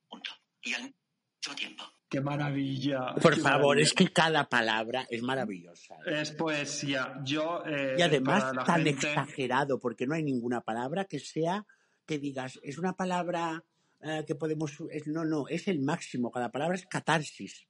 junto. 0.09 0.36
Y 0.62 0.74
al 0.74 0.82
mismo 0.82 1.55
tiempo. 1.55 2.01
¡Qué 2.12 2.20
maravilla! 2.20 3.14
Por 3.22 3.34
qué 3.34 3.40
favor, 3.40 3.60
maravilla. 3.76 3.82
es 3.86 3.93
que 3.94 4.09
cada 4.12 4.48
palabra 4.48 5.06
es 5.09 5.22
maravillosa. 5.22 5.97
Es 6.06 6.30
poesía. 6.32 7.18
Yo, 7.24 7.62
eh, 7.66 7.97
Y 7.98 8.02
además 8.02 8.52
tan 8.66 8.84
gente- 8.84 8.90
exagerado, 9.09 9.80
porque 9.80 10.06
no 10.06 10.14
hay 10.14 10.22
ninguna 10.22 10.60
palabra 10.60 11.06
que 11.06 11.18
sea 11.18 11.64
que 12.06 12.18
digas, 12.18 12.60
es 12.62 12.76
una 12.78 12.93
palabra 12.93 13.64
eh, 14.02 14.24
que 14.26 14.34
podemos... 14.34 14.72
es- 14.90 15.06
no, 15.06 15.24
no, 15.24 15.48
es 15.48 15.68
el 15.68 15.80
máximo. 15.80 16.30
Cada 16.30 16.51
palabra 16.51 16.74
es 16.76 16.84
catarsis. 16.86 17.66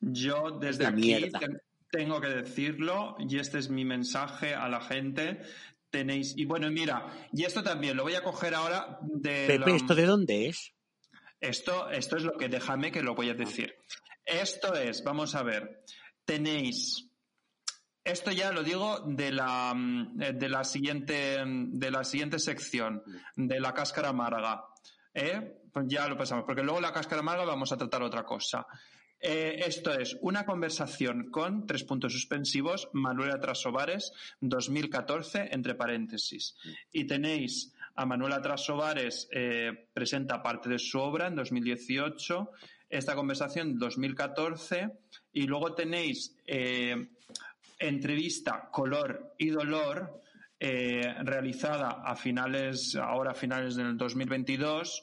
Yo 0.00 0.58
desde 0.60 0.82
la 0.84 0.88
aquí 0.90 1.00
mierda. 1.00 1.40
tengo 1.90 2.20
que 2.20 2.28
decirlo 2.28 3.16
y 3.18 3.38
este 3.38 3.58
es 3.58 3.70
mi 3.70 3.84
mensaje 3.86 4.54
a 4.54 4.68
la 4.68 4.80
gente. 4.80 5.40
Tenéis, 5.90 6.34
y 6.36 6.44
bueno, 6.44 6.70
mira, 6.70 7.06
y 7.32 7.44
esto 7.44 7.62
también 7.62 7.96
lo 7.96 8.02
voy 8.02 8.14
a 8.14 8.22
coger 8.22 8.54
ahora 8.54 8.98
de 9.00 9.46
Pepe, 9.46 9.70
la- 9.70 9.76
¿esto 9.76 9.94
de 9.94 10.04
dónde 10.04 10.48
es? 10.48 10.74
Esto, 11.40 11.88
esto 11.90 12.16
es 12.16 12.24
lo 12.24 12.36
que 12.36 12.48
déjame 12.48 12.90
que 12.90 13.02
lo 13.02 13.14
voy 13.14 13.30
a 13.30 13.34
decir. 13.34 13.76
Esto 14.24 14.74
es, 14.74 15.02
vamos 15.04 15.34
a 15.34 15.42
ver, 15.42 15.84
tenéis. 16.24 17.06
Esto 18.04 18.30
ya 18.30 18.52
lo 18.52 18.62
digo 18.62 19.00
de 19.06 19.32
la, 19.32 19.74
de 19.74 20.48
la 20.48 20.64
siguiente 20.64 21.42
de 21.46 21.90
la 21.90 22.04
siguiente 22.04 22.38
sección, 22.38 23.02
de 23.36 23.60
la 23.60 23.74
cáscara 23.74 24.08
amarga. 24.08 24.64
¿eh? 25.14 25.60
Pues 25.72 25.86
ya 25.88 26.08
lo 26.08 26.16
pasamos, 26.16 26.44
porque 26.44 26.62
luego 26.62 26.80
la 26.80 26.92
cáscara 26.92 27.20
amarga 27.20 27.44
vamos 27.44 27.70
a 27.72 27.76
tratar 27.76 28.02
otra 28.02 28.24
cosa. 28.24 28.66
Eh, 29.20 29.62
esto 29.66 29.92
es 29.92 30.16
una 30.20 30.44
conversación 30.46 31.30
con 31.30 31.66
tres 31.66 31.84
puntos 31.84 32.12
suspensivos, 32.12 32.88
Manuela 32.92 33.40
Trasovares, 33.40 34.12
2014, 34.40 35.48
entre 35.50 35.74
paréntesis. 35.74 36.56
Y 36.92 37.04
tenéis 37.06 37.74
a 37.98 38.06
Manuela 38.06 38.40
Trasovares, 38.40 39.28
eh, 39.32 39.88
presenta 39.92 40.40
parte 40.40 40.68
de 40.68 40.78
su 40.78 41.00
obra 41.00 41.26
en 41.26 41.34
2018, 41.34 42.52
esta 42.88 43.16
conversación 43.16 43.76
2014, 43.76 44.88
y 45.32 45.48
luego 45.48 45.74
tenéis 45.74 46.36
eh, 46.46 47.08
entrevista 47.76 48.68
Color 48.70 49.34
y 49.36 49.50
Dolor, 49.50 50.22
eh, 50.60 51.12
realizada 51.24 52.02
a 52.04 52.14
finales, 52.14 52.94
ahora 52.94 53.32
a 53.32 53.34
finales 53.34 53.74
del 53.74 53.96
2022, 53.96 55.02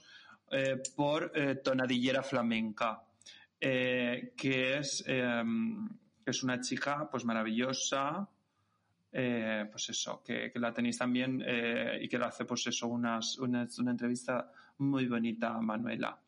eh, 0.51 0.81
por 0.95 1.33
Tonadillera 1.63 2.23
Flamenca 2.23 3.01
que 3.59 4.77
es, 4.77 5.03
es 5.07 6.43
una 6.43 6.61
chica 6.61 7.09
pues 7.09 7.25
maravillosa, 7.25 8.29
eh, 9.17 9.65
pues 9.71 9.89
eso, 9.89 10.21
que, 10.21 10.51
que 10.51 10.59
la 10.59 10.73
tenéis 10.73 10.97
también 10.97 11.41
eh, 11.45 11.99
y 12.01 12.09
que 12.09 12.17
le 12.19 12.25
hace 12.25 12.43
pues 12.43 12.67
eso, 12.67 12.87
unas, 12.87 13.37
unas- 13.39 13.79
una 13.79 13.91
entrevista 13.91 14.51
muy 14.79 15.07
bonita 15.07 15.55
a 15.55 15.61
Manuela. 15.61 16.19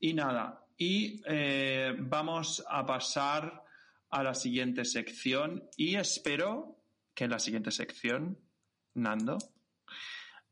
Y 0.00 0.14
nada, 0.14 0.64
y 0.78 1.20
eh, 1.26 1.94
vamos 1.98 2.64
a 2.66 2.86
pasar 2.86 3.62
a 4.08 4.22
la 4.22 4.34
siguiente 4.34 4.84
sección 4.86 5.64
y 5.76 5.96
espero 5.96 6.78
que 7.14 7.24
en 7.24 7.30
la 7.30 7.38
siguiente 7.38 7.70
sección, 7.70 8.38
Nando, 8.94 9.36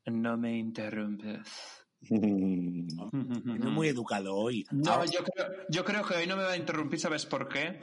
no 0.06 0.36
me 0.36 0.58
interrumpes. 0.58 1.78
No 2.10 3.70
muy 3.70 3.88
educado 3.88 4.34
hoy. 4.34 4.66
No, 4.72 5.04
yo 5.04 5.20
creo, 5.24 5.46
yo 5.68 5.84
creo 5.84 6.04
que 6.04 6.14
hoy 6.16 6.26
no 6.26 6.36
me 6.36 6.42
va 6.42 6.52
a 6.52 6.56
interrumpir, 6.56 6.98
¿sabes 6.98 7.24
por 7.26 7.48
qué? 7.48 7.80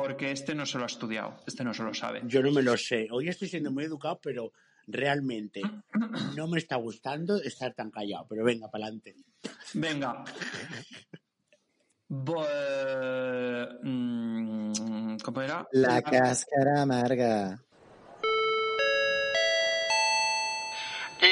Porque 0.00 0.30
este 0.30 0.54
no 0.54 0.64
se 0.64 0.78
lo 0.78 0.84
ha 0.84 0.86
estudiado, 0.86 1.36
este 1.46 1.64
no 1.64 1.74
se 1.74 1.82
lo 1.82 1.92
sabe. 1.92 2.22
Yo 2.24 2.40
no 2.42 2.52
me 2.52 2.62
lo 2.62 2.76
sé. 2.76 3.08
Hoy 3.10 3.28
estoy 3.28 3.48
siendo 3.48 3.72
muy 3.72 3.84
educado, 3.84 4.20
pero 4.22 4.52
realmente 4.86 5.60
no 6.36 6.46
me 6.46 6.58
está 6.58 6.76
gustando 6.76 7.36
estar 7.42 7.74
tan 7.74 7.90
callado. 7.90 8.26
Pero 8.28 8.44
venga, 8.44 8.68
para 8.70 8.84
adelante. 8.84 9.16
Venga. 9.74 10.22
Bo- 12.08 12.46
mm, 13.82 15.16
¿Cómo 15.24 15.42
era? 15.42 15.66
La 15.72 16.00
cáscara 16.00 16.82
amarga. 16.82 17.60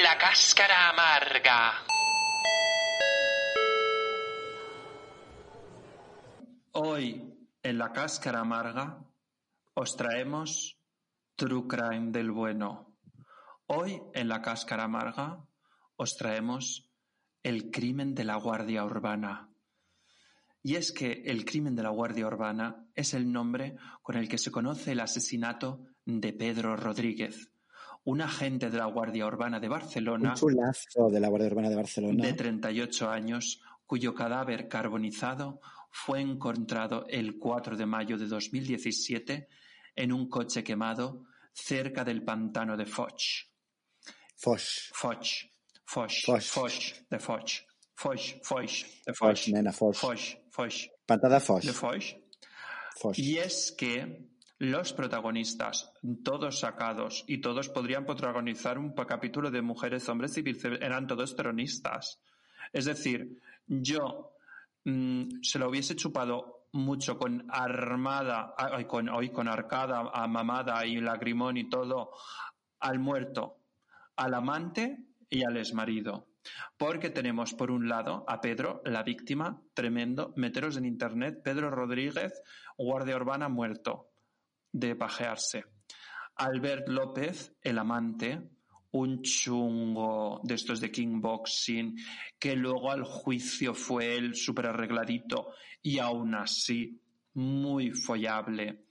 La 0.03 0.19
cáscara 0.19 0.91
amarga. 0.91 1.73
Hoy, 6.73 7.36
en 7.67 7.79
la 7.79 7.93
cáscara 7.93 8.41
amarga, 8.43 9.03
os 9.75 9.97
traemos 9.97 10.79
True 11.35 11.67
Crime 11.67 12.13
del 12.13 12.31
bueno. 12.31 12.95
Hoy, 13.67 14.01
en 14.15 14.29
la 14.29 14.41
cáscara 14.41 14.85
amarga, 14.85 15.45
os 15.97 16.17
traemos 16.17 16.89
el 17.43 17.73
crimen 17.73 18.15
de 18.15 18.23
la 18.23 18.37
Guardia 18.37 18.85
Urbana. 18.85 19.51
Y 20.63 20.77
es 20.77 20.93
que 20.93 21.25
el 21.27 21.45
crimen 21.45 21.75
de 21.75 21.83
la 21.83 21.91
Guardia 21.91 22.29
Urbana 22.29 22.87
es 22.95 23.15
el 23.15 23.33
nombre 23.33 23.75
con 24.01 24.17
el 24.17 24.29
que 24.29 24.39
se 24.39 24.53
conoce 24.53 24.93
el 24.93 25.01
asesinato 25.01 25.81
de 26.05 26.33
Pedro 26.33 26.77
Rodríguez, 26.77 27.51
un 28.05 28.21
agente 28.21 28.71
de 28.71 28.79
la 28.79 28.87
Guardia 28.87 29.27
Urbana 29.27 29.59
de 29.59 29.69
Barcelona 29.69 30.31
Un 30.31 30.37
chulazo 30.37 31.11
de 31.11 31.19
la 31.19 31.29
Guardia 31.29 31.49
Urbana 31.49 31.69
de 31.69 31.77
Barcelona. 31.77 32.25
de 32.25 32.33
38 32.33 33.11
años, 33.11 33.61
cuyo 33.87 34.15
cadáver 34.15 34.69
carbonizado 34.69 35.61
fue 35.91 36.21
encontrado 36.21 37.07
el 37.09 37.39
4 37.39 37.77
de 37.77 37.87
mayo 37.87 38.19
de 38.19 38.27
2017 38.27 39.49
en 39.95 40.13
un 40.13 40.29
coche 40.29 40.63
quemado 40.63 41.25
cerca 41.53 42.05
del 42.05 42.23
pantano 42.23 42.77
de 42.77 42.87
Foch. 42.87 43.49
Foch. 44.37 44.61
Foch, 44.93 45.27
Foch, 45.85 46.13
Foch. 46.25 46.43
Foch, 46.43 46.95
de 47.11 47.19
Foch, 47.19 47.53
Foch, 47.95 48.21
Foch, 48.43 48.85
de 49.07 49.15
Foch, 49.15 49.37
Foch, 49.37 49.49
nena, 49.49 49.73
Foch. 49.73 49.97
Foch, 49.97 50.37
Foch, 50.51 50.89
Pantada 51.07 51.41
Foch. 51.41 51.63
de 51.65 51.73
Foch. 51.73 52.05
Foch. 53.01 53.19
Y 53.19 53.39
es 53.39 53.73
que 53.73 54.29
los 54.59 54.93
protagonistas, 54.93 55.93
todos 56.23 56.61
sacados, 56.61 57.25
y 57.27 57.41
todos 57.41 57.69
podrían 57.69 58.07
protagonizar 58.07 58.79
un 58.79 58.95
capítulo 58.95 59.51
de 59.51 59.63
Mujeres, 59.63 60.09
Hombres 60.09 60.37
y 60.39 60.45
eran 60.81 61.07
todos 61.07 61.35
peronistas. 61.35 62.21
Es 62.73 62.87
decir, 62.87 63.41
yo 63.67 64.36
mm, 64.87 65.43
se 65.43 65.59
lo 65.59 65.69
hubiese 65.69 65.97
chupado 65.97 66.69
mucho 66.73 67.19
con 67.19 67.47
armada, 67.49 68.55
con, 68.87 69.09
hoy 69.09 69.31
con 69.31 69.49
arcada, 69.49 70.11
a 70.13 70.27
mamada 70.27 70.85
y 70.87 71.01
lagrimón 71.01 71.57
y 71.57 71.69
todo, 71.69 72.11
al 72.81 72.99
muerto, 72.99 73.59
al 74.17 74.35
amante 74.35 74.99
y 75.29 75.45
al 75.45 75.57
exmarido. 75.57 76.29
Porque 76.77 77.11
tenemos 77.11 77.55
por 77.55 77.71
un 77.71 77.89
lado 77.89 78.25
a 78.29 78.41
Pedro, 78.41 78.81
la 78.85 79.03
víctima, 79.03 79.61
tremendo, 79.75 80.33
meteros 80.37 80.77
en 80.77 80.85
internet, 80.85 81.41
Pedro 81.43 81.71
Rodríguez, 81.71 82.41
guardia 82.79 83.17
urbana 83.17 83.49
muerto 83.49 84.11
de 84.73 84.95
pajearse. 84.95 85.65
Albert 86.37 86.89
López, 86.89 87.57
el 87.63 87.79
amante, 87.79 88.51
un 88.97 89.23
chungo 89.23 90.41
de 90.43 90.55
estos 90.55 90.81
de 90.81 90.91
kickboxing, 90.91 91.97
que 92.39 92.57
luego 92.57 92.91
al 92.91 93.05
juicio 93.05 93.75
fue 93.75 94.17
él 94.17 94.35
súper 94.35 94.67
arregladito 94.67 95.53
y 95.83 95.99
aún 95.99 96.35
así 96.35 97.01
muy 97.35 97.93
follable. 97.93 98.87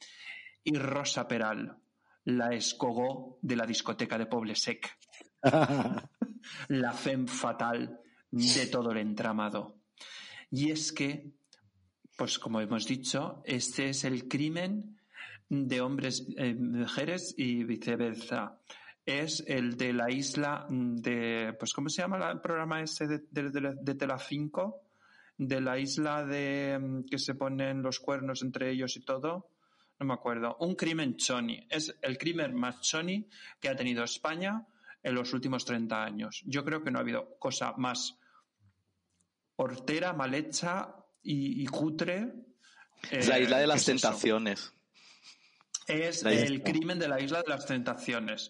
Y 0.63 0.75
Rosa 0.77 1.27
Peral, 1.27 1.77
la 2.25 2.53
escogó 2.53 3.39
de 3.41 3.55
la 3.55 3.65
discoteca 3.65 4.17
de 4.17 4.25
Poblesec 4.25 4.97
la 6.69 6.91
femme 6.93 7.27
fatal 7.27 7.99
de 8.31 8.67
todo 8.67 8.91
el 8.91 8.97
entramado. 8.97 9.79
Y 10.51 10.71
es 10.71 10.91
que, 10.91 11.31
pues 12.17 12.39
como 12.39 12.61
hemos 12.61 12.85
dicho, 12.87 13.41
este 13.45 13.89
es 13.89 14.03
el 14.03 14.27
crimen 14.27 14.99
de 15.49 15.81
hombres, 15.81 16.25
eh, 16.37 16.55
mujeres 16.55 17.33
y 17.37 17.63
viceversa. 17.63 18.59
Es 19.05 19.43
el 19.47 19.77
de 19.77 19.93
la 19.93 20.09
isla 20.11 20.65
de, 20.69 21.55
pues, 21.59 21.73
¿cómo 21.73 21.89
se 21.89 22.01
llama 22.01 22.31
el 22.31 22.41
programa 22.41 22.81
ese 22.81 23.05
de, 23.07 23.19
de, 23.29 23.49
de, 23.51 23.75
de? 23.83 24.07
De 25.37 25.61
la 25.61 25.77
isla 25.77 26.25
de 26.25 26.79
mm, 26.79 27.05
que 27.09 27.19
se 27.19 27.35
ponen 27.35 27.81
los 27.81 27.99
cuernos 27.99 28.41
entre 28.41 28.71
ellos 28.71 28.95
y 28.95 29.01
todo. 29.01 29.51
No 29.99 30.05
me 30.07 30.13
acuerdo. 30.13 30.57
Un 30.59 30.75
crimen 30.75 31.17
choni. 31.17 31.67
Es 31.69 31.95
el 32.01 32.17
crimen 32.17 32.55
más 32.55 32.81
choni 32.81 33.29
que 33.59 33.69
ha 33.69 33.75
tenido 33.75 34.03
España 34.03 34.65
en 35.03 35.13
los 35.13 35.33
últimos 35.33 35.65
30 35.65 36.03
años. 36.03 36.41
Yo 36.45 36.65
creo 36.65 36.83
que 36.83 36.89
no 36.89 36.97
ha 36.97 37.01
habido 37.01 37.37
cosa 37.37 37.73
más 37.77 38.17
hortera, 39.57 40.13
mal 40.13 40.33
hecha 40.33 40.95
y, 41.21 41.61
y 41.61 41.65
cutre. 41.67 42.33
Es 43.11 43.27
la 43.27 43.37
eh, 43.37 43.43
isla 43.43 43.59
de 43.59 43.67
las 43.67 43.81
es 43.81 43.89
eso. 43.89 43.91
tentaciones. 44.07 44.73
Es 45.87 46.23
el 46.23 46.63
crimen 46.63 46.97
de 46.97 47.07
la 47.07 47.19
isla 47.21 47.43
de 47.43 47.49
las 47.49 47.65
tentaciones. 47.67 48.49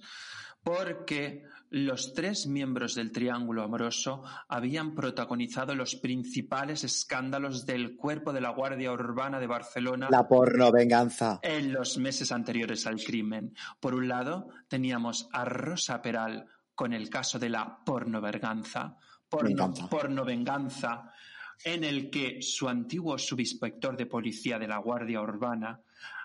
Porque 0.65 1.43
los 1.69 2.15
tres 2.15 2.47
miembros 2.47 2.95
del 2.95 3.11
Triángulo 3.11 3.61
Amoroso 3.61 4.23
habían 4.47 4.95
protagonizado 4.95 5.75
los 5.75 5.95
principales 5.95 6.83
escándalos 6.83 7.67
del 7.67 7.95
cuerpo 7.95 8.33
de 8.33 8.41
la 8.41 8.49
Guardia 8.49 8.91
Urbana 8.91 9.39
de 9.39 9.45
Barcelona 9.45 10.07
La 10.09 10.27
porno 10.27 10.71
venganza. 10.71 11.39
en 11.43 11.71
los 11.71 11.99
meses 11.99 12.31
anteriores 12.31 12.87
al 12.87 12.99
crimen. 12.99 13.53
Por 13.79 13.93
un 13.93 14.07
lado, 14.07 14.49
teníamos 14.67 15.29
a 15.31 15.45
Rosa 15.45 16.01
Peral 16.01 16.47
con 16.73 16.93
el 16.93 17.11
caso 17.11 17.37
de 17.37 17.49
la 17.49 17.83
porno, 17.85 18.17
encanta. 18.27 19.87
pornovenganza, 19.87 21.11
en 21.63 21.83
el 21.83 22.09
que 22.09 22.41
su 22.41 22.67
antiguo 22.67 23.19
subinspector 23.19 23.95
de 23.95 24.07
policía 24.07 24.57
de 24.57 24.67
la 24.67 24.79
Guardia 24.79 25.21
Urbana 25.21 25.79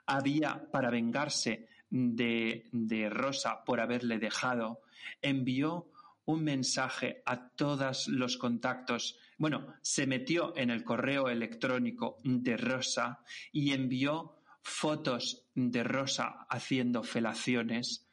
había, 0.06 0.66
para 0.72 0.90
vengarse 0.90 1.68
de, 1.90 2.68
de 2.72 3.10
Rosa 3.10 3.64
por 3.64 3.80
haberle 3.80 4.18
dejado, 4.18 4.80
envió 5.20 5.90
un 6.24 6.44
mensaje 6.44 7.22
a 7.26 7.48
todos 7.48 8.08
los 8.08 8.36
contactos. 8.36 9.18
Bueno, 9.36 9.74
se 9.82 10.06
metió 10.06 10.56
en 10.56 10.70
el 10.70 10.84
correo 10.84 11.28
electrónico 11.28 12.18
de 12.22 12.56
Rosa 12.56 13.20
y 13.52 13.72
envió 13.72 14.36
fotos 14.62 15.46
de 15.54 15.82
Rosa 15.82 16.46
haciendo 16.48 17.02
felaciones 17.02 18.06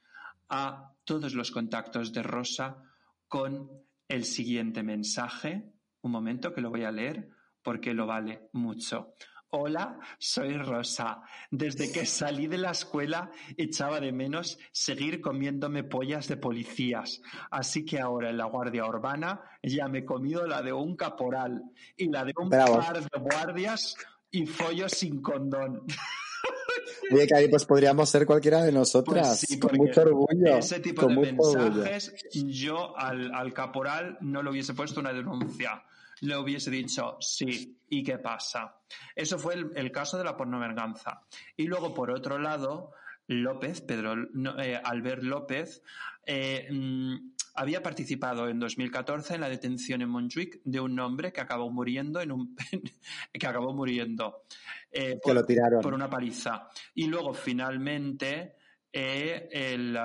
a 0.50 0.94
todos 1.04 1.34
los 1.34 1.52
contactos 1.52 2.14
de 2.14 2.24
Rosa 2.24 2.84
con 3.28 3.70
el 4.08 4.24
siguiente 4.24 4.84
mensaje. 4.84 5.72
Un 6.02 6.12
momento 6.12 6.54
que 6.54 6.62
lo 6.62 6.70
voy 6.70 6.84
a 6.84 6.92
leer 6.92 7.30
porque 7.62 7.94
lo 7.94 8.08
vale 8.08 8.50
mucho. 8.54 9.14
Hola, 9.50 9.98
soy 10.20 10.58
Rosa. 10.58 11.22
Desde 11.50 11.90
que 11.90 12.06
salí 12.06 12.48
de 12.48 12.58
la 12.58 12.72
escuela 12.72 13.32
echaba 13.56 14.02
de 14.02 14.12
menos 14.12 14.60
seguir 14.74 15.22
comiéndome 15.22 15.86
pollas 15.86 16.28
de 16.28 16.36
policías. 16.36 17.22
Así 17.50 17.86
que 17.86 18.00
ahora 18.00 18.30
en 18.30 18.38
la 18.38 18.46
Guardia 18.46 18.86
Urbana 18.86 19.42
ya 19.64 19.88
me 19.88 20.00
he 20.00 20.06
comido 20.06 20.46
la 20.46 20.62
de 20.62 20.74
un 20.74 20.98
caporal 20.98 21.64
y 21.96 22.10
la 22.10 22.26
de 22.26 22.34
un 22.36 22.50
Bravo. 22.50 22.78
par 22.78 23.02
de 23.02 23.20
guardias 23.20 23.96
y 24.32 24.46
follo 24.46 24.90
sin 24.90 25.22
condón. 25.22 25.84
Oye, 27.12 27.26
que 27.26 27.36
ahí 27.36 27.48
pues 27.48 27.64
podríamos 27.66 28.10
ser 28.10 28.26
cualquiera 28.26 28.64
de 28.64 28.74
nosotras. 28.74 29.28
Pues 29.28 29.40
sí, 29.40 29.60
con 29.60 29.78
mucho 29.78 30.02
orgullo. 30.02 30.58
Ese 30.58 30.82
tipo 30.82 31.04
con 31.04 31.16
de 31.16 31.30
orgullo. 31.38 31.70
mensajes, 31.70 32.14
yo 32.34 32.98
al, 32.98 33.34
al 33.34 33.54
caporal 33.54 34.18
no 34.20 34.44
le 34.44 34.50
hubiese 34.50 34.74
puesto 34.74 35.00
una 35.00 35.14
denuncia. 35.14 35.84
Le 36.22 36.38
hubiese 36.38 36.72
dicho, 36.72 37.18
sí, 37.20 37.80
¿y 37.90 38.04
qué 38.04 38.18
pasa? 38.18 38.80
Eso 39.16 39.38
fue 39.38 39.56
el, 39.56 39.72
el 39.76 39.92
caso 39.92 40.18
de 40.18 40.24
la 40.24 40.36
pornovenganza. 40.36 41.22
Y 41.56 41.66
luego, 41.66 41.94
por 41.94 42.12
otro 42.12 42.40
lado, 42.40 42.92
López, 43.28 43.82
Pedro 43.82 44.16
no, 44.34 44.60
eh, 44.60 44.80
Albert 44.84 45.24
López, 45.24 45.84
eh, 46.26 46.68
mm, 46.72 47.32
había 47.56 47.82
participado 47.82 48.48
en 48.48 48.60
2014 48.60 49.36
en 49.36 49.42
la 49.42 49.50
detención 49.50 50.02
en 50.02 50.10
Montjuic 50.10 50.62
de 50.64 50.80
un 50.80 51.00
hombre 51.00 51.32
que 51.34 51.42
acabó 51.42 51.70
muriendo 51.70 52.22
en 52.22 52.32
un 52.32 52.56
que 53.34 53.48
acabó 53.48 53.74
muriendo 53.74 54.44
eh, 54.92 55.20
Que 55.24 55.34
lo 55.34 55.46
tiraron. 55.46 55.82
por 55.82 55.94
una 55.94 56.10
paliza. 56.10 56.70
Y 56.96 57.08
luego, 57.08 57.34
finalmente, 57.34 58.56
eh, 58.92 59.50
el, 59.52 59.98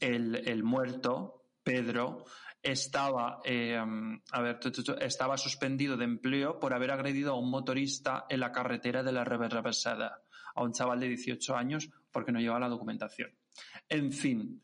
el, 0.00 0.36
el 0.48 0.62
muerto, 0.62 1.46
Pedro, 1.62 2.24
estaba, 2.62 3.40
eh, 3.44 3.76
a 3.76 4.40
ver, 4.40 4.60
estaba 5.00 5.36
suspendido 5.36 5.96
de 5.96 6.04
empleo 6.04 6.60
por 6.60 6.72
haber 6.72 6.92
agredido 6.92 7.32
a 7.32 7.38
un 7.38 7.50
motorista 7.50 8.26
en 8.28 8.40
la 8.40 8.52
carretera 8.52 9.02
de 9.02 9.12
la 9.12 9.24
Reversada, 9.24 10.22
a 10.54 10.62
un 10.62 10.72
chaval 10.72 11.00
de 11.00 11.08
18 11.08 11.56
años, 11.56 11.90
porque 12.10 12.32
no 12.32 12.40
llevaba 12.40 12.60
la 12.60 12.68
documentación. 12.68 13.30
En 13.88 14.12
fin, 14.12 14.62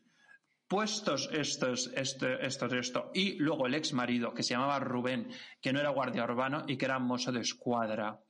puestos 0.67 1.29
estos, 1.33 1.91
este, 1.93 2.45
estos, 2.45 2.71
esto, 2.73 3.11
y 3.13 3.37
luego 3.37 3.67
el 3.67 3.75
ex 3.75 3.91
marido, 3.91 4.33
que 4.33 4.43
se 4.43 4.53
llamaba 4.53 4.79
Rubén, 4.79 5.29
que 5.61 5.73
no 5.73 5.79
era 5.79 5.89
guardia 5.89 6.23
urbano 6.23 6.63
y 6.67 6.77
que 6.77 6.85
era 6.85 6.99
mozo 6.99 7.31
de 7.31 7.41
escuadra. 7.41 8.21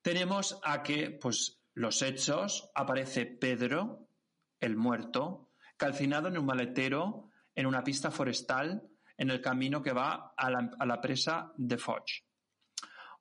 Tenemos 0.00 0.58
a 0.62 0.82
que, 0.82 1.10
pues, 1.10 1.60
los 1.74 2.00
hechos, 2.02 2.70
aparece 2.74 3.26
Pedro, 3.26 4.06
el 4.60 4.76
muerto, 4.76 5.50
calcinado 5.76 6.28
en 6.28 6.38
un 6.38 6.46
maletero 6.46 7.28
en 7.54 7.66
una 7.66 7.84
pista 7.84 8.10
forestal 8.10 8.88
en 9.16 9.30
el 9.30 9.40
camino 9.40 9.82
que 9.82 9.92
va 9.92 10.34
a 10.36 10.50
la, 10.50 10.70
a 10.78 10.86
la 10.86 11.00
presa 11.00 11.52
de 11.56 11.78
Foch. 11.78 12.22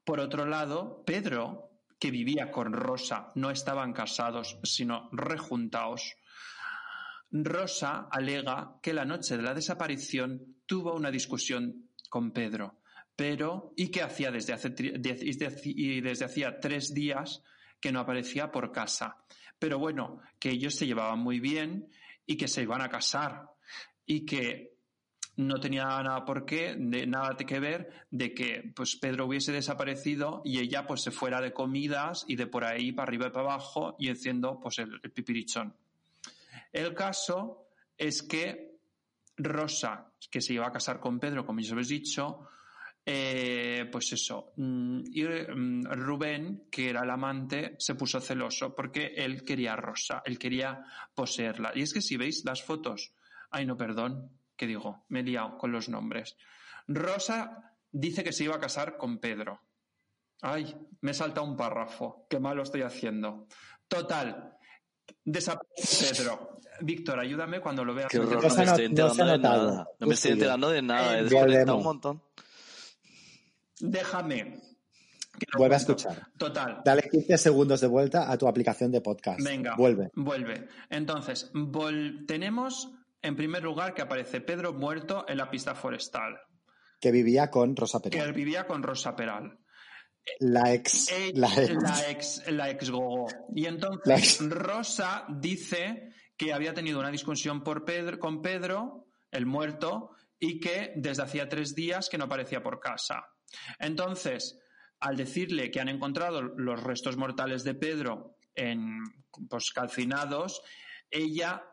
Por 0.04 0.20
otro 0.20 0.46
lado, 0.46 1.04
Pedro, 1.06 1.72
que 2.00 2.12
vivía 2.12 2.52
con 2.52 2.74
Rosa, 2.74 3.32
no 3.36 3.50
estaban 3.50 3.94
casados, 3.94 4.60
sino 4.64 5.10
rejuntados. 5.12 6.16
Rosa 7.32 8.08
alega 8.12 8.76
que 8.82 8.94
la 8.94 9.06
noche 9.06 9.38
de 9.38 9.44
la 9.44 9.54
desaparición 9.54 10.58
tuvo 10.66 10.94
una 10.94 11.10
discusión 11.10 11.90
con 12.10 12.32
Pedro, 12.32 12.82
pero 13.16 13.74
y 13.76 13.90
que 13.90 14.02
hacía 14.02 14.32
desde 14.32 14.54
hace 14.54 14.70
desde 14.70 16.26
hacía 16.26 16.60
tres 16.60 16.94
días 16.94 17.42
que 17.80 17.92
no 17.92 18.02
aparecía 18.02 18.52
por 18.52 18.72
casa. 18.72 19.18
Pero 19.58 19.80
bueno, 19.80 20.20
que 20.40 20.52
ellos 20.52 20.76
se 20.76 20.86
llevaban 20.86 21.20
muy 21.20 21.40
bien 21.40 21.90
y 22.26 22.38
que 22.38 22.48
se 22.48 22.64
iban 22.64 22.82
a 22.82 22.90
casar 22.90 23.50
y 24.06 24.26
que 24.26 24.73
no 25.36 25.60
tenía 25.60 25.86
nada 25.86 26.26
por 26.26 26.46
qué, 26.46 26.76
de, 26.78 27.08
nada 27.08 27.36
que 27.36 27.60
ver 27.60 27.90
de 28.12 28.34
que 28.34 28.72
pues 28.76 28.96
Pedro 28.96 29.26
hubiese 29.26 29.52
desaparecido 29.52 30.42
y 30.46 30.60
ella 30.60 30.86
pues 30.86 31.02
se 31.02 31.12
fuera 31.12 31.42
de 31.42 31.54
comidas 31.54 32.26
y 32.28 32.36
de 32.36 32.48
por 32.48 32.64
ahí 32.64 32.92
para 32.92 33.08
arriba 33.08 33.28
y 33.28 33.32
para 33.32 33.46
abajo 33.46 33.96
y 33.98 34.10
haciendo 34.10 34.60
pues 34.60 34.80
el, 34.80 35.00
pipirichón. 35.00 35.76
El 36.72 36.94
caso 36.94 37.68
es 37.98 38.22
que 38.22 38.78
Rosa, 39.38 40.12
que 40.30 40.42
se 40.42 40.54
iba 40.54 40.68
a 40.68 40.72
casar 40.72 41.00
con 41.00 41.20
Pedro, 41.20 41.46
como 41.46 41.60
ya 41.60 41.68
os 41.68 41.72
habéis 41.72 41.90
dicho, 41.90 42.48
eh, 43.06 43.90
pues 43.92 44.14
eso, 44.14 44.54
y 44.56 45.26
Rubén, 45.26 46.68
que 46.70 46.90
era 46.90 47.02
el 47.02 47.10
amante, 47.10 47.76
se 47.80 47.96
puso 47.96 48.22
celoso 48.22 48.74
porque 48.76 49.14
él 49.18 49.44
quería 49.44 49.74
a 49.74 49.78
Rosa, 49.78 50.22
él 50.26 50.38
quería 50.38 50.86
poseerla. 51.14 51.72
Y 51.76 51.82
es 51.82 51.94
que 51.94 52.02
si 52.02 52.18
veis 52.18 52.46
las 52.46 52.64
fotos, 52.64 53.14
ay 53.50 53.66
no, 53.66 53.76
perdón, 53.76 54.30
¿qué 54.56 54.68
digo? 54.68 55.06
Me 55.10 55.22
he 55.22 55.24
liado 55.24 55.58
con 55.58 55.72
los 55.72 55.90
nombres. 55.90 56.38
Rosa 56.88 57.74
dice 57.92 58.24
que 58.24 58.34
se 58.34 58.44
iba 58.46 58.56
a 58.56 58.60
casar 58.60 58.98
con 58.98 59.20
Pedro. 59.20 59.62
Ay, 60.42 60.76
me 61.02 61.12
he 61.12 61.14
saltado 61.14 61.48
un 61.48 61.56
párrafo, 61.56 62.26
qué 62.30 62.40
mal 62.40 62.58
lo 62.58 62.64
estoy 62.64 62.82
haciendo. 62.82 63.48
Total, 63.88 64.58
desaparece 65.24 66.14
Pedro. 66.14 66.60
Víctor, 66.82 67.20
ayúdame 67.20 67.62
cuando 67.62 67.86
lo 67.86 67.94
veas. 67.94 68.10
Qué 68.10 68.20
horror, 68.20 68.44
no 68.44 68.56
me 68.56 68.64
estoy 68.64 68.86
enterando 68.86 69.26
de 69.26 69.38
nada. 69.38 69.88
No 70.00 70.08
me 70.08 70.14
estoy 70.16 70.32
enterando 70.32 70.70
de 70.70 70.82
nada, 70.82 71.20
he 71.20 71.24
desconectado 71.24 71.78
un 71.78 71.84
montón. 71.84 72.24
Déjame. 73.80 74.62
Vuelve 75.58 75.76
a 75.76 75.78
escuchar. 75.78 76.28
Total. 76.38 76.82
Dale 76.86 77.10
15 77.10 77.38
segundos 77.38 77.82
de 77.82 77.88
vuelta 77.88 78.32
a 78.32 78.38
tu 78.38 78.48
aplicación 78.48 78.92
de 78.92 79.02
podcast. 79.02 79.42
Venga. 79.42 79.76
Vuelve. 79.76 80.12
Vuelve. 80.16 80.68
Entonces, 80.90 81.52
vol 81.54 82.26
tenemos 82.28 82.92
en 83.24 83.36
primer 83.36 83.64
lugar 83.64 83.94
que 83.94 84.02
aparece 84.02 84.42
Pedro 84.42 84.74
muerto 84.74 85.26
en 85.28 85.38
la 85.38 85.50
pista 85.50 85.74
forestal. 85.74 86.40
Que 87.00 87.12
vivía 87.12 87.50
con 87.50 87.76
Rosa 87.76 88.02
Peral. 88.02 88.28
Que 88.28 88.32
vivía 88.32 88.68
con 88.68 88.84
Rosa 88.84 89.16
Peral. 89.16 89.60
La 90.40 90.74
ex. 90.74 91.12
Eh, 91.12 91.32
la 91.34 91.48
ex. 91.48 91.74
La 91.82 92.10
ex, 92.10 92.52
la 92.52 92.70
ex 92.70 92.90
gogo. 92.90 93.28
Y 93.56 93.66
entonces 93.66 94.40
ex. 94.40 94.50
Rosa 94.50 95.26
dice 95.30 96.10
que 96.38 96.54
había 96.54 96.74
tenido 96.74 97.00
una 97.00 97.12
discusión 97.12 97.64
por 97.64 97.86
Pedro, 97.86 98.20
con 98.20 98.42
Pedro, 98.42 99.08
el 99.32 99.46
muerto, 99.46 100.12
y 100.40 100.60
que 100.60 100.94
desde 100.96 101.24
hacía 101.24 101.48
tres 101.48 101.76
días 101.76 102.10
que 102.10 102.18
no 102.18 102.26
aparecía 102.26 102.62
por 102.62 102.80
casa. 102.80 103.26
Entonces, 103.80 104.60
al 105.00 105.16
decirle 105.16 105.72
que 105.72 105.80
han 105.80 105.90
encontrado 105.90 106.42
los 106.42 106.82
restos 106.84 107.18
mortales 107.18 107.64
de 107.64 107.76
Pedro 107.76 108.38
en, 108.56 109.00
pues, 109.50 109.72
calcinados, 109.72 110.62
ella 111.10 111.64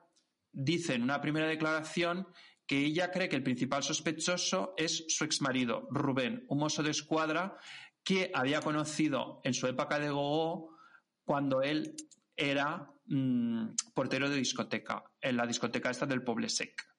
dice 0.53 0.95
en 0.95 1.03
una 1.03 1.21
primera 1.21 1.47
declaración 1.47 2.27
que 2.67 2.79
ella 2.79 3.11
cree 3.11 3.29
que 3.29 3.37
el 3.37 3.43
principal 3.43 3.83
sospechoso 3.83 4.75
es 4.77 5.05
su 5.09 5.25
exmarido, 5.25 5.89
Rubén, 5.91 6.45
un 6.49 6.59
mozo 6.59 6.83
de 6.83 6.91
escuadra 6.91 7.57
que 8.05 8.31
había 8.33 8.61
conocido 8.61 9.41
en 9.45 9.55
su 9.55 9.67
época 9.67 9.99
de 9.99 10.11
gogo 10.11 10.77
cuando 11.25 11.63
él 11.63 11.95
era 12.37 12.91
mm, 13.07 13.71
portero 13.95 14.31
de 14.31 14.37
discoteca, 14.37 15.03
en 15.21 15.37
la 15.37 15.47
discoteca 15.47 15.91
esta 15.91 16.07
del 16.07 16.23
Poble 16.23 16.49
Sec. 16.49 16.91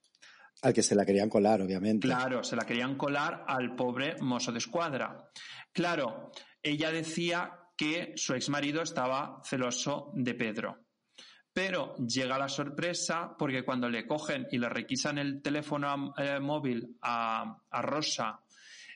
Al 0.62 0.74
que 0.74 0.84
se 0.84 0.94
la 0.94 1.06
querían 1.06 1.30
colar, 1.30 1.62
obviamente. 1.62 2.08
Claro, 2.08 2.44
se 2.44 2.56
la 2.56 2.66
querían 2.66 2.96
colar 2.96 3.46
al 3.48 3.76
pobre 3.76 4.16
mozo 4.20 4.52
de 4.52 4.60
escuadra. 4.60 5.32
Claro, 5.72 6.32
ella 6.62 6.92
decía 6.92 7.52
que 7.76 8.14
su 8.16 8.36
ex 8.36 8.50
marido 8.50 8.84
estaba 8.84 9.42
celoso 9.44 10.12
de 10.14 10.36
Pedro. 10.36 10.86
Pero 11.54 11.96
llega 11.98 12.38
la 12.38 12.48
sorpresa 12.48 13.36
porque 13.38 13.64
cuando 13.64 13.90
le 13.90 14.08
cogen 14.08 14.48
y 14.52 14.58
le 14.58 14.70
requisan 14.70 15.18
el 15.18 15.42
teléfono 15.42 16.14
eh, 16.18 16.40
móvil 16.40 16.96
a, 17.02 17.58
a 17.70 17.82
Rosa 17.82 18.40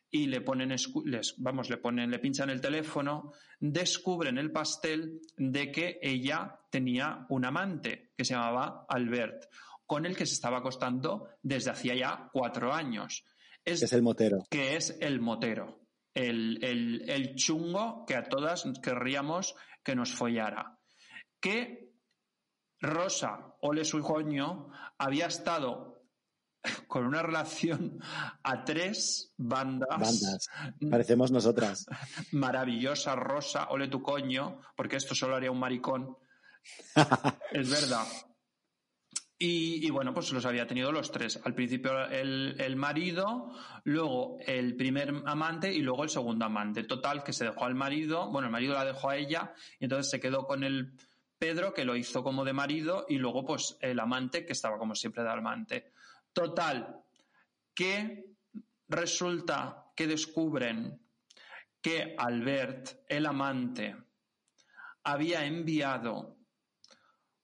y 0.09 0.27
le 0.27 0.39
ponen, 0.39 0.69
les, 1.05 1.35
vamos, 1.37 1.69
le 1.69 1.77
ponen, 1.77 2.09
le 2.09 2.19
pinchan 2.19 2.49
el 2.49 2.61
teléfono, 2.61 3.33
descubren 3.59 4.37
el 4.37 4.51
pastel 4.51 5.19
de 5.35 5.69
que 5.71 5.99
ella 6.01 6.57
tenía 6.69 7.25
un 7.27 7.43
amante 7.43 8.11
que 8.15 8.23
se 8.23 8.33
llamaba 8.35 8.85
Albert, 8.87 9.49
con 9.85 10.05
el 10.05 10.15
que 10.15 10.25
se 10.25 10.33
estaba 10.35 10.59
acostando 10.59 11.27
desde 11.43 11.71
hacía 11.71 11.95
ya 11.95 12.29
cuatro 12.31 12.73
años. 12.73 13.25
Es, 13.65 13.81
Es 13.81 13.91
el 13.91 14.01
motero. 14.03 14.45
que 14.49 14.77
es 14.77 14.95
el 15.01 15.19
motero, 15.19 15.79
el, 16.13 16.63
el- 16.63 17.09
el 17.09 17.35
chungo 17.35 18.05
que 18.05 18.15
a 18.15 18.23
todas 18.23 18.63
querríamos 18.81 19.55
que 19.83 19.95
nos 19.95 20.13
follara. 20.13 20.77
Que 21.41 21.84
Rosa, 22.81 23.55
ole 23.61 23.85
su 23.85 24.01
coño, 24.01 24.69
había 24.97 25.27
estado 25.27 25.95
con 26.87 27.05
una 27.05 27.21
relación 27.21 27.99
a 28.43 28.63
tres 28.63 29.33
bandas, 29.37 29.89
Bandas. 29.89 30.49
Parecemos 30.89 31.31
nosotras. 31.31 31.85
maravillosa, 32.31 33.15
Rosa, 33.15 33.67
ole 33.69 33.87
tu 33.87 34.01
coño, 34.01 34.61
porque 34.75 34.97
esto 34.97 35.15
solo 35.15 35.35
haría 35.35 35.51
un 35.51 35.59
maricón. 35.59 36.17
es 37.51 37.69
verdad. 37.69 38.05
Y, 39.37 39.85
y 39.85 39.89
bueno, 39.89 40.13
pues 40.13 40.31
los 40.31 40.45
había 40.45 40.65
tenido 40.65 40.91
los 40.91 41.11
tres. 41.11 41.39
Al 41.43 41.53
principio 41.53 42.05
el, 42.07 42.55
el 42.57 42.75
marido, 42.77 43.51
luego 43.83 44.37
el 44.45 44.75
primer 44.77 45.13
amante 45.25 45.73
y 45.73 45.81
luego 45.81 46.03
el 46.03 46.09
segundo 46.09 46.45
amante. 46.45 46.83
Total, 46.83 47.23
que 47.23 47.33
se 47.33 47.45
dejó 47.45 47.65
al 47.65 47.75
marido, 47.75 48.31
bueno, 48.31 48.47
el 48.47 48.51
marido 48.53 48.73
la 48.73 48.85
dejó 48.85 49.09
a 49.09 49.17
ella 49.17 49.53
y 49.79 49.85
entonces 49.85 50.09
se 50.09 50.21
quedó 50.21 50.47
con 50.47 50.63
el 50.63 50.93
Pedro, 51.37 51.73
que 51.73 51.85
lo 51.85 51.95
hizo 51.95 52.23
como 52.23 52.45
de 52.45 52.53
marido, 52.53 53.05
y 53.09 53.17
luego 53.17 53.45
pues 53.45 53.77
el 53.81 53.99
amante, 53.99 54.45
que 54.45 54.53
estaba 54.53 54.77
como 54.77 54.95
siempre 54.95 55.23
de 55.23 55.29
amante. 55.29 55.91
Total, 56.31 57.03
que 57.73 58.35
resulta 58.87 59.91
que 59.95 60.07
descubren 60.07 61.01
que 61.81 62.15
Albert, 62.17 63.03
el 63.07 63.25
amante, 63.25 63.95
había 65.03 65.45
enviado 65.45 66.37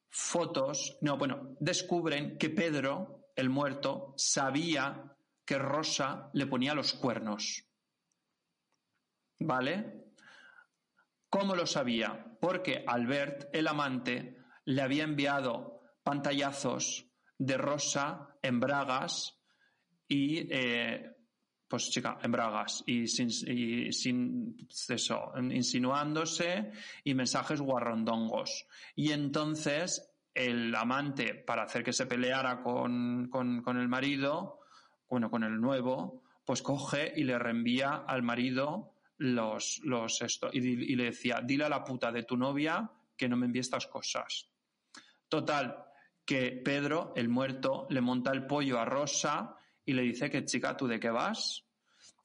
fotos, 0.09 0.97
no, 1.01 1.18
bueno, 1.18 1.55
descubren 1.59 2.38
que 2.38 2.49
Pedro, 2.49 3.30
el 3.35 3.49
muerto, 3.49 4.13
sabía 4.18 5.15
que 5.45 5.57
Rosa 5.57 6.30
le 6.34 6.47
ponía 6.47 6.73
los 6.73 6.93
cuernos. 6.93 7.65
¿Vale? 9.39 10.05
¿Cómo 11.30 11.55
lo 11.55 11.65
sabía? 11.65 12.31
Porque 12.41 12.84
Albert, 12.88 13.49
el 13.53 13.68
amante, 13.68 14.35
le 14.65 14.81
había 14.81 15.03
enviado 15.03 15.80
pantallazos 16.03 17.05
de 17.38 17.55
Rosa 17.55 18.35
en 18.41 18.59
bragas 18.59 19.39
y 20.07 20.47
eh, 20.51 21.11
pues 21.68 21.91
chica, 21.91 22.18
en 22.22 22.31
bragas 22.31 22.84
y 22.88 23.05
sin, 23.05 23.30
y 23.47 23.93
sin 23.93 24.57
eso, 24.89 25.31
insinuándose 25.38 26.72
y 27.03 27.13
mensajes 27.13 27.61
guarrondongos. 27.61 28.65
Y 28.95 29.11
entonces 29.11 30.11
el 30.34 30.73
amante, 30.73 31.35
para 31.35 31.63
hacer 31.63 31.84
que 31.84 31.93
se 31.93 32.07
peleara 32.07 32.63
con, 32.63 33.30
con, 33.30 33.61
con 33.61 33.77
el 33.77 33.88
marido, 33.88 34.61
bueno, 35.07 35.30
con 35.30 35.43
el 35.43 35.61
nuevo, 35.61 36.23
pues 36.43 36.63
coge 36.63 37.13
y 37.15 37.23
le 37.23 37.38
reenvía 37.38 38.03
al 38.07 38.23
marido 38.23 38.95
los, 39.22 39.80
los 39.84 40.19
esto, 40.23 40.49
y, 40.52 40.95
le 40.95 41.03
decía, 41.03 41.41
dile 41.43 41.65
a 41.65 41.69
la 41.69 41.84
puta 41.84 42.11
de 42.11 42.23
tu 42.23 42.35
novia 42.35 42.89
que 43.15 43.30
no 43.30 43.38
me 43.38 43.45
envíe 43.45 43.60
estas 43.60 43.85
cosas. 43.85 44.49
Total, 45.30 45.85
que 46.26 46.53
Pedro, 46.53 47.14
el 47.15 47.30
muerto, 47.30 47.85
le 47.91 48.02
monta 48.02 48.31
el 48.31 48.48
pollo 48.48 48.80
a 48.80 48.85
Rosa 48.85 49.56
y 49.85 49.93
le 49.93 50.02
dice 50.02 50.31
que 50.31 50.43
chica, 50.43 50.76
¿tú 50.76 50.88
de 50.88 50.99
qué 50.99 51.11
vas? 51.11 51.65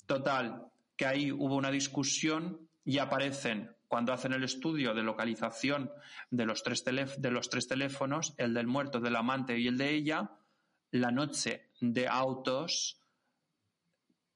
Total, 0.07 0.69
que 0.97 1.05
ahí 1.05 1.31
hubo 1.31 1.57
una 1.57 1.71
discusión 1.71 2.67
y 2.83 2.97
aparecen, 2.97 3.77
cuando 3.89 4.15
hacen 4.15 4.33
el 4.33 4.45
estudio 4.45 4.95
de 4.95 5.03
localización 5.03 5.93
de 6.31 6.47
los 6.47 6.63
tres, 6.63 6.83
de 6.83 7.31
los 7.31 7.51
tres 7.51 7.69
teléfonos, 7.69 8.33
el 8.39 8.55
del 8.55 8.67
muerto, 8.67 9.01
del 9.01 9.17
amante 9.17 9.59
y 9.59 9.69
el 9.69 9.77
de 9.77 9.91
ella, 9.91 10.31
la 10.93 11.11
noche 11.11 11.69
de 11.79 12.09
autos, 12.09 13.03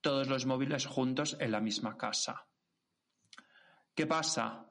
todos 0.03 0.29
los 0.29 0.45
móviles 0.45 0.85
juntos 0.85 1.39
en 1.41 1.53
la 1.53 1.61
misma 1.61 1.97
casa. 1.97 2.50
¿Qué 4.01 4.07
pasa? 4.07 4.67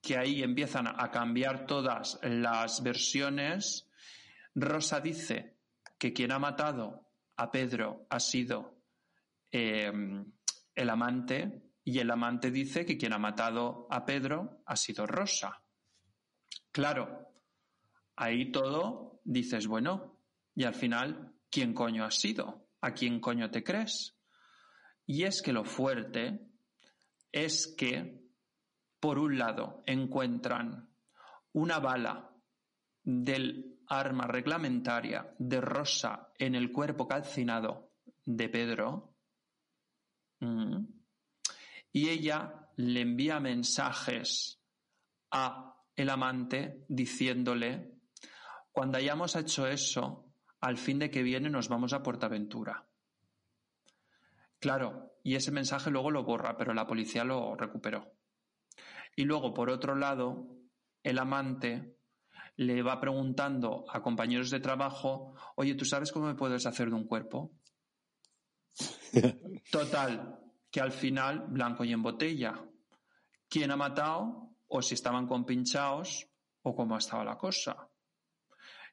Que 0.00 0.16
ahí 0.16 0.42
empiezan 0.42 0.86
a 0.86 1.10
cambiar 1.10 1.66
todas 1.66 2.18
las 2.22 2.82
versiones. 2.82 3.90
Rosa 4.54 5.00
dice 5.00 5.58
que 5.98 6.14
quien 6.14 6.32
ha 6.32 6.38
matado 6.38 7.12
a 7.36 7.50
Pedro 7.50 8.06
ha 8.08 8.18
sido 8.18 8.80
eh, 9.52 9.92
el 10.74 10.88
amante 10.88 11.74
y 11.84 11.98
el 11.98 12.10
amante 12.10 12.50
dice 12.50 12.86
que 12.86 12.96
quien 12.96 13.12
ha 13.12 13.18
matado 13.18 13.86
a 13.90 14.06
Pedro 14.06 14.62
ha 14.64 14.76
sido 14.76 15.06
Rosa. 15.06 15.62
Claro, 16.72 17.34
ahí 18.16 18.50
todo 18.50 19.20
dices, 19.24 19.66
bueno, 19.66 20.22
y 20.54 20.64
al 20.64 20.74
final, 20.74 21.34
¿quién 21.50 21.74
coño 21.74 22.06
has 22.06 22.18
sido? 22.18 22.70
¿A 22.80 22.94
quién 22.94 23.20
coño 23.20 23.50
te 23.50 23.62
crees? 23.62 24.16
Y 25.04 25.24
es 25.24 25.42
que 25.42 25.52
lo 25.52 25.66
fuerte 25.66 26.40
es 27.30 27.74
que, 27.76 28.29
por 29.00 29.18
un 29.18 29.38
lado, 29.38 29.82
encuentran 29.86 30.88
una 31.52 31.78
bala 31.78 32.30
del 33.02 33.80
arma 33.88 34.26
reglamentaria 34.26 35.34
de 35.38 35.60
Rosa 35.60 36.32
en 36.38 36.54
el 36.54 36.70
cuerpo 36.70 37.08
calcinado 37.08 37.92
de 38.24 38.48
Pedro, 38.48 39.16
mm, 40.40 40.84
y 41.92 42.08
ella 42.08 42.68
le 42.76 43.00
envía 43.00 43.40
mensajes 43.40 44.62
a 45.32 45.76
el 45.96 46.08
amante 46.08 46.84
diciéndole, 46.88 47.94
cuando 48.70 48.98
hayamos 48.98 49.34
hecho 49.34 49.66
eso, 49.66 50.32
al 50.60 50.76
fin 50.76 50.98
de 50.98 51.10
que 51.10 51.22
viene 51.22 51.50
nos 51.50 51.68
vamos 51.68 51.92
a 51.92 52.02
Portaventura. 52.02 52.86
Claro, 54.60 55.14
y 55.24 55.34
ese 55.34 55.50
mensaje 55.50 55.90
luego 55.90 56.10
lo 56.10 56.22
borra, 56.22 56.56
pero 56.56 56.74
la 56.74 56.86
policía 56.86 57.24
lo 57.24 57.56
recuperó. 57.56 58.19
Y 59.16 59.24
luego, 59.24 59.52
por 59.52 59.70
otro 59.70 59.94
lado, 59.94 60.56
el 61.02 61.18
amante 61.18 61.96
le 62.56 62.82
va 62.82 63.00
preguntando 63.00 63.84
a 63.90 64.02
compañeros 64.02 64.50
de 64.50 64.60
trabajo, 64.60 65.34
oye, 65.56 65.74
¿tú 65.74 65.84
sabes 65.84 66.12
cómo 66.12 66.26
me 66.26 66.34
puedo 66.34 66.52
deshacer 66.52 66.88
de 66.88 66.94
un 66.94 67.06
cuerpo? 67.06 67.52
Total, 69.70 70.38
que 70.70 70.80
al 70.80 70.92
final, 70.92 71.46
blanco 71.48 71.84
y 71.84 71.92
en 71.92 72.02
botella. 72.02 72.62
¿Quién 73.48 73.70
ha 73.70 73.76
matado? 73.76 74.50
O 74.68 74.82
si 74.82 74.94
estaban 74.94 75.26
compinchados, 75.26 76.28
o 76.62 76.74
cómo 76.74 76.96
estaba 76.96 77.24
la 77.24 77.36
cosa. 77.36 77.88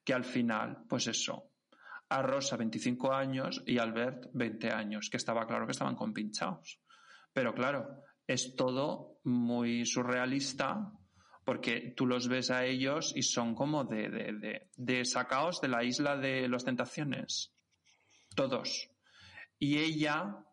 Que 0.04 0.14
al 0.14 0.24
final, 0.24 0.86
pues 0.88 1.08
eso, 1.08 1.52
a 2.10 2.22
Rosa 2.22 2.56
25 2.56 3.14
años 3.14 3.62
y 3.66 3.78
a 3.78 3.84
Albert 3.84 4.30
20 4.34 4.72
años, 4.72 5.10
que 5.10 5.18
estaba 5.18 5.46
claro 5.46 5.66
que 5.66 5.74
estaban 5.74 5.96
compinchados. 5.96 6.80
Pero 7.34 7.54
claro, 7.54 8.04
es 8.28 8.56
todo 8.56 9.20
muy 9.24 9.86
surrealista 9.86 10.92
porque 11.44 11.94
tú 11.96 12.06
los 12.06 12.28
ves 12.28 12.52
a 12.52 12.66
ellos 12.66 13.14
y 13.16 13.24
son 13.24 13.56
como 13.56 13.86
de, 13.86 14.10
de, 14.10 14.34
de, 14.34 14.70
de 14.76 15.06
sacaos 15.06 15.62
de 15.62 15.70
la 15.70 15.84
isla 15.84 16.18
de 16.18 16.50
las 16.50 16.66
tentaciones. 16.66 17.54
Todos. 18.36 18.90
Y 19.58 19.78
ella, 19.78 20.44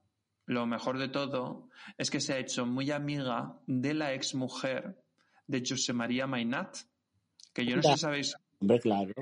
lo 0.47 0.67
mejor 0.67 0.99
de 0.99 1.09
todo, 1.09 1.69
es 1.99 2.11
que 2.11 2.21
se 2.21 2.35
ha 2.35 2.39
hecho 2.39 2.65
muy 2.65 2.93
amiga 2.93 3.59
de 3.67 3.93
la 3.93 4.15
exmujer 4.15 5.03
de 5.49 5.63
José 5.67 5.93
María 5.93 6.29
Mainat, 6.29 6.77
que 7.53 7.67
yo 7.67 7.77
no 7.77 7.83
sé 7.83 7.93
si 7.95 7.99
sabéis, 7.99 8.37
Hombre, 8.61 8.79
claro. 8.81 9.13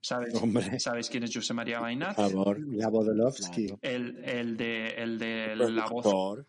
¿sabéis, 0.00 0.34
Hombre. 0.42 0.80
¿sabéis 0.80 1.08
quién 1.08 1.22
es 1.22 1.34
José 1.34 1.54
María 1.54 1.80
Mainat? 1.80 2.16
Por 2.16 2.30
favor. 2.30 2.58
La 2.74 2.88
Bodolovsky. 2.88 3.66
Claro. 3.68 3.78
El, 3.80 4.24
el 4.24 4.56
de, 4.56 4.88
el 4.88 5.18
de 5.18 5.54
la 5.56 5.86
voz, 5.86 6.02
Productor. 6.02 6.46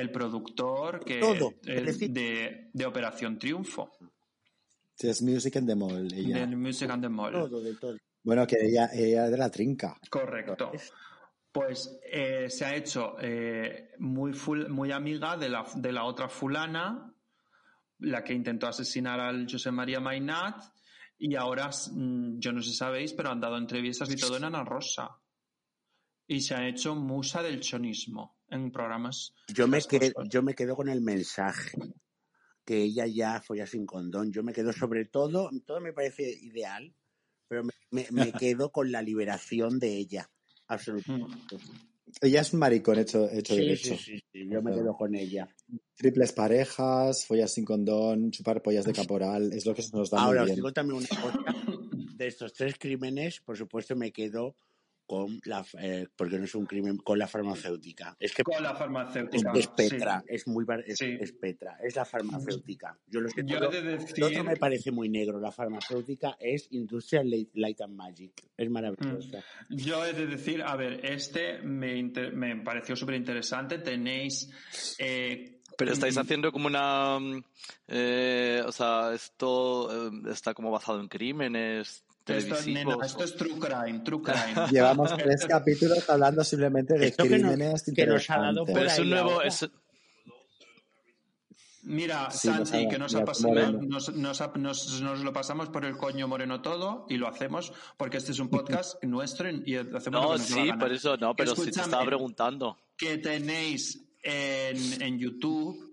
El 0.00 0.10
productor 0.10 1.04
que, 1.04 1.18
Todo, 1.20 1.54
el 1.64 1.86
decir- 1.86 2.10
de, 2.12 2.70
de 2.72 2.86
Operación 2.86 3.38
Triunfo, 3.38 3.90
es 4.98 5.22
Music 5.22 5.56
and 5.56 5.68
the 5.68 5.74
Mall. 5.76 6.12
ella. 6.12 6.38
del 6.40 6.56
Music 6.56 6.90
and 6.90 7.02
the 7.02 7.08
Mall. 7.08 7.32
Todo, 7.32 7.60
de 7.60 7.74
todo. 7.76 7.96
Bueno, 8.24 8.46
que 8.46 8.56
ella, 8.60 8.90
ella 8.92 9.26
es 9.26 9.30
de 9.30 9.38
la 9.38 9.50
trinca. 9.50 9.96
Correcto. 10.10 10.72
Pues 11.52 11.98
eh, 12.12 12.50
se 12.50 12.64
ha 12.64 12.74
hecho 12.74 13.14
eh, 13.20 13.92
muy, 13.98 14.32
ful- 14.32 14.68
muy 14.68 14.92
amiga 14.92 15.36
de 15.36 15.48
la, 15.48 15.64
de 15.74 15.92
la 15.92 16.04
otra 16.04 16.28
fulana 16.28 17.12
la 18.00 18.22
que 18.22 18.32
intentó 18.34 18.66
asesinar 18.68 19.18
al 19.18 19.48
José 19.50 19.70
María 19.72 19.98
Mainat, 19.98 20.62
y 21.18 21.34
ahora, 21.34 21.68
mm, 21.90 22.38
yo 22.38 22.52
no 22.52 22.62
sé 22.62 22.70
si 22.70 22.76
sabéis, 22.76 23.12
pero 23.12 23.30
han 23.30 23.40
dado 23.40 23.56
entrevistas 23.56 24.08
y 24.10 24.14
todo 24.16 24.36
en 24.36 24.44
Ana 24.44 24.62
Rosa. 24.62 25.08
Y 26.28 26.42
se 26.42 26.54
ha 26.54 26.68
hecho 26.68 26.94
musa 26.94 27.42
del 27.42 27.60
chonismo 27.60 28.36
en 28.50 28.70
programas. 28.70 29.34
Yo 29.54 29.66
me, 29.66 29.80
quedo, 29.80 30.12
yo 30.30 30.42
me 30.42 30.54
quedo 30.54 30.76
con 30.76 30.88
el 30.88 31.00
mensaje 31.00 31.72
que 32.66 32.82
ella 32.82 33.06
ya 33.06 33.40
fue 33.40 33.66
sin 33.66 33.86
condón. 33.86 34.30
Yo 34.30 34.42
me 34.42 34.52
quedo 34.52 34.72
sobre 34.74 35.06
todo, 35.06 35.50
todo 35.66 35.80
me 35.80 35.94
parece 35.94 36.30
ideal, 36.30 36.94
pero 37.48 37.64
me, 37.64 37.72
me- 37.90 38.08
me 38.12 38.32
quedo 38.34 38.70
con 38.70 38.92
la 38.92 39.00
liberación 39.00 39.78
de 39.78 39.96
ella. 39.96 40.30
Absolutamente. 40.66 41.56
Ella 42.20 42.40
es 42.42 42.52
un 42.52 42.60
maricón 42.60 42.98
hecho, 42.98 43.28
hecho 43.30 43.54
Sí, 43.54 43.60
derecho. 43.62 43.94
sí, 43.94 43.96
sí, 43.96 44.18
sí, 44.32 44.48
yo 44.50 44.62
me 44.62 44.72
quedo 44.72 44.94
con 44.96 45.14
ella. 45.14 45.48
Triples 45.96 46.32
parejas, 46.32 47.24
follas 47.26 47.52
sin 47.52 47.64
condón, 47.64 48.30
chupar 48.30 48.62
pollas 48.62 48.84
de 48.84 48.92
caporal, 48.92 49.52
es 49.52 49.64
lo 49.66 49.74
que 49.74 49.82
se 49.82 49.96
nos 49.96 50.10
da 50.10 50.18
Ahora, 50.18 50.42
muy 50.42 50.50
os 50.50 50.56
digo 50.56 50.72
también 50.72 50.98
una 50.98 51.08
cosa. 51.20 51.38
De 52.18 52.26
estos 52.26 52.52
tres 52.52 52.74
crímenes, 52.78 53.40
por 53.40 53.56
supuesto, 53.56 53.96
me 53.96 54.12
quedo 54.12 54.56
con 55.08 55.40
la, 55.46 55.64
eh, 55.80 56.06
porque 56.14 56.38
no 56.38 56.44
es 56.44 56.54
un 56.54 56.66
crimen, 56.66 56.98
con 56.98 57.18
la 57.18 57.26
farmacéutica. 57.26 58.14
Es 58.20 58.34
que 58.34 58.44
Con 58.44 58.62
la 58.62 58.74
farmacéutica. 58.74 59.52
es 59.54 59.66
Petra, 59.68 60.20
sí. 60.20 60.26
es 60.28 60.46
muy 60.46 60.66
es, 60.86 60.98
Sí. 60.98 61.16
es 61.18 61.32
Petra, 61.32 61.78
es 61.82 61.96
la 61.96 62.04
farmacéutica. 62.04 62.96
Yo 63.08 63.20
lo 63.22 63.28
sé 63.30 63.42
Yo 63.46 63.58
todo. 63.58 63.72
he 63.72 63.82
de 63.82 63.96
Lo 63.96 64.02
otro 64.04 64.28
decir, 64.28 64.42
me 64.44 64.56
parece 64.56 64.90
muy 64.92 65.08
negro. 65.08 65.40
La 65.40 65.50
farmacéutica 65.50 66.36
es 66.38 66.68
Industrial 66.72 67.26
Light, 67.54 67.80
and 67.80 67.94
Magic. 67.96 68.32
Es 68.56 68.68
maravillosa. 68.70 69.42
yo 69.70 70.04
he 70.04 70.12
de 70.12 70.26
decir, 70.26 70.62
a 70.62 70.76
ver, 70.76 71.00
este 71.04 71.58
me, 71.62 71.96
inter- 71.96 72.34
me 72.34 72.54
pareció 72.62 72.94
súper 72.94 73.14
interesante. 73.14 73.78
Tenéis 73.78 74.50
eh, 74.98 75.60
Pero 75.78 75.92
estáis 75.92 76.16
mm, 76.16 76.20
haciendo 76.20 76.52
como 76.52 76.66
una... 76.66 77.18
mm, 77.18 77.42
eh, 77.88 78.62
o 78.66 78.72
sea, 78.72 79.14
esto 79.14 80.08
eh, 80.08 80.10
está 80.32 80.52
como 80.52 80.70
basado 80.70 81.00
en 81.00 81.08
crímenes 81.08 82.04
esto, 82.36 82.54
nena, 82.70 82.96
esto 83.04 83.24
es 83.24 83.36
true 83.36 83.58
crime, 83.58 84.00
true 84.00 84.22
crime. 84.22 84.54
Llevamos 84.70 85.16
tres 85.16 85.46
capítulos 85.46 86.08
hablando 86.10 86.44
simplemente 86.44 86.94
de 86.98 87.06
Esto 87.08 87.24
que, 87.24 87.30
no- 87.38 87.48
crímenes 87.48 87.82
que 87.94 88.06
nos 88.06 88.28
ha 88.30 88.38
dado 88.38 88.60
interesantes. 88.62 88.66
por 88.66 88.74
Pero 88.74 88.90
es 88.90 88.98
un 88.98 89.10
nuevo... 89.10 89.42
es- 89.42 89.70
Mira, 91.82 92.30
Sí, 92.30 92.48
nos 92.48 92.68
Santi, 92.68 92.88
que 92.88 92.98
nos, 92.98 93.14
ha 93.14 93.24
pasado- 93.24 93.54
nos, 93.72 94.14
nos 94.14 94.40
ha- 94.42 94.52
nos- 94.56 95.00
nos 95.00 95.20
lo 95.20 95.32
pasamos 95.32 95.70
por 95.70 95.84
el 95.86 95.96
coño 95.96 96.28
moreno 96.28 96.60
todo 96.60 97.06
y 97.08 97.16
lo 97.16 97.28
hacemos 97.28 97.72
porque 97.96 98.18
este 98.18 98.32
es 98.32 98.40
un 98.40 98.50
podcast 98.50 99.02
nuestro 99.04 99.48
y 99.50 99.76
hacemos 99.76 100.06
lo 100.06 100.10
No, 100.10 100.32
que 100.32 100.38
nos 100.38 100.50
da 100.50 100.56
la 100.56 100.72
sí, 100.74 100.78
por 100.78 100.92
eso 100.92 101.16
no, 101.16 101.34
pero 101.34 101.50
sí 101.54 101.56
te 101.56 101.60
Escúchame, 101.70 101.84
estaba 101.86 102.04
preguntando. 102.04 102.76
que 102.96 103.16
tenéis 103.18 104.04
en, 104.22 105.00
en 105.02 105.18
YouTube 105.18 105.87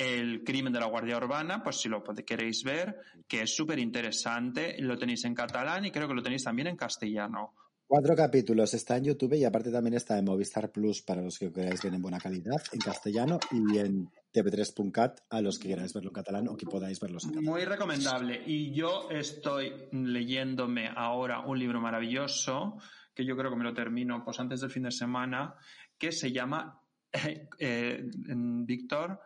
el 0.00 0.42
crimen 0.42 0.72
de 0.72 0.80
la 0.80 0.86
Guardia 0.86 1.18
Urbana, 1.18 1.62
pues 1.62 1.76
si 1.76 1.88
lo 1.90 2.02
queréis 2.02 2.64
ver, 2.64 2.96
que 3.28 3.42
es 3.42 3.54
súper 3.54 3.78
interesante, 3.78 4.76
lo 4.80 4.96
tenéis 4.96 5.26
en 5.26 5.34
catalán 5.34 5.84
y 5.84 5.90
creo 5.90 6.08
que 6.08 6.14
lo 6.14 6.22
tenéis 6.22 6.44
también 6.44 6.68
en 6.68 6.76
castellano. 6.76 7.52
Cuatro 7.86 8.16
capítulos, 8.16 8.72
está 8.72 8.96
en 8.96 9.04
YouTube 9.04 9.34
y 9.34 9.44
aparte 9.44 9.70
también 9.70 9.94
está 9.94 10.16
en 10.16 10.24
Movistar 10.24 10.70
Plus 10.72 11.02
para 11.02 11.20
los 11.20 11.38
que 11.38 11.52
queráis 11.52 11.82
ver 11.82 11.92
en 11.92 12.00
buena 12.00 12.18
calidad, 12.18 12.62
en 12.72 12.78
castellano 12.78 13.38
y 13.50 13.78
en 13.78 14.08
tv3.cat 14.32 15.20
a 15.28 15.42
los 15.42 15.58
que 15.58 15.68
queráis 15.68 15.92
verlo 15.92 16.10
en 16.10 16.14
catalán 16.14 16.48
o 16.48 16.56
que 16.56 16.66
podáis 16.66 16.98
verlos 16.98 17.24
en 17.24 17.30
catalán. 17.30 17.50
Muy 17.50 17.64
recomendable. 17.64 18.42
Y 18.46 18.72
yo 18.72 19.10
estoy 19.10 19.88
leyéndome 19.92 20.88
ahora 20.94 21.40
un 21.40 21.58
libro 21.58 21.80
maravilloso, 21.80 22.78
que 23.12 23.26
yo 23.26 23.36
creo 23.36 23.50
que 23.50 23.56
me 23.56 23.64
lo 23.64 23.74
termino 23.74 24.24
pues 24.24 24.40
antes 24.40 24.60
del 24.60 24.70
fin 24.70 24.84
de 24.84 24.92
semana, 24.92 25.56
que 25.98 26.10
se 26.12 26.32
llama 26.32 26.80
eh, 27.12 27.48
eh, 27.58 28.02
Víctor, 28.06 29.20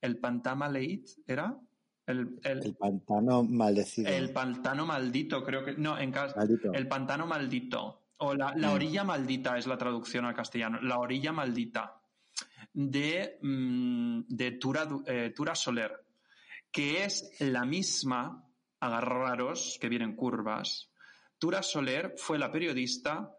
el 0.00 0.18
Pantama 0.18 0.68
Leit, 0.68 1.06
¿era? 1.26 1.56
El, 2.06 2.38
el- 2.44 2.64
El 2.64 2.76
pantano 2.76 3.42
maldecido. 3.42 4.08
el 4.10 4.32
pantano 4.32 4.86
maldito, 4.86 5.44
creo 5.44 5.64
que. 5.64 5.74
No, 5.76 5.98
en 5.98 6.10
cas- 6.10 6.34
Maldito. 6.36 6.72
El 6.72 6.88
pantano 6.88 7.26
maldito. 7.26 8.06
O 8.18 8.34
la, 8.34 8.54
la 8.56 8.68
Mm. 8.70 8.72
orilla 8.72 9.04
maldita 9.04 9.58
es 9.58 9.66
la 9.66 9.76
traducción 9.78 10.24
al 10.24 10.34
castellano. 10.34 10.80
La 10.80 10.98
orilla 10.98 11.32
maldita. 11.32 12.00
De, 12.72 13.38
mm, 13.42 14.22
de 14.28 14.52
Tura, 14.52 14.88
eh, 15.06 15.32
Tura 15.36 15.54
Soler. 15.54 15.92
Que 16.70 17.04
es 17.04 17.30
la 17.40 17.64
misma, 17.64 18.44
agarraros, 18.80 19.78
que 19.80 19.88
vienen 19.88 20.16
curvas. 20.16 20.90
Tura 21.38 21.62
Soler 21.62 22.14
fue 22.16 22.38
la 22.38 22.50
periodista 22.50 23.30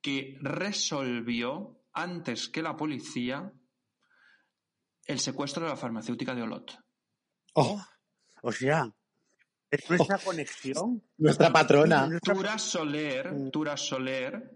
que 0.00 0.38
resolvió, 0.40 1.80
antes 1.92 2.48
que 2.48 2.62
la 2.62 2.76
policía, 2.76 3.52
el 5.06 5.18
secuestro 5.20 5.64
de 5.64 5.70
la 5.70 5.76
farmacéutica 5.76 6.34
de 6.34 6.42
Olot. 6.42 6.78
Oh, 7.54 7.80
O 8.42 8.52
sea, 8.52 8.90
es 9.70 9.88
nuestra 9.90 10.18
conexión. 10.18 11.02
nuestra 11.18 11.52
patrona. 11.52 12.08
Tura 12.22 12.58
Soler, 12.58 13.32
Mm. 13.32 13.50
Tura 13.50 13.76
Soler 13.76 14.50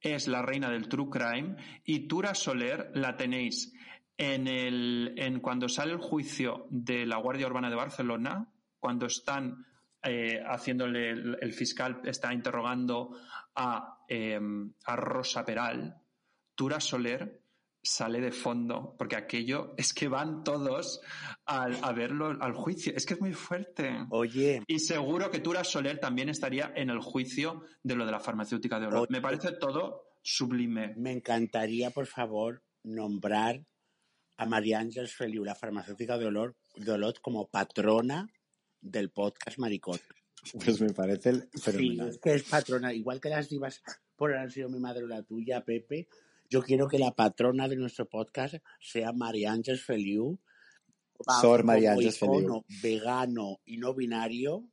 es 0.00 0.28
la 0.28 0.42
reina 0.42 0.70
del 0.70 0.88
true 0.88 1.08
crime 1.10 1.56
y 1.84 2.06
Tura 2.06 2.34
Soler 2.34 2.90
la 2.94 3.16
tenéis 3.16 3.72
en 4.18 4.46
el 4.46 5.14
en 5.16 5.40
cuando 5.40 5.68
sale 5.68 5.92
el 5.92 5.98
juicio 5.98 6.66
de 6.70 7.06
la 7.06 7.16
Guardia 7.18 7.46
Urbana 7.46 7.68
de 7.70 7.76
Barcelona, 7.76 8.50
cuando 8.78 9.06
están 9.06 9.66
eh, 10.02 10.40
haciéndole 10.46 11.10
el, 11.10 11.38
el 11.40 11.52
fiscal 11.52 12.00
está 12.04 12.32
interrogando 12.32 13.18
a, 13.56 13.98
eh, 14.08 14.38
a 14.84 14.96
Rosa 14.96 15.44
Peral, 15.44 15.96
Tura 16.54 16.78
Soler 16.80 17.42
sale 17.86 18.20
de 18.20 18.32
fondo, 18.32 18.94
porque 18.98 19.16
aquello 19.16 19.74
es 19.76 19.94
que 19.94 20.08
van 20.08 20.42
todos 20.44 21.00
al- 21.44 21.78
a 21.82 21.92
verlo 21.92 22.36
al 22.40 22.52
juicio. 22.52 22.92
Es 22.96 23.06
que 23.06 23.14
es 23.14 23.20
muy 23.20 23.32
fuerte. 23.32 24.06
Oye, 24.10 24.62
Y 24.66 24.78
seguro 24.80 25.30
que 25.30 25.40
Tura 25.40 25.64
Soler 25.64 25.98
también 25.98 26.28
estaría 26.28 26.72
en 26.74 26.90
el 26.90 26.98
juicio 27.00 27.62
de 27.82 27.94
lo 27.96 28.04
de 28.04 28.12
la 28.12 28.20
farmacéutica 28.20 28.78
de 28.80 28.86
Olot. 28.88 29.02
Oye. 29.02 29.08
Me 29.12 29.20
parece 29.20 29.52
todo 29.52 30.02
sublime. 30.22 30.94
me 30.96 31.12
encantaría, 31.12 31.90
por 31.90 32.06
favor, 32.06 32.62
nombrar 32.82 33.64
a 34.38 34.46
María 34.46 34.80
Ángeles 34.80 35.14
Feliu, 35.14 35.44
la 35.44 35.54
farmacéutica 35.54 36.18
de, 36.18 36.26
Olor, 36.26 36.56
de 36.76 36.90
Olot, 36.92 37.20
como 37.20 37.46
patrona 37.48 38.28
del 38.80 39.10
podcast 39.10 39.58
Maricón. 39.58 39.98
Pues 40.64 40.80
me 40.80 40.92
parece 40.92 41.32
Sí, 41.54 41.60
fenomenal. 41.60 42.08
es 42.10 42.18
que 42.18 42.34
es 42.34 42.42
patrona. 42.44 42.92
Igual 42.92 43.20
que 43.20 43.28
las 43.30 43.48
divas 43.48 43.82
por 44.14 44.34
haber 44.36 44.52
sido 44.52 44.68
mi 44.68 44.78
madre 44.78 45.04
o 45.04 45.06
la 45.08 45.22
tuya, 45.22 45.64
Pepe, 45.64 46.08
yo 46.50 46.62
quiero 46.62 46.88
que 46.88 46.98
la 46.98 47.12
patrona 47.12 47.68
de 47.68 47.76
nuestro 47.76 48.08
podcast 48.08 48.56
sea 48.80 49.12
María 49.12 49.52
Ángeles 49.52 49.82
Feliu. 49.84 50.38
Sor 51.40 51.64
María 51.64 51.92
Ángeles 51.92 52.18
Feliu. 52.18 52.64
vegano 52.82 53.60
y 53.64 53.78
no 53.78 53.94
binario 53.94 54.64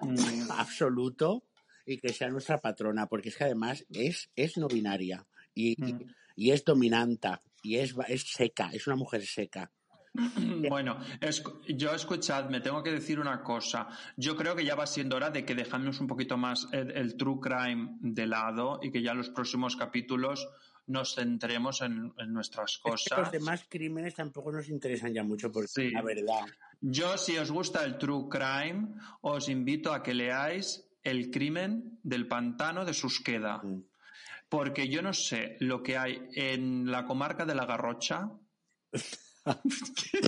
Mm, 0.00 0.50
absoluto 0.50 1.44
y 1.86 1.98
que 1.98 2.12
sea 2.12 2.28
nuestra 2.28 2.58
patrona, 2.58 3.06
porque 3.06 3.28
es 3.28 3.36
que 3.36 3.44
además 3.44 3.84
es, 3.90 4.30
es 4.34 4.56
no 4.56 4.66
binaria 4.66 5.24
y, 5.54 5.72
y- 5.86 5.92
Mm. 5.94 6.06
y 6.36 6.50
es 6.50 6.64
dominanta 6.64 7.42
y 7.62 7.76
es, 7.76 7.94
es 8.08 8.22
seca, 8.22 8.70
es 8.72 8.86
una 8.86 8.96
mujer 8.96 9.24
seca. 9.24 9.70
Bueno, 10.68 10.98
es- 11.20 11.42
yo 11.68 11.94
escuchad, 11.94 12.48
me 12.50 12.60
tengo 12.60 12.82
que 12.82 12.90
decir 12.90 13.20
una 13.20 13.42
cosa. 13.42 13.88
Yo 14.16 14.36
creo 14.36 14.56
que 14.56 14.64
ya 14.64 14.74
va 14.74 14.86
siendo 14.86 15.16
hora 15.16 15.30
de 15.30 15.44
que 15.44 15.54
dejemos 15.54 16.00
un 16.00 16.06
poquito 16.06 16.36
más 16.36 16.66
el, 16.72 16.90
el 16.92 17.16
true 17.16 17.38
crime 17.40 17.96
de 18.00 18.26
lado 18.26 18.80
y 18.82 18.90
que 18.90 19.02
ya 19.02 19.14
los 19.14 19.30
próximos 19.30 19.76
capítulos 19.76 20.48
nos 20.86 21.14
centremos 21.14 21.80
en, 21.82 22.12
en 22.18 22.32
nuestras 22.32 22.72
Es 22.74 22.80
que 22.82 22.90
los 22.90 23.04
cosas. 23.08 23.32
demás 23.32 23.64
crímenes 23.68 24.14
tampoco 24.14 24.50
nos 24.52 24.68
interesan 24.68 25.12
ya 25.14 25.22
mucho, 25.22 25.50
porque 25.52 25.68
Sí. 25.68 25.90
la 25.90 26.02
verdad. 26.02 26.40
Yo, 26.80 27.16
si 27.16 27.36
os 27.38 27.50
gusta 27.50 27.84
el 27.84 27.98
true 27.98 28.28
crime, 28.28 28.88
os 29.20 29.48
invito 29.48 29.92
a 29.92 30.02
que 30.02 30.14
leáis 30.14 30.84
El 31.04 31.30
crimen 31.30 31.98
del 32.04 32.28
pantano 32.28 32.84
de 32.84 32.94
Susqueda. 32.94 33.58
Mm. 33.62 33.82
Porque 34.48 34.88
yo 34.88 35.02
no 35.02 35.12
sé 35.12 35.56
lo 35.60 35.82
que 35.82 35.96
hay 35.96 36.28
en 36.34 36.90
la 36.90 37.04
comarca 37.06 37.44
de 37.44 37.54
la 37.54 37.66
Garrocha. 37.66 38.30
Que- 39.42 40.20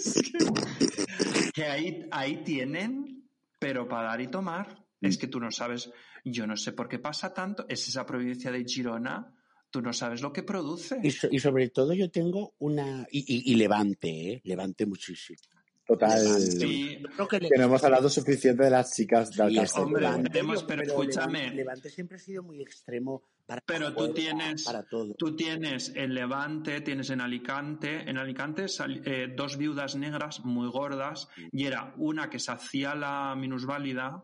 que 1.53 1.65
ahí, 1.65 2.07
ahí 2.11 2.43
tienen, 2.43 3.29
pero 3.59 3.89
para 3.89 4.09
dar 4.09 4.21
y 4.21 4.29
tomar. 4.29 4.83
Es 5.01 5.19
que 5.19 5.27
tú 5.29 5.39
no 5.39 5.51
sabes, 5.51 5.91
yo 6.25 6.47
no 6.47 6.57
sé 6.57 6.73
por 6.73 6.89
qué 6.89 6.99
pasa 6.99 7.33
tanto. 7.35 7.67
Es 7.69 7.87
esa 7.89 8.07
provincia 8.07 8.51
de 8.51 8.65
Girona, 8.65 9.31
tú 9.75 9.83
no 9.83 9.93
sabes 9.93 10.23
lo 10.23 10.33
que 10.33 10.45
produce. 10.45 11.01
Y, 11.03 11.11
so- 11.11 11.27
y 11.29 11.41
sobre 11.41 11.69
todo 11.71 11.93
yo 11.95 12.09
tengo 12.09 12.55
una... 12.61 13.05
Y, 13.11 13.25
y- 13.27 13.53
y 13.53 13.57
levante, 13.57 14.09
¿eh? 14.35 14.41
Levante 14.45 14.87
muchísimo. 14.87 15.41
Total. 15.85 16.21
Sí, 16.41 17.03
creo 17.17 17.27
que 17.27 17.41
le- 17.41 17.49
Que 17.51 17.59
no 17.59 17.65
hemos 17.65 17.83
hablado 17.83 18.09
suficiente 18.09 18.63
de 18.63 18.71
las 18.71 18.95
chicas 18.95 19.33
del 19.33 19.51
Sí, 19.67 19.81
hombre, 19.81 20.07
pero 20.07 20.23
pero 20.33 20.45
Levante- 20.45 20.83
escúchame. 20.85 21.51
Levante 21.51 21.91
siempre 21.91 22.19
ha 22.19 22.21
sido 22.21 22.45
muy 22.45 22.63
extremo 22.63 23.25
para 23.47 23.61
Pero 23.67 23.93
tú 23.97 24.15
tienes- 24.15 24.63
para 24.63 24.85
todo. 24.85 25.13
Tú 25.15 25.35
tienes 25.35 25.91
en 25.97 26.15
Levante, 26.15 26.81
tienes 26.83 27.11
en 27.11 27.21
Alicante. 27.21 28.09
En 28.09 28.17
Alicante 28.17 28.69
sal- 28.69 29.03
eh, 29.05 29.27
dos 29.37 29.57
viudas 29.59 29.97
negras 29.97 30.45
muy 30.45 30.69
gordas 30.71 31.27
y 31.51 31.67
era 31.67 31.93
una 31.97 32.31
que 32.31 32.39
se 32.39 32.53
hacía 32.53 32.95
la 32.95 33.35
minusválida, 33.37 34.23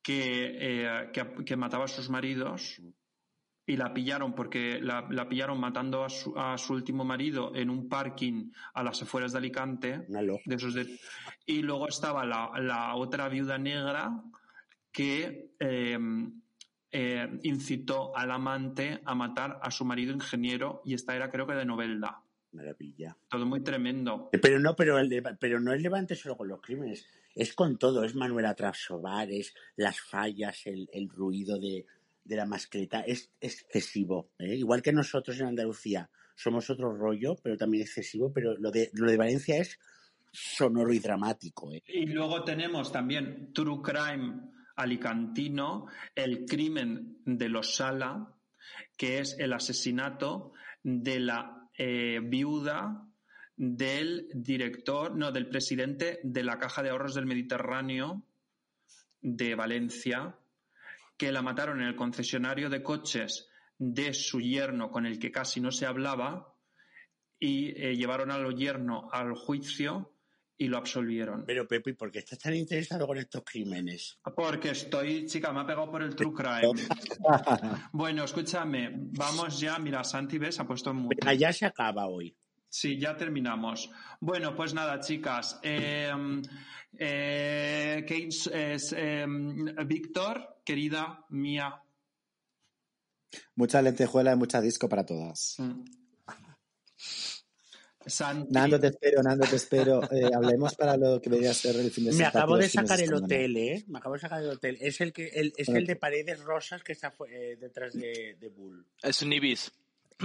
que, 0.00 0.56
eh, 0.86 1.10
que, 1.12 1.44
que 1.44 1.56
mataba 1.56 1.84
a 1.84 1.88
sus 1.88 2.08
maridos 2.08 2.80
y 3.68 3.76
la 3.76 3.92
pillaron 3.92 4.34
porque 4.34 4.80
la, 4.80 5.06
la 5.10 5.28
pillaron 5.28 5.60
matando 5.60 6.02
a 6.02 6.08
su, 6.08 6.32
a 6.36 6.56
su 6.58 6.72
último 6.72 7.04
marido 7.04 7.54
en 7.54 7.68
un 7.70 7.88
parking 7.88 8.50
a 8.74 8.82
las 8.82 9.00
afueras 9.02 9.30
de 9.32 9.38
Alicante. 9.38 10.06
De 10.08 10.54
esos 10.56 10.74
de- 10.74 10.98
y 11.46 11.62
luego 11.62 11.86
estaba 11.86 12.24
la, 12.24 12.50
la 12.60 12.94
otra 12.96 13.28
viuda 13.28 13.58
negra 13.58 14.10
que 14.90 15.52
eh, 15.60 15.98
eh, 16.90 17.38
incitó 17.42 18.16
al 18.16 18.30
amante 18.30 19.00
a 19.04 19.14
matar 19.14 19.58
a 19.62 19.70
su 19.70 19.84
marido 19.84 20.12
ingeniero 20.14 20.80
y 20.84 20.94
esta 20.94 21.14
era 21.14 21.30
creo 21.30 21.46
que 21.46 21.54
de 21.54 21.64
Novelda. 21.66 22.22
Maravilla. 22.52 23.14
Todo 23.28 23.44
muy 23.44 23.60
tremendo. 23.60 24.30
Pero 24.40 24.58
no, 24.58 24.74
pero, 24.74 24.98
el 24.98 25.10
de- 25.10 25.36
pero 25.38 25.60
no 25.60 25.74
es 25.74 25.82
Levante 25.82 26.14
solo 26.16 26.38
con 26.38 26.48
los 26.48 26.62
crímenes, 26.62 27.06
es 27.34 27.52
con 27.54 27.76
todo, 27.76 28.02
es 28.04 28.14
Manuela 28.14 28.54
Trasovar, 28.54 29.30
es 29.30 29.54
las 29.76 30.00
fallas, 30.00 30.66
el, 30.66 30.88
el 30.94 31.10
ruido 31.10 31.58
de, 31.60 31.84
de 32.28 32.36
la 32.36 32.46
mascleta, 32.46 33.00
es 33.00 33.32
excesivo. 33.40 34.30
¿eh? 34.38 34.54
Igual 34.54 34.82
que 34.82 34.92
nosotros 34.92 35.40
en 35.40 35.46
Andalucía 35.46 36.10
somos 36.36 36.68
otro 36.68 36.94
rollo, 36.94 37.36
pero 37.42 37.56
también 37.56 37.82
excesivo, 37.82 38.30
pero 38.32 38.56
lo 38.58 38.70
de, 38.70 38.90
lo 38.92 39.10
de 39.10 39.16
Valencia 39.16 39.56
es 39.56 39.78
sonoro 40.30 40.92
y 40.92 40.98
dramático. 40.98 41.72
¿eh? 41.72 41.82
Y 41.86 42.06
luego 42.06 42.44
tenemos 42.44 42.92
también 42.92 43.52
True 43.54 43.80
Crime 43.82 44.42
alicantino, 44.76 45.86
el 46.14 46.44
crimen 46.44 47.18
de 47.24 47.48
los 47.48 47.74
Sala, 47.74 48.32
que 48.96 49.18
es 49.18 49.36
el 49.38 49.52
asesinato 49.54 50.52
de 50.82 51.18
la 51.20 51.68
eh, 51.76 52.20
viuda 52.22 53.08
del 53.56 54.28
director, 54.34 55.16
no, 55.16 55.32
del 55.32 55.48
presidente 55.48 56.20
de 56.22 56.44
la 56.44 56.58
Caja 56.58 56.82
de 56.82 56.90
Ahorros 56.90 57.14
del 57.14 57.26
Mediterráneo 57.26 58.22
de 59.20 59.56
Valencia, 59.56 60.36
que 61.18 61.32
la 61.32 61.42
mataron 61.42 61.82
en 61.82 61.88
el 61.88 61.96
concesionario 61.96 62.70
de 62.70 62.82
coches 62.82 63.48
de 63.76 64.14
su 64.14 64.40
yerno 64.40 64.90
con 64.90 65.04
el 65.04 65.18
que 65.18 65.30
casi 65.30 65.60
no 65.60 65.70
se 65.70 65.84
hablaba 65.84 66.54
y 67.38 67.68
eh, 67.80 67.96
llevaron 67.96 68.30
al 68.30 68.54
yerno 68.56 69.08
al 69.12 69.34
juicio 69.34 70.14
y 70.56 70.66
lo 70.66 70.78
absolvieron. 70.78 71.44
Pero 71.46 71.68
Pepe, 71.68 71.94
¿por 71.94 72.10
qué 72.10 72.20
estás 72.20 72.38
tan 72.38 72.54
interesado 72.54 73.06
con 73.06 73.18
estos 73.18 73.42
crímenes? 73.44 74.18
Porque 74.34 74.70
estoy, 74.70 75.26
chica, 75.26 75.52
me 75.52 75.60
ha 75.60 75.66
pegado 75.66 75.90
por 75.90 76.02
el 76.02 76.14
true 76.14 76.32
crime. 76.34 76.82
Bueno, 77.92 78.24
escúchame, 78.24 78.90
vamos 78.92 79.60
ya. 79.60 79.78
Mira, 79.78 80.02
Santi, 80.04 80.38
¿ves? 80.38 80.58
Ha 80.60 80.66
puesto. 80.66 80.92
Venga, 80.94 81.34
ya 81.34 81.52
se 81.52 81.66
acaba 81.66 82.06
hoy. 82.06 82.36
Sí, 82.68 82.98
ya 82.98 83.16
terminamos. 83.16 83.90
Bueno, 84.20 84.54
pues 84.54 84.74
nada, 84.74 85.00
chicas. 85.00 85.58
Eh, 85.62 86.10
eh, 86.98 88.04
eh, 88.06 89.26
Víctor, 89.86 90.60
querida 90.64 91.24
mía. 91.30 91.82
Mucha 93.56 93.82
lentejuela 93.82 94.32
y 94.32 94.36
mucha 94.36 94.60
disco 94.60 94.88
para 94.88 95.04
todas. 95.06 95.56
mm. 95.58 95.84
Santi, 98.06 98.52
Nando, 98.52 98.80
te 98.80 98.86
espero, 98.86 99.22
Nando, 99.22 99.46
te 99.46 99.56
espero. 99.56 100.02
Eh, 100.10 100.30
hablemos 100.34 100.74
para 100.74 100.96
lo 100.96 101.20
que 101.20 101.28
debería 101.28 101.52
ser 101.52 101.76
el 101.76 101.90
fin 101.90 102.04
de 102.04 102.10
Me 102.12 102.16
semana. 102.16 102.30
acabo 102.38 102.56
de 102.56 102.68
sacar 102.68 102.98
el 103.02 103.12
hotel, 103.12 103.56
¿eh? 103.58 103.84
Me 103.86 103.98
acabo 103.98 104.14
de 104.14 104.20
sacar 104.20 104.42
el 104.42 104.48
hotel. 104.48 104.78
Es 104.80 105.00
el 105.02 105.12
que 105.12 105.26
el, 105.28 105.52
es 105.58 105.66
Bueno. 105.66 105.80
el 105.80 105.86
de 105.86 105.96
paredes 105.96 106.40
rosas 106.40 106.82
que 106.82 106.92
está 106.92 107.12
eh, 107.28 107.56
detrás 107.60 107.92
de, 107.92 108.36
de 108.40 108.48
Bull. 108.48 108.86
Es 109.02 109.20
un 109.20 109.32
Ibis. 109.32 109.70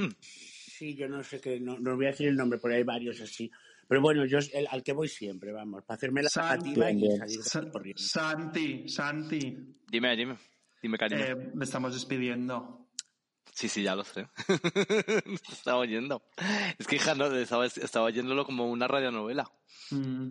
Sí, 0.84 0.95
yo 0.95 1.07
no 1.07 1.23
sé 1.23 1.39
qué, 1.39 1.61
no, 1.61 1.80
no 1.80 1.95
voy 1.95 2.07
a 2.07 2.10
decir 2.10 2.27
el 2.27 2.35
nombre, 2.35 2.60
pero 2.61 2.76
hay 2.76 2.84
varios 2.84 3.22
así. 3.22 3.49
Pero 3.88 4.01
bueno, 4.01 4.26
yo 4.26 4.39
es 4.39 4.53
el, 4.53 4.68
al 4.69 4.84
que 4.84 4.91
voy 4.91 5.07
siempre, 5.07 5.53
vamos, 5.53 5.84
para 5.85 5.95
hacerme 5.95 6.22
la 6.22 6.30
zapativa 6.30 6.91
y 6.91 7.18
salir 7.18 7.39
de 7.41 7.72
corriendo. 7.72 8.01
Santi, 8.03 8.89
Santi, 8.89 9.57
Dime, 9.89 10.15
dime. 10.18 10.38
Dime, 10.81 10.97
cariño. 10.97 11.23
eh, 11.23 11.51
me 11.53 11.64
estamos 11.64 11.93
despidiendo. 11.93 12.89
Sí, 13.53 13.69
sí, 13.69 13.81
ya 13.84 13.95
lo 13.95 14.03
sé. 14.03 14.27
estaba 15.51 15.77
oyendo. 15.77 16.22
Es 16.77 16.85
que, 16.85 16.97
hija, 16.97 17.15
no, 17.15 17.27
estaba, 17.34 17.65
estaba 17.65 18.07
oyéndolo 18.07 18.45
como 18.45 18.69
una 18.69 18.85
radionovela. 18.88 19.49
Mm. 19.91 20.27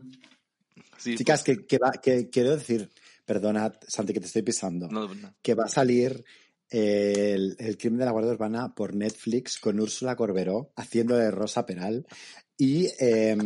Sí, 0.99 1.15
Chicas, 1.17 1.43
que, 1.43 1.65
que, 1.67 1.79
va- 1.79 1.93
que 1.93 2.29
quiero 2.29 2.51
decir, 2.57 2.91
perdona, 3.25 3.73
Santi, 3.89 4.13
que 4.13 4.21
te 4.21 4.27
estoy 4.27 4.43
pisando, 4.43 4.89
no, 4.89 5.15
no. 5.15 5.35
que 5.41 5.55
va 5.55 5.65
a 5.65 5.69
salir 5.69 6.23
el, 6.73 7.77
crimen 7.79 7.99
de 7.99 8.07
la 8.07 8.13
Guardia 8.13 8.33
Urbana 8.33 8.75
por 8.75 8.95
Netflix 8.95 9.59
con 9.59 9.79
Úrsula 9.79 10.17
Corberó 10.17 10.73
haciendo 10.77 11.17
de 11.17 11.31
Rosa 11.31 11.67
Peral 11.67 12.07
y 12.57 12.87
eh, 12.99 13.37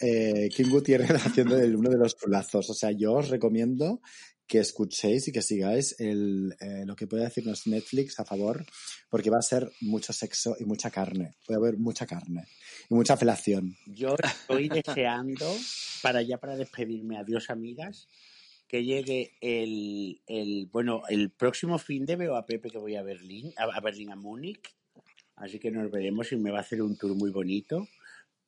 eh, 0.00 0.48
Kim 0.54 0.70
Gutiérrez 0.70 1.10
haciendo 1.26 1.56
de 1.56 1.74
uno 1.74 1.88
de 1.88 1.98
los 1.98 2.14
plazos. 2.14 2.68
O 2.68 2.74
sea, 2.74 2.90
yo 2.92 3.14
os 3.14 3.28
recomiendo 3.28 4.00
que 4.46 4.58
escuchéis 4.58 5.26
y 5.28 5.32
que 5.32 5.42
sigáis 5.42 5.98
el, 5.98 6.54
eh, 6.60 6.84
lo 6.84 6.94
que 6.94 7.06
puede 7.06 7.24
decirnos 7.24 7.66
Netflix 7.66 8.20
a 8.20 8.24
favor, 8.24 8.64
porque 9.08 9.30
va 9.30 9.38
a 9.38 9.42
ser 9.42 9.70
mucho 9.80 10.12
sexo 10.12 10.56
y 10.58 10.64
mucha 10.64 10.90
carne. 10.90 11.36
Puede 11.46 11.58
haber 11.58 11.78
mucha 11.78 12.06
carne 12.06 12.44
y 12.88 12.94
mucha 12.94 13.16
felación. 13.16 13.74
Yo 13.86 14.14
estoy 14.22 14.68
deseando, 14.68 15.52
para 16.02 16.22
ya 16.22 16.38
para 16.38 16.56
despedirme, 16.56 17.18
adiós 17.18 17.50
amigas, 17.50 18.08
que 18.68 18.84
llegue 18.84 19.36
el, 19.40 20.20
el 20.26 20.66
bueno, 20.72 21.02
el 21.08 21.30
próximo 21.30 21.78
fin 21.78 22.04
de 22.06 22.16
veo 22.16 22.36
a 22.36 22.46
Pepe 22.46 22.70
que 22.70 22.78
voy 22.78 22.96
a 22.96 23.02
Berlín, 23.02 23.52
a, 23.56 23.64
a 23.64 23.80
Berlín, 23.80 24.10
a 24.10 24.16
Múnich, 24.16 24.74
así 25.36 25.58
que 25.58 25.70
nos 25.70 25.90
veremos 25.90 26.32
y 26.32 26.36
me 26.36 26.50
va 26.50 26.58
a 26.58 26.62
hacer 26.62 26.82
un 26.82 26.96
tour 26.96 27.14
muy 27.14 27.30
bonito. 27.30 27.86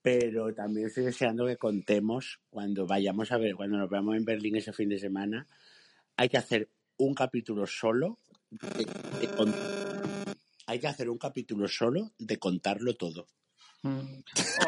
Pero 0.01 0.55
también 0.55 0.87
estoy 0.87 1.05
deseando 1.05 1.45
que 1.47 1.57
contemos 1.57 2.41
cuando 2.51 2.87
vayamos 2.87 3.33
a 3.33 3.37
ver, 3.37 3.57
cuando 3.57 3.77
nos 3.79 3.91
veamos 3.91 4.17
en 4.17 4.25
Berlín 4.25 4.55
ese 4.57 4.73
fin 4.73 4.89
de 4.89 4.99
semana, 4.99 5.47
hay 6.17 6.29
que 6.29 6.37
hacer 6.39 6.69
un 6.99 7.15
capítulo 7.15 7.67
solo 7.67 8.19
de, 8.51 8.85
de 9.21 9.29
con- 9.37 9.55
hay 10.67 10.79
que 10.79 10.87
hacer 10.87 11.11
un 11.11 11.19
capítulo 11.19 11.67
solo 11.67 12.13
de 12.19 12.39
contarlo 12.39 12.95
todo. 12.95 13.27
Mm. 13.83 14.23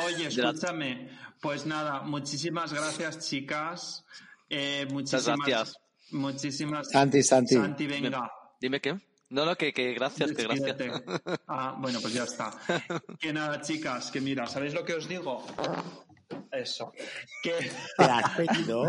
Oye, 0.04 0.26
escúchame. 0.28 1.08
Pues 1.40 1.64
nada, 1.64 2.02
muchísimas 2.02 2.72
gracias, 2.72 3.28
chicas. 3.28 4.04
Eh, 4.50 4.86
muchísimas 4.90 5.24
gracias. 5.46 5.76
Muchísimas 6.10 6.90
Santi, 6.90 7.22
Santi. 7.22 7.54
Santi, 7.54 7.86
venga. 7.86 8.30
Dime 8.60 8.80
qué. 8.80 8.98
No, 9.30 9.44
no, 9.46 9.54
que, 9.54 9.72
que 9.72 9.94
gracias, 9.94 10.32
que 10.32 10.42
gracias. 10.42 10.76
Ah, 11.46 11.76
bueno, 11.78 12.00
pues 12.00 12.12
ya 12.12 12.24
está. 12.24 12.50
Que 13.20 13.32
nada, 13.32 13.60
chicas, 13.60 14.10
que 14.10 14.20
mira, 14.20 14.46
¿sabéis 14.46 14.74
lo 14.74 14.84
que 14.84 14.94
os 14.94 15.08
digo? 15.08 15.46
Eso. 16.50 16.92
Que 17.42 17.70
¿Te 17.96 18.02
has 18.04 18.30
pedido? 18.36 18.84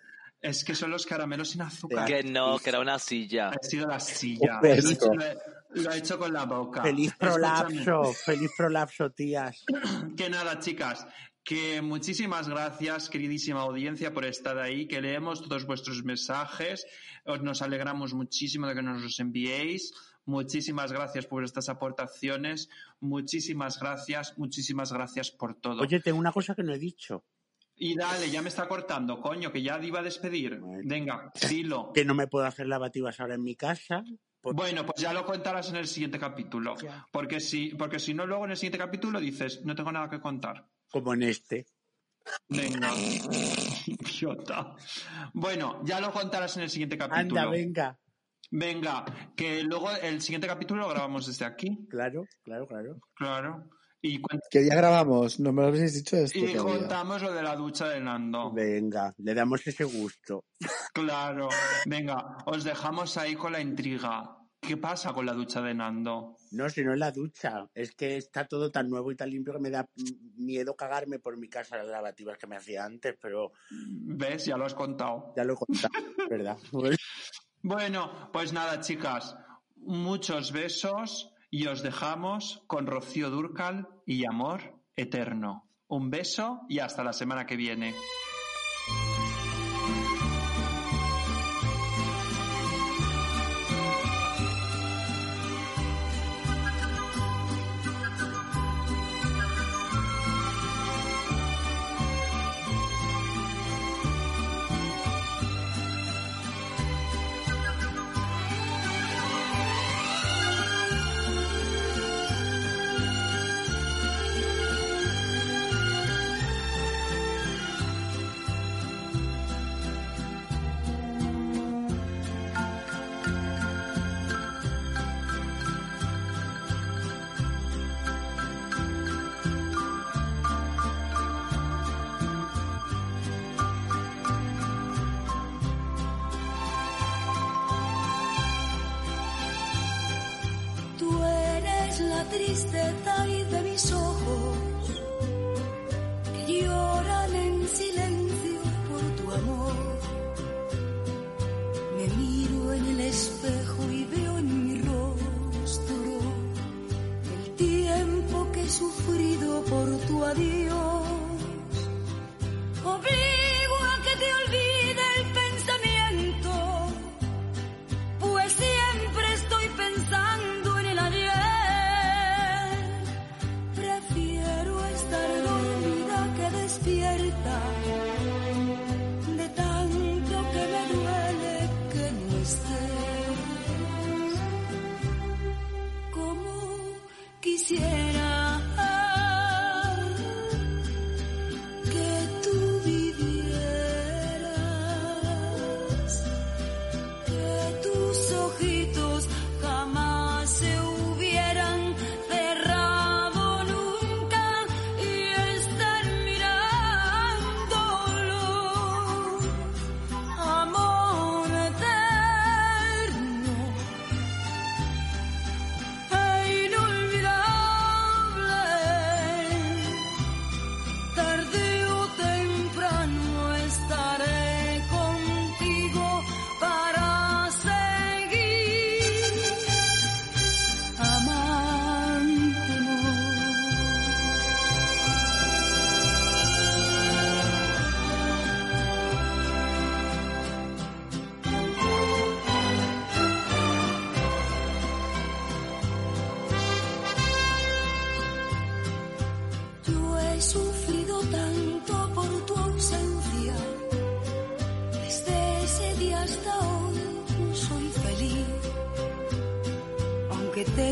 es 0.40 0.64
que 0.64 0.74
son 0.74 0.90
los 0.90 1.06
caramelos 1.06 1.50
sin 1.50 1.62
azúcar. 1.62 2.06
Que 2.06 2.24
no, 2.24 2.58
que 2.58 2.70
era 2.70 2.80
una 2.80 2.98
silla. 2.98 3.50
Ha 3.50 3.62
sido 3.62 3.86
la 3.86 4.00
silla. 4.00 4.58
Lo 4.60 4.68
he, 4.68 4.78
hecho, 4.78 5.14
lo 5.14 5.24
he- 5.24 5.38
lo 5.76 5.92
he 5.92 5.98
hecho 5.98 6.18
con 6.18 6.32
la 6.32 6.44
boca. 6.44 6.82
Feliz 6.82 7.12
Escúchame. 7.12 7.32
prolapso, 7.34 8.12
feliz 8.12 8.50
prolapso, 8.56 9.10
tías. 9.10 9.64
Que 10.16 10.28
nada, 10.28 10.58
chicas, 10.58 11.06
que 11.44 11.82
muchísimas 11.82 12.48
gracias, 12.48 13.10
queridísima 13.10 13.60
audiencia, 13.60 14.14
por 14.14 14.24
estar 14.24 14.58
ahí, 14.58 14.88
que 14.88 15.02
leemos 15.02 15.42
todos 15.42 15.66
vuestros 15.66 16.02
mensajes, 16.02 16.86
os 17.26 17.42
nos 17.42 17.60
alegramos 17.60 18.14
muchísimo 18.14 18.66
de 18.66 18.74
que 18.74 18.82
nos 18.82 19.02
los 19.02 19.20
enviéis. 19.20 19.92
Muchísimas 20.24 20.90
gracias 20.90 21.26
por 21.26 21.44
estas 21.44 21.68
aportaciones, 21.68 22.70
muchísimas 22.98 23.78
gracias, 23.78 24.38
muchísimas 24.38 24.90
gracias 24.90 25.30
por 25.30 25.54
todo. 25.54 25.82
Oye, 25.82 26.00
tengo 26.00 26.18
una 26.18 26.32
cosa 26.32 26.54
que 26.54 26.62
no 26.62 26.72
he 26.72 26.78
dicho, 26.78 27.24
Y 27.76 27.94
dale, 27.94 28.30
ya 28.30 28.40
me 28.40 28.48
está 28.48 28.66
cortando, 28.66 29.20
coño, 29.20 29.52
que 29.52 29.60
ya 29.60 29.78
iba 29.82 30.00
a 30.00 30.02
despedir. 30.02 30.60
Bueno. 30.60 30.82
Venga, 30.86 31.30
dilo. 31.50 31.92
que 31.92 32.06
no 32.06 32.14
me 32.14 32.26
puedo 32.26 32.46
hacer 32.46 32.68
lavativas 32.68 33.20
ahora 33.20 33.34
en 33.34 33.42
mi 33.42 33.54
casa. 33.54 34.02
Bueno, 34.42 34.86
pues 34.86 35.00
ya 35.00 35.12
lo 35.12 35.26
contarás 35.26 35.70
en 35.70 35.76
el 35.76 35.86
siguiente 35.86 36.18
capítulo. 36.18 36.76
Ya. 36.76 37.06
Porque 37.10 37.40
si, 37.40 37.74
porque 37.74 37.98
si 37.98 38.14
no, 38.14 38.26
luego 38.26 38.44
en 38.46 38.52
el 38.52 38.56
siguiente 38.56 38.78
capítulo 38.78 39.20
dices, 39.20 39.62
no 39.64 39.74
tengo 39.74 39.92
nada 39.92 40.08
que 40.08 40.20
contar. 40.20 40.68
Como 40.94 41.12
en 41.12 41.24
este. 41.24 41.66
Venga. 42.48 42.92
Idiota. 43.86 44.76
Bueno, 45.32 45.82
ya 45.84 45.98
lo 45.98 46.12
contarás 46.12 46.56
en 46.56 46.62
el 46.62 46.70
siguiente 46.70 46.96
capítulo. 46.96 47.40
Anda, 47.40 47.50
venga. 47.50 47.98
Venga, 48.52 49.04
que 49.34 49.64
luego 49.64 49.90
el 49.90 50.22
siguiente 50.22 50.46
capítulo 50.46 50.82
lo 50.82 50.88
grabamos 50.90 51.26
desde 51.26 51.46
aquí. 51.46 51.84
Claro, 51.90 52.26
claro, 52.44 52.68
claro. 52.68 53.00
Claro. 53.16 53.70
Y, 54.02 54.22
¿Qué 54.48 54.60
día 54.60 54.76
grabamos? 54.76 55.40
No 55.40 55.52
me 55.52 55.62
lo 55.62 55.68
habéis 55.68 55.94
dicho 55.94 56.16
esto 56.16 56.38
y 56.38 56.52
todavía. 56.52 56.78
contamos 56.78 57.22
lo 57.22 57.32
de 57.32 57.42
la 57.42 57.56
ducha 57.56 57.88
de 57.88 57.98
Nando. 57.98 58.52
Venga, 58.52 59.12
le 59.18 59.34
damos 59.34 59.66
ese 59.66 59.82
gusto. 59.82 60.44
Claro. 60.92 61.48
Venga, 61.86 62.36
os 62.46 62.62
dejamos 62.62 63.16
ahí 63.16 63.34
con 63.34 63.50
la 63.50 63.60
intriga. 63.60 64.43
¿Qué 64.66 64.76
pasa 64.78 65.12
con 65.12 65.26
la 65.26 65.34
ducha 65.34 65.60
de 65.60 65.74
Nando? 65.74 66.36
No, 66.52 66.70
si 66.70 66.82
no 66.84 66.92
es 66.94 66.98
la 66.98 67.10
ducha. 67.10 67.68
Es 67.74 67.94
que 67.94 68.16
está 68.16 68.46
todo 68.46 68.70
tan 68.70 68.88
nuevo 68.88 69.12
y 69.12 69.16
tan 69.16 69.28
limpio 69.30 69.52
que 69.52 69.58
me 69.58 69.70
da 69.70 69.86
miedo 70.36 70.74
cagarme 70.74 71.18
por 71.18 71.36
mi 71.36 71.48
casa 71.48 71.76
las 71.76 71.88
lavativas 71.88 72.38
que 72.38 72.46
me 72.46 72.56
hacía 72.56 72.84
antes, 72.84 73.16
pero 73.20 73.52
¿Ves? 73.70 74.46
Ya 74.46 74.56
lo 74.56 74.64
has 74.64 74.74
contado. 74.74 75.32
ya 75.36 75.44
lo 75.44 75.54
he 75.54 75.56
contado, 75.56 75.92
¿verdad? 76.30 76.58
Bueno, 77.66 78.28
pues 78.30 78.52
nada, 78.52 78.80
chicas, 78.80 79.38
muchos 79.76 80.52
besos 80.52 81.32
y 81.50 81.66
os 81.66 81.82
dejamos 81.82 82.62
con 82.66 82.86
Rocío 82.86 83.30
Durcal 83.30 83.88
y 84.04 84.26
amor 84.26 84.82
eterno. 84.96 85.70
Un 85.88 86.10
beso 86.10 86.60
y 86.68 86.80
hasta 86.80 87.02
la 87.02 87.14
semana 87.14 87.46
que 87.46 87.56
viene. 87.56 87.94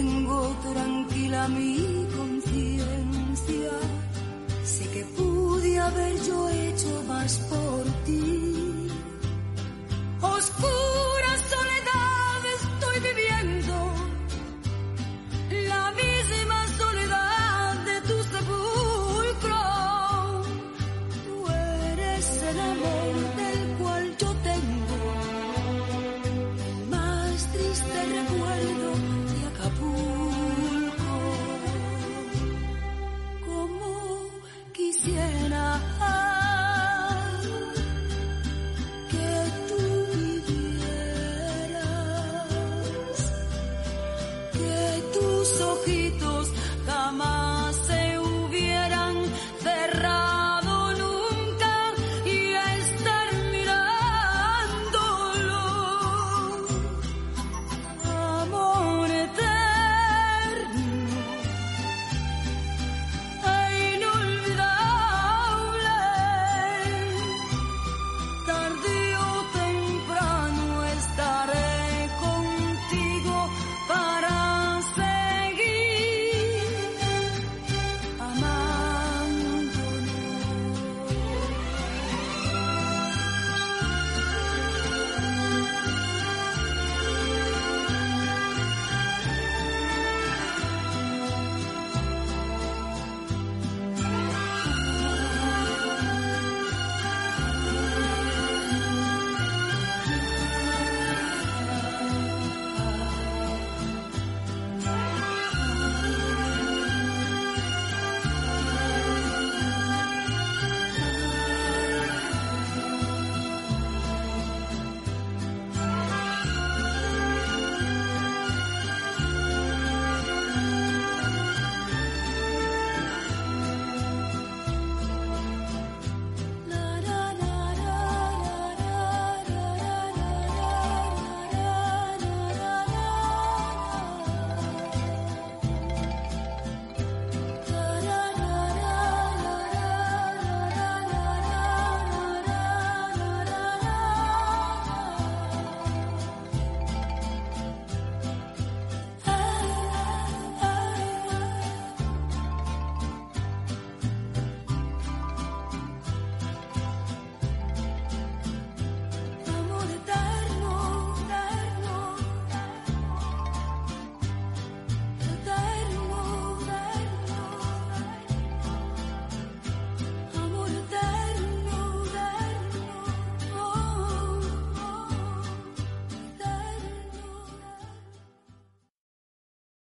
Tengo 0.02 0.56
tranquila 0.62 1.46
mi 1.46 2.01